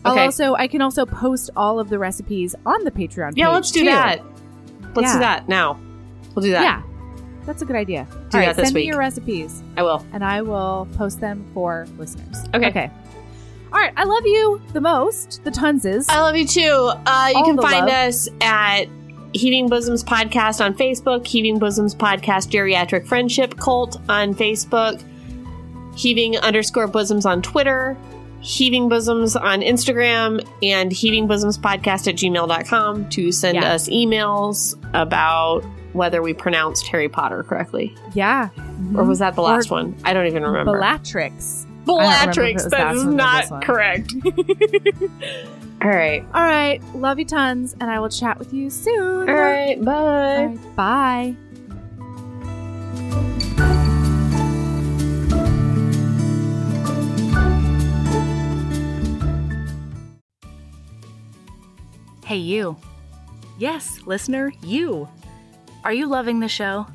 I'll 0.06 0.18
also 0.20 0.54
I 0.56 0.68
can 0.68 0.82
also 0.82 1.06
post 1.06 1.50
all 1.58 1.80
of 1.80 1.90
the 1.90 2.00
recipes 2.00 2.56
on 2.66 2.84
the 2.86 2.92
Patreon 2.92 3.34
Yeah, 3.36 3.50
let's 3.50 3.72
do 3.72 3.80
too. 3.82 3.86
that. 3.88 4.22
Let's 4.96 5.14
do 5.14 5.20
that 5.20 5.50
now. 5.50 5.80
We'll 6.36 6.44
do 6.46 6.52
that. 6.52 6.62
Yeah. 6.64 6.84
That's 7.46 7.62
a 7.62 7.66
good 7.66 7.76
idea. 7.76 8.06
Do 8.12 8.16
all 8.18 8.22
that 8.32 8.34
right, 8.48 8.56
this 8.56 8.66
send 8.68 8.76
me 8.76 8.86
your 8.86 8.98
recipes. 9.00 9.64
I 9.76 9.82
will. 9.84 10.06
and 10.14 10.24
I 10.24 10.42
will 10.42 10.88
post 10.96 11.20
them 11.20 11.50
for 11.54 11.88
listeners. 11.98 12.38
Okay. 12.54 12.68
Okay. 12.70 12.92
All 13.72 13.80
right. 13.80 13.94
I 13.96 14.04
love 14.04 14.26
you 14.26 14.62
the 14.74 14.82
most, 14.82 15.44
the 15.44 15.52
Tunses. 15.52 16.08
I 16.10 16.22
love 16.22 16.36
you 16.36 16.46
too. 16.48 16.92
Uh, 17.06 17.32
you 17.36 17.44
can 17.44 17.58
find 17.58 17.86
love. 17.86 18.08
us 18.10 18.28
at 18.42 18.86
Heaving 19.34 19.70
Bosoms 19.70 20.04
Podcast 20.04 20.64
on 20.64 20.74
Facebook, 20.74 21.26
Heaving 21.28 21.60
Bosoms 21.60 21.94
Podcast 21.94 22.50
Geriatric 22.50 23.06
Friendship 23.08 23.58
Cult 23.58 23.98
on 24.10 24.34
Facebook, 24.34 25.04
Heaving 25.96 26.38
underscore 26.38 26.88
bosoms 26.88 27.26
on 27.28 27.42
Twitter, 27.44 27.96
Heaving 28.42 28.90
Bosoms 28.90 29.36
on 29.36 29.62
Instagram, 29.62 30.44
and 30.64 30.92
Heaving 30.92 31.28
Bosoms 31.28 31.58
Podcast 31.58 32.08
at 32.08 32.16
gmail.com 32.16 33.10
to 33.10 33.32
send 33.32 33.58
Yeah. 33.58 33.74
us 33.74 33.88
emails 33.90 34.76
about 34.96 35.64
whether 35.94 36.22
we 36.22 36.34
pronounced 36.34 36.88
Harry 36.88 37.10
Potter 37.10 37.44
correctly. 37.44 37.96
yeah. 38.14 38.50
Or 38.96 39.04
was 39.04 39.20
that 39.20 39.36
the 39.36 39.42
Or 39.42 39.50
last 39.50 39.70
one? 39.70 39.96
I 40.06 40.14
don't 40.14 40.26
even 40.28 40.42
remember. 40.44 40.72
Bellatrix? 40.80 41.68
I 41.88 42.26
don't 42.26 42.38
remember 42.38 42.56
if 42.58 42.66
it 42.66 42.70
Bellatrix. 42.70 42.70
That 42.70 42.72
that 42.72 42.96
is 42.96 43.06
not 43.06 43.64
correct. 43.64 44.14
All 45.82 45.90
right. 45.90 46.26
All 46.34 46.44
right. 46.44 46.82
Love 46.96 47.20
you 47.20 47.26
tons, 47.26 47.76
and 47.80 47.90
I 47.90 48.00
will 48.00 48.10
chat 48.10 48.38
with 48.38 48.54
you 48.54 48.70
soon. 48.70 49.30
All 49.30 49.36
right. 49.36 49.82
Bye. 49.84 49.92
All 49.94 50.48
right, 50.48 50.76
Bye. 50.76 51.36
Hey, 62.26 62.38
you. 62.38 62.78
Yes, 63.58 64.02
listener, 64.06 64.54
you. 64.62 65.10
Are 65.84 65.94
you 65.94 66.06
loving 66.08 66.40
the 66.42 66.48
show? 66.48 66.86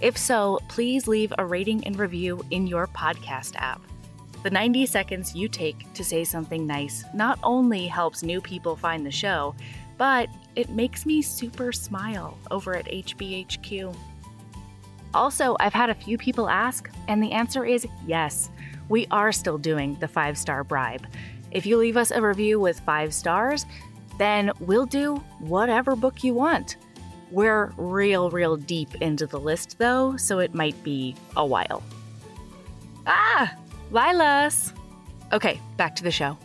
If 0.00 0.16
so, 0.16 0.58
please 0.68 1.06
leave 1.06 1.34
a 1.36 1.44
rating 1.44 1.84
and 1.86 1.98
review 1.98 2.42
in 2.50 2.66
your 2.66 2.86
podcast 2.86 3.56
app. 3.56 3.82
The 4.42 4.50
90 4.50 4.86
seconds 4.86 5.34
you 5.34 5.48
take 5.48 5.92
to 5.92 6.02
say 6.02 6.24
something 6.24 6.66
nice 6.66 7.04
not 7.12 7.38
only 7.42 7.86
helps 7.86 8.22
new 8.22 8.40
people 8.40 8.74
find 8.74 9.04
the 9.04 9.10
show, 9.10 9.54
but 9.98 10.30
it 10.56 10.70
makes 10.70 11.04
me 11.04 11.20
super 11.20 11.72
smile 11.72 12.38
over 12.50 12.74
at 12.74 12.86
HBHQ. 12.86 13.94
Also, 15.12 15.56
I've 15.60 15.74
had 15.74 15.90
a 15.90 15.94
few 15.94 16.16
people 16.16 16.48
ask, 16.48 16.90
and 17.08 17.22
the 17.22 17.32
answer 17.32 17.66
is 17.66 17.86
yes. 18.06 18.50
We 18.88 19.06
are 19.10 19.30
still 19.30 19.58
doing 19.58 19.96
the 20.00 20.08
five 20.08 20.38
star 20.38 20.64
bribe. 20.64 21.06
If 21.50 21.66
you 21.66 21.76
leave 21.76 21.96
us 21.96 22.10
a 22.10 22.22
review 22.22 22.58
with 22.60 22.80
five 22.80 23.12
stars, 23.12 23.66
then 24.16 24.52
we'll 24.60 24.86
do 24.86 25.16
whatever 25.40 25.94
book 25.96 26.24
you 26.24 26.32
want. 26.32 26.76
We're 27.30 27.72
real, 27.76 28.30
real 28.30 28.56
deep 28.56 28.94
into 28.96 29.26
the 29.26 29.38
list 29.38 29.78
though, 29.78 30.16
so 30.16 30.38
it 30.38 30.54
might 30.54 30.82
be 30.82 31.14
a 31.36 31.44
while. 31.44 31.82
Ah! 33.06 33.54
Lilas! 33.90 34.72
Okay, 35.32 35.60
back 35.76 35.96
to 35.96 36.04
the 36.04 36.10
show. 36.10 36.38